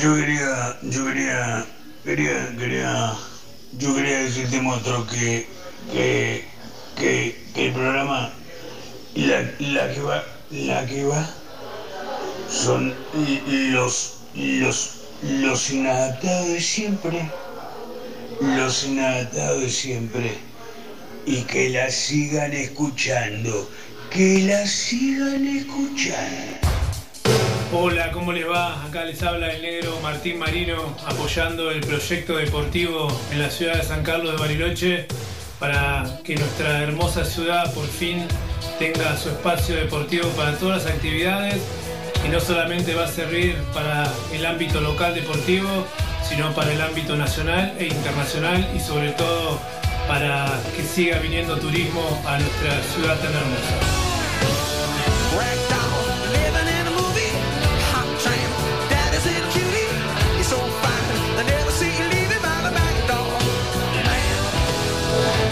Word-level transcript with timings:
yo 0.00 0.14
quería, 0.16 0.78
yo 0.82 1.04
quería, 1.04 1.66
quería, 2.04 2.56
quería, 2.58 3.14
yo 3.78 3.94
quería 3.94 4.18
decirte, 4.20 4.60
monstruo, 4.60 5.06
que, 5.06 5.46
que, 5.92 6.44
que, 6.96 7.42
que 7.54 7.66
el 7.66 7.72
programa, 7.72 8.32
la, 9.14 9.52
la 9.60 9.92
que 9.92 10.00
va, 10.00 10.24
la 10.50 10.86
que 10.86 11.04
va, 11.04 11.28
son 12.50 12.94
los, 13.72 14.18
los, 14.34 14.90
los 15.22 15.70
inadaptados 15.70 16.48
de 16.48 16.60
siempre, 16.60 17.30
los 18.40 18.84
inadaptados 18.84 19.60
de 19.60 19.70
siempre, 19.70 20.38
y 21.26 21.42
que 21.42 21.70
la 21.70 21.90
sigan 21.90 22.52
escuchando, 22.52 23.70
que 24.10 24.42
la 24.42 24.66
sigan 24.66 25.46
escuchando. 25.46 26.73
Hola, 27.76 28.12
¿cómo 28.12 28.32
les 28.32 28.48
va? 28.48 28.84
Acá 28.84 29.04
les 29.04 29.20
habla 29.24 29.52
el 29.52 29.60
negro 29.60 29.98
Martín 30.00 30.38
Marino 30.38 30.94
apoyando 31.04 31.72
el 31.72 31.80
proyecto 31.80 32.36
deportivo 32.36 33.08
en 33.32 33.40
la 33.40 33.50
ciudad 33.50 33.74
de 33.74 33.82
San 33.82 34.04
Carlos 34.04 34.30
de 34.30 34.38
Bariloche 34.38 35.06
para 35.58 36.20
que 36.22 36.36
nuestra 36.36 36.84
hermosa 36.84 37.24
ciudad 37.24 37.74
por 37.74 37.84
fin 37.84 38.28
tenga 38.78 39.16
su 39.16 39.30
espacio 39.30 39.74
deportivo 39.74 40.28
para 40.36 40.56
todas 40.56 40.84
las 40.84 40.94
actividades 40.94 41.60
y 42.24 42.28
no 42.28 42.38
solamente 42.38 42.94
va 42.94 43.06
a 43.06 43.08
servir 43.08 43.56
para 43.74 44.08
el 44.32 44.46
ámbito 44.46 44.80
local 44.80 45.12
deportivo, 45.12 45.68
sino 46.22 46.54
para 46.54 46.72
el 46.72 46.80
ámbito 46.80 47.16
nacional 47.16 47.74
e 47.76 47.86
internacional 47.88 48.70
y 48.72 48.78
sobre 48.78 49.10
todo 49.10 49.58
para 50.06 50.60
que 50.76 50.82
siga 50.84 51.18
viniendo 51.18 51.56
turismo 51.58 52.22
a 52.24 52.38
nuestra 52.38 52.80
ciudad 52.94 53.18
tan 53.18 53.34
hermosa. 53.34 54.73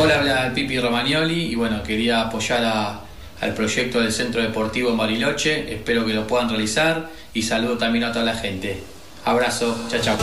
Hola, 0.02 0.16
habla 0.16 0.52
Pipi 0.52 0.80
Romagnoli 0.80 1.52
y 1.52 1.54
bueno, 1.54 1.80
quería 1.84 2.22
apoyar 2.22 3.02
al 3.40 3.54
proyecto 3.54 4.00
del 4.00 4.12
Centro 4.12 4.42
Deportivo 4.42 4.90
en 4.90 4.96
Bariloche. 4.96 5.72
Espero 5.72 6.04
que 6.04 6.12
lo 6.12 6.26
puedan 6.26 6.48
realizar 6.48 7.08
y 7.32 7.42
saludo 7.42 7.78
también 7.78 8.02
a 8.02 8.12
toda 8.12 8.24
la 8.24 8.34
gente. 8.34 8.82
Abrazo, 9.24 9.78
chao, 9.88 10.00
chao. 10.00 10.18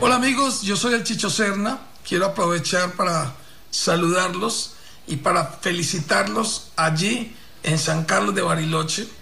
Hola 0.00 0.16
amigos, 0.16 0.62
yo 0.62 0.74
soy 0.74 0.94
el 0.94 1.04
Chicho 1.04 1.30
Serna. 1.30 1.78
Quiero 2.04 2.26
aprovechar 2.26 2.94
para 2.94 3.32
saludarlos 3.70 4.72
y 5.06 5.18
para 5.18 5.44
felicitarlos 5.44 6.72
allí 6.74 7.32
en 7.62 7.78
San 7.78 8.06
Carlos 8.06 8.34
de 8.34 8.42
Bariloche 8.42 9.19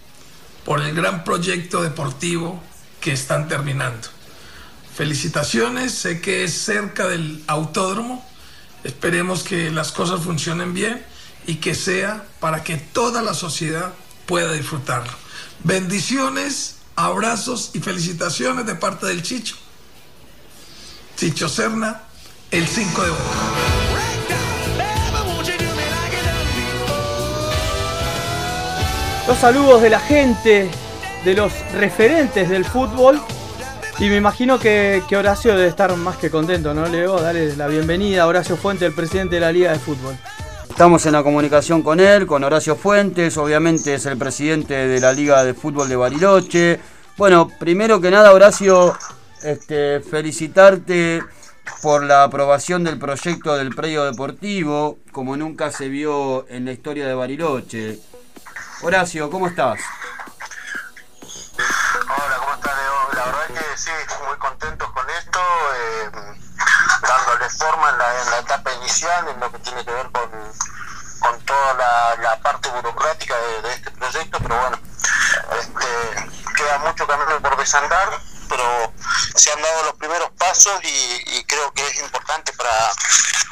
por 0.68 0.82
el 0.82 0.94
gran 0.94 1.24
proyecto 1.24 1.82
deportivo 1.82 2.62
que 3.00 3.10
están 3.10 3.48
terminando. 3.48 4.06
Felicitaciones, 4.94 5.94
sé 5.94 6.20
que 6.20 6.44
es 6.44 6.52
cerca 6.52 7.08
del 7.08 7.42
autódromo, 7.46 8.22
esperemos 8.84 9.42
que 9.42 9.70
las 9.70 9.92
cosas 9.92 10.20
funcionen 10.20 10.74
bien 10.74 11.02
y 11.46 11.54
que 11.54 11.74
sea 11.74 12.26
para 12.38 12.64
que 12.64 12.76
toda 12.76 13.22
la 13.22 13.32
sociedad 13.32 13.94
pueda 14.26 14.52
disfrutarlo. 14.52 15.10
Bendiciones, 15.64 16.76
abrazos 16.96 17.70
y 17.72 17.80
felicitaciones 17.80 18.66
de 18.66 18.74
parte 18.74 19.06
del 19.06 19.22
Chicho. 19.22 19.56
Chicho 21.16 21.48
Serna, 21.48 22.02
el 22.50 22.68
5 22.68 23.04
de 23.04 23.10
octubre. 23.10 23.97
Los 29.28 29.36
saludos 29.36 29.82
de 29.82 29.90
la 29.90 30.00
gente, 30.00 30.70
de 31.22 31.34
los 31.34 31.52
referentes 31.74 32.48
del 32.48 32.64
fútbol. 32.64 33.20
Y 33.98 34.08
me 34.08 34.16
imagino 34.16 34.58
que, 34.58 35.02
Horacio 35.14 35.54
debe 35.54 35.68
estar 35.68 35.94
más 35.96 36.16
que 36.16 36.30
contento, 36.30 36.72
¿no, 36.72 36.86
Leo? 36.86 37.20
Dale 37.20 37.54
la 37.54 37.66
bienvenida 37.66 38.22
a 38.22 38.26
Horacio 38.26 38.56
Fuentes, 38.56 38.88
el 38.88 38.94
presidente 38.94 39.34
de 39.34 39.42
la 39.42 39.52
Liga 39.52 39.72
de 39.72 39.78
Fútbol. 39.78 40.16
Estamos 40.70 41.04
en 41.04 41.12
la 41.12 41.22
comunicación 41.22 41.82
con 41.82 42.00
él, 42.00 42.26
con 42.26 42.42
Horacio 42.42 42.74
Fuentes, 42.74 43.36
obviamente 43.36 43.94
es 43.94 44.06
el 44.06 44.16
presidente 44.16 44.72
de 44.72 44.98
la 44.98 45.12
Liga 45.12 45.44
de 45.44 45.52
Fútbol 45.52 45.90
de 45.90 45.96
Bariloche. 45.96 46.80
Bueno, 47.18 47.50
primero 47.58 48.00
que 48.00 48.10
nada, 48.10 48.32
Horacio, 48.32 48.96
este, 49.42 50.00
felicitarte 50.00 51.22
por 51.82 52.02
la 52.02 52.22
aprobación 52.22 52.82
del 52.82 52.98
proyecto 52.98 53.58
del 53.58 53.74
predio 53.74 54.04
deportivo, 54.04 54.96
como 55.12 55.36
nunca 55.36 55.70
se 55.70 55.90
vio 55.90 56.48
en 56.48 56.64
la 56.64 56.72
historia 56.72 57.06
de 57.06 57.12
Bariloche. 57.12 57.98
Horacio, 58.80 59.28
¿cómo 59.28 59.48
estás? 59.48 59.80
Hola, 61.56 62.36
¿cómo 62.38 62.54
estás, 62.54 62.76
Leo? 62.76 63.12
La 63.12 63.24
verdad 63.24 63.50
es 63.50 63.58
que 63.58 63.76
sí, 63.76 63.90
muy 64.24 64.38
contentos 64.38 64.88
con 64.92 65.10
esto, 65.10 65.40
eh, 65.74 66.10
dándole 67.02 67.50
forma 67.50 67.90
en 67.90 67.98
la, 67.98 68.38
etapa 68.38 68.72
inicial, 68.74 69.28
en 69.30 69.40
lo 69.40 69.50
que 69.50 69.58
tiene 69.58 69.84
que 69.84 69.90
ver 69.90 70.08
con, 70.12 70.30
con 71.18 71.40
toda 71.44 71.74
la, 71.74 72.38
parte 72.40 72.68
burocrática 72.68 73.34
de, 73.36 73.72
este 73.72 73.90
proyecto, 73.90 74.38
pero 74.38 74.56
bueno, 74.56 74.78
este, 75.58 76.54
queda 76.56 76.78
mucho 76.78 77.04
camino 77.04 77.42
por 77.42 77.56
desandar, 77.56 78.20
pero 78.48 78.92
se 79.34 79.50
han 79.50 79.60
dado 79.60 79.84
los 79.86 79.94
primeros 79.94 80.30
pasos 80.38 80.78
y, 80.84 81.44
creo 81.48 81.72
que 81.72 81.84
es 81.84 82.00
importante 82.00 82.52
para 82.52 82.70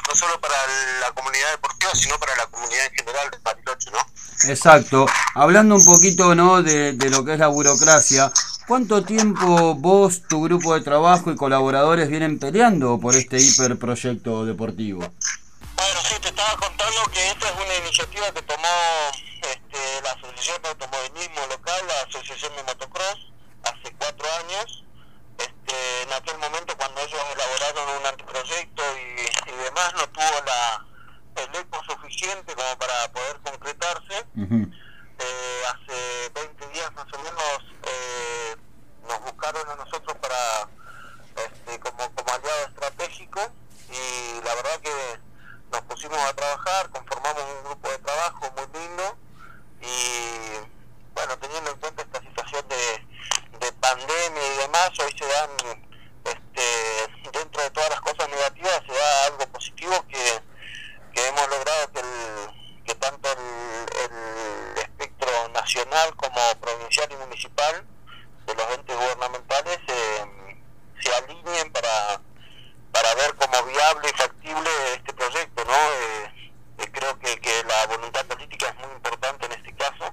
no 0.08 0.14
solo 0.14 0.40
para 0.40 0.54
la 1.00 1.10
comunidad 1.12 1.50
deportiva, 1.50 1.90
sino 1.94 2.16
para 2.18 2.36
la 2.36 2.46
comunidad 2.46 2.86
en 2.86 2.94
general 2.94 3.30
de 3.30 3.38
Bariloche, 3.38 3.90
¿no? 3.90 3.98
Exacto. 4.44 5.06
Hablando 5.34 5.76
un 5.76 5.84
poquito 5.84 6.34
¿no? 6.34 6.62
de, 6.62 6.96
lo 7.10 7.24
que 7.24 7.34
es 7.34 7.38
la 7.38 7.48
burocracia, 7.48 8.30
¿cuánto 8.66 9.02
tiempo 9.02 9.74
vos, 9.74 10.22
tu 10.28 10.42
grupo 10.42 10.74
de 10.74 10.82
trabajo 10.82 11.30
y 11.30 11.36
colaboradores 11.36 12.08
vienen 12.08 12.38
peleando 12.38 12.98
por 13.00 13.14
este 13.14 13.38
hiperproyecto 13.38 14.44
deportivo? 14.44 15.00
Bueno, 15.00 16.00
sí, 16.08 16.14
te 16.20 16.28
estaba 16.28 16.56
contando 16.56 17.02
que 17.12 17.28
esta 17.28 17.48
es 17.48 17.54
una 17.54 17.86
iniciativa 17.86 18.32
que 18.32 18.42
tomó 18.42 18.76
este, 19.42 20.02
la 20.02 20.12
Asociación 20.12 20.62
de 20.62 20.68
Automovilismo 20.68 21.46
Local, 21.50 21.80
la 21.86 22.08
Asociación 22.08 22.56
de 22.56 22.62
Motocross, 22.62 23.32
hace 23.64 23.94
cuatro 23.98 24.26
años. 24.44 24.84
Este, 25.38 26.02
en 26.02 26.12
aquel 26.12 26.38
momento, 26.38 26.74
cuando 26.76 27.00
ellos 27.00 27.20
elaboraron 27.34 28.00
un 28.00 28.06
anteproyecto 28.06 28.82
y, 28.96 29.50
y 29.50 29.64
demás, 29.64 29.92
no 29.94 30.08
tuvo 30.08 30.44
la 30.46 30.85
el 31.36 31.54
eco 31.56 31.82
suficiente 31.84 32.54
como 32.54 32.78
para 32.78 33.12
poder 33.12 33.36
concretarse. 33.40 34.26
eh, 35.18 35.62
hace 35.66 36.30
20 36.34 36.66
días 36.68 36.92
más 36.94 37.06
o 37.12 37.18
menos 37.18 37.58
eh, 37.84 38.56
nos 39.08 39.20
buscaron 39.22 39.68
a 39.70 39.74
nosotros 39.76 40.16
para 40.18 40.68
este, 41.36 41.78
como, 41.80 42.10
como 42.14 42.32
aliado 42.34 42.66
estratégico 42.68 43.40
y 43.90 44.44
la 44.44 44.54
verdad 44.54 44.80
que 44.82 45.20
nos 45.72 45.80
pusimos 45.82 46.18
a 46.18 46.34
trabajar, 46.34 46.90
conformamos 46.90 47.42
un 47.58 47.64
grupo 47.64 47.90
de 47.90 47.98
trabajo 47.98 48.52
muy 48.56 48.80
lindo 48.80 49.16
y 49.80 50.58
bueno, 51.14 51.38
teniendo 51.38 51.70
en 51.70 51.78
cuenta 51.78 52.02
esta 52.02 52.20
situación 52.20 52.64
de, 52.68 53.58
de 53.66 53.72
pandemia 53.72 54.54
y 54.54 54.56
demás, 54.58 54.90
hoy 55.00 55.14
se 55.18 55.26
dan, 55.26 55.50
este, 56.24 57.38
dentro 57.38 57.62
de 57.62 57.70
todas 57.70 57.90
las 57.90 58.00
cosas 58.02 58.28
negativas, 58.28 58.82
se 58.86 58.92
da 58.92 59.24
algo 59.26 59.46
positivo 59.46 60.04
que 60.08 60.42
que 61.16 61.26
hemos 61.28 61.48
logrado 61.48 61.90
que, 61.92 62.00
el, 62.00 62.84
que 62.84 62.94
tanto 62.96 63.26
el, 63.32 64.78
espectro 64.78 65.48
nacional 65.48 66.14
como 66.16 66.38
provincial 66.60 67.08
y 67.10 67.16
municipal 67.16 67.86
de 68.46 68.54
los 68.54 68.70
entes 68.74 68.94
gubernamentales 68.94 69.78
eh, 69.88 70.26
se 71.00 71.14
alineen 71.14 71.72
para, 71.72 72.20
para 72.92 73.14
ver 73.14 73.34
como 73.36 73.62
viable 73.64 74.10
y 74.10 74.18
factible 74.18 74.70
este 74.92 75.14
proyecto. 75.14 75.64
¿no? 75.64 75.72
Eh, 75.72 76.52
eh, 76.78 76.90
creo 76.92 77.18
que, 77.18 77.40
que 77.40 77.64
la 77.64 77.86
voluntad 77.86 78.26
política 78.26 78.68
es 78.68 78.76
muy 78.76 78.94
importante 78.94 79.46
en 79.46 79.52
este 79.52 79.74
caso. 79.74 80.12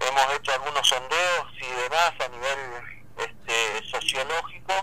Hemos 0.00 0.34
hecho 0.34 0.52
algunos 0.52 0.88
sondeos 0.88 1.46
y 1.60 1.82
demás 1.82 2.12
a 2.18 2.28
nivel 2.28 2.58
este, 3.18 3.88
sociológico 3.88 4.74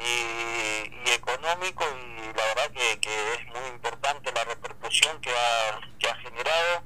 y, 0.00 1.10
económico 1.10 1.84
y 1.84 2.36
la 2.36 2.44
verdad 2.44 2.70
que, 2.72 3.00
que, 3.00 3.32
es 3.34 3.46
muy 3.46 3.68
importante 3.70 4.32
la 4.32 4.44
repercusión 4.44 5.20
que 5.20 5.30
ha, 5.30 5.80
que 5.98 6.08
ha 6.08 6.16
generado 6.16 6.82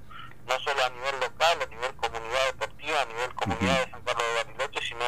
no 0.47 0.61
solo 0.61 0.85
a 0.85 0.91
nivel 0.91 1.21
local, 1.21 1.59
a 1.63 1.67
nivel 1.67 1.95
comunidad 1.97 2.47
deportiva, 2.47 3.03
a 3.03 3.05
nivel 3.07 3.35
comunidad 3.35 3.85
de 3.85 3.91
San 3.91 4.03
Carlos 4.03 4.25
de 4.27 4.45
Bariloche, 4.45 4.81
sino 4.87 5.05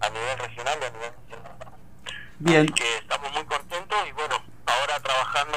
a 0.00 0.10
nivel 0.10 0.38
regional 0.38 0.78
y 0.80 0.84
a 0.84 0.90
nivel 0.90 1.12
nacional. 1.22 1.56
Bien. 2.38 2.66
que 2.66 2.96
estamos 2.98 3.32
muy 3.32 3.44
contentos 3.46 3.98
y 4.06 4.12
bueno, 4.12 4.42
ahora 4.66 5.00
trabajando 5.00 5.56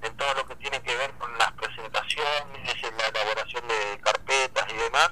en, 0.00 0.06
en 0.06 0.16
todo 0.16 0.32
lo 0.34 0.46
que 0.46 0.54
tiene 0.56 0.80
que 0.82 0.94
ver 0.96 1.10
con 1.14 1.36
las 1.38 1.50
presentaciones, 1.52 2.84
en 2.84 2.96
la 2.96 3.06
elaboración 3.08 3.66
de 3.66 4.00
carpetas 4.00 4.66
y 4.72 4.76
demás, 4.76 5.10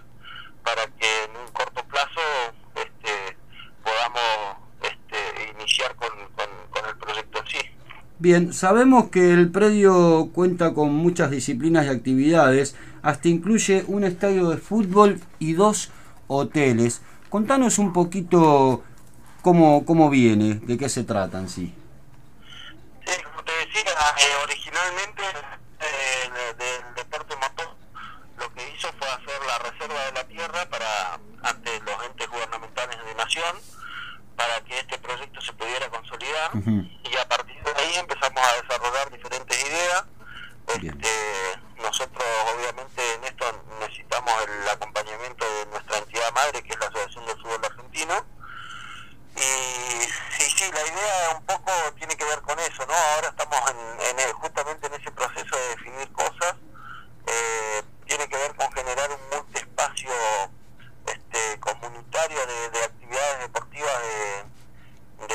para 0.63 0.87
que 0.87 1.25
en 1.25 1.37
un 1.37 1.49
corto 1.53 1.83
plazo 1.89 2.21
este, 2.77 3.37
podamos 3.83 4.66
este, 5.09 5.53
iniciar 5.59 5.95
con, 5.97 6.09
con, 6.35 6.85
el 6.89 6.97
proyecto 6.97 7.39
en 7.39 7.47
sí. 7.47 7.59
Bien, 8.19 8.53
sabemos 8.53 9.11
que 9.11 9.33
el 9.33 9.51
predio 9.51 10.31
cuenta 10.33 10.75
con 10.75 10.93
muchas 10.95 11.31
disciplinas 11.31 11.87
y 11.87 11.91
actividades, 11.91 12.77
hasta 13.03 13.29
incluye 13.29 13.85
un 13.89 14.05
estadio 14.05 14.49
de 14.49 14.57
fútbol 14.57 15.21
y 15.39 15.53
dos 15.53 15.91
hoteles. 16.29 17.03
Contanos 17.29 17.79
un 17.79 17.93
poquito 17.93 18.83
cómo, 19.43 19.85
cómo 19.85 20.11
viene, 20.11 20.55
de 20.55 20.79
qué 20.79 20.89
se 20.89 21.05
tratan, 21.05 21.49
sí. 21.49 21.75
Sí, 23.07 23.23
como 23.23 23.43
te 23.45 23.53
decía, 23.53 23.83
eh, 23.83 24.45
originalmente 24.45 25.23
eh, 25.81 26.55
del 26.59 26.95
deporte 26.95 27.35
motor 27.37 27.77
lo 28.39 28.53
que 28.55 28.75
hizo 28.75 28.89
fue 28.99 29.09
hacer 29.09 29.41
la 29.47 29.59
reserva 29.71 30.05
de 30.07 30.13
la 30.13 30.25
tierra 30.25 30.69
para 30.69 31.21
ante 31.43 31.81
los 31.81 32.07
entes 32.07 32.29
gubernamentales 32.29 32.99
de 33.05 33.15
nación 33.15 33.57
para 34.37 34.61
que 34.65 34.79
este 34.79 34.99
proyecto 34.99 35.41
se 35.41 35.53
pudiera 35.55 35.89
consolidar. 35.89 36.51
Y 36.55 37.17
a 37.17 37.29
partir 37.29 37.63
de 37.63 37.83
ahí 37.83 37.95
empezamos 37.97 38.43
a 38.43 38.63
desarrollar 38.63 39.11
diferentes 39.11 39.65
ideas. 39.65 40.05
Este, 40.69 41.61
nosotros 41.81 42.25
obviamente 42.55 43.15
en 43.15 43.25
esto 43.25 43.65
necesitamos 43.81 44.33
el 44.43 44.69
acompañamiento 44.69 45.45
de 45.45 45.67
nuestra 45.67 45.99
entidad 45.99 46.33
madre 46.33 46.63
que 46.63 46.73
es 46.73 46.81
la 46.81 46.87
Asociación 46.87 47.27
del 47.27 47.37
Fútbol 47.41 47.65
Argentino. 47.65 48.25
Y 49.37 50.01
sí, 50.39 50.51
sí, 50.57 50.71
la 50.73 50.81
idea 50.81 51.37
un 51.37 51.45
poco 51.45 51.73
tiene 51.99 52.17
que 52.17 52.25
ver 52.25 52.41
con 52.41 52.59
eso, 52.59 52.87
¿no? 52.87 52.95
Ahora 52.95 53.29
estamos 53.29 53.59
en, 53.71 54.19
en 54.19 54.33
justamente 54.33 54.87
en 54.87 54.95
ese 54.95 55.11
proceso 55.11 55.57
de 55.57 55.69
definir 55.69 56.13
cosas, 56.13 56.57
eh, 57.27 57.83
tiene 58.07 58.29
que 58.29 58.37
ver 58.37 58.55
con 58.55 58.71
generar 58.73 59.11
un 59.11 59.37
multiespacio 59.37 60.11
este, 61.07 61.61
comunitario 61.61 62.39
de, 62.47 62.71
de 62.71 62.85
actividades 62.85 63.41
deportivas 63.41 64.03
de, 64.03 65.29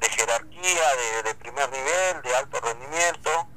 de, 0.00 0.08
jerarquía, 0.08 0.96
de, 0.96 1.22
de, 1.24 1.34
primer 1.34 1.70
nivel, 1.70 2.22
de 2.22 2.34
alto 2.34 2.60
rendimiento, 2.60 3.48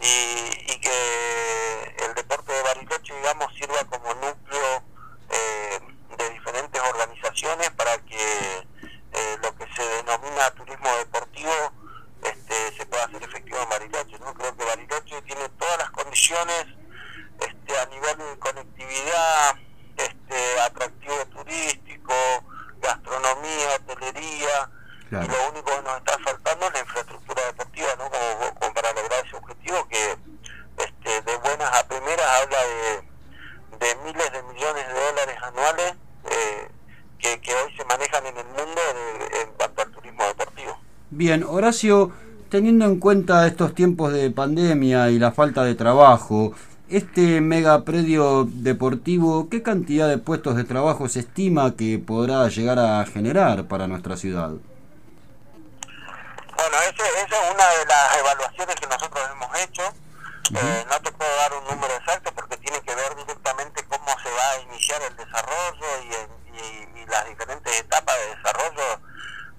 y 0.00 0.80
que 0.80 1.94
el 1.98 2.14
deporte 2.14 2.52
de 2.52 2.62
Bariloche, 2.62 3.14
digamos, 3.14 3.52
sirva 3.54 3.84
como 3.84 4.14
núcleo 4.14 4.82
eh, 5.30 5.80
de 6.16 6.30
diferentes 6.30 6.80
organizaciones 6.80 7.70
para 7.72 7.98
que 7.98 8.66
eh, 9.12 9.36
lo 9.42 9.54
que 9.56 9.66
se 9.74 9.82
denomina 9.82 10.50
turismo 10.52 10.88
deportivo 10.96 11.72
este, 12.22 12.76
se 12.76 12.86
pueda 12.86 13.04
hacer 13.04 13.22
efectivo 13.22 13.58
en 13.62 13.68
Bariloche. 13.68 14.18
¿no? 14.20 14.34
Creo 14.34 14.56
que 14.56 14.64
Bariloche 14.64 15.22
tiene 15.22 15.48
todas 15.50 15.78
las 15.78 15.90
condiciones 15.90 16.66
este, 17.40 17.78
a 17.78 17.86
nivel 17.86 18.18
de 18.18 18.38
conectividad, 18.38 19.56
este, 19.96 20.60
atractivo 20.60 21.26
turístico, 21.26 22.14
gastronomía, 22.80 23.74
hotelería, 23.76 24.70
y 25.10 25.26
lo 25.26 25.48
único 25.48 25.74
que 25.74 25.82
nos 25.82 25.96
está 25.96 26.18
faltando 26.18 26.66
es 26.66 26.72
la 26.74 26.80
infraestructura 26.80 27.42
deportiva, 27.46 27.88
¿no? 27.96 28.10
como, 28.10 28.54
como 28.54 28.74
para 28.74 28.92
lograr 28.92 29.26
ese 29.26 29.36
objetivo 29.36 29.88
que 29.88 30.18
este, 30.78 31.22
de 31.22 31.36
buenas 31.38 31.76
a 31.76 31.86
primeras 31.88 32.26
habla 32.42 32.58
de, 32.62 33.86
de 33.86 33.94
miles 34.04 34.32
de 34.32 34.42
millones 34.42 34.86
de 34.86 34.92
dólares 34.94 35.36
anuales 35.42 35.94
eh, 36.30 36.68
que, 37.18 37.40
que, 37.40 37.54
hoy 37.54 37.76
se 37.76 37.84
manejan 37.84 38.26
en 38.26 38.36
el 38.36 38.46
mundo 38.46 38.80
de, 38.94 39.40
en 39.42 39.52
cuanto 39.54 39.82
al 39.82 39.90
turismo 39.90 40.24
deportivo. 40.24 40.78
Bien, 41.10 41.44
Horacio, 41.58 42.12
teniendo 42.50 42.84
en 42.84 43.00
cuenta 43.00 43.44
estos 43.48 43.74
tiempos 43.74 44.12
de 44.12 44.30
pandemia 44.30 45.10
y 45.10 45.18
la 45.18 45.32
falta 45.32 45.64
de 45.64 45.74
trabajo, 45.74 46.52
este 46.88 47.40
mega 47.40 47.84
predio 47.84 48.46
deportivo, 48.48 49.48
¿qué 49.50 49.60
cantidad 49.60 50.08
de 50.08 50.18
puestos 50.18 50.54
de 50.54 50.62
trabajo 50.62 51.08
se 51.08 51.18
estima 51.18 51.74
que 51.74 51.98
podrá 51.98 52.46
llegar 52.46 52.78
a 52.78 53.04
generar 53.06 53.66
para 53.66 53.88
nuestra 53.88 54.16
ciudad? 54.16 54.50
Bueno, 54.50 54.62
ese, 56.88 57.02
esa 57.26 57.36
es 57.42 57.52
una 57.52 57.66
de 57.74 57.86
las 57.86 58.16
evaluaciones 58.20 58.76
que 58.76 58.86
nosotros 58.86 59.20
hemos 59.32 59.58
hecho. 59.58 59.82
Uh 59.82 60.54
-huh. 60.54 60.62
eh, 60.62 60.86
no 60.88 61.00
te 61.02 61.10
puedo 61.10 61.36
dar 61.42 61.52
un 61.54 61.64
número 61.74 61.92
exacto 61.92 62.30
porque 62.36 62.56
tiene 62.58 62.80
que 62.82 62.94
ver 62.94 63.16
directamente 63.16 63.82
cómo 63.88 64.14
se 64.22 64.30
va 64.30 64.50
a 64.52 64.60
iniciar 64.62 65.02
el 65.10 65.16
desarrollo 65.16 65.88
y, 66.06 66.08
y, 66.54 67.02
y 67.02 67.06
las 67.06 67.26
diferentes 67.28 67.80
etapas 67.80 68.14
de 68.16 68.26
desarrollo 68.36 69.00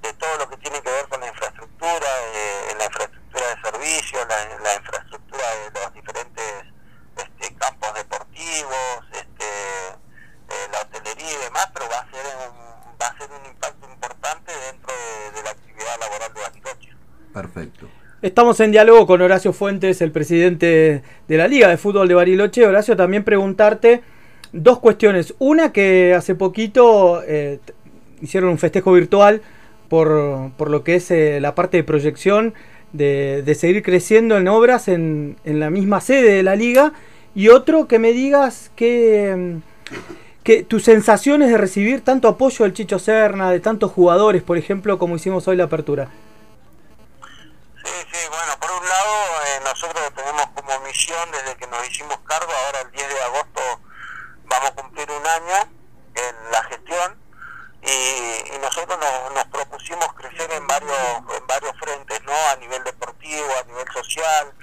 de 0.01 0.13
todo 0.13 0.37
lo 0.37 0.49
que 0.49 0.57
tiene 0.57 0.81
que 0.81 0.89
ver 0.89 1.07
con 1.09 1.19
la 1.19 1.27
infraestructura, 1.27 2.07
eh, 2.33 2.75
la 2.77 2.85
infraestructura 2.85 3.47
de 3.49 3.61
servicios, 3.61 4.27
la, 4.27 4.59
la 4.63 4.75
infraestructura 4.75 5.43
de 5.73 5.79
los 5.79 5.93
diferentes 5.93 6.53
este, 7.17 7.55
campos 7.55 7.93
deportivos, 7.93 8.99
este, 9.11 9.45
eh, 10.49 10.67
la 10.71 10.81
hotelería 10.81 11.31
y 11.33 11.37
demás, 11.43 11.69
pero 11.73 11.89
va 11.89 11.99
a 11.99 12.11
ser 12.11 12.25
un, 12.25 12.97
va 13.01 13.07
a 13.07 13.17
ser 13.17 13.29
un 13.31 13.45
impacto 13.45 13.89
importante 13.91 14.51
dentro 14.67 14.93
de, 14.93 15.31
de 15.35 15.43
la 15.43 15.49
actividad 15.51 15.99
laboral 15.99 16.33
de 16.33 16.41
Bariloche. 16.41 16.95
Perfecto. 17.33 17.89
Estamos 18.39 18.61
en 18.61 18.71
diálogo 18.71 19.05
con 19.05 19.21
Horacio 19.21 19.51
Fuentes, 19.51 20.01
el 20.01 20.13
presidente 20.13 21.03
de 21.27 21.37
la 21.37 21.49
Liga 21.49 21.67
de 21.67 21.75
Fútbol 21.75 22.07
de 22.07 22.13
Bariloche. 22.13 22.65
Horacio, 22.65 22.95
también 22.95 23.25
preguntarte 23.25 24.01
dos 24.53 24.79
cuestiones. 24.79 25.33
Una 25.39 25.73
que 25.73 26.13
hace 26.13 26.35
poquito 26.35 27.21
eh, 27.27 27.59
hicieron 28.21 28.51
un 28.51 28.57
festejo 28.57 28.93
virtual 28.93 29.41
por, 29.89 30.51
por 30.55 30.69
lo 30.69 30.85
que 30.85 30.95
es 30.95 31.11
eh, 31.11 31.41
la 31.41 31.53
parte 31.53 31.75
de 31.75 31.83
proyección 31.83 32.53
de, 32.93 33.43
de, 33.45 33.55
seguir 33.55 33.83
creciendo 33.83 34.37
en 34.37 34.47
obras 34.47 34.87
en, 34.87 35.35
en, 35.43 35.59
la 35.59 35.69
misma 35.69 35.99
sede 35.99 36.35
de 36.35 36.43
la 36.43 36.55
liga. 36.55 36.93
Y 37.35 37.49
otro 37.49 37.89
que 37.89 37.99
me 37.99 38.13
digas 38.13 38.71
que, 38.77 39.57
que 40.43 40.63
tus 40.63 40.85
sensaciones 40.85 41.49
de 41.51 41.57
recibir 41.57 42.05
tanto 42.05 42.29
apoyo 42.29 42.63
del 42.63 42.73
Chicho 42.73 42.99
Serna, 42.99 43.51
de 43.51 43.59
tantos 43.59 43.91
jugadores, 43.91 44.43
por 44.43 44.57
ejemplo, 44.57 44.97
como 44.97 45.17
hicimos 45.17 45.45
hoy 45.49 45.57
la 45.57 45.65
apertura. 45.65 46.07
Sí, 47.89 47.95
sí, 48.11 48.27
bueno, 48.29 48.53
por 48.59 48.71
un 48.71 48.87
lado 48.87 49.15
eh, 49.47 49.59
nosotros 49.63 50.13
tenemos 50.13 50.45
desde 51.27 51.57
que 51.57 51.67
nos 51.67 51.85
hicimos 51.87 52.17
cargo, 52.25 52.51
ahora 52.51 52.81
el 52.81 52.91
10 52.91 53.09
de 53.09 53.23
agosto 53.23 53.61
vamos 54.45 54.69
a 54.69 54.75
cumplir 54.75 55.11
un 55.11 55.27
año 55.27 55.55
en 56.15 56.51
la 56.51 56.63
gestión 56.63 57.21
y, 57.81 58.57
nosotros 58.61 58.99
nos, 58.99 59.33
nos, 59.33 59.45
propusimos 59.45 60.13
crecer 60.13 60.51
en 60.51 60.67
varios 60.67 60.97
en 61.35 61.47
varios 61.47 61.77
frentes, 61.77 62.21
¿no? 62.23 62.33
A 62.51 62.55
nivel 62.57 62.83
deportivo, 62.83 63.47
a 63.57 63.63
nivel 63.63 63.87
social, 63.91 64.53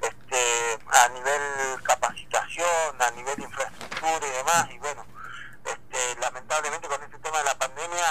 este, 0.00 0.78
a 0.90 1.08
nivel 1.08 1.82
capacitación, 1.82 3.02
a 3.02 3.10
nivel 3.12 3.40
infraestructura 3.40 4.26
y 4.26 4.30
demás 4.30 4.70
y 4.70 4.78
bueno, 4.78 5.04
este, 5.64 6.20
lamentablemente 6.20 6.88
con 6.88 7.02
este 7.02 7.18
tema 7.18 7.38
de 7.38 7.44
la 7.44 7.58
pandemia 7.58 8.06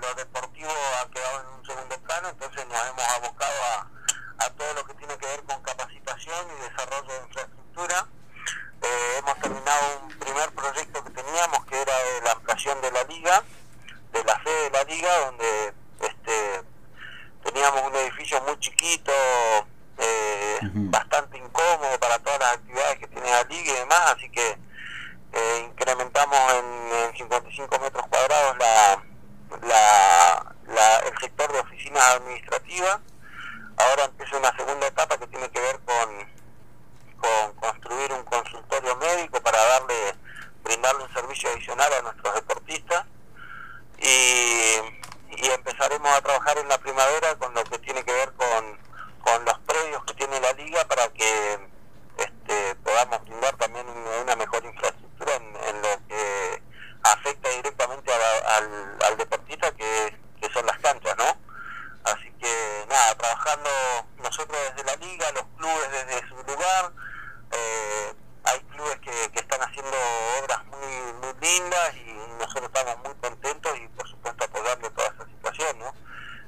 lo 0.00 0.14
deportivo 0.14 0.72
ha 1.00 1.10
quedado 1.10 1.40
en 1.40 1.46
un 1.58 1.66
segundo 1.66 1.98
plano, 2.02 2.28
entonces 2.28 2.66
nos 2.66 2.88
hemos 2.88 3.08
abocado 3.08 3.64
a 3.64 3.91
a 4.46 4.50
todo 4.50 4.74
lo 4.74 4.84
que 4.84 4.94
tiene 4.94 5.16
que 5.18 5.26
ver 5.26 5.42
con 5.44 5.62
capacitación 5.62 6.46
y 6.50 6.62
desarrollo 6.62 7.12
de 7.12 7.26
infraestructura. 7.26 8.06
Eh, 8.82 9.14
hemos 9.18 9.38
terminado 9.38 10.00
un 10.02 10.08
primer 10.18 10.50
proyecto 10.52 11.04
que 11.04 11.10
teníamos 11.10 11.64
que 11.66 11.80
era 11.80 11.96
de 11.96 12.20
la 12.22 12.32
ampliación 12.32 12.80
de 12.80 12.90
la 12.90 13.04
liga, 13.04 13.42
de 14.12 14.24
la 14.24 14.42
sede 14.42 14.62
de 14.64 14.70
la 14.70 14.84
liga, 14.84 15.18
donde 15.26 15.74
este, 16.00 16.62
teníamos 17.44 17.82
un 17.82 17.94
edificio 17.96 18.42
muy 18.42 18.58
chiquito, 18.58 19.12
eh, 19.98 20.58
uh 20.62 20.66
-huh. 20.66 20.90
bastante 20.90 21.38
incómodo 21.38 21.98
para 22.00 22.18
todas 22.18 22.40
las 22.40 22.52
actividades 22.54 22.98
que 22.98 23.06
tiene 23.06 23.30
la 23.30 23.44
liga 23.44 23.72
y 23.72 23.76
demás, 23.76 24.14
así 24.16 24.28
que 24.30 24.58
eh, 25.32 25.66
incrementamos 25.70 26.52
en, 26.54 26.92
en, 26.98 27.16
55 27.16 27.78
metros 27.78 28.06
cuadrados 28.08 28.58
la, 28.58 29.02
la, 29.62 30.54
la, 30.66 30.98
el 30.98 31.18
sector 31.20 31.52
de 31.52 31.60
oficinas 31.60 32.02
administrativas 32.16 32.98
ahora 33.82 34.04
empieza 34.04 34.36
una 34.36 34.56
segunda 34.56 34.86
etapa 34.86 35.18
que 35.18 35.26
tiene 35.26 35.50
que 35.50 35.60
ver 35.60 35.80
con, 35.80 36.32
con 37.18 37.54
construir 37.54 38.12
un 38.12 38.24
consultorio 38.24 38.96
médico 38.96 39.40
para 39.42 39.62
darle 39.64 40.14
brindarle 40.62 41.04
un 41.04 41.12
servicio 41.12 41.50
adicional 41.50 41.92
a 41.92 42.02
nuestros 42.02 42.34
deportistas 42.34 43.04
y, 43.98 44.76
y 45.36 45.50
empezaremos 45.50 46.08
a 46.16 46.20
trabajar 46.20 46.58
en 46.58 46.68
la 46.68 46.78
primavera 46.78 47.34
con 47.36 47.52
lo 47.54 47.64
que 47.64 47.78
tiene 47.80 48.04
que 48.04 48.12
ver 48.12 48.32
con, 48.34 48.80
los 49.44 49.58
predios 49.60 50.04
que 50.04 50.14
tiene 50.14 50.38
la 50.40 50.52
liga 50.52 50.84
para 50.84 51.08
que 51.08 51.58
este, 52.18 52.74
podamos 52.76 53.22
brindar 53.22 53.56
también 53.56 53.86
una 53.88 54.36
mejor 54.36 54.64
infraestructura 54.64 55.34
en, 55.36 55.56
en 55.56 55.82
lo 55.82 55.88
que 56.06 56.62
afecta 57.02 57.48
directamente 57.48 58.12
al, 58.12 59.16
deportista 59.16 59.72
que 59.72 60.14
son 60.52 60.66
las 60.66 60.78
canchas, 60.78 61.16
¿no? 61.16 61.51
Así 62.04 62.32
que 62.40 62.86
nada, 62.88 63.14
trabajando 63.14 63.70
nosotros 64.18 64.58
desde 64.70 64.84
la 64.84 64.96
liga, 64.96 65.32
los 65.32 65.44
clubes 65.56 65.90
desde 65.90 66.28
su 66.28 66.36
lugar, 66.36 66.92
eh, 67.52 68.14
hay 68.44 68.60
clubes 68.60 68.98
que, 69.00 69.30
que, 69.32 69.40
están 69.40 69.60
haciendo 69.60 69.96
obras 70.42 70.64
muy, 70.66 71.12
muy 71.20 71.34
lindas 71.40 71.94
y 71.94 72.12
nosotros 72.38 72.64
estamos 72.64 72.98
muy 73.04 73.14
contentos 73.14 73.78
y 73.78 73.88
por 73.88 74.08
supuesto 74.08 74.44
apoyando 74.44 74.90
toda 74.90 75.08
esa 75.08 75.24
situación, 75.26 75.78
¿no? 75.78 75.94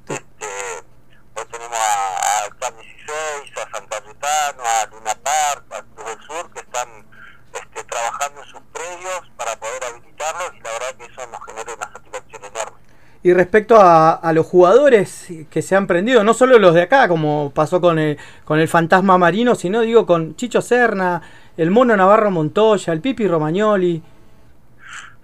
Este, 0.08 0.84
hoy 1.36 1.44
tenemos 1.46 1.78
a, 1.78 2.44
a 2.44 2.50
CAN 2.58 2.76
16, 2.76 3.56
a 3.58 3.70
San 3.76 3.86
Cayetano, 3.86 4.62
a 4.64 4.86
Luna 4.86 5.14
Park, 5.14 5.64
a 5.70 5.82
Cruz 5.82 6.06
del 6.06 6.26
Sur 6.26 6.50
que 6.52 6.60
están 6.60 7.06
este, 7.52 7.84
trabajando 7.84 8.42
en 8.42 8.48
sus 8.48 8.62
predios 8.72 9.30
para 9.36 9.54
poder 9.56 9.84
habilitarlos 9.84 10.54
y 10.54 10.60
la 10.60 10.72
verdad 10.72 10.94
que 10.96 11.04
eso 11.04 11.26
nos 11.28 11.44
genera 11.44 11.74
una 11.74 11.92
satisfacción 11.92 12.44
enorme. 12.44 12.93
Y 13.24 13.32
respecto 13.32 13.80
a, 13.80 14.30
los 14.34 14.44
jugadores 14.44 15.28
que 15.48 15.62
se 15.62 15.74
han 15.74 15.86
prendido, 15.86 16.22
no 16.24 16.34
solo 16.34 16.58
los 16.58 16.74
de 16.74 16.82
acá, 16.82 17.08
como 17.08 17.52
pasó 17.54 17.80
con 17.80 17.98
el, 17.98 18.18
con 18.44 18.60
el 18.60 18.68
fantasma 18.68 19.16
marino, 19.16 19.54
sino 19.54 19.80
digo 19.80 20.04
con 20.04 20.36
Chicho 20.36 20.60
Serna, 20.60 21.22
el 21.56 21.70
mono 21.70 21.96
Navarro 21.96 22.30
Montoya, 22.30 22.92
el 22.92 23.00
Pipi 23.00 23.26
Romagnoli. 23.26 24.02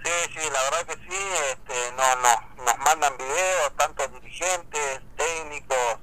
Sí, 0.02 0.10
sí, 0.32 0.48
la 0.50 0.62
verdad 0.62 0.86
que 0.86 0.94
sí, 0.94 1.22
este, 1.52 1.74
no, 1.94 2.16
no, 2.22 2.64
nos 2.64 2.78
mandan 2.78 3.12
videos, 3.18 3.76
tanto 3.76 4.08
dirigentes, 4.08 5.02
técnicos, 5.18 5.98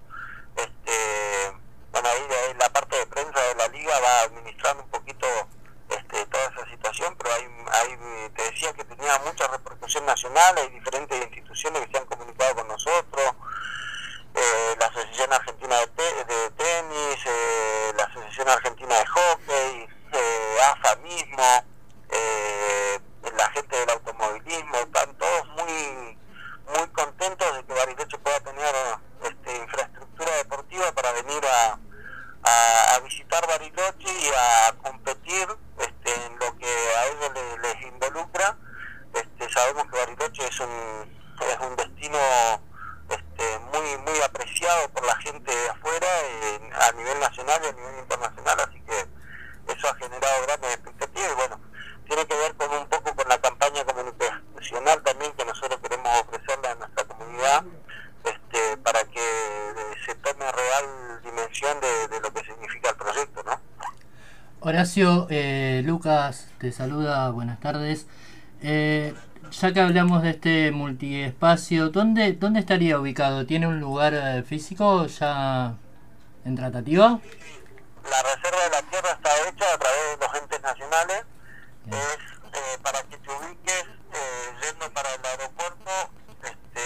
este, 0.55 1.57
bueno, 1.91 2.09
ahí, 2.09 2.53
la 2.59 2.69
parte 2.69 2.95
de 2.95 3.07
prensa 3.07 3.39
de 3.41 3.55
la 3.55 3.67
liga 3.69 3.93
va 4.05 4.21
administrando 4.21 4.83
un 4.83 4.89
poquito 4.89 5.25
este, 5.89 6.25
toda 6.27 6.43
esa 6.43 6.69
situación, 6.69 6.76
pero 7.17 7.33
hay, 7.33 7.43
hay, 7.71 8.29
te 8.35 8.43
decía 8.43 8.73
que 8.73 8.83
tenía 8.83 9.19
mucha 9.19 9.47
repercusión 9.47 10.05
nacional, 10.05 10.57
hay 10.57 10.69
diferentes 10.69 11.21
instituciones 11.21 11.85
que 11.85 11.91
se 11.91 11.97
han 11.97 12.05
comunicado 12.05 12.55
con 12.55 12.67
nosotros, 12.67 13.33
eh, 14.33 14.75
la 14.79 14.85
Asociación 14.87 15.33
Argentina 15.33 15.75
de, 15.77 16.23
de 16.25 16.51
Tenis, 16.51 17.25
eh, 17.25 17.93
la 17.97 18.03
Asociación 18.03 18.49
Argentina 18.49 18.95
de 18.95 19.05
Hockey, 19.05 19.87
eh, 20.13 20.57
AFA 20.71 20.95
mismo, 20.97 21.65
eh, 22.09 22.99
la 23.35 23.49
gente 23.51 23.77
del 23.77 23.89
automovilismo, 23.89 24.77
están 24.77 25.15
todos 25.17 25.47
muy 25.49 26.17
muy 26.67 26.87
contentos 26.89 27.55
de 27.55 27.63
que 27.63 27.73
Bariloche 27.73 28.17
pueda 28.17 28.39
tener 28.41 28.75
este, 29.23 29.57
infraestructura 29.57 30.35
deportiva 30.35 30.91
para 30.91 31.13
venir 31.13 31.41
a, 31.45 31.79
a, 32.43 32.99
visitar 33.03 33.45
Bariloche 33.47 34.07
y 34.07 34.29
a 34.35 34.73
competir 34.81 35.47
este, 35.79 36.25
en 36.25 36.39
lo 36.39 36.57
que 36.57 36.67
a 36.67 37.05
ellos 37.07 37.31
les, 37.61 37.81
involucra. 37.83 38.57
Este, 39.13 39.49
sabemos 39.49 39.83
que 39.91 39.97
Bariloche 39.97 40.47
es 40.47 40.59
un, 40.59 41.21
es 41.39 41.59
un 41.59 41.75
destino 41.75 42.17
este, 43.09 43.59
muy 43.59 43.97
muy 43.97 44.21
apreciado 44.21 44.89
por 44.89 45.05
la 45.05 45.15
gente 45.17 45.55
de 45.55 45.69
afuera 45.69 46.07
a 46.81 46.91
nivel 46.93 47.19
nacional 47.19 47.61
y 47.63 47.67
a 47.67 47.71
nivel 47.71 47.99
internacional, 47.99 48.59
así 48.59 48.81
que 48.81 49.73
eso 49.73 49.89
ha 49.89 49.95
generado 49.95 50.41
grandes 50.43 50.73
expectativas 50.73 51.31
y 51.31 51.35
bueno, 51.35 51.59
tiene 52.07 52.25
que 52.25 52.35
ver 52.35 52.55
con 52.55 52.71
un 52.71 52.87
poco 52.87 53.15
con 53.15 53.27
la 53.27 53.37
campaña 53.39 53.83
comunicacional 53.85 55.01
también 55.03 55.33
que 55.33 55.45
nosotros 55.45 55.79
queremos 55.81 56.21
ofrecerle 56.21 56.67
a 56.67 56.75
nuestra 56.75 57.03
comunidad 57.05 57.63
este, 58.29 58.77
para 58.77 59.03
que 59.05 59.21
se 60.05 60.15
tome 60.15 60.45
real 60.51 61.21
dimensión 61.23 61.77
de, 61.79 62.19
lo 62.19 62.33
que 62.33 62.43
significa 62.43 62.89
el 62.89 62.95
proyecto, 62.95 63.43
¿no? 63.43 63.59
Horacio, 64.59 65.27
eh, 65.29 65.81
Lucas 65.85 66.49
te 66.59 66.71
saluda, 66.71 67.29
buenas 67.31 67.59
tardes. 67.59 68.07
Eh, 68.61 69.13
ya 69.51 69.73
que 69.73 69.79
hablamos 69.79 70.23
de 70.23 70.31
este 70.31 70.71
multiespacio, 70.71 71.89
¿dónde, 71.89 72.33
¿dónde 72.33 72.59
estaría 72.59 72.99
ubicado? 72.99 73.45
¿Tiene 73.45 73.67
un 73.67 73.79
lugar 73.79 74.13
eh, 74.13 74.43
físico 74.43 75.05
ya 75.07 75.75
en 76.43 76.55
tratativa? 76.55 77.19
La 78.09 78.23
reserva 78.23 78.63
de 78.63 78.69
la 78.69 78.81
tierra 78.89 79.11
está 79.11 79.29
hecha 79.49 79.73
a 79.73 79.77
través 79.77 80.19
de 80.19 80.25
los 80.25 80.35
entes 80.41 80.61
nacionales. 80.61 81.23
Es 81.87 82.37
eh, 82.53 82.77
para 82.81 83.01
que 83.03 83.17
te 83.17 83.29
ubiques 83.29 83.85
eh, 84.13 84.53
yendo 84.63 84.91
para 84.93 85.13
el 85.13 85.25
aeropuerto 85.25 85.91
este, 86.43 86.81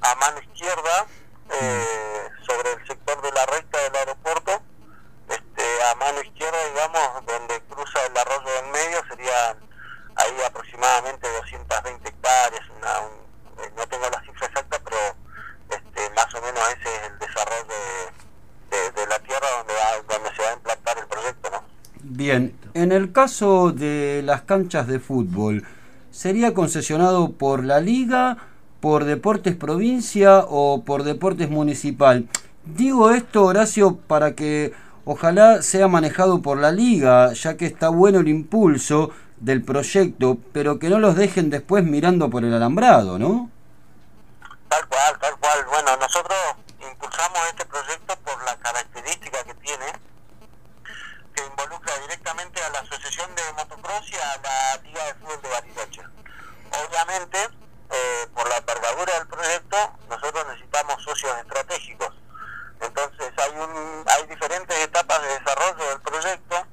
a 0.00 0.14
mano 0.16 0.40
izquierda, 0.40 1.06
eh, 1.50 2.28
sobre 2.46 2.72
el 2.72 2.86
sector 2.86 3.20
de 3.22 3.32
la 3.32 3.46
recta 3.46 3.78
del 3.82 3.96
aeropuerto. 3.96 4.62
Este, 5.28 5.62
a 5.90 5.94
mano 5.96 6.20
izquierda, 6.22 6.58
digamos, 6.68 7.26
donde 7.26 7.60
cruza 7.68 8.06
el 8.06 8.16
arroyo 8.16 8.50
del 8.62 8.72
medio, 8.72 9.02
serían 9.08 9.56
ahí 10.16 10.42
aproximadamente 10.46 11.28
220 11.28 12.08
hectáreas. 12.08 12.62
Una, 12.76 13.00
no 13.76 13.86
tengo 13.88 14.08
la 14.10 14.20
cifra 14.22 14.46
exacta, 14.46 14.78
pero 14.84 14.96
este, 15.70 16.10
más 16.14 16.34
o 16.34 16.40
menos 16.40 16.62
ese 16.68 16.94
es 16.94 17.02
el 17.10 17.18
desarrollo 17.18 17.74
de, 18.70 18.92
de, 18.92 19.06
la 19.06 19.18
tierra 19.20 19.46
donde, 19.58 19.74
va, 19.74 20.14
donde 20.14 20.36
se 20.36 20.42
va 20.42 20.48
a 20.50 20.54
implantar 20.54 20.98
el 20.98 21.06
proyecto. 21.06 21.50
¿no? 21.50 21.62
Bien, 22.00 22.58
en 22.74 22.92
el 22.92 23.12
caso 23.12 23.72
de 23.72 24.22
las 24.24 24.42
canchas 24.42 24.86
de 24.86 25.00
fútbol, 25.00 25.66
¿sería 26.10 26.54
concesionado 26.54 27.32
por 27.32 27.64
la 27.64 27.80
liga, 27.80 28.38
por 28.80 29.04
Deportes 29.04 29.56
Provincia 29.56 30.44
o 30.48 30.84
por 30.84 31.02
Deportes 31.02 31.50
Municipal? 31.50 32.28
Digo 32.64 33.10
esto, 33.10 33.44
Horacio, 33.44 33.96
para 33.96 34.34
que 34.34 34.72
ojalá 35.04 35.62
sea 35.62 35.88
manejado 35.88 36.42
por 36.42 36.58
la 36.58 36.70
liga, 36.70 37.32
ya 37.32 37.56
que 37.56 37.66
está 37.66 37.88
bueno 37.88 38.20
el 38.20 38.28
impulso 38.28 39.10
del 39.38 39.62
proyecto, 39.62 40.38
pero 40.52 40.78
que 40.78 40.88
no 40.88 40.98
los 40.98 41.16
dejen 41.16 41.50
después 41.50 41.84
mirando 41.84 42.28
por 42.28 42.44
el 42.44 42.52
alambrado, 42.52 43.18
¿no? 43.18 43.50
Tal 44.68 44.86
cual, 44.88 45.18
tal 45.20 45.36
cual. 45.38 45.64
Bueno, 45.70 45.96
nosotros 45.96 46.36
impulsamos 46.78 47.38
este 47.50 47.64
proyecto 47.64 48.14
por 48.24 48.44
la 48.44 48.56
característica 48.56 49.44
que 49.44 49.54
tiene 49.54 49.86
que 51.34 51.46
involucra 51.46 51.94
directamente 52.00 52.60
a 52.62 52.70
la 52.70 52.80
Asociación 52.80 53.30
de 53.34 53.42
Motocross 53.56 54.10
y 54.10 54.16
a 54.16 54.40
la 54.42 54.82
Liga 54.82 55.04
de 55.06 55.14
Fútbol 55.14 55.40
de 55.40 55.48
Bariloche. 55.48 56.02
Obviamente, 56.84 57.38
eh, 57.90 58.28
por 58.34 58.48
la 58.48 58.56
envergadura 58.56 59.14
del 59.14 59.26
proyecto, 59.26 59.76
nosotros 60.08 60.46
necesitamos 60.48 61.02
socios 61.02 61.36
estratégicos. 61.38 62.12
Entonces, 62.80 63.32
hay, 63.36 63.50
un, 63.58 64.04
hay 64.06 64.26
diferentes 64.26 64.76
etapas 64.78 65.22
de 65.22 65.28
desarrollo 65.28 65.88
del 65.88 66.00
proyecto. 66.00 66.66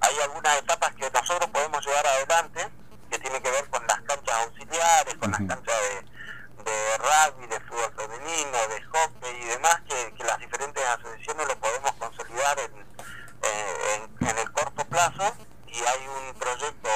Hay 0.00 0.18
algunas 0.20 0.56
etapas 0.58 0.94
que 0.94 1.10
nosotros 1.10 1.50
podemos 1.50 1.84
llevar 1.84 2.06
adelante, 2.06 2.68
que 3.10 3.18
tienen 3.18 3.42
que 3.42 3.50
ver 3.50 3.68
con 3.68 3.86
las 3.86 4.00
canchas 4.02 4.36
auxiliares, 4.46 5.14
con 5.16 5.30
las 5.30 5.40
canchas 5.40 5.76
de, 5.80 6.64
de 6.64 6.98
rugby, 6.98 7.46
de 7.46 7.60
fútbol 7.60 7.92
femenino, 7.96 8.58
de 8.68 8.82
hockey 8.82 9.42
y 9.42 9.44
demás, 9.46 9.80
que, 9.88 10.14
que 10.14 10.24
las 10.24 10.38
diferentes 10.38 10.82
asociaciones 10.84 11.48
lo 11.48 11.56
podemos 11.58 11.92
consolidar 11.92 12.58
en 12.60 12.90
eh, 13.42 14.08
en, 14.20 14.38
el 14.38 14.52
corto 14.52 14.84
plazo 14.84 15.34
y 15.66 15.78
hay 15.78 16.06
un 16.08 16.38
proyecto, 16.38 16.88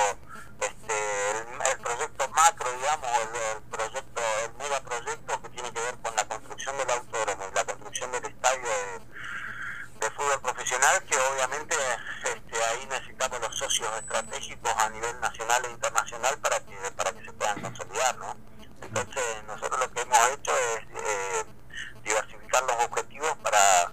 este, 0.67 1.71
el, 1.71 1.79
proyecto 1.79 2.29
macro, 2.29 2.73
digamos, 2.73 3.11
el, 3.19 3.63
proyecto, 3.63 4.23
el 4.45 4.55
megaproyecto 4.55 5.43
que 5.43 5.49
tiene 5.51 5.73
que 5.73 5.81
ver 5.81 5.97
con 6.03 6.15
la 6.17 6.25
construcción 6.25 6.77
del 6.79 6.91
autódromo 6.91 7.45
la 7.55 7.65
construcción 7.65 8.13
del 8.13 8.25
estadio 8.25 8.63
de, 8.63 10.11
fútbol 10.11 10.41
profesional, 10.43 11.03
que 11.05 11.17
obviamente 11.17 11.75
este, 12.25 12.65
ahí 12.65 12.87
necesitamos 12.87 13.41
los 13.41 13.59
socios 13.59 13.89
estratégicos 13.99 14.73
a 14.77 14.89
nivel 14.91 15.19
nacional 15.21 15.65
e 15.65 15.71
internacional 15.71 16.39
para 16.39 16.61
que, 16.61 16.77
para 16.95 17.13
que 17.13 17.25
se 17.25 17.33
puedan 17.33 17.61
consolidar, 17.61 18.17
¿no? 18.19 18.37
Entonces 18.83 19.25
nosotros 19.49 19.81
lo 19.81 19.91
que 19.91 20.03
hemos 20.03 20.29
hecho 20.29 20.53
es 20.57 20.85
eh, 20.95 21.45
diversificar 22.05 22.63
los 22.65 22.85
objetivos 22.85 23.37
para 23.39 23.93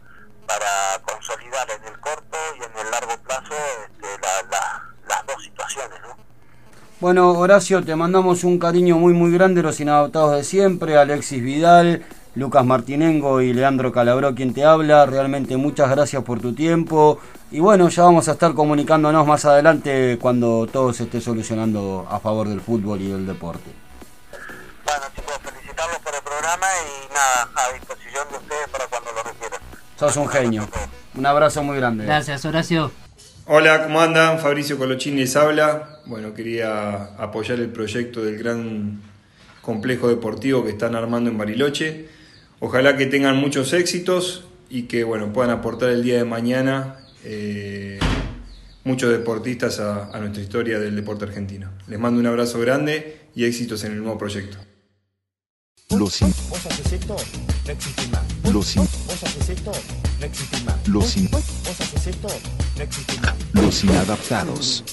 para 0.52 1.00
consolidar 1.04 1.70
en 1.72 1.84
el 1.86 2.00
corto 2.02 2.38
y 2.60 2.64
en 2.64 2.78
el 2.78 2.92
largo 2.92 3.18
plazo 3.24 3.54
este, 3.54 4.20
las 5.08 5.26
dos 5.26 5.44
situaciones. 5.44 6.02
¿no? 6.02 6.31
Bueno, 7.02 7.32
Horacio, 7.32 7.84
te 7.84 7.96
mandamos 7.96 8.44
un 8.44 8.60
cariño 8.60 8.96
muy 9.00 9.12
muy 9.12 9.32
grande, 9.32 9.64
los 9.64 9.80
inadaptados 9.80 10.36
de 10.36 10.44
siempre, 10.44 10.98
Alexis 10.98 11.42
Vidal, 11.42 12.06
Lucas 12.36 12.64
Martinengo 12.64 13.42
y 13.42 13.54
Leandro 13.54 13.92
Calabró 13.92 14.36
quien 14.36 14.54
te 14.54 14.64
habla. 14.64 15.08
Realmente 15.08 15.58
muchas 15.58 15.90
gracias 15.90 16.24
por 16.24 16.40
tu 16.40 16.54
tiempo. 16.54 17.20
Y 17.50 17.60
bueno, 17.60 17.90
ya 17.90 18.04
vamos 18.04 18.28
a 18.28 18.34
estar 18.34 18.54
comunicándonos 18.54 19.26
más 19.26 19.46
adelante 19.46 20.20
cuando 20.22 20.68
todo 20.72 20.94
se 20.94 21.06
esté 21.06 21.22
solucionando 21.22 22.06
a 22.08 22.20
favor 22.20 22.48
del 22.48 22.62
fútbol 22.62 23.02
y 23.02 23.10
del 23.10 23.26
deporte. 23.26 23.72
Bueno 24.86 25.02
chicos, 25.16 25.40
felicitarlos 25.42 25.98
por 26.04 26.14
el 26.14 26.22
programa 26.22 26.68
y 26.86 27.14
nada, 27.16 27.50
a 27.56 27.74
disposición 27.74 28.28
de 28.30 28.38
ustedes 28.38 28.68
para 28.72 28.86
cuando 28.86 29.12
lo 29.12 29.24
requieran. 29.24 29.60
Sos 29.98 30.18
un 30.18 30.28
genio. 30.28 30.70
Un 31.16 31.26
abrazo 31.26 31.64
muy 31.64 31.78
grande. 31.78 32.06
Gracias, 32.06 32.46
Horacio. 32.46 32.92
Hola, 33.54 33.84
¿cómo 33.84 34.00
andan? 34.00 34.40
Fabricio 34.40 34.78
Colochini 34.78 35.20
les 35.20 35.36
habla. 35.36 36.00
Bueno, 36.06 36.34
quería 36.34 37.04
apoyar 37.18 37.60
el 37.60 37.68
proyecto 37.68 38.24
del 38.24 38.38
gran 38.38 39.02
complejo 39.62 40.08
deportivo 40.08 40.64
que 40.64 40.70
están 40.70 40.96
armando 40.96 41.30
en 41.30 41.38
Bariloche. 41.38 42.08
Ojalá 42.62 42.96
que 42.96 43.08
tengan 43.08 43.36
muchos 43.36 43.74
éxitos 43.74 44.46
y 44.70 44.84
que 44.84 45.04
bueno, 45.04 45.34
puedan 45.34 45.52
aportar 45.52 45.90
el 45.90 46.02
día 46.02 46.16
de 46.16 46.24
mañana 46.24 46.96
eh, 47.26 48.00
muchos 48.86 49.12
deportistas 49.12 49.82
a, 49.82 50.06
a 50.16 50.20
nuestra 50.22 50.42
historia 50.42 50.80
del 50.80 50.96
deporte 50.96 51.26
argentino. 51.26 51.72
Les 51.88 52.00
mando 52.00 52.22
un 52.22 52.28
abrazo 52.28 52.58
grande 52.58 53.20
y 53.36 53.44
éxitos 53.44 53.84
en 53.84 53.92
el 53.92 53.98
nuevo 53.98 54.18
proyecto. 54.18 54.60
Los 55.90 56.22
¿Vos 56.22 56.66
haces 56.68 56.94
esto? 56.94 57.18
No 57.66 57.72
existe 57.74 58.08
más. 58.08 58.54
Los 58.54 58.76
¿Vos 58.76 59.24
haces 59.24 59.50
esto? 59.50 59.74
No 60.22 60.28
existe 60.28 60.62
más. 60.62 60.88
Los 60.88 61.32
¿Vos 61.32 61.82
haces 61.82 62.08
esto? 62.08 62.28
No 62.78 62.84
existe 62.84 63.20
más. 63.22 63.34
Los 63.54 63.84
inadaptados. 63.84 64.84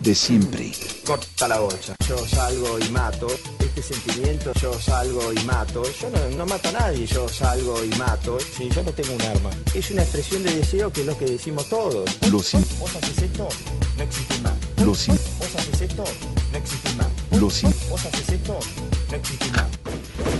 De 0.00 0.14
siempre. 0.14 0.70
Corta 1.04 1.48
la 1.48 1.58
bolsa. 1.58 1.96
Yo 2.08 2.16
salgo 2.28 2.78
y 2.78 2.88
mato. 2.90 3.26
Este 3.58 3.82
sentimiento, 3.82 4.52
yo 4.62 4.72
salgo 4.80 5.32
y 5.32 5.44
mato. 5.44 5.82
Yo 6.00 6.08
no, 6.10 6.36
no 6.36 6.46
mato 6.46 6.68
a 6.68 6.72
nadie, 6.72 7.04
yo 7.04 7.28
salgo 7.28 7.82
y 7.84 7.88
mato. 7.98 8.38
Si 8.38 8.68
yo 8.68 8.84
no 8.84 8.92
tengo 8.92 9.12
un 9.12 9.22
arma. 9.22 9.50
Es 9.74 9.90
una 9.90 10.02
expresión 10.02 10.44
de 10.44 10.54
deseo 10.54 10.92
que 10.92 11.00
es 11.00 11.06
lo 11.08 11.18
que 11.18 11.24
decimos 11.24 11.68
todos. 11.68 12.08
Los 12.30 12.52
¿Vos 12.78 12.94
haces 12.94 13.22
esto? 13.22 13.48
No 13.96 14.04
existe 14.04 14.38
más. 14.38 14.52
Los 14.86 15.08
¿Vos 15.08 15.54
haces 15.56 15.80
esto? 15.80 16.04
No 16.52 16.58
existe 16.58 16.94
más. 16.94 17.08
Los 17.40 17.62
¿Vos 17.90 18.06
haces 18.06 18.28
esto? 18.28 18.56
No 19.10 19.16
existe 19.16 19.50
más. 19.50 19.66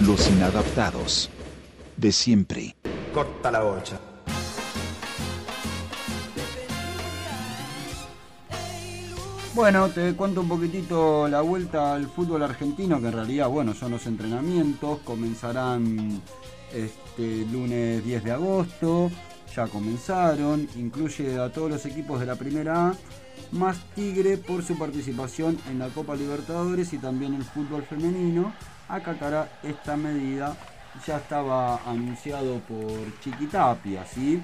Los 0.02 0.28
inadaptados. 0.28 1.30
De 1.96 2.12
siempre. 2.12 2.76
Corta 3.12 3.50
la 3.50 3.62
bocha. 3.62 3.99
Bueno, 9.52 9.88
te 9.88 10.14
cuento 10.14 10.42
un 10.42 10.49
poquitito 10.49 11.26
la 11.26 11.40
vuelta 11.40 11.95
al 11.95 12.07
fútbol 12.07 12.45
argentino, 12.45 13.00
que 13.00 13.09
en 13.09 13.12
realidad, 13.12 13.49
bueno, 13.49 13.75
son 13.75 13.90
los 13.90 14.07
entrenamientos, 14.07 15.00
comenzarán 15.00 16.23
este 16.73 17.45
lunes 17.50 18.04
10 18.04 18.25
de 18.25 18.30
agosto, 18.30 19.11
ya 19.54 19.66
comenzaron, 19.66 20.69
incluye 20.76 21.37
a 21.37 21.52
todos 21.52 21.69
los 21.69 21.85
equipos 21.85 22.21
de 22.21 22.26
la 22.26 22.37
primera 22.37 22.90
A, 22.90 22.95
más 23.50 23.78
Tigre 23.97 24.38
por 24.38 24.62
su 24.62 24.78
participación 24.78 25.59
en 25.69 25.80
la 25.80 25.88
Copa 25.88 26.14
Libertadores 26.14 26.92
y 26.92 26.99
también 26.99 27.35
el 27.35 27.42
fútbol 27.42 27.83
femenino, 27.83 28.52
acatará 28.88 29.49
esta 29.64 29.97
medida, 29.97 30.57
ya 31.04 31.16
estaba 31.16 31.80
anunciado 31.90 32.61
por 32.61 33.21
Chiquitapia, 33.21 34.07
¿sí? 34.07 34.40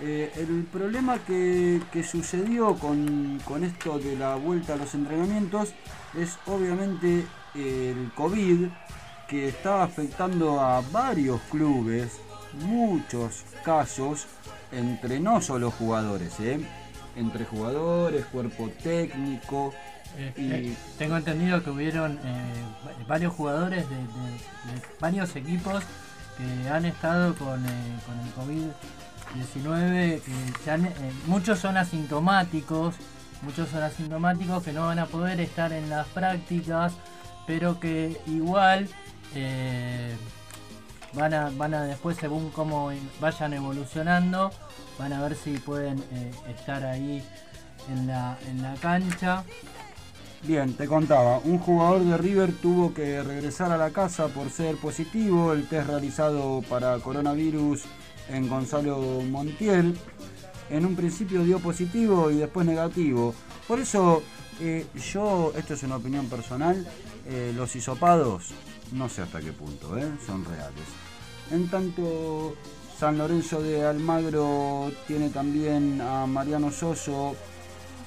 Eh, 0.00 0.32
el 0.36 0.64
problema 0.70 1.18
que, 1.18 1.80
que 1.92 2.04
sucedió 2.04 2.76
con, 2.76 3.40
con, 3.44 3.64
esto 3.64 3.98
de 3.98 4.16
la 4.16 4.36
vuelta 4.36 4.74
a 4.74 4.76
los 4.76 4.94
entrenamientos 4.94 5.74
es 6.16 6.38
obviamente 6.46 7.26
el 7.56 8.12
COVID 8.14 8.68
que 9.26 9.48
está 9.48 9.82
afectando 9.82 10.60
a 10.60 10.82
varios 10.92 11.40
clubes, 11.50 12.20
muchos 12.64 13.44
casos, 13.64 14.26
entre 14.70 15.18
no 15.18 15.40
solo 15.40 15.72
jugadores, 15.72 16.38
¿eh? 16.38 16.60
entre 17.16 17.44
jugadores, 17.44 18.24
cuerpo 18.26 18.70
técnico. 18.80 19.74
Eh, 20.16 20.32
y... 20.36 20.96
Tengo 20.96 21.16
entendido 21.16 21.62
que 21.64 21.70
hubieron 21.70 22.20
varios 23.08 23.34
jugadores 23.34 23.88
de, 23.90 23.96
de, 23.96 24.02
de, 24.02 24.82
varios 25.00 25.34
equipos 25.34 25.82
que 26.36 26.68
han 26.68 26.84
estado 26.84 27.34
con, 27.34 27.60
con 28.06 28.20
el 28.20 28.32
COVID 28.36 28.70
19, 29.34 30.22
muchos 31.26 31.58
son 31.58 31.76
asintomáticos, 31.76 32.94
muchos 33.42 33.68
son 33.68 33.82
asintomáticos 33.82 34.62
que 34.62 34.72
no 34.72 34.86
van 34.86 34.98
a 34.98 35.06
poder 35.06 35.40
estar 35.40 35.72
en 35.72 35.88
las 35.90 36.06
prácticas, 36.08 36.92
pero 37.46 37.78
que 37.78 38.20
igual 38.26 38.88
eh, 39.34 40.16
van, 41.12 41.34
a, 41.34 41.50
van 41.50 41.74
a 41.74 41.82
después, 41.82 42.16
según 42.16 42.50
cómo 42.50 42.90
vayan 43.20 43.52
evolucionando, 43.54 44.50
van 44.98 45.12
a 45.12 45.22
ver 45.22 45.36
si 45.36 45.58
pueden 45.58 45.98
eh, 46.12 46.30
estar 46.48 46.84
ahí 46.84 47.22
en 47.90 48.06
la, 48.06 48.38
en 48.48 48.62
la 48.62 48.74
cancha. 48.74 49.44
Bien, 50.42 50.72
te 50.74 50.86
contaba, 50.86 51.38
un 51.38 51.58
jugador 51.58 52.04
de 52.04 52.16
River 52.16 52.52
tuvo 52.52 52.94
que 52.94 53.22
regresar 53.22 53.72
a 53.72 53.76
la 53.76 53.90
casa 53.90 54.28
por 54.28 54.50
ser 54.50 54.76
positivo, 54.76 55.52
el 55.52 55.66
test 55.66 55.88
realizado 55.88 56.62
para 56.68 56.96
coronavirus 57.00 57.84
en 58.28 58.48
Gonzalo 58.48 58.98
Montiel. 59.22 59.96
En 60.70 60.84
un 60.84 60.94
principio 60.94 61.44
dio 61.44 61.58
positivo 61.60 62.30
y 62.30 62.36
después 62.36 62.66
negativo. 62.66 63.34
Por 63.66 63.80
eso 63.80 64.22
eh, 64.60 64.86
yo, 65.12 65.52
esto 65.56 65.74
es 65.74 65.82
una 65.84 65.96
opinión 65.96 66.26
personal, 66.26 66.84
eh, 67.26 67.52
los 67.54 67.76
hisopados, 67.76 68.50
no 68.90 69.08
sé 69.08 69.22
hasta 69.22 69.40
qué 69.40 69.52
punto, 69.52 69.96
eh, 69.96 70.10
son 70.26 70.44
reales. 70.44 70.84
En 71.52 71.68
tanto, 71.68 72.56
San 72.98 73.18
Lorenzo 73.18 73.62
de 73.62 73.84
Almagro 73.84 74.90
tiene 75.06 75.30
también 75.30 76.00
a 76.00 76.26
Mariano 76.26 76.72
Soso, 76.72 77.36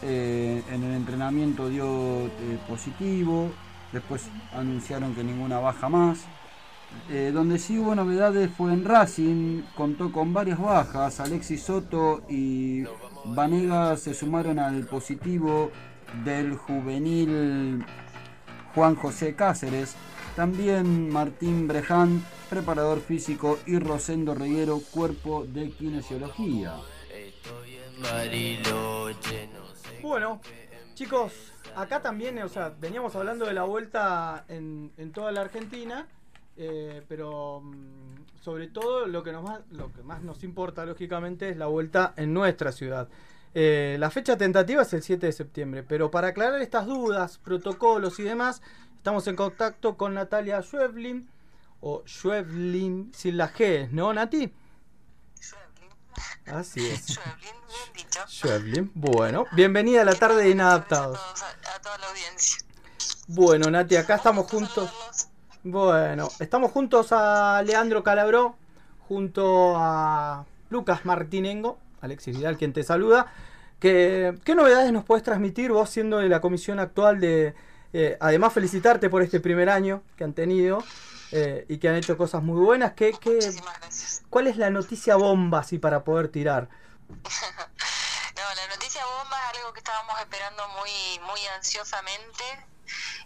en 0.04 0.84
el 0.84 0.94
entrenamiento 0.94 1.70
dio 1.70 2.32
positivo, 2.68 3.52
después 3.94 4.24
anunciaron 4.52 5.14
que 5.14 5.24
ninguna 5.24 5.60
baja 5.60 5.90
más. 5.90 6.22
Eh, 7.10 7.32
donde 7.34 7.60
sí 7.60 7.78
hubo 7.78 7.94
novedades 7.94 8.50
fue 8.56 8.72
en 8.72 8.86
Racing, 8.86 9.64
contó 9.76 10.12
con 10.14 10.34
varias 10.34 10.60
bajas, 10.60 11.20
Alexis 11.20 11.64
Soto 11.64 12.22
y 12.30 12.86
Vanega 13.26 13.98
se 13.98 14.14
sumaron 14.14 14.60
al 14.60 14.86
positivo 14.86 15.72
del 16.24 16.56
juvenil 16.56 17.84
Juan 18.74 18.96
José 18.96 19.36
Cáceres, 19.36 19.96
también 20.38 21.10
Martín 21.10 21.68
Breján, 21.68 22.24
preparador 22.50 23.02
físico, 23.02 23.60
y 23.66 23.78
Rosendo 23.80 24.34
Reguero, 24.34 24.80
cuerpo 24.92 25.46
de 25.46 25.70
kinesiología. 25.72 26.76
Bueno, 30.02 30.40
chicos, 30.94 31.34
acá 31.76 32.02
también, 32.02 32.42
o 32.42 32.48
sea, 32.48 32.74
veníamos 32.80 33.16
hablando 33.16 33.46
de 33.46 33.54
la 33.54 33.64
vuelta 33.64 34.46
en, 34.48 34.94
en 34.98 35.12
toda 35.12 35.34
la 35.34 35.42
Argentina. 35.42 36.08
Eh, 36.64 37.02
pero 37.08 37.62
mm, 37.62 38.40
sobre 38.40 38.68
todo 38.68 39.08
lo 39.08 39.24
que, 39.24 39.32
nos 39.32 39.42
más, 39.42 39.62
lo 39.72 39.92
que 39.92 40.04
más 40.04 40.22
nos 40.22 40.44
importa, 40.44 40.86
lógicamente, 40.86 41.50
es 41.50 41.58
la 41.58 41.66
vuelta 41.66 42.14
en 42.18 42.36
nuestra 42.36 42.72
ciudad. 42.72 43.10
Eh, 43.56 43.96
la 44.00 44.12
fecha 44.12 44.38
tentativa 44.38 44.84
es 44.84 44.94
el 44.94 45.02
7 45.02 45.26
de 45.26 45.32
septiembre, 45.32 45.82
pero 45.82 46.12
para 46.12 46.28
aclarar 46.28 46.62
estas 46.62 46.86
dudas, 46.86 47.40
protocolos 47.40 48.20
y 48.20 48.24
demás, 48.24 48.62
estamos 48.96 49.26
en 49.26 49.36
contacto 49.36 49.98
con 49.98 50.14
Natalia 50.14 50.62
Schweblin, 50.62 51.28
o 51.80 52.04
Schweblin 52.06 53.12
sin 53.12 53.38
la 53.38 53.52
G, 53.52 53.90
¿no, 53.90 54.14
Nati? 54.14 54.54
Así 56.46 56.88
es. 56.88 57.06
Schweblin, 57.08 57.56
bien 57.74 57.94
dicho. 57.96 58.20
Schweblin. 58.28 58.92
Bueno, 58.94 59.48
bienvenida 59.54 60.04
a 60.04 60.06
la 60.06 60.14
tarde 60.14 60.44
de 60.44 60.52
Inadaptados. 60.52 61.18
A, 61.18 61.76
a 61.76 61.82
toda 61.82 61.98
la 61.98 62.08
audiencia. 62.08 62.60
Bueno, 63.30 63.72
Nati, 63.72 63.96
acá 63.96 64.18
estamos 64.18 64.46
juntos. 64.46 64.92
Bueno, 65.64 66.28
estamos 66.40 66.72
juntos 66.72 67.12
a 67.12 67.62
Leandro 67.64 68.02
Calabró, 68.02 68.56
junto 69.08 69.76
a 69.78 70.44
Lucas 70.72 71.06
Martinengo, 71.06 71.78
Alexis 72.02 72.36
Vidal, 72.36 72.58
quien 72.58 72.74
te 72.74 72.82
saluda. 72.82 73.32
¿Qué, 73.80 74.34
qué 74.44 74.56
novedades 74.56 74.92
nos 74.92 75.06
puedes 75.06 75.24
transmitir 75.24 75.72
vos 75.72 75.88
siendo 75.88 76.18
de 76.18 76.30
la 76.30 76.42
comisión 76.42 76.80
actual 76.80 77.20
de... 77.20 77.54
Eh, 77.94 78.18
además 78.20 78.54
felicitarte 78.54 79.08
por 79.10 79.22
este 79.22 79.40
primer 79.40 79.70
año 79.70 80.02
que 80.16 80.24
han 80.24 80.34
tenido 80.34 80.84
eh, 81.32 81.66
y 81.68 81.78
que 81.78 81.90
han 81.90 81.96
hecho 81.96 82.18
cosas 82.18 82.42
muy 82.42 82.60
buenas. 82.60 82.94
¿Qué, 82.94 83.14
qué, 83.22 83.38
¿Cuál 84.32 84.48
es 84.48 84.58
la 84.58 84.72
noticia 84.72 85.16
bomba 85.16 85.60
así 85.60 85.78
para 85.78 86.04
poder 86.04 86.30
tirar? 86.30 86.70
no, 87.10 88.56
la 88.56 88.68
noticia 88.74 89.04
bomba 89.06 89.38
es 89.38 89.60
algo 89.60 89.74
que 89.74 89.80
estábamos 89.80 90.20
esperando 90.22 90.64
muy, 90.70 91.20
muy 91.28 91.40
ansiosamente 91.56 92.44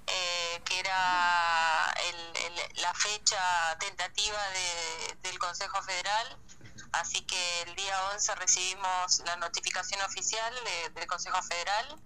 eh, 0.07 0.61
que 0.65 0.79
era 0.79 1.93
el, 2.09 2.81
la 2.81 2.93
fecha 2.93 3.77
tentativa 3.79 4.49
de, 4.49 5.17
del 5.21 5.39
Consejo 5.39 5.81
Federal. 5.83 6.37
Así 6.91 7.21
que 7.21 7.61
el 7.63 7.75
día 7.75 8.09
11 8.13 8.35
recibimos 8.35 9.19
la 9.25 9.35
notificación 9.37 10.01
oficial 10.01 10.53
de, 10.63 10.89
del 10.91 11.07
Consejo 11.07 11.41
Federal. 11.43 12.01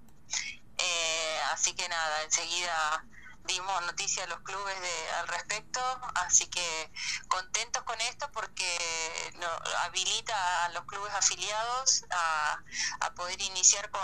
Eh, 0.78 1.39
así 1.52 1.74
que 1.74 1.88
nada, 1.89 2.24
enseguida 2.24 3.06
dimos 3.49 3.81
noticia 3.85 4.23
a 4.23 4.27
los 4.27 4.39
clubes 4.41 4.79
de, 4.79 5.12
al 5.19 5.27
respecto, 5.27 5.81
así 6.15 6.45
que 6.47 6.91
contentos 7.27 7.83
con 7.83 7.99
esto 8.01 8.29
porque 8.31 9.33
habilita 9.83 10.65
a 10.65 10.69
los 10.69 10.85
clubes 10.85 11.12
afiliados 11.13 12.05
a, 12.12 12.59
poder 13.15 13.41
iniciar 13.41 13.89
con, 13.89 14.01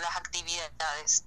las 0.00 0.16
actividades. 0.16 1.24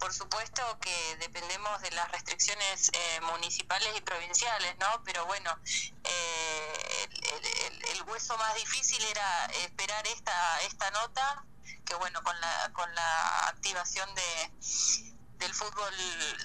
Por 0.00 0.12
supuesto 0.12 0.62
que 0.80 1.16
dependemos 1.20 1.80
de 1.82 1.90
las 1.92 2.10
restricciones 2.10 2.90
eh, 2.92 3.20
municipales 3.20 3.88
y 3.96 4.00
provinciales, 4.00 4.76
¿no? 4.78 5.02
Pero 5.04 5.26
bueno, 5.26 5.56
eh, 6.04 7.08
el, 7.36 7.84
el, 7.84 8.02
hueso 8.02 8.36
más 8.38 8.54
difícil 8.54 9.04
era 9.04 9.46
esperar 9.46 10.04
esta, 10.08 10.62
esta 10.62 10.90
nota, 10.90 11.44
que 11.84 11.94
bueno, 11.94 12.22
con 12.24 12.40
la, 12.40 12.70
con 12.72 12.92
la 12.94 13.48
activación 13.48 14.12
de 14.14 15.17
del 15.38 15.54
fútbol 15.54 15.94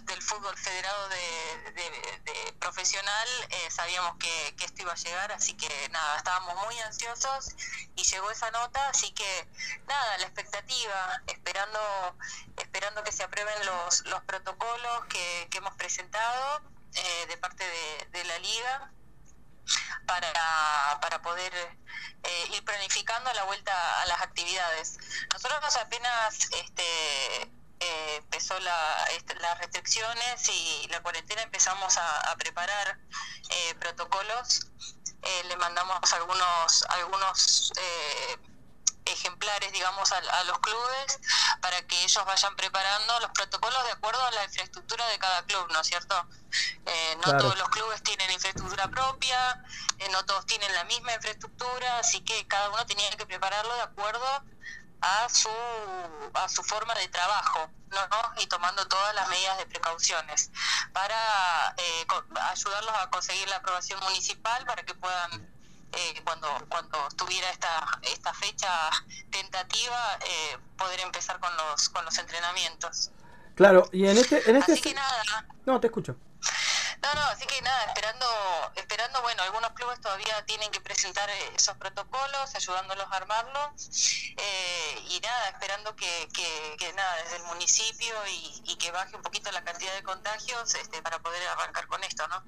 del 0.04 0.22
fútbol 0.22 0.58
federado 0.58 1.10
de, 1.10 2.54
profesional 2.60 3.28
eh, 3.50 3.72
sabíamos 3.72 4.16
que, 4.18 4.56
que, 4.56 4.66
esto 4.66 4.84
iba 4.84 4.94
a 4.94 4.96
llegar 4.96 5.32
así 5.32 5.56
que 5.56 5.90
nada 5.90 6.18
estábamos 6.18 6.56
muy 6.66 6.80
ansiosos 6.80 7.56
y 7.96 8.04
llegó 8.04 8.32
esa 8.32 8.50
nota 8.52 8.90
así 8.90 9.12
que 9.12 9.48
nada 9.88 10.18
la 10.20 10.26
expectativa 10.26 11.22
esperando 11.28 11.80
esperando 12.58 13.04
que 13.04 13.12
se 13.12 13.24
aprueben 13.24 13.66
los, 13.66 14.06
los 14.06 14.22
protocolos 14.24 15.06
que, 15.10 15.48
que 15.52 15.58
hemos 15.58 15.76
presentado 15.76 16.62
eh, 16.96 17.26
de 17.28 17.38
parte 17.38 17.64
de, 17.64 18.08
de, 18.12 18.24
la 18.26 18.38
liga 18.40 18.92
para, 20.06 21.00
para 21.02 21.22
poder 21.22 21.54
eh, 22.24 22.48
ir 22.54 22.64
planificando 22.64 23.32
la 23.34 23.44
vuelta 23.46 24.02
a 24.02 24.06
las 24.06 24.22
actividades. 24.22 24.98
Nosotros 25.34 25.76
apenas 25.78 26.50
este 26.52 27.52
eh, 27.84 28.16
empezó 28.18 28.58
la, 28.60 29.06
este, 29.16 29.36
las 29.36 29.58
restricciones 29.60 30.50
y 30.50 30.88
la 30.90 31.02
cuarentena 31.02 31.42
empezamos 31.42 31.98
a, 31.98 32.32
a 32.32 32.36
preparar 32.38 33.00
eh, 33.50 33.76
protocolos. 33.76 34.68
Eh, 35.22 35.44
le 35.48 35.56
mandamos 35.58 36.14
algunos, 36.14 36.84
algunos 36.90 37.72
eh, 37.78 38.38
ejemplares, 39.06 39.72
digamos, 39.72 40.12
a, 40.12 40.18
a, 40.18 40.44
los 40.46 40.60
clubes 40.60 41.20
para 41.62 41.82
que 41.88 42.04
ellos 42.04 42.26
vayan 42.26 42.56
preparando 42.56 43.20
los 43.20 43.32
protocolos 43.32 43.84
de 43.86 43.92
acuerdo 43.92 44.22
a 44.22 44.32
la 44.32 44.44
infraestructura 44.46 45.06
de 45.08 45.20
cada 45.20 45.44
club, 45.46 45.68
¿no 45.72 45.82
es 45.82 45.88
cierto? 45.88 46.16
Eh, 46.86 47.18
no 47.26 47.38
todos 47.38 47.58
los 47.58 47.70
clubes 47.70 48.02
tienen 48.04 48.32
infraestructura 48.32 48.88
propia, 48.90 49.64
eh, 50.00 50.10
no 50.12 50.24
todos 50.26 50.46
tienen 50.46 50.74
la 50.74 50.84
misma 50.86 51.14
infraestructura, 51.14 52.00
así 52.00 52.22
que 52.22 52.48
cada 52.48 52.70
uno 52.70 52.86
tenía 52.86 53.10
que 53.12 53.26
prepararlo 53.26 53.74
de 53.76 53.82
acuerdo 53.82 54.44
a 55.04 55.28
su, 55.30 55.50
a 56.34 56.48
su 56.48 56.64
forma 56.64 56.94
de 56.96 57.08
trabajo, 57.10 57.70
¿no? 57.92 58.42
Y 58.42 58.48
tomando 58.48 58.88
todas 58.88 59.14
las 59.16 59.28
medidas 59.28 59.58
de 59.58 59.66
precauciones 59.66 60.50
para 60.94 61.76
eh, 61.78 62.06
ayudarlos 62.52 62.94
a 62.96 63.10
conseguir 63.10 63.48
la 63.50 63.58
aprobación 63.58 64.00
municipal 64.00 64.66
para 64.66 64.84
que 64.84 64.94
puedan 64.96 65.54
eh, 65.92 66.22
cuando 66.24 66.48
cuando 66.70 66.98
tuviera 67.18 67.50
esta 67.52 68.00
esta 68.02 68.34
fecha 68.34 68.70
tentativa 69.30 70.18
eh, 70.26 70.58
poder 70.78 71.02
empezar 71.02 71.40
con 71.40 71.56
los 71.58 71.90
con 71.90 72.06
los 72.06 72.18
entrenamientos. 72.18 73.12
Claro 73.56 73.90
y 73.92 74.08
en 74.08 74.18
este 74.18 74.50
en 74.50 74.56
este 74.56 74.74
así 74.74 74.82
que 74.82 74.94
nada. 74.94 75.46
No 75.66 75.80
te 75.80 75.88
escucho 75.88 76.16
no, 77.02 77.14
no, 77.16 77.22
así 77.28 77.46
que 77.46 77.62
nada, 77.62 77.86
esperando, 77.86 78.26
esperando, 78.76 79.22
bueno, 79.22 79.44
algunos 79.44 79.72
clubes 79.72 80.00
todavía 80.00 80.34
tienen 80.46 80.72
que 80.72 80.80
presentar 80.80 81.30
eh, 81.30 81.34
esos 81.56 81.76
protocolos, 81.78 82.56
ayudándolos 82.56 83.06
a 83.12 83.18
armarlos, 83.18 84.34
eh, 84.38 85.00
y 85.10 85.20
nada, 85.20 85.50
esperando 85.50 85.96
que, 85.96 86.30
que, 86.34 86.94
nada, 86.94 87.16
desde 87.24 87.38
el 87.38 87.44
municipio 87.44 88.14
y, 88.30 88.72
y, 88.72 88.76
que 88.78 88.92
baje 88.92 89.16
un 89.16 89.22
poquito 89.22 89.52
la 89.52 89.64
cantidad 89.64 89.94
de 89.94 90.04
contagios 90.04 90.76
este, 90.76 91.02
para 91.02 91.20
poder 91.20 91.42
arrancar 91.58 91.88
con 91.88 92.04
esto, 92.04 92.28
¿no? 92.28 92.44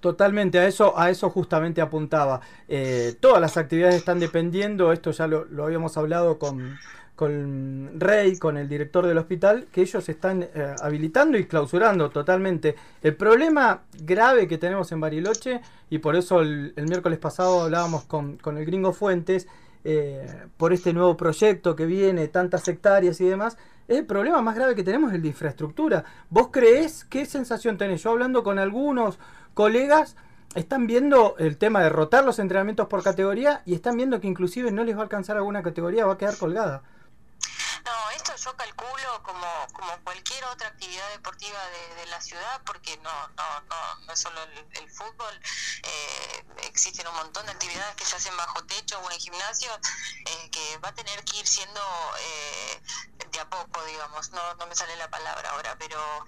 Totalmente, 0.00 0.58
a 0.58 0.66
eso, 0.66 0.98
a 0.98 1.08
eso 1.08 1.30
justamente 1.30 1.80
apuntaba. 1.80 2.40
Eh, 2.68 3.16
todas 3.20 3.40
las 3.40 3.56
actividades 3.56 3.94
están 3.94 4.20
dependiendo, 4.20 4.92
esto 4.92 5.12
ya 5.12 5.26
lo, 5.26 5.44
lo 5.46 5.64
habíamos 5.64 5.96
hablado 5.96 6.38
con, 6.38 6.78
con 7.16 8.00
Rey, 8.00 8.38
con 8.38 8.56
el 8.56 8.68
director 8.68 9.06
del 9.06 9.18
hospital, 9.18 9.66
que 9.70 9.82
ellos 9.82 10.08
están 10.08 10.42
eh, 10.42 10.74
habilitando 10.82 11.38
y 11.38 11.44
clausurando 11.44 12.10
totalmente. 12.10 12.74
El 13.02 13.14
problema 13.16 13.82
grave 14.02 14.48
que 14.48 14.58
tenemos 14.58 14.90
en 14.92 15.00
Bariloche, 15.00 15.60
y 15.90 15.98
por 15.98 16.16
eso 16.16 16.40
el, 16.40 16.74
miércoles 16.76 17.18
pasado 17.18 17.62
hablábamos 17.62 18.04
con, 18.04 18.36
con 18.38 18.58
el 18.58 18.64
gringo 18.66 18.92
Fuentes, 18.92 19.46
eh, 19.86 20.46
por 20.56 20.72
este 20.72 20.92
nuevo 20.92 21.16
proyecto 21.16 21.76
que 21.76 21.84
viene, 21.84 22.26
tantas 22.28 22.66
hectáreas 22.66 23.20
y 23.20 23.26
demás, 23.26 23.58
el 23.86 24.06
problema 24.06 24.40
más 24.40 24.56
grave 24.56 24.74
que 24.74 24.82
tenemos 24.82 25.10
es 25.10 25.16
el 25.16 25.22
de 25.22 25.28
infraestructura. 25.28 26.04
¿Vos 26.30 26.48
creés? 26.50 27.04
¿Qué 27.04 27.26
sensación 27.26 27.76
tenés? 27.76 28.02
Yo 28.02 28.10
hablando 28.10 28.42
con 28.42 28.58
algunos 28.58 29.18
colegas, 29.52 30.16
están 30.54 30.86
viendo 30.86 31.36
el 31.38 31.58
tema 31.58 31.82
de 31.82 31.90
rotar 31.90 32.24
los 32.24 32.38
entrenamientos 32.38 32.88
por 32.88 33.02
categoría 33.02 33.62
y 33.66 33.74
están 33.74 33.96
viendo 33.96 34.20
que 34.20 34.26
inclusive 34.26 34.72
no 34.72 34.84
les 34.84 34.96
va 34.96 35.00
a 35.00 35.02
alcanzar 35.02 35.36
alguna 35.36 35.62
categoría, 35.62 36.06
va 36.06 36.14
a 36.14 36.18
quedar 36.18 36.38
colgada. 36.38 36.82
No, 37.84 38.10
esto 38.16 38.34
yo 38.36 38.56
calculo 38.56 39.22
como, 39.22 39.46
como 39.74 39.98
cualquier 40.04 40.42
otra 40.46 40.68
actividad 40.68 41.06
deportiva 41.10 41.58
de, 41.96 42.06
la 42.06 42.20
ciudad, 42.20 42.62
porque 42.64 42.96
no, 42.98 43.28
no, 43.28 43.60
no, 43.68 44.06
no 44.06 44.12
es 44.12 44.18
solo 44.18 44.40
el, 44.42 44.90
fútbol, 44.90 45.40
eh, 45.82 46.44
existen 46.68 47.06
un 47.08 47.14
montón 47.16 47.44
de 47.46 47.52
actividades 47.52 47.94
que 47.96 48.04
se 48.04 48.16
hacen 48.16 48.36
bajo 48.36 48.64
techo 48.64 48.98
o 49.00 49.10
en 49.10 49.18
gimnasio, 49.18 49.70
eh, 50.26 50.50
que 50.50 50.78
va 50.78 50.90
a 50.90 50.94
tener 50.94 51.24
que 51.24 51.38
ir 51.38 51.46
siendo 51.46 51.80
eh, 52.20 52.82
de 53.30 53.40
a 53.40 53.48
poco, 53.48 53.84
digamos, 53.84 54.30
no, 54.30 54.54
no 54.54 54.66
me 54.66 54.74
sale 54.74 54.96
la 54.96 55.10
palabra 55.10 55.50
ahora, 55.50 55.76
pero... 55.78 56.24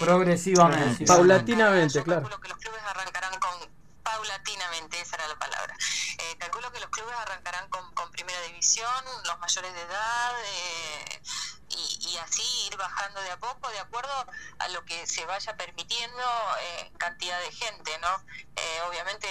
Progresivamente. 0.00 1.06
Paulatinamente, 1.06 2.02
claro. 2.02 2.22
Calculo 2.22 2.40
que 2.40 2.48
los 2.48 2.58
clubes 2.58 2.82
arrancarán 2.82 3.38
con 3.38 3.85
paulatinamente, 4.06 5.00
esa 5.00 5.16
era 5.16 5.26
la 5.26 5.36
palabra. 5.36 5.76
Eh, 6.18 6.36
calculo 6.38 6.70
que 6.70 6.78
los 6.78 6.90
clubes 6.90 7.16
arrancarán 7.16 7.68
con, 7.68 7.84
primera 8.12 8.40
división, 8.42 9.04
los 9.24 9.38
mayores 9.40 9.74
de 9.74 9.82
edad, 9.82 10.34
eh, 10.44 11.22
y, 11.68 12.16
así 12.18 12.42
ir 12.66 12.76
bajando 12.78 13.20
de 13.20 13.32
a 13.32 13.36
poco, 13.36 13.68
de 13.68 13.78
acuerdo 13.80 14.26
a 14.58 14.68
lo 14.68 14.84
que 14.84 15.06
se 15.06 15.26
vaya 15.26 15.54
permitiendo 15.56 16.22
eh, 16.60 16.92
cantidad 16.96 17.38
de 17.40 17.52
gente, 17.52 17.98
¿no? 17.98 18.08
Eh, 18.54 18.80
obviamente 18.88 19.28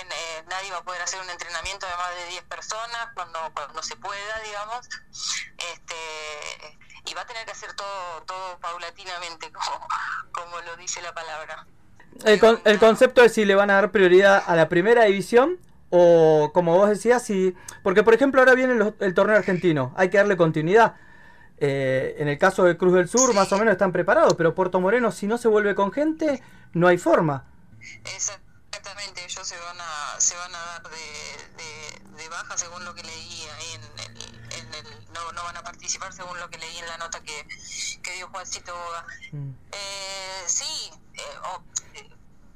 nadie 0.48 0.72
va 0.72 0.80
a 0.80 0.84
poder 0.84 1.02
hacer 1.02 1.20
un 1.20 1.30
entrenamiento 1.30 1.88
de 1.88 1.96
más 1.96 2.14
de 2.16 2.28
10 2.28 2.44
personas 2.44 3.08
cuando, 3.16 3.52
cuando 3.54 3.82
se 3.82 3.96
pueda, 3.96 4.40
digamos, 4.42 4.88
este, 5.58 6.78
y 7.06 7.14
va 7.16 7.22
a 7.22 7.26
tener 7.26 7.46
que 7.46 7.54
hacer 7.54 7.74
todo, 7.74 8.24
todo 8.24 8.60
paulatinamente, 8.60 9.52
como, 9.54 9.88
como 10.32 10.62
lo 10.62 10.76
dice 10.76 11.02
la 11.02 11.14
palabra. 11.14 11.66
El, 12.24 12.40
el 12.64 12.80
concepto 12.80 13.24
es 13.24 13.34
si 13.34 13.46
le 13.46 13.56
van 13.56 13.70
a 13.70 13.76
dar 13.76 13.92
prioridad 13.92 14.42
a 14.46 14.56
la 14.56 14.70
primera 14.70 15.04
división 15.04 15.60
o 15.90 16.52
como 16.54 16.76
vos 16.76 16.90
decías, 16.90 17.24
si, 17.24 17.56
porque 17.84 18.04
por 18.04 18.14
ejemplo 18.14 18.42
ahora 18.42 18.56
viene 18.56 18.94
el, 19.00 19.14
torneo 19.14 19.38
argentino, 19.38 19.94
hay 19.96 20.10
que 20.10 20.18
darle 20.18 20.38
continuidad. 20.38 20.96
Eh, 21.58 22.16
en 22.18 22.28
el 22.28 22.38
caso 22.38 22.66
de 22.66 22.76
Cruz 22.76 22.94
del 22.94 23.08
Sur 23.08 23.34
más 23.34 23.52
o 23.54 23.58
menos 23.58 23.72
están 23.72 23.94
preparados, 23.94 24.34
pero 24.36 24.54
Puerto 24.54 24.82
Moreno 24.82 25.12
si 25.12 25.26
no 25.26 25.38
se 25.38 25.48
vuelve 25.48 25.74
con 25.74 25.92
gente, 25.92 26.42
no 26.74 26.88
hay 26.88 26.98
forma. 26.98 27.46
Exactamente, 28.14 29.24
ellos 29.24 29.48
se 29.48 29.58
van 29.58 29.78
a, 29.80 30.20
se 30.20 30.36
van 30.36 30.54
a 30.54 30.58
dar 30.58 30.84
de, 30.84 32.18
de, 32.18 32.30
baja 32.30 32.58
según 32.58 32.84
lo 32.84 32.94
que 32.94 33.04
leí 33.04 33.48
ahí 33.58 33.76
en 33.76 33.84
el, 33.84 34.24
en 34.60 34.74
el 34.74 35.14
no, 35.14 35.32
no, 35.32 35.44
van 35.44 35.56
a 35.56 35.64
participar 35.64 36.12
según 36.12 36.38
lo 36.40 36.50
que 36.50 36.58
leí 36.58 36.78
en 36.78 36.88
la 36.88 36.98
nota 36.98 37.22
que, 37.22 37.48
que 38.02 38.14
dio 38.14 38.28
Juancito 38.28 38.74
Boga. 38.74 39.06
Mm. 39.32 39.52
Eh, 39.72 40.44
sí, 40.48 40.92
eh, 41.14 41.22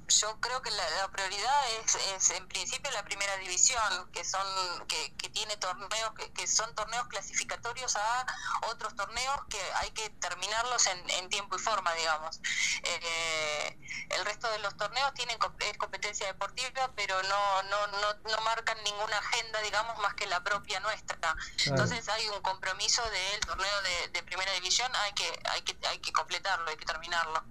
yo 0.10 0.39
creo 0.39 0.62
que 0.62 0.72
la, 0.72 1.08
prioridad 1.12 1.69
es, 1.84 1.95
es, 1.95 2.30
en 2.32 2.48
principio 2.48 2.91
la 2.91 3.04
primera 3.04 3.36
división 3.38 4.12
que 4.12 4.24
son 4.24 4.45
que, 4.88 5.13
que 5.15 5.30
tiene 5.30 5.56
torneos 5.58 6.13
que, 6.17 6.32
que, 6.32 6.48
son 6.48 6.74
torneos 6.76 7.08
clasificatorios 7.08 7.95
a 7.95 8.26
otros 8.69 8.95
torneos 8.95 9.39
que 9.50 9.62
hay 9.76 9.91
que 9.91 10.10
terminarlos 10.10 10.88
en, 10.88 11.10
en 11.12 11.30
tiempo 11.30 11.56
y 11.56 11.60
forma 11.60 11.93
digamos. 11.93 12.39
Eh, 12.84 13.80
el 14.10 14.26
resto 14.26 14.50
de 14.52 14.60
los 14.60 14.76
torneos 14.78 15.13
tienen 15.13 15.38
es 15.60 15.78
competencia 15.78 16.28
deportiva 16.28 16.91
pero 16.95 17.22
no, 17.24 17.63
no 17.63 17.88
no 17.88 18.13
no 18.13 18.41
marcan 18.41 18.78
ninguna 18.84 19.17
agenda 19.17 19.62
digamos 19.62 19.98
más 20.00 20.15
que 20.15 20.26
la 20.28 20.43
propia 20.43 20.80
nuestra. 20.80 21.36
Entonces 21.65 22.08
hay 22.10 22.28
un 22.30 22.41
compromiso 22.41 23.02
del 23.10 23.39
torneo 23.41 23.82
de, 23.82 24.08
de, 24.10 24.24
primera 24.24 24.52
división 24.54 24.91
hay 24.95 25.13
que 25.13 25.39
hay 25.45 25.62
que 25.62 25.78
hay 25.88 26.00
que 26.00 26.12
completarlo 26.12 26.69
hay 26.69 26.78
que 26.78 26.86
terminarlo. 26.86 27.43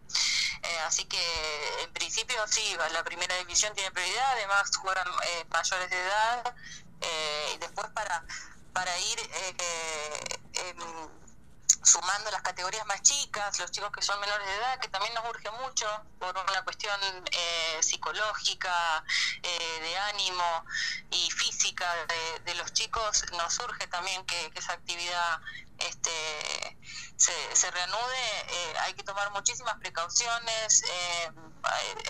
Eh, 0.62 0.78
así 0.86 1.04
que 1.04 1.18
en 1.82 1.92
principio 1.92 2.47
sí, 2.50 2.76
la 2.92 3.04
primera 3.04 3.34
división 3.36 3.74
tiene 3.74 3.90
prioridad, 3.90 4.32
además 4.32 4.74
juegan 4.76 5.08
eh, 5.26 5.44
mayores 5.50 5.90
de 5.90 5.96
edad 5.96 6.54
eh, 7.00 7.52
y 7.54 7.58
después 7.58 7.88
para, 7.90 8.24
para 8.72 8.98
ir 8.98 9.20
eh, 9.20 10.40
em, 10.54 11.08
sumando 11.82 12.30
las 12.30 12.42
categorías 12.42 12.84
más 12.86 13.02
chicas, 13.02 13.58
los 13.58 13.70
chicos 13.70 13.90
que 13.92 14.02
son 14.02 14.20
menores 14.20 14.46
de 14.46 14.56
edad, 14.56 14.78
que 14.80 14.88
también 14.88 15.14
nos 15.14 15.24
urge 15.28 15.50
mucho 15.62 15.86
por 16.18 16.36
una 16.36 16.62
cuestión 16.64 17.00
psicológica, 17.80 19.04
de 19.42 19.96
ánimo 19.96 20.64
y 21.10 21.30
física 21.30 21.86
de, 22.44 22.54
los 22.56 22.72
chicos, 22.72 23.24
nos 23.32 23.58
urge 23.60 23.86
también 23.86 24.24
que 24.26 24.50
esa 24.54 24.72
actividad 24.72 25.40
este, 25.78 26.78
se, 27.18 27.32
se 27.56 27.70
reanude, 27.72 28.40
eh, 28.48 28.74
hay 28.82 28.94
que 28.94 29.02
tomar 29.02 29.30
muchísimas 29.32 29.76
precauciones, 29.78 30.84
eh, 30.84 31.32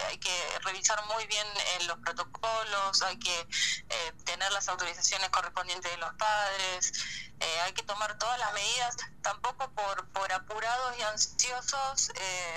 hay, 0.09 0.19
que 0.19 0.59
revisar 0.65 1.03
muy 1.07 1.27
bien 1.27 1.47
eh, 1.47 1.85
los 1.85 1.99
protocolos, 2.01 3.03
hay 3.03 3.19
que 3.19 3.49
tener 4.25 4.53
las 4.53 4.69
autorizaciones 4.69 5.31
correspondientes 5.31 5.91
de 5.91 5.97
los 5.97 6.13
padres, 6.15 6.93
hay 7.65 7.73
que 7.73 7.83
tomar 7.83 8.19
todas 8.19 8.39
las 8.39 8.53
medidas, 8.53 8.97
tampoco 9.23 9.71
por, 9.71 10.09
por 10.09 10.31
apurados 10.31 10.99
y 10.99 11.03
ansiosos 11.03 12.11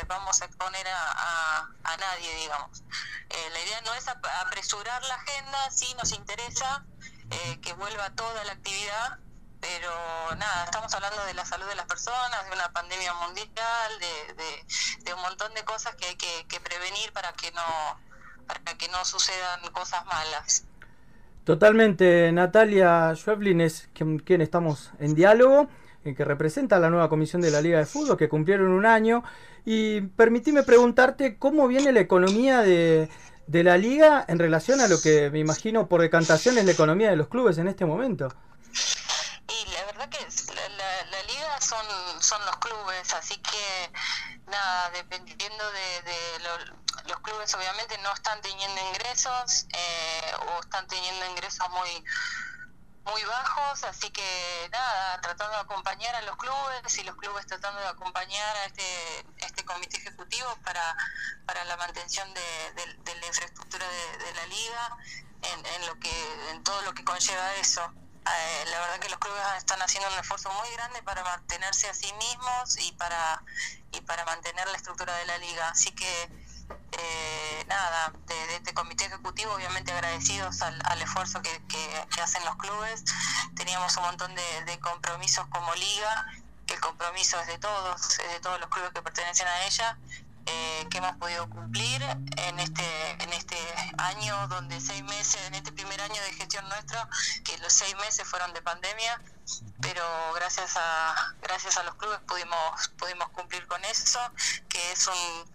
vamos 0.07 0.41
a 0.41 0.45
exponer 0.45 0.85
a, 0.87 1.69
a, 1.83 1.97
nadie, 1.97 2.35
digamos. 2.35 2.83
la 3.29 3.59
idea 3.61 3.81
no 3.81 3.93
es 3.93 4.07
apresurar 4.09 5.01
la 5.03 5.15
agenda, 5.15 5.71
sí 5.71 5.93
nos 5.95 6.11
interesa 6.11 6.83
que 7.61 7.73
vuelva 7.73 8.09
toda 8.09 8.43
la 8.43 8.51
actividad 8.51 9.20
pero 9.61 10.35
nada, 10.37 10.65
estamos 10.65 10.91
hablando 10.93 11.23
de 11.25 11.35
la 11.35 11.45
salud 11.45 11.67
de 11.67 11.75
las 11.75 11.85
personas, 11.85 12.45
de 12.49 12.55
una 12.55 12.67
pandemia 12.73 13.13
mundial, 13.13 13.91
de, 13.99 15.05
de, 15.05 15.13
un 15.13 15.21
montón 15.21 15.53
de 15.53 15.63
cosas 15.63 15.95
que 15.95 16.07
hay 16.07 16.15
que, 16.15 16.59
prevenir 16.59 17.13
para 17.13 17.31
que 17.33 17.51
no 17.51 17.61
para 18.47 18.77
que 18.77 18.87
no 18.89 19.05
sucedan 19.05 19.61
cosas 19.71 20.03
malas. 20.05 20.65
Totalmente, 21.43 22.31
Natalia 22.31 23.13
Schweblin 23.15 23.61
es 23.61 23.87
quien, 23.93 24.19
quien 24.19 24.41
estamos 24.41 24.91
en 24.99 25.15
diálogo, 25.15 25.69
en 26.03 26.15
que 26.15 26.25
representa 26.25 26.77
a 26.77 26.79
la 26.79 26.89
nueva 26.89 27.07
comisión 27.07 27.41
de 27.41 27.51
la 27.51 27.61
Liga 27.61 27.77
de 27.77 27.85
Fútbol, 27.85 28.17
que 28.17 28.29
cumplieron 28.29 28.69
un 28.69 28.85
año. 28.85 29.23
Y 29.63 30.01
permitime 30.01 30.63
preguntarte 30.63 31.37
cómo 31.37 31.67
viene 31.67 31.91
la 31.91 31.99
economía 31.99 32.61
de, 32.61 33.09
de 33.47 33.63
la 33.63 33.77
liga 33.77 34.25
en 34.27 34.39
relación 34.39 34.81
a 34.81 34.87
lo 34.87 34.99
que 35.01 35.29
me 35.29 35.39
imagino 35.39 35.87
por 35.87 36.01
decantación 36.01 36.57
es 36.57 36.65
la 36.65 36.71
economía 36.71 37.09
de 37.09 37.15
los 37.15 37.27
clubes 37.27 37.57
en 37.57 37.67
este 37.67 37.85
momento. 37.85 38.29
Y 39.51 39.65
la 39.71 39.83
verdad 39.85 40.09
que 40.09 40.27
la, 40.53 41.03
la, 41.05 41.23
liga 41.23 41.61
son, 41.61 41.85
son 42.21 42.45
los 42.45 42.57
clubes, 42.57 43.13
así 43.13 43.37
que 43.37 43.91
nada, 44.47 44.89
dependiendo 44.91 45.71
de, 45.71 46.39
los 47.05 47.19
clubes 47.21 47.53
obviamente 47.55 47.97
no 47.99 48.13
están 48.13 48.41
teniendo 48.41 48.79
ingresos 48.89 49.65
eh, 49.73 50.33
o 50.47 50.59
están 50.61 50.87
teniendo 50.87 51.25
ingresos 51.25 51.69
muy 51.69 52.03
muy 53.03 53.23
bajos, 53.23 53.83
así 53.83 54.11
que 54.11 54.69
nada, 54.71 55.19
tratando 55.21 55.55
de 55.55 55.61
acompañar 55.61 56.15
a 56.15 56.21
los 56.21 56.37
clubes 56.37 56.97
y 56.99 57.03
los 57.03 57.15
clubes 57.15 57.47
tratando 57.47 57.79
de 57.79 57.87
acompañar 57.87 58.55
a 58.57 58.65
este, 58.65 59.25
este 59.37 59.65
comité 59.65 59.97
ejecutivo 59.97 60.55
para, 60.63 60.95
para 61.45 61.63
la 61.65 61.77
mantención 61.77 62.31
de, 62.33 62.73
de, 62.75 63.15
la 63.15 63.25
infraestructura 63.25 63.87
de, 63.87 64.33
la 64.33 64.45
liga, 64.45 64.97
en, 65.41 65.65
en, 65.65 65.87
lo 65.87 65.99
que, 65.99 66.51
en 66.51 66.63
todo 66.63 66.81
lo 66.83 66.93
que 66.93 67.03
conlleva 67.03 67.55
eso. 67.55 67.91
Eh, 68.23 68.65
la 68.69 68.79
verdad 68.79 68.99
que 68.99 69.09
los 69.09 69.17
clubes 69.17 69.41
están 69.57 69.81
haciendo 69.81 70.07
un 70.09 70.19
esfuerzo 70.19 70.51
muy 70.51 70.69
grande 70.75 71.01
para 71.01 71.23
mantenerse 71.23 71.89
a 71.89 71.93
sí 71.93 72.11
mismos 72.13 72.77
y 72.77 72.91
para, 72.93 73.43
y 73.91 74.01
para 74.01 74.25
mantener 74.25 74.67
la 74.67 74.77
estructura 74.77 75.15
de 75.15 75.25
la 75.25 75.37
liga. 75.39 75.69
Así 75.69 75.91
que 75.91 76.29
eh, 76.91 77.65
nada, 77.67 78.13
de, 78.27 78.55
este 78.55 78.73
comité 78.73 79.05
ejecutivo, 79.05 79.53
obviamente 79.53 79.91
agradecidos 79.91 80.61
al, 80.61 81.01
esfuerzo 81.01 81.41
que, 81.41 81.61
que, 81.67 82.21
hacen 82.21 82.43
los 82.45 82.55
clubes. 82.57 83.03
Teníamos 83.55 83.95
un 83.97 84.03
montón 84.03 84.35
de, 84.35 84.79
compromisos 84.79 85.47
como 85.47 85.73
liga, 85.75 86.25
que 86.67 86.75
el 86.75 86.79
compromiso 86.79 87.39
es 87.39 87.47
de 87.47 87.57
todos, 87.57 88.19
es 88.19 88.31
de 88.31 88.39
todos 88.39 88.59
los 88.59 88.69
clubes 88.69 88.91
que 88.91 89.01
pertenecen 89.01 89.47
a 89.47 89.65
ella. 89.65 89.97
Eh, 90.45 90.87
que 90.89 90.97
hemos 90.97 91.15
podido 91.17 91.47
cumplir 91.49 92.01
en 92.01 92.59
este 92.59 92.83
en 93.19 93.31
este 93.33 93.57
año 93.97 94.47
donde 94.47 94.81
seis 94.81 95.03
meses 95.03 95.39
en 95.47 95.53
este 95.55 95.71
primer 95.71 96.01
año 96.01 96.21
de 96.23 96.33
gestión 96.33 96.67
nuestra 96.69 97.07
que 97.43 97.57
los 97.59 97.71
seis 97.71 97.95
meses 97.97 98.27
fueron 98.27 98.51
de 98.53 98.61
pandemia 98.61 99.21
pero 99.81 100.03
gracias 100.33 100.75
a 100.77 101.35
gracias 101.41 101.77
a 101.77 101.83
los 101.83 101.95
clubes 101.95 102.19
pudimos 102.27 102.89
pudimos 102.97 103.29
cumplir 103.29 103.67
con 103.67 103.83
eso 103.85 104.19
que 104.67 104.91
es 104.91 105.07
un 105.07 105.53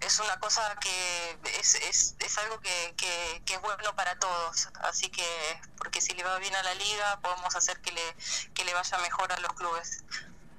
es 0.00 0.20
una 0.20 0.38
cosa 0.38 0.76
que 0.80 1.38
es, 1.58 1.74
es, 1.74 2.14
es 2.20 2.38
algo 2.38 2.60
que, 2.60 2.94
que, 2.96 3.54
es 3.54 3.60
bueno 3.60 3.96
para 3.96 4.16
todos. 4.18 4.68
Así 4.82 5.08
que 5.08 5.60
porque 5.76 6.00
si 6.00 6.12
le 6.14 6.22
va 6.22 6.38
bien 6.38 6.54
a 6.54 6.62
la 6.62 6.74
liga 6.74 7.20
podemos 7.20 7.56
hacer 7.56 7.80
que 7.80 7.90
le 7.92 8.16
que 8.54 8.64
le 8.64 8.74
vaya 8.74 8.98
mejor 8.98 9.32
a 9.32 9.40
los 9.40 9.52
clubes 9.54 10.04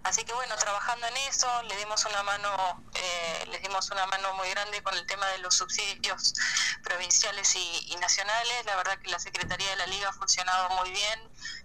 Así 0.03 0.23
que 0.23 0.33
bueno, 0.33 0.55
trabajando 0.55 1.07
en 1.07 1.17
eso, 1.17 1.61
le 1.63 1.75
dimos 1.75 2.05
una 2.05 2.23
mano, 2.23 2.83
eh, 2.93 3.45
les 3.47 3.61
dimos 3.61 3.89
una 3.91 4.05
mano 4.07 4.33
muy 4.35 4.49
grande 4.49 4.81
con 4.81 4.95
el 4.95 5.05
tema 5.05 5.27
de 5.27 5.39
los 5.39 5.55
subsidios 5.55 6.33
provinciales 6.83 7.55
y, 7.55 7.95
nacionales. 7.99 8.65
La 8.65 8.77
verdad 8.77 8.97
que 8.99 9.09
la 9.09 9.19
Secretaría 9.19 9.69
de 9.71 9.75
la 9.75 9.87
Liga 9.87 10.09
ha 10.09 10.13
funcionado 10.13 10.69
muy 10.77 10.91
bien, 10.91 11.19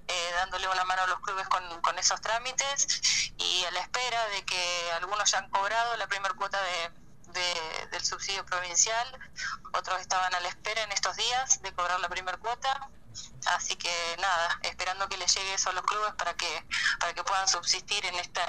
eh, 0.08 0.30
dándole 0.34 0.68
una 0.68 0.84
mano 0.84 1.02
a 1.02 1.06
los 1.06 1.20
clubes 1.20 1.46
con, 1.48 1.98
esos 1.98 2.20
trámites 2.20 3.00
y 3.38 3.64
a 3.64 3.70
la 3.70 3.80
espera 3.80 4.26
de 4.28 4.44
que 4.44 4.92
algunos 4.94 5.30
ya 5.30 5.38
han 5.38 5.48
cobrado 5.48 5.96
la 5.96 6.08
primera 6.08 6.34
cuota 6.34 6.60
de, 6.60 7.88
del 7.90 8.04
subsidio 8.04 8.44
provincial, 8.44 9.18
otros 9.72 10.00
estaban 10.00 10.34
a 10.34 10.40
la 10.40 10.48
espera 10.48 10.82
en 10.82 10.92
estos 10.92 11.16
días 11.16 11.62
de 11.62 11.72
cobrar 11.72 12.00
la 12.00 12.08
primera 12.08 12.36
cuota 12.38 12.90
Así 13.54 13.76
que 13.76 13.90
nada, 14.20 14.58
esperando 14.62 15.08
que 15.08 15.16
les 15.16 15.34
llegue 15.34 15.54
eso 15.54 15.70
a 15.70 15.72
los 15.72 15.82
clubes 15.82 16.12
para 16.16 16.34
que, 16.34 16.46
para 17.00 17.12
que 17.14 17.22
puedan 17.22 17.46
subsistir 17.48 18.04
en 18.06 18.14
esta, 18.16 18.42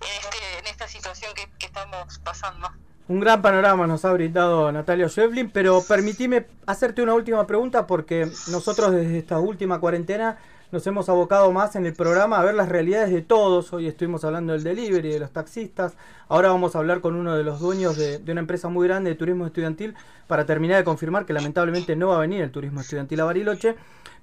en 0.00 0.20
este, 0.20 0.58
en 0.58 0.66
esta 0.66 0.88
situación 0.88 1.32
que, 1.34 1.48
estamos 1.64 2.18
pasando. 2.18 2.70
Un 3.08 3.20
gran 3.20 3.42
panorama 3.42 3.86
nos 3.86 4.04
ha 4.04 4.12
brindado 4.12 4.70
Natalia 4.70 5.08
Schwebling, 5.08 5.50
pero 5.50 5.82
permitime 5.82 6.46
hacerte 6.66 7.02
una 7.02 7.14
última 7.14 7.46
pregunta 7.46 7.86
porque 7.86 8.30
nosotros 8.48 8.92
desde 8.92 9.18
esta 9.18 9.38
última 9.38 9.80
cuarentena 9.80 10.38
nos 10.72 10.86
hemos 10.86 11.10
abocado 11.10 11.52
más 11.52 11.76
en 11.76 11.84
el 11.84 11.92
programa 11.92 12.38
a 12.38 12.42
ver 12.42 12.54
las 12.54 12.70
realidades 12.70 13.10
de 13.10 13.20
todos. 13.20 13.74
Hoy 13.74 13.86
estuvimos 13.86 14.24
hablando 14.24 14.54
del 14.54 14.64
delivery, 14.64 15.12
de 15.12 15.20
los 15.20 15.30
taxistas. 15.30 15.92
Ahora 16.28 16.48
vamos 16.48 16.74
a 16.74 16.78
hablar 16.78 17.02
con 17.02 17.14
uno 17.14 17.36
de 17.36 17.44
los 17.44 17.60
dueños 17.60 17.94
de, 17.98 18.22
una 18.26 18.40
empresa 18.40 18.68
muy 18.68 18.88
grande 18.88 19.10
de 19.10 19.16
turismo 19.16 19.44
estudiantil 19.44 19.94
para 20.26 20.46
terminar 20.46 20.78
de 20.78 20.84
confirmar 20.84 21.26
que 21.26 21.34
lamentablemente 21.34 21.94
no 21.94 22.08
va 22.08 22.16
a 22.16 22.20
venir 22.20 22.40
el 22.40 22.50
turismo 22.50 22.80
estudiantil 22.80 23.20
a 23.20 23.24
Bariloche. 23.24 23.76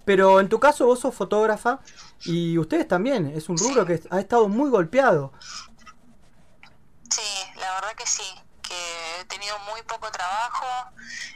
Pero 0.06 0.40
en 0.40 0.50
tu 0.50 0.60
caso 0.60 0.88
vos 0.88 1.00
sos 1.00 1.14
fotógrafa 1.14 1.82
y 2.26 2.58
ustedes 2.58 2.88
también. 2.88 3.28
Es 3.28 3.48
un 3.48 3.56
rubro 3.56 3.86
que 3.86 4.02
ha 4.10 4.20
estado 4.20 4.50
muy 4.50 4.72
golpeado. 4.72 5.32
Sí, 7.12 7.22
la 7.60 7.76
verdad 7.76 7.94
que 7.96 8.08
sí. 8.08 8.24
Que 8.64 9.22
he 9.22 9.26
tenido 9.26 9.56
muy 9.72 9.84
poco 9.84 10.10
trabajo. 10.10 10.66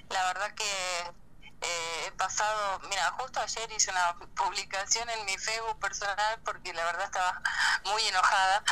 La 0.10 0.26
verdad 0.26 0.56
que 0.56 1.23
eh, 1.64 2.06
he 2.08 2.12
pasado, 2.12 2.80
mira, 2.90 3.12
justo 3.12 3.40
ayer 3.40 3.72
hice 3.72 3.92
una 3.92 4.16
publicación 4.36 5.10
en 5.10 5.26
mi 5.26 5.38
Facebook 5.38 5.80
personal 5.80 6.40
porque 6.44 6.74
la 6.74 6.84
verdad 6.84 7.06
estaba 7.06 7.42
muy 7.86 8.06
enojada 8.08 8.64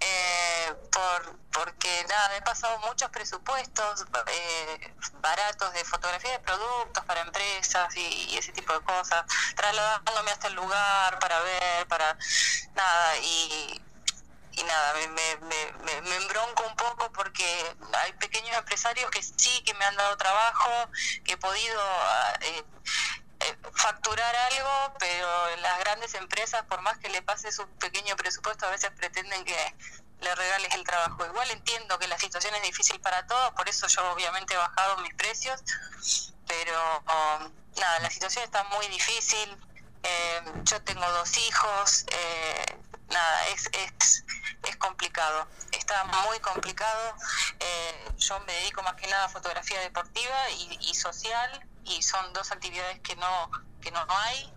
eh, 0.00 0.74
por 0.92 1.36
porque 1.56 2.04
nada, 2.06 2.36
he 2.36 2.42
pasado 2.42 2.78
muchos 2.80 3.08
presupuestos 3.08 4.04
eh, 4.26 4.94
baratos 5.20 5.72
de 5.72 5.84
fotografía 5.86 6.32
de 6.32 6.38
productos 6.40 7.02
para 7.06 7.22
empresas 7.22 7.96
y, 7.96 8.36
ese 8.36 8.52
tipo 8.52 8.74
de 8.74 8.80
cosas, 8.80 9.24
trasladándome 9.56 10.32
hasta 10.32 10.48
el 10.48 10.54
lugar 10.54 11.18
para 11.18 11.40
ver, 11.40 11.88
para 11.88 12.18
nada, 12.74 13.16
y 13.22 13.80
y 14.56 14.62
nada, 14.64 14.94
me, 14.94 15.08
me, 15.08 16.00
me, 16.00 16.16
embronco 16.16 16.64
un 16.66 16.76
poco 16.76 17.12
porque 17.12 17.76
hay 17.92 18.12
pequeños 18.14 18.56
empresarios 18.56 19.10
que 19.10 19.22
sí 19.22 19.62
que 19.64 19.74
me 19.74 19.84
han 19.84 19.94
dado 19.96 20.16
trabajo, 20.16 20.70
que 21.24 21.34
he 21.34 21.36
podido 21.36 21.82
eh, 22.40 22.64
eh, 23.40 23.56
facturar 23.74 24.34
algo, 24.34 24.94
pero 24.98 25.56
las 25.56 25.78
grandes 25.80 26.14
empresas, 26.14 26.64
por 26.64 26.80
más 26.80 26.96
que 26.98 27.10
le 27.10 27.20
pases 27.20 27.58
un 27.58 27.68
pequeño 27.78 28.16
presupuesto, 28.16 28.66
a 28.66 28.70
veces 28.70 28.90
pretenden 28.96 29.44
que 29.44 29.74
le 30.20 30.34
regales 30.34 30.74
el 30.74 30.84
trabajo. 30.84 31.26
Igual 31.26 31.50
entiendo 31.50 31.98
que 31.98 32.08
la 32.08 32.18
situación 32.18 32.54
es 32.54 32.62
difícil 32.62 32.98
para 33.00 33.26
todos, 33.26 33.52
por 33.52 33.68
eso 33.68 33.86
yo 33.88 34.10
obviamente 34.10 34.54
he 34.54 34.56
bajado 34.56 34.96
mis 34.98 35.14
precios, 35.14 35.62
pero 36.46 36.98
um, 37.00 37.52
nada, 37.78 37.98
la 38.00 38.10
situación 38.10 38.44
está 38.44 38.64
muy 38.64 38.86
difícil. 38.88 39.58
Eh, 40.02 40.42
yo 40.62 40.80
tengo 40.82 41.06
dos 41.10 41.36
hijos, 41.36 42.06
eh, 42.08 42.78
nada, 43.08 43.46
es, 43.48 43.68
es, 43.72 44.24
es 44.64 44.76
complicado, 44.76 45.48
está 45.72 46.04
muy 46.04 46.38
complicado. 46.40 47.14
Eh, 47.60 48.12
yo 48.18 48.40
me 48.40 48.52
dedico 48.52 48.82
más 48.82 48.94
que 48.94 49.06
nada 49.06 49.26
a 49.26 49.28
fotografía 49.28 49.80
deportiva 49.80 50.50
y, 50.50 50.94
social 50.94 51.66
y 51.84 52.02
son 52.02 52.32
dos 52.32 52.50
actividades 52.52 53.00
que 53.00 53.16
no, 53.16 53.50
que 53.80 53.90
no 53.90 54.04
hay. 54.08 54.52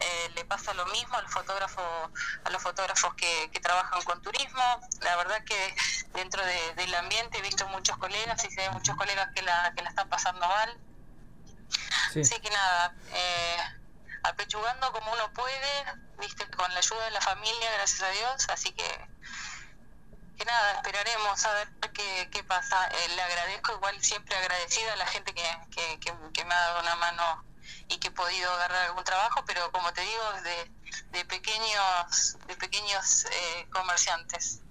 Eh, 0.00 0.30
le 0.34 0.44
pasa 0.44 0.74
lo 0.74 0.86
mismo 0.86 1.16
a 1.16 1.22
los 1.22 1.30
fotógrafos, 1.30 2.10
a 2.44 2.50
los 2.50 2.62
fotógrafos 2.62 3.14
que, 3.14 3.50
que 3.52 3.60
trabajan 3.60 4.02
con 4.02 4.20
turismo. 4.22 4.62
La 5.00 5.16
verdad 5.16 5.42
que 5.44 5.74
dentro 6.14 6.44
del 6.44 6.94
ambiente 6.94 7.38
he 7.38 7.42
visto 7.42 7.66
muchos 7.68 7.96
colegas 7.98 8.44
y 8.44 8.50
sé 8.50 8.68
muchos 8.70 8.96
colegas 8.96 9.30
que 9.34 9.42
la, 9.42 9.72
que 9.74 9.82
la 9.82 9.90
están 9.90 10.08
pasando 10.08 10.46
mal. 10.46 10.78
Así 12.10 12.40
que 12.40 12.50
nada, 12.50 12.94
eh, 13.14 13.56
apechugando 14.24 14.92
como 14.92 15.12
uno 15.12 15.32
puede, 15.32 15.84
viste, 16.18 16.48
con 16.50 16.72
la 16.72 16.78
ayuda 16.78 17.04
de 17.04 17.10
la 17.10 17.20
familia, 17.20 17.72
gracias 17.72 18.02
a 18.02 18.10
Dios, 18.10 18.48
así 18.48 18.72
que 18.72 19.12
que 20.36 20.44
nada, 20.46 20.72
esperaremos 20.72 21.44
a 21.44 21.52
ver 21.54 21.68
qué, 21.92 22.28
qué 22.32 22.42
pasa. 22.44 22.88
Eh, 22.88 23.08
le 23.14 23.22
agradezco, 23.22 23.74
igual 23.74 24.02
siempre 24.02 24.34
agradecida 24.34 24.94
a 24.94 24.96
la 24.96 25.06
gente 25.06 25.34
que, 25.34 25.44
que, 25.70 26.00
que, 26.32 26.44
me 26.44 26.54
ha 26.54 26.60
dado 26.60 26.80
una 26.80 26.96
mano 26.96 27.44
y 27.88 27.98
que 27.98 28.08
he 28.08 28.12
podido 28.12 28.50
agarrar 28.52 28.86
algún 28.86 29.04
trabajo, 29.04 29.44
pero 29.44 29.70
como 29.72 29.92
te 29.92 30.00
digo, 30.00 30.32
de, 30.42 30.70
de 31.10 31.24
pequeños, 31.26 32.38
de 32.46 32.56
pequeños 32.56 33.26
eh, 33.26 33.66
comerciantes. 33.70 34.61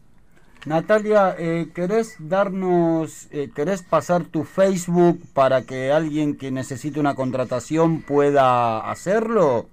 Natalia, 0.65 1.35
eh, 1.39 1.71
¿querés 1.73 2.15
darnos, 2.19 3.27
eh, 3.31 3.49
querés 3.55 3.81
pasar 3.81 4.25
tu 4.25 4.43
Facebook 4.43 5.19
para 5.33 5.63
que 5.63 5.91
alguien 5.91 6.37
que 6.37 6.51
necesite 6.51 6.99
una 6.99 7.15
contratación 7.15 8.03
pueda 8.03 8.91
hacerlo? 8.91 9.67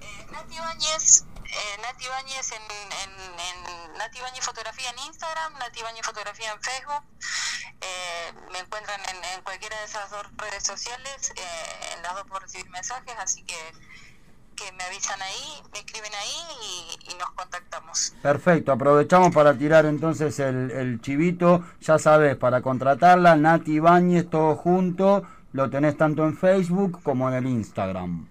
Eh, 0.00 0.26
Nati 0.30 0.58
Bañez, 0.58 1.24
eh, 1.42 1.80
Nati 1.80 2.06
Bañez 2.08 2.52
en, 2.52 2.62
en, 2.62 3.96
Nati 3.96 4.20
Bañez 4.20 4.44
Fotografía 4.44 4.90
en 4.90 4.98
Instagram, 5.06 5.54
Nati 5.58 5.82
Bañez 5.82 6.04
Fotografía 6.04 6.52
en 6.52 6.60
Facebook. 6.60 7.04
me 8.52 8.58
encuentran 8.58 9.00
en, 9.08 9.16
en, 9.16 9.42
cualquiera 9.42 9.78
de 9.78 9.84
esas 9.86 10.10
dos 10.10 10.26
redes 10.36 10.64
sociales, 10.64 11.32
en 11.94 12.02
las 12.02 12.14
dos 12.14 12.26
por 12.26 12.42
recibir 12.42 12.68
mensajes, 12.68 13.14
así 13.18 13.42
que 13.44 13.56
que 14.56 14.72
me 14.72 14.84
avisan 14.84 15.20
ahí, 15.20 15.62
me 15.72 15.78
escriben 15.80 16.12
ahí 16.14 16.98
y, 17.08 17.14
nos 17.14 17.30
contactamos. 17.30 18.14
Perfecto, 18.22 18.72
aprovechamos 18.72 19.34
para 19.34 19.56
tirar 19.56 19.86
entonces 19.86 20.38
el, 20.38 21.00
chivito, 21.00 21.64
ya 21.80 21.98
sabes, 21.98 22.36
para 22.36 22.62
contratarla, 22.62 23.36
Nati 23.36 23.74
Ibáñez, 23.74 24.28
todo 24.28 24.56
junto, 24.56 25.22
lo 25.52 25.70
tenés 25.70 25.96
tanto 25.96 26.24
en 26.24 26.36
Facebook 26.36 27.02
como 27.02 27.28
en 27.28 27.34
el 27.34 27.46
Instagram. 27.46 28.28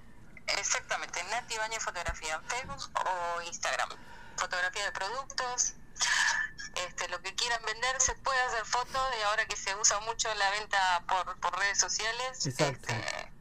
Exactamente, 0.47 1.23
Nati 1.31 1.55
Ibáñez 1.55 1.83
Fotografía 1.83 2.35
en 2.35 2.43
Facebook 2.49 2.89
o 2.95 3.41
Instagram. 3.43 3.89
Fotografía 4.37 4.85
de 4.85 4.91
productos, 4.91 5.75
este, 6.87 7.07
lo 7.09 7.21
que 7.21 7.33
quieran 7.35 7.61
vender, 7.65 8.01
se 8.01 8.15
puede 8.15 8.39
hacer 8.41 8.65
fotos 8.65 9.01
y 9.19 9.23
ahora 9.23 9.45
que 9.45 9.55
se 9.55 9.73
usa 9.75 9.99
mucho 10.01 10.27
la 10.35 10.49
venta 10.51 11.03
por, 11.07 11.39
por 11.39 11.57
redes 11.57 11.79
sociales. 11.79 12.45
Exacto. 12.45 12.87
Este, 12.89 13.34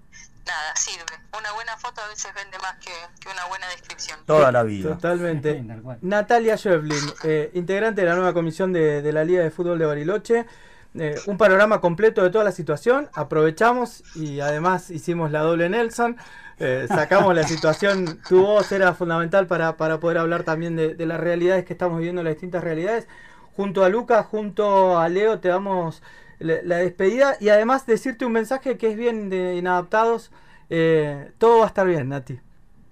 nada, 0.46 0.76
sirve. 0.76 1.04
Una 1.38 1.52
buena 1.52 1.76
foto 1.76 2.00
a 2.00 2.08
veces 2.08 2.32
vende 2.34 2.58
más 2.58 2.76
que, 2.76 2.90
una 3.30 3.46
buena 3.46 3.66
descripción. 3.68 4.18
Toda 4.26 4.52
la 4.52 4.62
vida. 4.62 4.90
Totalmente. 4.94 5.64
Natalia 6.02 6.56
Schöflin, 6.56 7.12
eh, 7.24 7.50
integrante 7.54 8.02
de 8.02 8.08
la 8.08 8.14
nueva 8.14 8.32
comisión 8.32 8.72
de, 8.72 9.02
de, 9.02 9.12
la 9.12 9.24
Liga 9.24 9.42
de 9.42 9.50
Fútbol 9.50 9.78
de 9.78 9.86
Bariloche. 9.86 10.46
eh, 10.94 11.16
un 11.26 11.36
panorama 11.36 11.80
completo 11.80 12.22
de 12.22 12.30
toda 12.30 12.44
la 12.44 12.52
situación. 12.52 13.08
Aprovechamos 13.14 14.04
y 14.14 14.40
además 14.40 14.90
hicimos 14.90 15.30
la 15.30 15.40
doble 15.40 15.68
Nelson. 15.68 16.16
Eh, 16.60 16.86
sacamos 16.88 17.34
la 17.34 17.42
situación, 17.42 18.20
tu 18.28 18.42
voz 18.42 18.70
era 18.70 18.94
fundamental 18.94 19.48
para, 19.48 19.76
para 19.76 19.98
poder 19.98 20.18
hablar 20.18 20.44
también 20.44 20.76
de, 20.76 20.94
de, 20.94 21.06
las 21.06 21.18
realidades 21.18 21.64
que 21.64 21.72
estamos 21.72 21.98
viviendo, 21.98 22.22
las 22.22 22.34
distintas 22.34 22.62
realidades. 22.62 23.08
Junto 23.56 23.84
a 23.84 23.88
Lucas, 23.88 24.26
junto 24.26 24.98
a 24.98 25.08
Leo, 25.08 25.40
te 25.40 25.48
damos 25.48 26.00
la, 26.44 26.60
la 26.62 26.76
despedida 26.78 27.36
y 27.40 27.48
además 27.48 27.86
decirte 27.86 28.24
un 28.24 28.32
mensaje 28.32 28.78
que 28.78 28.90
es 28.90 28.96
bien 28.96 29.30
de 29.30 29.56
inadaptados. 29.56 30.30
Eh, 30.70 31.32
todo 31.38 31.58
va 31.58 31.64
a 31.64 31.68
estar 31.68 31.86
bien, 31.86 32.08
Nati. 32.08 32.40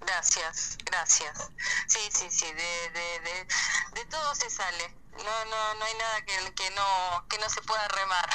Gracias, 0.01 0.77
gracias. 0.85 1.49
Sí, 1.87 1.99
sí, 2.11 2.27
sí, 2.29 2.45
de, 2.45 2.89
de, 2.99 3.19
de, 3.21 3.47
de 3.99 4.05
todo 4.09 4.35
se 4.35 4.49
sale. 4.49 4.93
No, 5.13 5.45
no, 5.45 5.73
no 5.75 5.85
hay 5.85 5.93
nada 5.93 6.21
que, 6.25 6.53
que, 6.55 6.69
no, 6.71 7.25
que 7.29 7.37
no 7.37 7.49
se 7.49 7.61
pueda 7.61 7.87
remar. 7.87 8.29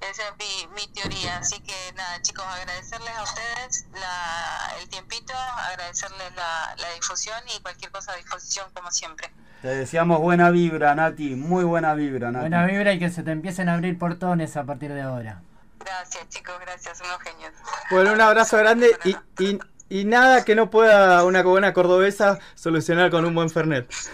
Esa 0.00 0.28
es 0.28 0.36
mi, 0.38 0.66
mi 0.74 0.86
teoría. 0.92 1.38
Así 1.38 1.60
que 1.60 1.92
nada, 1.94 2.22
chicos, 2.22 2.44
agradecerles 2.46 3.14
a 3.16 3.22
ustedes 3.22 3.86
la, 3.92 4.76
el 4.80 4.88
tiempito, 4.88 5.34
agradecerles 5.34 6.34
la, 6.36 6.74
la 6.78 6.90
difusión 6.92 7.42
y 7.54 7.60
cualquier 7.60 7.90
cosa 7.92 8.12
a 8.12 8.16
disposición 8.16 8.70
como 8.72 8.90
siempre. 8.90 9.30
Te 9.62 9.68
deseamos 9.68 10.20
buena 10.20 10.50
vibra, 10.50 10.94
Nati, 10.94 11.34
muy 11.34 11.64
buena 11.64 11.92
vibra, 11.94 12.30
Nati. 12.30 12.48
Buena 12.48 12.64
vibra 12.66 12.92
y 12.94 12.98
que 12.98 13.10
se 13.10 13.22
te 13.22 13.30
empiecen 13.30 13.68
a 13.68 13.74
abrir 13.74 13.98
portones 13.98 14.56
a 14.56 14.64
partir 14.64 14.92
de 14.94 15.02
ahora. 15.02 15.42
Gracias, 15.78 16.28
chicos, 16.30 16.54
gracias, 16.60 17.00
unos 17.00 17.20
genios. 17.20 17.52
Bueno, 17.90 18.12
un 18.12 18.20
abrazo 18.20 18.56
grande 18.56 18.96
y, 19.04 19.16
y, 19.42 19.58
y 19.90 20.04
nada 20.06 20.44
que 20.44 20.54
no 20.54 20.70
pueda 20.70 21.24
una 21.24 21.42
buena 21.42 21.74
cordobesa 21.74 22.38
solucionar 22.54 23.10
con 23.10 23.24
un 23.26 23.34
buen 23.34 23.50
Fernet. 23.50 23.90
Sí, 23.90 24.08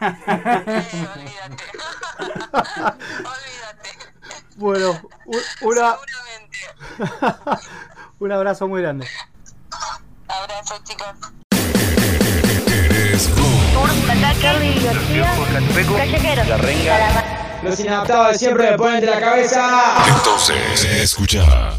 olvídate. 0.00 1.64
olvídate. 3.18 3.90
Bueno, 4.58 4.92
un, 5.26 5.38
una, 5.60 5.96
Seguramente. 5.98 6.58
un 8.20 8.32
abrazo 8.32 8.66
muy 8.66 8.80
grande. 8.80 9.06
Abrazo, 10.28 10.82
chicos. 10.82 11.14
Los 17.62 17.80
inadaptados 17.80 18.32
de 18.32 18.38
siempre 18.38 18.70
me 18.70 18.76
ponen 18.76 19.00
de 19.00 19.06
la 19.06 19.20
cabeza. 19.20 19.94
Entonces, 20.06 20.84
escucha. 20.84 21.72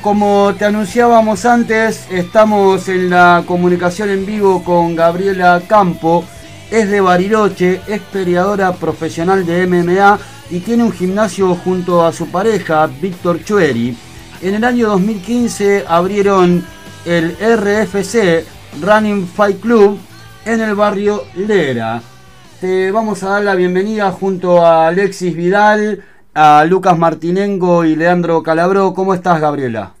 Como 0.00 0.54
te 0.58 0.64
anunciábamos 0.64 1.44
antes, 1.44 2.06
estamos 2.10 2.88
en 2.88 3.10
la 3.10 3.42
comunicación 3.46 4.10
en 4.10 4.24
vivo 4.24 4.62
con 4.62 4.94
Gabriela 4.94 5.60
Campo. 5.66 6.24
Es 6.70 6.88
de 6.90 7.00
Bariloche, 7.00 7.80
es 7.86 8.00
peleadora 8.00 8.72
profesional 8.72 9.44
de 9.44 9.66
MMA 9.66 10.18
y 10.50 10.60
tiene 10.60 10.84
un 10.84 10.92
gimnasio 10.92 11.54
junto 11.56 12.06
a 12.06 12.12
su 12.12 12.28
pareja, 12.28 12.86
Víctor 12.86 13.44
Chueri. 13.44 13.96
En 14.42 14.54
el 14.54 14.64
año 14.64 14.88
2015 14.88 15.84
abrieron 15.88 16.64
el 17.04 17.32
RFC 17.32 18.44
Running 18.80 19.26
Fight 19.28 19.60
Club 19.60 19.98
en 20.46 20.60
el 20.60 20.76
barrio 20.76 21.24
Lera. 21.34 22.00
Te 22.60 22.92
vamos 22.92 23.22
a 23.24 23.30
dar 23.30 23.42
la 23.42 23.56
bienvenida 23.56 24.12
junto 24.12 24.64
a 24.64 24.86
Alexis 24.86 25.34
Vidal, 25.34 26.04
a 26.34 26.64
Lucas 26.64 26.96
Martinengo 26.96 27.84
y 27.84 27.96
Leandro 27.96 28.44
Calabró. 28.44 28.94
¿Cómo 28.94 29.12
estás, 29.12 29.40
Gabriela? 29.40 29.92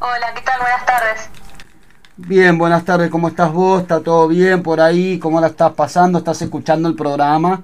Hola, 0.00 0.32
¿qué 0.34 0.40
tal? 0.40 0.60
Buenas 0.60 0.86
tardes. 0.86 1.28
Bien, 2.16 2.56
buenas 2.56 2.84
tardes, 2.86 3.10
¿cómo 3.10 3.28
estás 3.28 3.52
vos? 3.52 3.82
¿Está 3.82 4.00
todo 4.00 4.28
bien 4.28 4.62
por 4.62 4.80
ahí? 4.80 5.18
¿Cómo 5.18 5.42
la 5.42 5.48
estás 5.48 5.72
pasando? 5.72 6.18
¿Estás 6.18 6.40
escuchando 6.40 6.88
el 6.88 6.94
programa? 6.96 7.62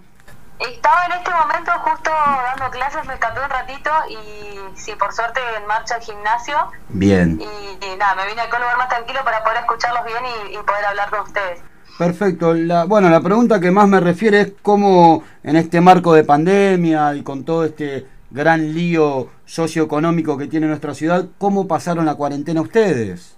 Estaba 0.69 1.07
en 1.07 1.13
este 1.13 1.31
momento 1.31 1.73
justo 1.73 2.11
dando 2.11 2.71
clases, 2.71 3.05
me 3.07 3.15
escapé 3.15 3.41
un 3.41 3.51
ratito 3.51 3.91
y 4.09 4.79
sí, 4.79 4.95
por 4.97 5.13
suerte 5.13 5.41
en 5.59 5.67
marcha 5.67 5.97
al 5.97 6.01
gimnasio. 6.01 6.57
Bien. 6.89 7.39
Y, 7.41 7.85
y 7.85 7.97
nada, 7.97 8.15
me 8.15 8.27
vine 8.27 8.41
acá 8.41 8.57
a 8.57 8.61
un 8.61 8.63
lugar 8.63 8.79
más 8.79 8.89
tranquilo 8.89 9.21
para 9.25 9.43
poder 9.43 9.59
escucharlos 9.59 10.05
bien 10.05 10.25
y, 10.25 10.55
y 10.55 10.59
poder 10.59 10.85
hablar 10.87 11.11
con 11.11 11.21
ustedes. 11.21 11.63
Perfecto. 11.99 12.55
La, 12.55 12.85
bueno, 12.85 13.09
la 13.11 13.21
pregunta 13.21 13.61
que 13.61 13.71
más 13.71 13.87
me 13.89 14.01
refiere 14.01 14.41
es 14.41 14.53
cómo 14.63 15.23
en 15.43 15.57
este 15.57 15.81
marco 15.81 16.13
de 16.13 16.25
pandemia 16.25 17.15
y 17.15 17.23
con 17.23 17.45
todo 17.45 17.65
este 17.65 18.07
gran 18.31 18.75
lío 18.75 19.31
socioeconómico 19.45 20.37
que 20.37 20.49
tiene 20.49 20.67
nuestra 20.67 20.93
ciudad, 20.93 21.25
¿cómo 21.39 21.69
pasaron 21.69 22.05
la 22.05 22.17
cuarentena 22.17 22.63
ustedes? 22.63 23.37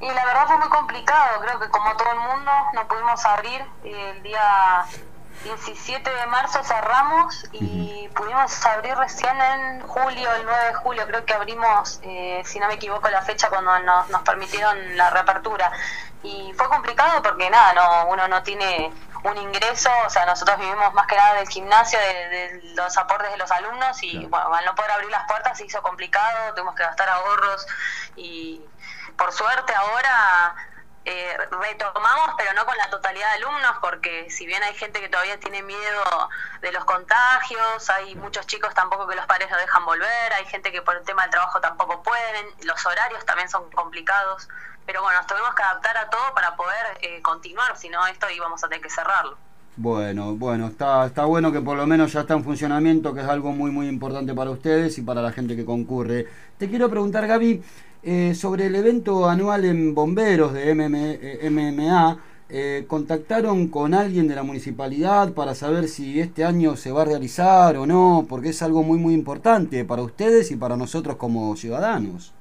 Y 0.00 0.06
la 0.06 0.24
verdad 0.24 0.46
fue 0.46 0.58
muy 0.58 0.68
complicado, 0.68 1.40
creo 1.40 1.58
que 1.58 1.68
como 1.70 1.96
todo 1.96 2.12
el 2.12 2.18
mundo 2.18 2.50
no 2.74 2.86
pudimos 2.86 3.24
abrir 3.24 3.62
el 3.82 4.22
día 4.22 4.84
17 5.46 6.10
de 6.10 6.26
marzo 6.26 6.62
cerramos 6.64 7.44
y 7.52 8.08
pudimos 8.16 8.66
abrir 8.66 8.96
recién 8.96 9.40
en 9.40 9.80
julio, 9.80 10.32
el 10.34 10.44
9 10.44 10.64
de 10.66 10.74
julio, 10.74 11.06
creo 11.06 11.24
que 11.24 11.34
abrimos, 11.34 12.00
eh, 12.02 12.42
si 12.44 12.58
no 12.58 12.66
me 12.66 12.74
equivoco, 12.74 13.08
la 13.08 13.22
fecha 13.22 13.48
cuando 13.48 13.78
nos, 13.78 14.08
nos 14.08 14.22
permitieron 14.22 14.96
la 14.96 15.10
reapertura. 15.10 15.70
Y 16.24 16.52
fue 16.56 16.68
complicado 16.68 17.22
porque 17.22 17.48
nada, 17.48 17.74
no 17.74 18.10
uno 18.10 18.26
no 18.26 18.42
tiene 18.42 18.92
un 19.22 19.36
ingreso, 19.38 19.88
o 20.04 20.10
sea, 20.10 20.26
nosotros 20.26 20.58
vivimos 20.58 20.92
más 20.94 21.06
que 21.06 21.16
nada 21.16 21.34
del 21.34 21.48
gimnasio, 21.48 21.98
de, 22.00 22.28
de 22.28 22.74
los 22.74 22.96
aportes 22.96 23.30
de 23.30 23.36
los 23.36 23.50
alumnos 23.52 24.02
y 24.02 24.26
bueno, 24.26 24.52
al 24.52 24.64
no 24.64 24.74
poder 24.74 24.90
abrir 24.90 25.10
las 25.10 25.26
puertas 25.28 25.56
se 25.56 25.64
hizo 25.64 25.80
complicado, 25.80 26.54
tuvimos 26.54 26.74
que 26.74 26.82
gastar 26.82 27.08
ahorros 27.08 27.66
y 28.16 28.60
por 29.16 29.32
suerte 29.32 29.72
ahora 29.74 30.56
eh, 31.06 31.36
retomamos, 31.50 32.34
pero 32.36 32.52
no 32.54 32.66
con 32.66 32.76
la 32.76 32.90
totalidad 32.90 33.28
de 33.30 33.44
alumnos, 33.44 33.76
porque 33.80 34.28
si 34.28 34.44
bien 34.44 34.60
hay 34.64 34.74
gente 34.74 35.00
que 35.00 35.08
todavía 35.08 35.38
tiene 35.38 35.62
miedo 35.62 36.02
de 36.60 36.72
los 36.72 36.84
contagios, 36.84 37.88
hay 37.90 38.16
muchos 38.16 38.44
chicos 38.48 38.74
tampoco 38.74 39.06
que 39.06 39.14
los 39.14 39.24
padres 39.24 39.48
no 39.48 39.56
dejan 39.56 39.84
volver, 39.84 40.32
hay 40.36 40.44
gente 40.46 40.72
que 40.72 40.82
por 40.82 40.96
el 40.96 41.04
tema 41.04 41.22
del 41.22 41.30
trabajo 41.30 41.60
tampoco 41.60 42.02
pueden, 42.02 42.46
los 42.64 42.84
horarios 42.84 43.24
también 43.24 43.48
son 43.48 43.70
complicados, 43.70 44.48
pero 44.84 45.00
bueno, 45.00 45.18
nos 45.18 45.28
tuvimos 45.28 45.54
que 45.54 45.62
adaptar 45.62 45.96
a 45.96 46.10
todo 46.10 46.34
para 46.34 46.56
poder 46.56 46.98
eh, 47.00 47.22
continuar, 47.22 47.76
si 47.76 47.88
no 47.88 48.04
esto 48.08 48.28
íbamos 48.28 48.64
a 48.64 48.68
tener 48.68 48.82
que 48.82 48.90
cerrarlo. 48.90 49.38
Bueno, 49.78 50.34
bueno, 50.34 50.68
está, 50.68 51.04
está 51.06 51.26
bueno 51.26 51.52
que 51.52 51.60
por 51.60 51.76
lo 51.76 51.86
menos 51.86 52.12
ya 52.12 52.20
está 52.20 52.34
en 52.34 52.42
funcionamiento, 52.42 53.12
que 53.14 53.20
es 53.20 53.28
algo 53.28 53.52
muy 53.52 53.70
muy 53.70 53.88
importante 53.88 54.34
para 54.34 54.50
ustedes 54.50 54.96
y 54.96 55.02
para 55.02 55.20
la 55.20 55.32
gente 55.32 55.54
que 55.54 55.66
concurre. 55.66 56.26
Te 56.58 56.70
quiero 56.70 56.88
preguntar, 56.88 57.26
Gaby, 57.26 57.62
eh, 58.08 58.36
sobre 58.36 58.66
el 58.66 58.76
evento 58.76 59.28
anual 59.28 59.64
en 59.64 59.92
bomberos 59.92 60.52
de 60.52 60.72
MM, 60.76 60.94
eh, 60.94 61.50
MMA. 61.50 62.18
Eh, 62.48 62.84
¿Contactaron 62.86 63.66
con 63.66 63.94
alguien 63.94 64.28
de 64.28 64.36
la 64.36 64.44
municipalidad 64.44 65.32
para 65.32 65.56
saber 65.56 65.88
si 65.88 66.20
este 66.20 66.44
año 66.44 66.76
se 66.76 66.92
va 66.92 67.02
a 67.02 67.04
realizar 67.04 67.76
o 67.76 67.84
no? 67.84 68.24
Porque 68.28 68.50
es 68.50 68.62
algo 68.62 68.84
muy 68.84 69.00
muy 69.00 69.12
importante 69.12 69.84
para 69.84 70.02
ustedes 70.02 70.52
y 70.52 70.56
para 70.56 70.76
nosotros 70.76 71.16
como 71.16 71.56
ciudadanos. 71.56 72.35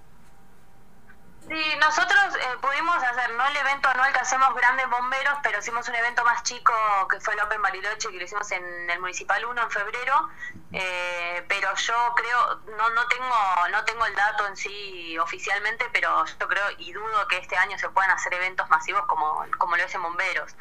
Sí, 1.47 1.75
nosotros 1.79 2.35
eh, 2.37 2.57
pudimos 2.59 2.95
hacer, 3.03 3.29
no 3.35 3.45
el 3.45 3.55
evento 3.55 3.87
anual 3.89 4.11
que 4.11 4.19
hacemos 4.19 4.55
grandes 4.55 4.89
bomberos, 4.89 5.37
pero 5.43 5.59
hicimos 5.59 5.87
un 5.87 5.93
evento 5.93 6.25
más 6.25 6.41
chico 6.41 6.73
que 7.07 7.19
fue 7.19 7.35
el 7.35 7.39
Open 7.41 7.61
Bariloche, 7.61 8.09
que 8.09 8.17
lo 8.17 8.23
hicimos 8.23 8.51
en 8.51 8.89
el 8.89 8.99
Municipal 8.99 9.45
1 9.45 9.61
en 9.61 9.69
febrero, 9.69 10.29
eh, 10.73 11.45
pero 11.47 11.75
yo 11.75 11.93
creo, 12.15 12.61
no, 12.77 12.89
no, 12.89 13.07
tengo, 13.07 13.35
no 13.71 13.85
tengo 13.85 14.05
el 14.07 14.15
dato 14.15 14.47
en 14.47 14.57
sí 14.57 15.17
oficialmente, 15.19 15.85
pero 15.93 16.25
yo 16.25 16.47
creo 16.47 16.63
y 16.79 16.91
dudo 16.91 17.27
que 17.27 17.37
este 17.37 17.55
año 17.55 17.77
se 17.77 17.89
puedan 17.89 18.09
hacer 18.09 18.33
eventos 18.33 18.67
masivos 18.69 19.05
como, 19.05 19.45
como 19.59 19.77
lo 19.77 19.83
es 19.83 19.93
bomberos. 19.99 20.55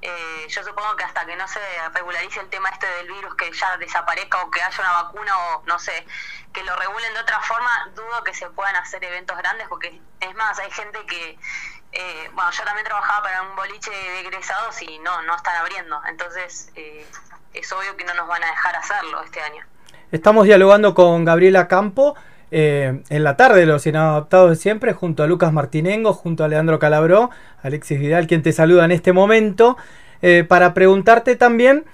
Eh, 0.00 0.46
yo 0.48 0.62
supongo 0.62 0.94
que 0.96 1.04
hasta 1.04 1.26
que 1.26 1.34
no 1.34 1.48
se 1.48 1.58
regularice 1.92 2.38
el 2.40 2.48
tema 2.48 2.68
este 2.68 2.86
del 2.86 3.08
virus, 3.08 3.34
que 3.34 3.52
ya 3.52 3.76
desaparezca 3.78 4.42
o 4.42 4.50
que 4.50 4.62
haya 4.62 4.80
una 4.80 5.02
vacuna 5.02 5.38
o 5.38 5.62
no 5.66 5.78
sé, 5.78 6.06
que 6.52 6.62
lo 6.62 6.76
regulen 6.76 7.12
de 7.14 7.20
otra 7.20 7.40
forma, 7.40 7.90
dudo 7.96 8.22
que 8.24 8.32
se 8.32 8.48
puedan 8.50 8.76
hacer 8.76 9.02
eventos 9.02 9.36
grandes 9.36 9.66
porque 9.68 10.00
es 10.20 10.34
más, 10.36 10.58
hay 10.60 10.70
gente 10.70 11.04
que, 11.06 11.38
eh, 11.92 12.30
bueno, 12.32 12.50
yo 12.52 12.64
también 12.64 12.86
trabajaba 12.86 13.24
para 13.24 13.42
un 13.42 13.56
boliche 13.56 13.90
de 13.90 14.20
egresados 14.20 14.80
y 14.82 14.98
no, 15.00 15.22
no 15.22 15.34
están 15.34 15.56
abriendo, 15.56 16.00
entonces 16.06 16.70
eh, 16.76 17.04
es 17.54 17.72
obvio 17.72 17.96
que 17.96 18.04
no 18.04 18.14
nos 18.14 18.28
van 18.28 18.44
a 18.44 18.46
dejar 18.46 18.76
hacerlo 18.76 19.22
este 19.24 19.40
año. 19.42 19.64
Estamos 20.12 20.44
dialogando 20.44 20.94
con 20.94 21.24
Gabriela 21.24 21.66
Campo 21.66 22.14
eh, 22.50 23.02
en 23.08 23.24
la 23.24 23.36
tarde 23.36 23.60
de 23.60 23.66
los 23.66 23.86
inadaptados 23.86 24.50
de 24.50 24.56
siempre, 24.56 24.92
junto 24.92 25.22
a 25.22 25.26
Lucas 25.26 25.52
Martinengo, 25.52 26.12
junto 26.12 26.44
a 26.44 26.48
Leandro 26.48 26.78
Calabró, 26.78 27.30
Alexis 27.62 27.98
Vidal, 27.98 28.26
quien 28.26 28.42
te 28.42 28.52
saluda 28.52 28.84
en 28.84 28.92
este 28.92 29.12
momento, 29.12 29.76
eh, 30.22 30.44
para 30.46 30.74
preguntarte 30.74 31.36
también 31.36 31.84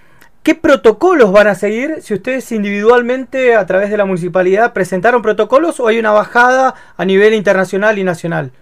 qué 0.43 0.55
protocolos 0.55 1.33
van 1.33 1.49
a 1.49 1.55
seguir, 1.55 1.97
si 2.03 2.15
ustedes 2.15 2.51
individualmente 2.53 3.55
a 3.57 3.67
través 3.67 3.91
de 3.91 3.97
la 3.97 4.05
municipalidad 4.05 4.73
presentaron 4.73 5.23
protocolos 5.23 5.81
o 5.81 5.89
hay 5.89 5.99
una 5.99 6.13
bajada 6.13 6.75
a 6.97 7.05
nivel 7.05 7.35
internacional 7.35 7.99
y 7.99 8.05
nacional. 8.05 8.53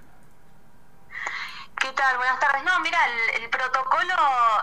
¿Qué 1.83 1.91
tal? 1.95 2.16
Buenas 2.16 2.39
tardes. 2.39 2.62
No, 2.62 2.78
mira, 2.78 2.97
el, 3.07 3.43
el 3.43 3.51
protocolo 3.51 4.14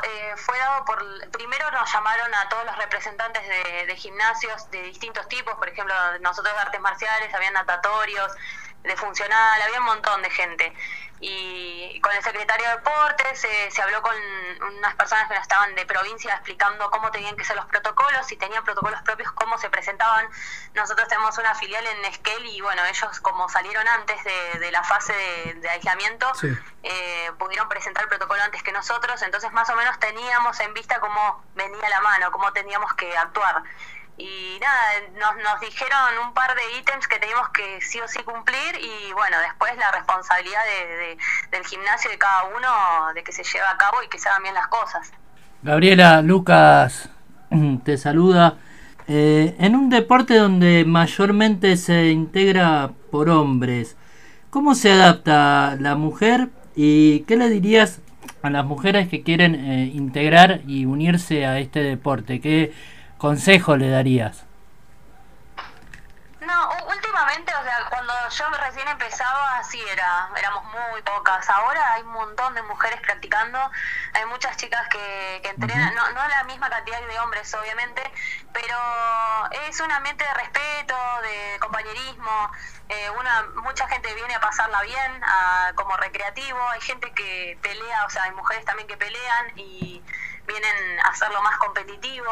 eh, 0.03 0.33
fue 0.37 0.57
dado 0.57 0.85
por... 0.85 1.03
Primero 1.31 1.69
nos 1.71 1.91
llamaron 1.91 2.33
a 2.33 2.47
todos 2.47 2.63
los 2.63 2.77
representantes 2.77 3.43
de, 3.45 3.87
de, 3.87 3.95
gimnasios 3.97 4.71
de 4.71 4.83
distintos 4.83 5.27
tipos, 5.27 5.53
por 5.55 5.67
ejemplo, 5.67 5.93
nosotros 6.21 6.55
de 6.55 6.61
artes 6.61 6.79
marciales, 6.79 7.33
había 7.33 7.51
natatorios, 7.51 8.31
de 8.83 8.95
funcional, 8.95 9.61
había 9.61 9.79
un 9.79 9.85
montón 9.87 10.21
de 10.21 10.29
gente. 10.29 10.73
Y 11.21 11.99
con 12.01 12.15
el 12.15 12.23
secretario 12.23 12.65
de 12.65 12.75
Deportes 12.75 13.45
se, 13.69 13.81
habló 13.81 14.01
con 14.01 14.15
unas 14.77 14.95
personas 14.95 15.27
que 15.27 15.35
estaban 15.35 15.75
de 15.75 15.85
provincia 15.85 16.33
explicando 16.33 16.89
cómo 16.91 17.11
tenían 17.11 17.35
que 17.35 17.43
ser 17.43 17.57
los 17.57 17.65
protocolos, 17.65 18.25
si 18.25 18.37
tenían 18.37 18.63
protocolos 18.63 19.01
propios, 19.01 19.31
cómo 19.33 19.57
se 19.57 19.69
presentaban. 19.69 20.27
Nosotros 20.73 21.07
tenemos 21.07 21.37
una 21.37 21.55
filial 21.55 21.85
en 21.85 22.05
Esquel 22.05 22.45
y 22.45 22.61
bueno, 22.61 22.83
ellos 22.85 23.19
como 23.19 23.49
salieron 23.49 23.85
antes 23.87 24.17
de, 24.23 24.71
la 24.71 24.83
fase 24.83 25.13
de, 25.55 25.69
aislamiento, 25.69 26.31
eh, 26.83 27.31
pudieron 27.37 27.67
presentar 27.67 28.03
el 28.03 28.09
protocolo 28.09 28.41
antes 28.43 28.63
que 28.63 28.71
nosotros, 28.71 29.21
entonces 29.21 29.51
más 29.51 29.69
o 29.69 29.75
menos 29.75 29.99
teníamos 29.99 30.59
en 30.61 30.73
vista 30.73 30.99
cómo 30.99 31.43
venía 31.55 31.89
la 31.89 32.01
mano, 32.01 32.31
cómo 32.31 32.53
teníamos 32.53 32.93
que 32.93 33.17
actuar 33.17 33.63
y 34.19 34.59
nada, 34.59 35.33
nos, 35.41 35.61
dijeron 35.61 36.27
un 36.27 36.33
par 36.33 36.53
de 36.53 36.79
ítems 36.79 37.07
que 37.07 37.17
teníamos 37.19 37.49
que 37.49 37.79
sí 37.81 37.99
o 38.01 38.07
sí 38.07 38.19
cumplir 38.23 38.75
y 38.81 39.13
bueno, 39.13 39.37
después 39.39 39.75
la 39.77 39.91
responsabilidad 39.91 40.61
de, 40.65 41.17
del 41.51 41.65
gimnasio 41.65 42.11
de 42.11 42.17
cada 42.17 42.43
uno, 42.45 43.13
de 43.13 43.23
que 43.23 43.31
se 43.31 43.43
lleve 43.43 43.65
a 43.65 43.77
cabo 43.77 44.03
y 44.03 44.09
que 44.09 44.19
se 44.19 44.27
hagan 44.27 44.43
bien 44.43 44.53
las 44.53 44.67
cosas. 44.67 45.11
Gabriela, 45.61 46.21
Lucas 46.21 47.09
te 47.85 47.97
saluda. 47.97 48.57
Eh, 49.07 49.55
en 49.57 49.75
un 49.75 49.89
deporte 49.89 50.35
donde 50.35 50.83
mayormente 50.85 51.77
se 51.77 52.09
integra 52.11 52.91
por 53.11 53.29
hombres, 53.29 53.95
¿cómo 54.49 54.75
se 54.75 54.91
adapta 54.91 55.77
la 55.79 55.95
mujer 55.95 56.49
y 56.75 57.21
qué 57.21 57.37
le 57.37 57.49
dirías 57.49 58.01
a 58.43 58.49
las 58.49 58.65
mujeres 58.65 59.07
que 59.07 59.23
quieren 59.23 59.55
eh, 59.55 59.91
integrar 59.93 60.61
y 60.67 60.85
unirse 60.85 61.45
a 61.45 61.57
este 61.59 61.81
deporte? 61.81 62.39
¿Qué, 62.39 62.71
consejo 63.19 63.77
le 63.77 63.89
darías? 63.89 64.45
No, 66.39 66.69
últimamente, 66.87 67.53
o 67.53 67.63
sea, 67.63 67.85
cuando 67.89 68.13
yo 68.29 68.49
recién 68.65 68.87
empezaba, 68.87 69.57
así 69.57 69.79
era, 69.91 70.29
éramos 70.37 70.63
muy 70.63 71.01
pocas. 71.03 71.47
Ahora 71.49 71.93
hay 71.93 72.01
un 72.01 72.13
montón 72.13 72.55
de 72.55 72.63
mujeres 72.63 72.99
practicando, 73.01 73.59
hay 74.13 74.25
muchas 74.25 74.55
chicas 74.57 74.87
que, 74.89 75.41
que 75.43 75.49
entrenan, 75.49 75.93
no, 75.93 76.09
no 76.11 76.27
la 76.27 76.43
misma 76.45 76.69
cantidad 76.69 76.99
de 77.01 77.19
hombres, 77.19 77.53
obviamente, 77.53 78.01
pero 78.53 78.77
es 79.67 79.79
un 79.81 79.91
ambiente 79.91 80.23
de 80.23 80.33
respeto, 80.33 80.95
de 81.21 81.59
compañerismo. 81.59 82.51
Eh, 82.87 83.09
una 83.11 83.43
Mucha 83.61 83.87
gente 83.87 84.13
viene 84.15 84.33
a 84.33 84.39
pasarla 84.39 84.81
bien, 84.81 85.21
como 85.75 85.95
recreativo. 85.97 86.59
Hay 86.69 86.81
gente 86.81 87.11
que 87.11 87.57
pelea, 87.61 88.05
o 88.05 88.09
sea, 88.09 88.23
hay 88.23 88.31
mujeres 88.31 88.65
también 88.65 88.87
que 88.87 88.97
pelean 88.97 89.51
y 89.55 90.01
vienen 90.47 90.99
a 91.01 91.09
hacerlo 91.09 91.41
más 91.43 91.57
competitivo. 91.57 92.31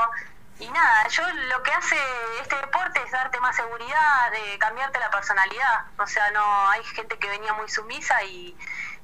Y 0.60 0.70
nada, 0.72 1.08
yo 1.10 1.24
lo 1.49 1.62
que 1.62 1.72
hace 1.72 1.97
este 2.41 2.55
deporte 2.55 3.01
es 3.03 3.12
darte 3.12 3.39
más 3.39 3.55
seguridad, 3.55 4.32
de 4.32 4.58
cambiarte 4.58 4.99
la 4.99 5.12
personalidad. 5.12 5.86
O 5.99 6.08
sea, 6.08 6.32
no 6.32 6.70
hay 6.70 6.84
gente 6.84 7.20
que 7.20 7.30
venía 7.30 7.53
muy 7.53 7.70
sumisa 7.70 8.24
y, 8.24 8.58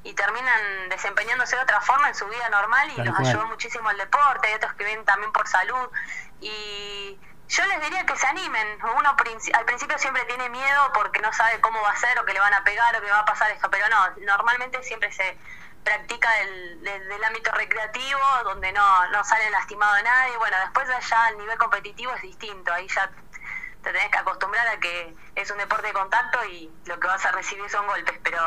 y 0.04 0.14
terminan 0.14 0.89
desempeñándose 0.89 1.56
de 1.56 1.62
otra 1.62 1.80
forma 1.82 2.08
en 2.08 2.16
su 2.16 2.28
vida 2.28 2.49
normal 2.49 2.91
y 2.97 3.04
los 3.04 3.20
ayudó 3.20 3.45
muchísimo 3.47 3.89
el 3.91 3.97
deporte. 3.97 4.47
Hay 4.47 4.56
otros 4.56 4.74
que 4.74 4.84
vienen 4.84 5.06
también 5.06 5.32
por 5.32 5.47
salud. 5.47 5.89
Y 6.41 7.20
yo 7.49 7.66
les 7.66 7.82
diría 7.82 8.06
que 8.06 8.18
se 8.18 8.26
animen. 8.26 8.80
Uno 8.97 9.10
al 9.10 9.66
principio 9.66 9.97
siempre 9.99 10.26
tiene 10.26 10.49
miedo 10.49 10.91
porque 10.93 11.22
no 11.22 11.32
sabe 11.34 11.62
cómo 11.62 11.82
va 11.82 11.91
a 11.91 11.97
ser 11.97 12.18
o 12.20 12.26
que 12.26 12.34
le 12.34 12.39
van 12.39 12.54
a 12.54 12.64
pegar 12.64 12.95
o 12.95 13.01
que 13.01 13.12
va 13.12 13.20
a 13.20 13.26
pasar 13.26 13.51
esto, 13.51 13.70
pero 13.70 13.88
no, 13.89 14.26
normalmente 14.26 14.82
siempre 14.82 15.12
se 15.12 15.38
practica 15.84 16.29
del, 16.81 17.23
ámbito 17.23 17.51
recreativo, 17.51 18.19
donde 18.43 18.71
no, 18.73 19.07
no 19.09 19.23
sale 19.23 19.49
lastimado 19.49 19.93
a 19.93 20.01
nadie. 20.01 20.38
Bueno, 20.38 20.57
después 20.61 20.88
ya 21.09 21.25
al 21.25 21.38
nivel 21.38 21.57
competitivo 21.57 22.13
es 22.13 22.21
distinto, 22.21 22.73
ahí 22.73 22.88
ya 22.88 23.09
te 23.81 23.91
tenés 23.91 24.09
que 24.09 24.17
acostumbrar 24.17 24.67
a 24.67 24.79
que 24.79 25.15
es 25.36 25.51
un 25.51 25.57
deporte 25.57 25.88
de 25.88 25.93
contacto 25.93 26.43
y 26.45 26.71
lo 26.86 26.99
que 26.99 27.07
vas 27.07 27.25
a 27.25 27.31
recibir 27.31 27.69
son 27.69 27.86
golpes, 27.88 28.17
pero 28.23 28.39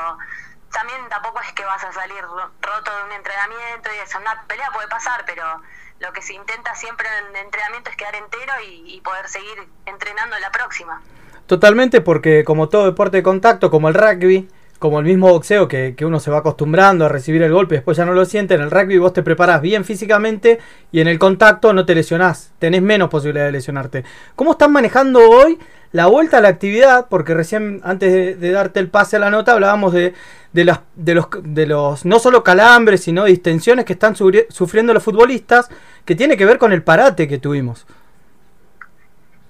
también 0.73 1.09
tampoco 1.09 1.41
es 1.41 1.53
que 1.53 1.65
vas 1.65 1.83
a 1.85 1.93
salir 1.93 2.23
roto 2.23 2.97
de 2.97 3.05
un 3.05 3.13
entrenamiento 3.13 3.91
y 3.95 3.99
eso, 3.99 4.19
una 4.19 4.43
pelea 4.47 4.71
puede 4.73 4.89
pasar, 4.89 5.25
pero 5.27 5.63
lo 6.01 6.13
que 6.13 6.23
se 6.23 6.35
intenta 6.35 6.75
siempre 6.75 7.09
en 7.09 7.37
el 7.37 7.45
entrenamiento 7.45 7.91
es 7.91 7.97
quedar 7.97 8.15
entero 8.15 8.53
y, 8.67 8.95
y 8.95 9.01
poder 9.01 9.29
seguir 9.29 9.69
entrenando 9.87 10.37
en 10.37 10.43
la 10.43 10.51
próxima. 10.51 11.03
Totalmente, 11.47 12.01
porque 12.01 12.45
como 12.45 12.69
todo 12.69 12.87
deporte 12.87 13.19
de 13.19 13.23
contacto, 13.23 13.71
como 13.71 13.89
el 13.89 13.95
rugby, 13.95 14.49
como 14.87 15.01
el 15.01 15.05
mismo 15.05 15.29
boxeo 15.29 15.67
que, 15.69 15.95
uno 16.03 16.21
se 16.21 16.31
va 16.31 16.39
acostumbrando 16.39 17.05
a 17.05 17.09
recibir 17.09 17.43
el 17.43 17.53
golpe, 17.53 17.75
después 17.75 17.97
ya 17.97 18.05
no 18.05 18.13
lo 18.13 18.25
siente, 18.25 18.55
en 18.55 18.61
el 18.61 18.71
rugby 18.71 18.99
vos 18.99 19.13
te 19.13 19.23
preparás 19.23 19.61
bien 19.61 19.85
físicamente 19.85 20.61
y 20.93 21.01
en 21.01 21.09
el 21.09 21.19
contacto 21.19 21.73
no 21.73 21.85
te 21.85 21.95
lesionás, 21.95 22.53
tenés 22.59 22.83
menos 22.83 23.11
posibilidad 23.11 23.47
de 23.47 23.53
lesionarte. 23.53 24.05
¿Cómo 24.37 24.53
están 24.53 24.71
manejando 24.71 25.19
hoy 25.29 25.59
la 25.91 26.07
vuelta 26.07 26.39
a 26.39 26.41
la 26.41 26.49
actividad? 26.49 27.07
Porque 27.11 27.35
recién 27.35 27.81
antes 27.83 28.41
de, 28.41 28.51
darte 28.53 28.79
el 28.79 28.89
pase 28.89 29.17
a 29.17 29.19
la 29.19 29.31
nota 29.31 29.53
hablábamos 29.53 29.93
de, 29.93 30.15
de, 30.53 30.65
los, 30.65 30.79
de 30.95 31.67
los 31.67 32.05
no 32.05 32.19
solo 32.21 32.45
calambres, 32.45 33.03
sino 33.03 33.25
distensiones 33.25 33.85
que 33.85 33.95
están 33.95 34.15
sufriendo 34.15 34.95
los 34.95 35.03
futbolistas, 35.03 35.69
que 36.05 36.15
tiene 36.15 36.37
que 36.37 36.47
ver 36.47 36.59
con 36.59 36.73
el 36.73 36.85
parate 36.85 37.27
que 37.27 37.39
tuvimos. 37.39 37.87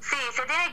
Sí, 0.01 0.17
se 0.33 0.43
tiene 0.43 0.66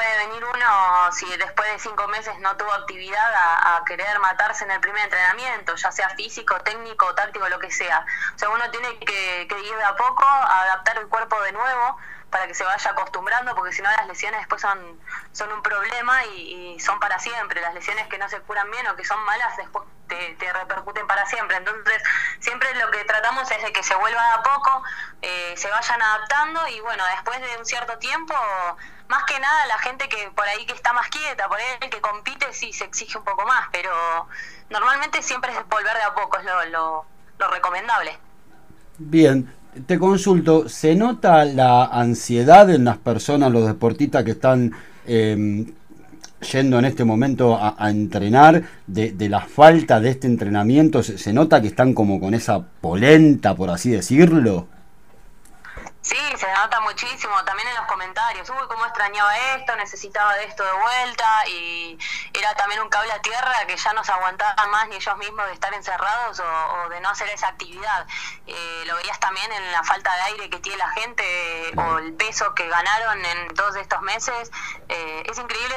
puede 0.00 0.26
venir 0.28 0.42
uno 0.42 1.12
si 1.12 1.26
después 1.36 1.70
de 1.72 1.78
cinco 1.78 2.08
meses 2.08 2.38
no 2.38 2.56
tuvo 2.56 2.72
actividad 2.72 3.34
a, 3.34 3.84
querer 3.84 4.18
matarse 4.20 4.64
en 4.64 4.70
el 4.70 4.80
primer 4.80 5.04
entrenamiento, 5.04 5.74
ya 5.74 5.92
sea 5.92 6.08
físico, 6.10 6.58
técnico, 6.60 7.14
táctico, 7.14 7.46
lo 7.48 7.58
que 7.58 7.70
sea. 7.70 8.06
O 8.34 8.38
sea, 8.38 8.48
uno 8.48 8.70
tiene 8.70 8.98
que, 9.00 9.46
que 9.46 9.60
ir 9.60 9.76
de 9.76 9.84
a 9.84 9.96
poco, 9.96 10.24
a 10.24 10.62
adaptar 10.62 10.96
el 10.98 11.08
cuerpo 11.08 11.40
de 11.42 11.52
nuevo 11.52 11.98
para 12.30 12.46
que 12.46 12.54
se 12.54 12.64
vaya 12.64 12.90
acostumbrando, 12.90 13.54
porque 13.54 13.72
si 13.72 13.82
no 13.82 13.90
las 13.90 14.06
lesiones 14.06 14.40
después 14.40 14.62
son, 14.62 14.78
son 15.32 15.52
un 15.52 15.62
problema 15.62 16.24
y, 16.26 16.78
son 16.80 16.98
para 16.98 17.18
siempre. 17.18 17.60
Las 17.60 17.74
lesiones 17.74 18.06
que 18.08 18.16
no 18.16 18.28
se 18.28 18.40
curan 18.40 18.70
bien 18.70 18.86
o 18.86 18.96
que 18.96 19.04
son 19.04 19.22
malas 19.24 19.54
después 19.58 19.84
te, 20.08 20.52
repercuten 20.52 21.06
para 21.06 21.26
siempre. 21.26 21.56
Entonces, 21.56 22.02
siempre 22.38 22.74
lo 22.76 22.90
que 22.90 23.04
tratamos 23.04 23.50
es 23.50 23.62
de 23.62 23.72
que 23.72 23.82
se 23.82 23.94
vuelva 23.96 24.34
a 24.34 24.42
poco, 24.42 24.82
eh, 25.20 25.54
se 25.56 25.68
vayan 25.68 26.00
adaptando 26.00 26.66
y 26.68 26.80
bueno, 26.80 27.04
después 27.16 27.40
de 27.40 27.56
un 27.58 27.66
cierto 27.66 27.98
tiempo, 27.98 28.34
más 29.10 29.24
que 29.24 29.38
nada 29.40 29.66
la 29.66 29.78
gente 29.78 30.08
que 30.08 30.30
por 30.34 30.46
ahí 30.46 30.64
que 30.64 30.72
está 30.72 30.92
más 30.92 31.08
quieta, 31.08 31.48
por 31.48 31.58
ahí 31.58 31.90
que 31.90 32.00
compite, 32.00 32.46
sí 32.52 32.72
se 32.72 32.84
exige 32.84 33.18
un 33.18 33.24
poco 33.24 33.44
más, 33.44 33.68
pero 33.72 33.90
normalmente 34.70 35.20
siempre 35.20 35.50
es 35.50 35.58
volver 35.68 35.94
de 35.94 36.02
a 36.02 36.14
poco, 36.14 36.38
es 36.38 36.44
lo, 36.70 37.04
lo, 37.38 37.50
recomendable. 37.50 38.12
Bien, 38.98 39.52
te 39.86 39.98
consulto, 39.98 40.68
¿se 40.68 40.94
nota 40.94 41.44
la 41.44 41.86
ansiedad 41.86 42.70
en 42.70 42.84
las 42.84 42.98
personas, 42.98 43.50
los 43.50 43.66
deportistas 43.66 44.22
que 44.24 44.30
están 44.32 44.72
eh, 45.06 45.66
yendo 46.52 46.78
en 46.78 46.84
este 46.84 47.04
momento 47.04 47.58
a, 47.60 47.90
entrenar, 47.90 48.62
de, 48.86 49.10
de, 49.10 49.28
la 49.28 49.40
falta 49.40 49.98
de 49.98 50.10
este 50.10 50.28
entrenamiento, 50.28 51.02
se, 51.02 51.32
nota 51.32 51.60
que 51.60 51.68
están 51.68 51.94
como 51.94 52.20
con 52.20 52.34
esa 52.34 52.60
polenta, 52.60 53.56
por 53.56 53.70
así 53.70 53.90
decirlo. 53.90 54.68
Sí, 56.10 56.16
se 56.38 56.52
nota 56.54 56.80
muchísimo, 56.80 57.44
también 57.44 57.68
en 57.68 57.76
los 57.76 57.86
comentarios, 57.86 58.50
uy, 58.50 58.66
cómo 58.66 58.84
extrañaba 58.84 59.38
esto, 59.54 59.76
necesitaba 59.76 60.34
de 60.34 60.46
esto 60.46 60.64
de 60.64 60.72
vuelta 60.72 61.46
y 61.46 61.96
era 62.32 62.52
también 62.56 62.80
un 62.80 62.88
cable 62.88 63.12
a 63.12 63.22
tierra 63.22 63.64
que 63.68 63.76
ya 63.76 63.92
no 63.92 64.02
se 64.02 64.10
aguantaban 64.10 64.70
más 64.72 64.88
ni 64.88 64.96
ellos 64.96 65.16
mismos 65.18 65.46
de 65.46 65.52
estar 65.52 65.72
encerrados 65.72 66.40
o, 66.40 66.88
de 66.88 67.00
no 67.00 67.10
hacer 67.10 67.28
esa 67.28 67.46
actividad. 67.46 68.08
Eh, 68.44 68.82
lo 68.86 68.96
veías 68.96 69.20
también 69.20 69.52
en 69.52 69.70
la 69.70 69.84
falta 69.84 70.12
de 70.16 70.22
aire 70.22 70.50
que 70.50 70.58
tiene 70.58 70.78
la 70.78 70.90
gente 70.90 71.72
o 71.76 71.98
el 71.98 72.12
peso 72.14 72.56
que 72.56 72.66
ganaron 72.66 73.24
en 73.24 73.54
todos 73.54 73.76
estos 73.76 74.02
meses. 74.02 74.50
Eh, 74.88 75.22
es 75.30 75.38
increíble 75.38 75.76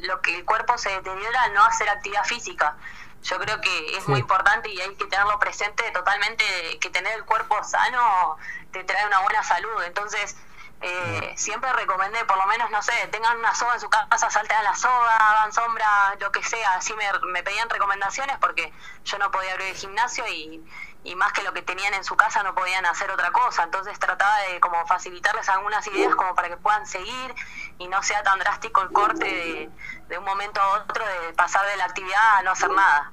lo 0.00 0.20
que 0.20 0.36
el 0.36 0.44
cuerpo 0.44 0.76
se 0.76 0.90
deteriora 0.90 1.44
al 1.44 1.54
no 1.54 1.64
hacer 1.64 1.88
actividad 1.88 2.24
física 2.24 2.76
yo 3.22 3.38
creo 3.38 3.60
que 3.60 3.96
es 3.96 4.08
muy 4.08 4.20
importante 4.20 4.70
y 4.70 4.80
hay 4.80 4.94
que 4.94 5.06
tenerlo 5.06 5.38
presente 5.38 5.82
totalmente, 5.92 6.44
que 6.80 6.90
tener 6.90 7.14
el 7.14 7.24
cuerpo 7.24 7.62
sano 7.64 8.36
te 8.72 8.84
trae 8.84 9.06
una 9.06 9.20
buena 9.20 9.42
salud. 9.42 9.82
Entonces, 9.84 10.36
eh, 10.82 11.32
siempre 11.36 11.70
recomendé, 11.74 12.24
por 12.24 12.38
lo 12.38 12.46
menos, 12.46 12.70
no 12.70 12.82
sé, 12.82 12.92
tengan 13.10 13.38
una 13.38 13.54
soga 13.54 13.74
en 13.74 13.80
su 13.80 13.90
casa, 13.90 14.30
salten 14.30 14.56
a 14.56 14.62
la 14.62 14.74
soga, 14.74 15.14
hagan 15.16 15.52
sombra, 15.52 16.16
lo 16.18 16.32
que 16.32 16.42
sea. 16.42 16.74
Así 16.74 16.94
me, 16.94 17.42
pedían 17.42 17.68
recomendaciones 17.68 18.36
porque 18.40 18.72
yo 19.04 19.18
no 19.18 19.30
podía 19.30 19.52
abrir 19.52 19.68
el 19.68 19.76
gimnasio 19.76 20.26
y, 20.26 20.64
y 21.04 21.14
más 21.16 21.32
que 21.34 21.42
lo 21.42 21.52
que 21.52 21.60
tenían 21.60 21.92
en 21.92 22.02
su 22.02 22.16
casa 22.16 22.42
no 22.42 22.54
podían 22.54 22.86
hacer 22.86 23.10
otra 23.10 23.30
cosa. 23.30 23.64
Entonces 23.64 23.98
trataba 23.98 24.34
de 24.50 24.60
como 24.60 24.86
facilitarles 24.86 25.50
algunas 25.50 25.86
ideas 25.86 26.14
como 26.14 26.34
para 26.34 26.48
que 26.48 26.56
puedan 26.56 26.86
seguir 26.86 27.34
y 27.78 27.86
no 27.86 28.02
sea 28.02 28.22
tan 28.22 28.38
drástico 28.38 28.80
el 28.80 28.90
corte 28.90 29.70
de, 30.08 30.18
un 30.18 30.24
momento 30.24 30.62
a 30.62 30.82
otro 30.82 31.04
de 31.04 31.34
pasar 31.34 31.66
de 31.70 31.76
la 31.76 31.84
actividad 31.84 32.38
a 32.38 32.42
no 32.42 32.52
hacer 32.52 32.70
nada. 32.70 33.12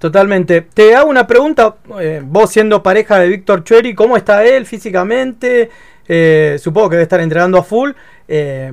Totalmente. 0.00 0.60
Te 0.60 0.96
hago 0.96 1.08
una 1.08 1.26
pregunta, 1.28 1.76
eh, 2.00 2.20
vos 2.24 2.50
siendo 2.50 2.82
pareja 2.82 3.18
de 3.20 3.28
Víctor 3.28 3.62
Chueri, 3.62 3.94
¿cómo 3.94 4.16
está 4.16 4.44
él 4.44 4.66
físicamente? 4.66 5.70
Eh, 6.08 6.56
supongo 6.60 6.90
que 6.90 6.96
debe 6.96 7.02
estar 7.04 7.20
entrenando 7.20 7.58
a 7.58 7.62
full. 7.62 7.90
Eh, 8.28 8.72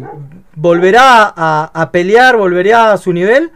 ¿Volverá 0.56 1.34
a, 1.36 1.72
a 1.74 1.92
pelear? 1.92 2.38
¿Volverá 2.38 2.94
a 2.94 2.98
su 2.98 3.12
nivel? 3.14 3.52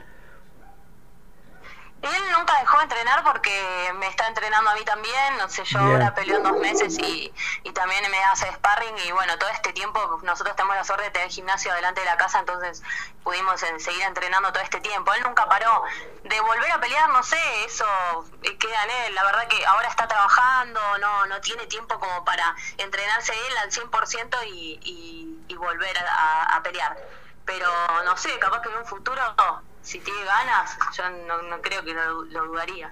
Él 1.99 2.31
nunca 2.31 2.59
dejó 2.59 2.77
de 2.77 2.83
entrenar 2.83 3.23
porque 3.23 3.91
me 3.95 4.07
está 4.07 4.27
entrenando 4.27 4.69
a 4.69 4.75
mí 4.75 4.85
también, 4.85 5.37
no 5.39 5.49
sé, 5.49 5.63
yo 5.65 5.79
Bien. 5.79 5.93
ahora 5.93 6.13
peleo 6.13 6.37
en 6.37 6.43
dos 6.43 6.57
meses 6.59 6.95
y, 6.99 7.33
y 7.63 7.71
también 7.71 8.09
me 8.11 8.23
hace 8.25 8.51
sparring 8.53 8.95
y 8.99 9.11
bueno, 9.11 9.35
todo 9.39 9.49
este 9.49 9.73
tiempo 9.73 10.19
nosotros 10.21 10.55
tenemos 10.55 10.75
la 10.75 10.83
suerte 10.83 11.05
de 11.05 11.09
tener 11.11 11.29
gimnasio 11.29 11.73
delante 11.73 12.01
de 12.01 12.05
la 12.05 12.15
casa, 12.15 12.39
entonces 12.39 12.83
pudimos 13.23 13.59
seguir 13.59 14.03
entrenando 14.03 14.53
todo 14.53 14.61
este 14.63 14.79
tiempo. 14.79 15.11
Él 15.15 15.23
nunca 15.23 15.49
paró 15.49 15.83
de 16.23 16.39
volver 16.41 16.71
a 16.71 16.79
pelear, 16.79 17.09
no 17.09 17.23
sé, 17.23 17.65
eso 17.65 17.85
eh, 18.43 18.57
queda 18.59 18.83
en 18.83 18.89
él, 19.07 19.15
la 19.15 19.23
verdad 19.23 19.47
que 19.47 19.65
ahora 19.65 19.87
está 19.87 20.07
trabajando, 20.07 20.79
no, 20.99 21.25
no 21.25 21.41
tiene 21.41 21.65
tiempo 21.65 21.99
como 21.99 22.23
para 22.23 22.55
entrenarse 22.77 23.33
él 23.33 23.57
al 23.57 23.71
100% 23.71 24.37
y, 24.45 24.79
y, 24.83 25.45
y 25.47 25.55
volver 25.55 25.97
a, 25.97 26.03
a- 26.43 26.55
a 26.57 26.63
pelear. 26.63 26.95
Pero 27.43 27.69
no 28.05 28.15
sé, 28.17 28.37
capaz 28.39 28.61
que 28.61 28.69
en 28.69 28.77
un 28.77 28.85
futuro, 28.85 29.21
si 29.87 29.99
tiene 29.99 30.19
ganas, 30.19 30.77
yo 30.97 31.03
no, 31.49 31.61
creo 31.61 31.81
que 31.81 31.93
lo, 31.93 32.45
dudaría. 32.45 32.91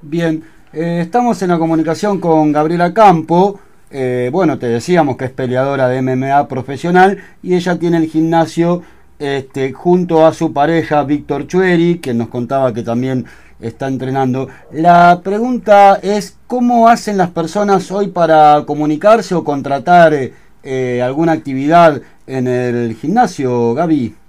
Bien, 0.00 0.42
eh, 0.72 1.00
estamos 1.02 1.42
en 1.42 1.50
la 1.50 1.58
comunicación 1.58 2.20
con 2.20 2.52
Gabriela 2.52 2.94
Campo. 2.94 3.60
Eh, 3.90 4.30
bueno, 4.32 4.58
te 4.58 4.66
decíamos 4.66 5.18
que 5.18 5.26
es 5.26 5.30
peleadora 5.30 5.88
de 5.88 6.00
MMA 6.00 6.48
profesional 6.48 7.22
y 7.42 7.54
ella 7.54 7.78
tiene 7.78 7.98
el 7.98 8.08
gimnasio 8.08 8.82
este, 9.18 9.74
junto 9.74 10.26
a 10.26 10.32
su 10.32 10.54
pareja 10.54 11.04
Víctor 11.04 11.46
Chueri, 11.46 11.98
que 11.98 12.14
nos 12.14 12.28
contaba 12.28 12.72
que 12.72 12.82
también 12.82 13.26
está 13.60 13.86
entrenando. 13.86 14.48
La 14.72 15.20
pregunta 15.22 15.96
es, 16.02 16.38
¿cómo 16.46 16.88
hacen 16.88 17.18
las 17.18 17.28
personas 17.28 17.90
hoy 17.90 18.08
para 18.08 18.64
comunicarse 18.66 19.34
o 19.34 19.44
contratar 19.44 20.14
eh, 20.62 21.02
alguna 21.02 21.32
actividad 21.32 22.00
en 22.26 22.48
el 22.48 22.96
gimnasio, 22.96 23.74
Gaby? 23.74 24.21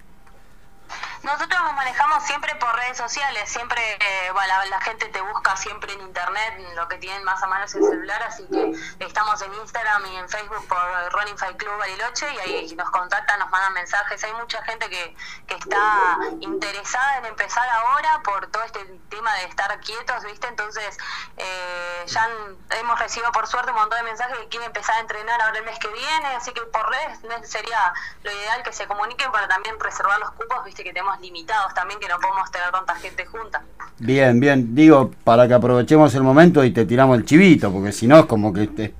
Nosotros 1.24 1.62
nos 1.64 1.74
manejamos 1.74 2.22
siempre 2.24 2.54
por 2.56 2.76
redes 2.76 2.98
sociales, 2.98 3.50
siempre 3.50 3.82
eh, 3.94 4.34
la, 4.70 4.82
gente 4.82 5.08
te 5.08 5.22
busca 5.22 5.56
siempre 5.56 5.94
en 5.94 6.02
internet, 6.02 6.60
lo 6.76 6.86
que 6.90 6.98
tienen 6.98 7.24
más 7.24 7.42
a 7.42 7.48
mano 7.48 7.64
es 7.64 7.74
el 7.76 7.84
celular, 7.84 8.22
así 8.24 8.46
que 8.52 8.74
estamos 9.00 9.42
en 9.42 9.54
Instagram 9.54 10.06
y 10.06 10.18
en 10.18 10.28
Facebook 10.28 10.68
por 10.68 11.14
Running 11.14 11.38
Fight 11.38 11.56
Club 11.56 11.78
Bariloche 11.78 12.26
y 12.34 12.40
ahí 12.40 12.76
nos 12.76 12.90
contactan, 12.90 13.40
nos 13.40 13.50
mandan 13.50 13.72
mensajes. 13.74 14.22
Hay 14.22 14.34
mucha 14.34 14.62
gente 14.64 14.90
que, 14.90 15.16
está 15.48 16.18
interesada 16.42 17.20
en 17.20 17.26
empezar 17.26 17.68
ahora 17.70 18.22
por 18.24 18.48
todo 18.48 18.64
este 18.64 18.84
tema 19.10 19.34
de 19.36 19.46
estar 19.46 19.80
quietos, 19.82 20.24
¿viste? 20.24 20.48
Entonces 20.48 20.98
eh, 21.38 22.04
ya 22.08 22.28
hemos 22.72 23.00
recibido 23.00 23.32
por 23.32 23.48
suerte 23.48 23.70
un 23.70 23.78
montón 23.78 24.00
de 24.00 24.04
mensajes 24.04 24.38
que 24.40 24.48
quieren 24.50 24.68
empezar 24.68 24.96
a 24.96 25.00
entrenar 25.00 25.40
ahora 25.42 25.60
el 25.60 25.64
mes 25.64 25.78
que 25.80 25.88
viene, 25.88 26.36
así 26.36 26.52
que 26.54 26.62
por 26.64 26.90
redes 26.90 27.20
sería 27.48 27.94
lo 28.24 28.32
ideal 28.32 28.64
que 28.64 28.74
se 28.74 28.88
comuniquen 28.88 29.32
para 29.32 29.48
también 29.48 29.80
reservar 29.80 30.20
los 30.20 30.32
cupos, 30.32 30.66
viste 30.66 30.84
que 30.84 30.92
tenemos 30.92 31.12
limitados 31.22 31.74
también, 31.74 31.99
que 31.99 32.07
no 32.07 32.20
podemos 32.20 32.49
tener 32.51 32.72
tanta 32.72 32.95
gente 32.95 33.26
junta. 33.26 33.61
Bien, 33.99 34.39
bien, 34.39 34.76
digo, 34.76 35.11
para 35.24 35.47
que 35.47 35.53
aprovechemos 35.53 36.14
el 36.16 36.24
momento 36.24 36.64
y 36.64 36.72
te 36.72 36.86
tiramos 36.86 37.18
el 37.18 37.26
chivito, 37.26 37.72
porque 37.72 37.91
si 37.91 38.07
no 38.07 38.20
es 38.20 38.26
como 38.26 38.51
que 38.51 38.68
te, 38.68 38.93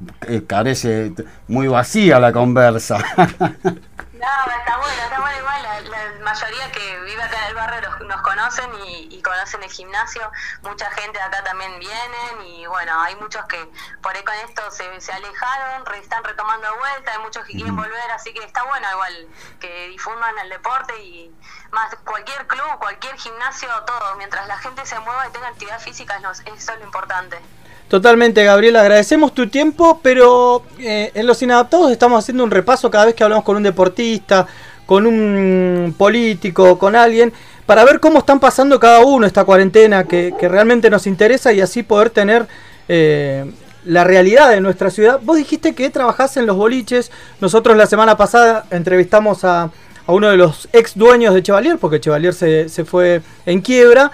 carece 0.45 1.14
muy 1.47 1.68
vacía 1.68 2.20
la 2.20 2.32
conversa. 2.32 3.03
No, 4.24 4.52
está 4.58 4.78
bueno, 4.78 5.04
está 5.04 5.20
bueno 5.20 5.38
igual, 5.38 5.64
la, 5.64 5.82
la 5.82 6.20
mayoría 6.24 6.72
que 6.72 7.02
vive 7.02 7.22
acá 7.22 7.40
en 7.42 7.48
el 7.50 7.56
barrio 7.56 7.82
los- 7.82 8.00
nos 8.08 8.22
conocen 8.22 8.74
y, 8.86 9.10
y 9.12 9.22
conocen 9.22 9.62
el 9.64 9.70
gimnasio, 9.70 10.32
mucha 10.62 10.90
gente 10.92 11.18
de 11.20 11.26
acá 11.26 11.44
también 11.44 11.78
vienen 11.78 12.42
y 12.46 12.66
bueno, 12.68 13.02
hay 13.02 13.18
muchos 13.18 13.44
que 13.48 13.70
por 14.02 14.16
ahí 14.16 14.24
con 14.24 14.34
esto 14.36 14.72
se, 14.72 15.02
se 15.02 15.12
alejaron, 15.12 15.86
re- 15.86 15.98
están 16.00 16.24
retomando 16.24 16.72
de 16.72 16.78
vuelta, 16.78 17.12
hay 17.12 17.20
muchos 17.20 17.44
que 17.46 17.52
quieren 17.52 17.76
volver, 17.76 18.12
así 18.12 18.34
que 18.34 18.46
está 18.46 18.64
bueno 18.64 18.88
igual 18.92 19.28
que 19.60 19.88
difundan 19.90 20.40
el 20.40 20.50
deporte 20.50 20.98
y 21.04 21.30
más 21.72 21.94
cualquier 22.06 22.48
club, 22.48 22.80
cualquier 22.80 23.18
gimnasio, 23.18 23.68
todo, 23.86 24.16
mientras 24.16 24.48
la 24.48 24.58
gente 24.60 24.86
se 24.86 24.98
mueva 25.02 25.28
y 25.28 25.32
tenga 25.32 25.50
actividad 25.50 25.82
física, 25.82 26.16
eso 26.18 26.72
es 26.72 26.80
lo 26.80 26.86
importante. 26.86 27.42
Totalmente, 27.88 28.44
Gabriel, 28.44 28.76
agradecemos 28.76 29.34
tu 29.34 29.48
tiempo, 29.48 30.00
pero 30.02 30.64
eh, 30.80 31.12
en 31.14 31.28
los 31.28 31.42
inadaptados 31.42 31.92
estamos 31.92 32.24
haciendo 32.24 32.44
un 32.44 32.52
repaso 32.52 32.90
cada 32.90 33.06
vez 33.06 33.14
que 33.14 33.24
hablamos 33.24 33.44
con 33.44 33.56
un 33.56 33.64
deportista, 33.64 34.48
con 34.86 35.06
un 35.06 35.94
político, 35.98 36.80
con 36.80 36.96
alguien, 36.96 37.32
para 37.66 37.86
ver 37.86 38.00
cómo 38.00 38.20
están 38.20 38.40
pasando 38.40 38.80
cada 38.80 39.00
uno 39.00 39.28
esta 39.28 39.46
cuarentena 39.46 40.06
que, 40.06 40.34
realmente 40.42 40.90
nos 40.90 41.08
interesa 41.08 41.54
y 41.54 41.62
así 41.62 41.84
poder 41.84 42.10
tener 42.10 42.48
eh, 42.88 43.46
la 43.86 44.04
realidad 44.04 44.50
de 44.50 44.60
nuestra 44.60 44.90
ciudad. 44.90 45.20
Vos 45.22 45.38
dijiste 45.38 45.76
que 45.76 45.90
trabajás 45.90 46.36
en 46.38 46.46
los 46.46 46.58
boliches, 46.58 47.12
nosotros 47.42 47.78
la 47.78 47.86
semana 47.86 48.18
pasada 48.18 48.66
entrevistamos 48.72 49.44
a, 49.44 49.72
a 50.06 50.12
uno 50.12 50.30
de 50.30 50.38
los 50.38 50.68
ex 50.74 50.98
dueños 50.98 51.34
de 51.34 51.44
Chevalier, 51.44 51.78
porque 51.78 52.00
Chevalier 52.00 52.34
se, 52.34 52.70
se 52.70 52.86
fue 52.86 53.22
en 53.46 53.62
quiebra, 53.62 54.12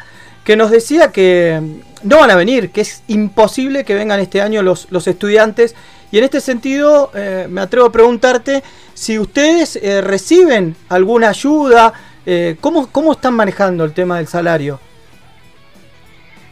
que 0.50 0.56
nos 0.56 0.72
decía 0.72 1.12
que 1.12 1.62
no 2.02 2.18
van 2.18 2.32
a 2.32 2.36
venir, 2.36 2.72
que 2.72 2.82
es 2.82 3.04
imposible 3.06 3.86
que 3.86 3.94
vengan 3.94 4.20
este 4.20 4.42
año 4.42 4.64
los, 4.64 4.88
los 4.90 5.06
estudiantes. 5.06 5.76
Y 6.10 6.18
en 6.18 6.24
este 6.24 6.42
sentido, 6.42 7.12
eh, 7.14 7.46
me 7.48 7.62
atrevo 7.62 7.86
a 7.86 7.92
preguntarte 7.92 8.64
si 8.96 9.20
ustedes 9.20 9.76
eh, 9.76 10.02
reciben 10.02 10.76
alguna 10.90 11.30
ayuda, 11.30 11.94
eh, 12.26 12.58
¿cómo, 12.62 12.92
¿cómo 12.92 13.12
están 13.12 13.36
manejando 13.36 13.84
el 13.84 13.94
tema 13.94 14.18
del 14.18 14.28
salario? 14.28 14.80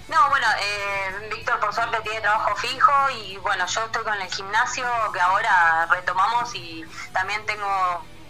No, 0.10 0.30
bueno, 0.30 0.46
eh, 0.62 1.30
Víctor 1.36 1.60
por 1.60 1.74
suerte 1.74 1.98
tiene 2.04 2.22
trabajo 2.22 2.56
fijo 2.58 2.92
y 3.26 3.38
bueno, 3.38 3.66
yo 3.66 3.84
estoy 3.84 4.04
con 4.04 4.14
el 4.14 4.32
gimnasio 4.32 4.86
que 5.12 5.20
ahora 5.20 5.88
retomamos 5.90 6.54
y 6.54 6.86
también 7.14 7.44
tengo 7.48 7.66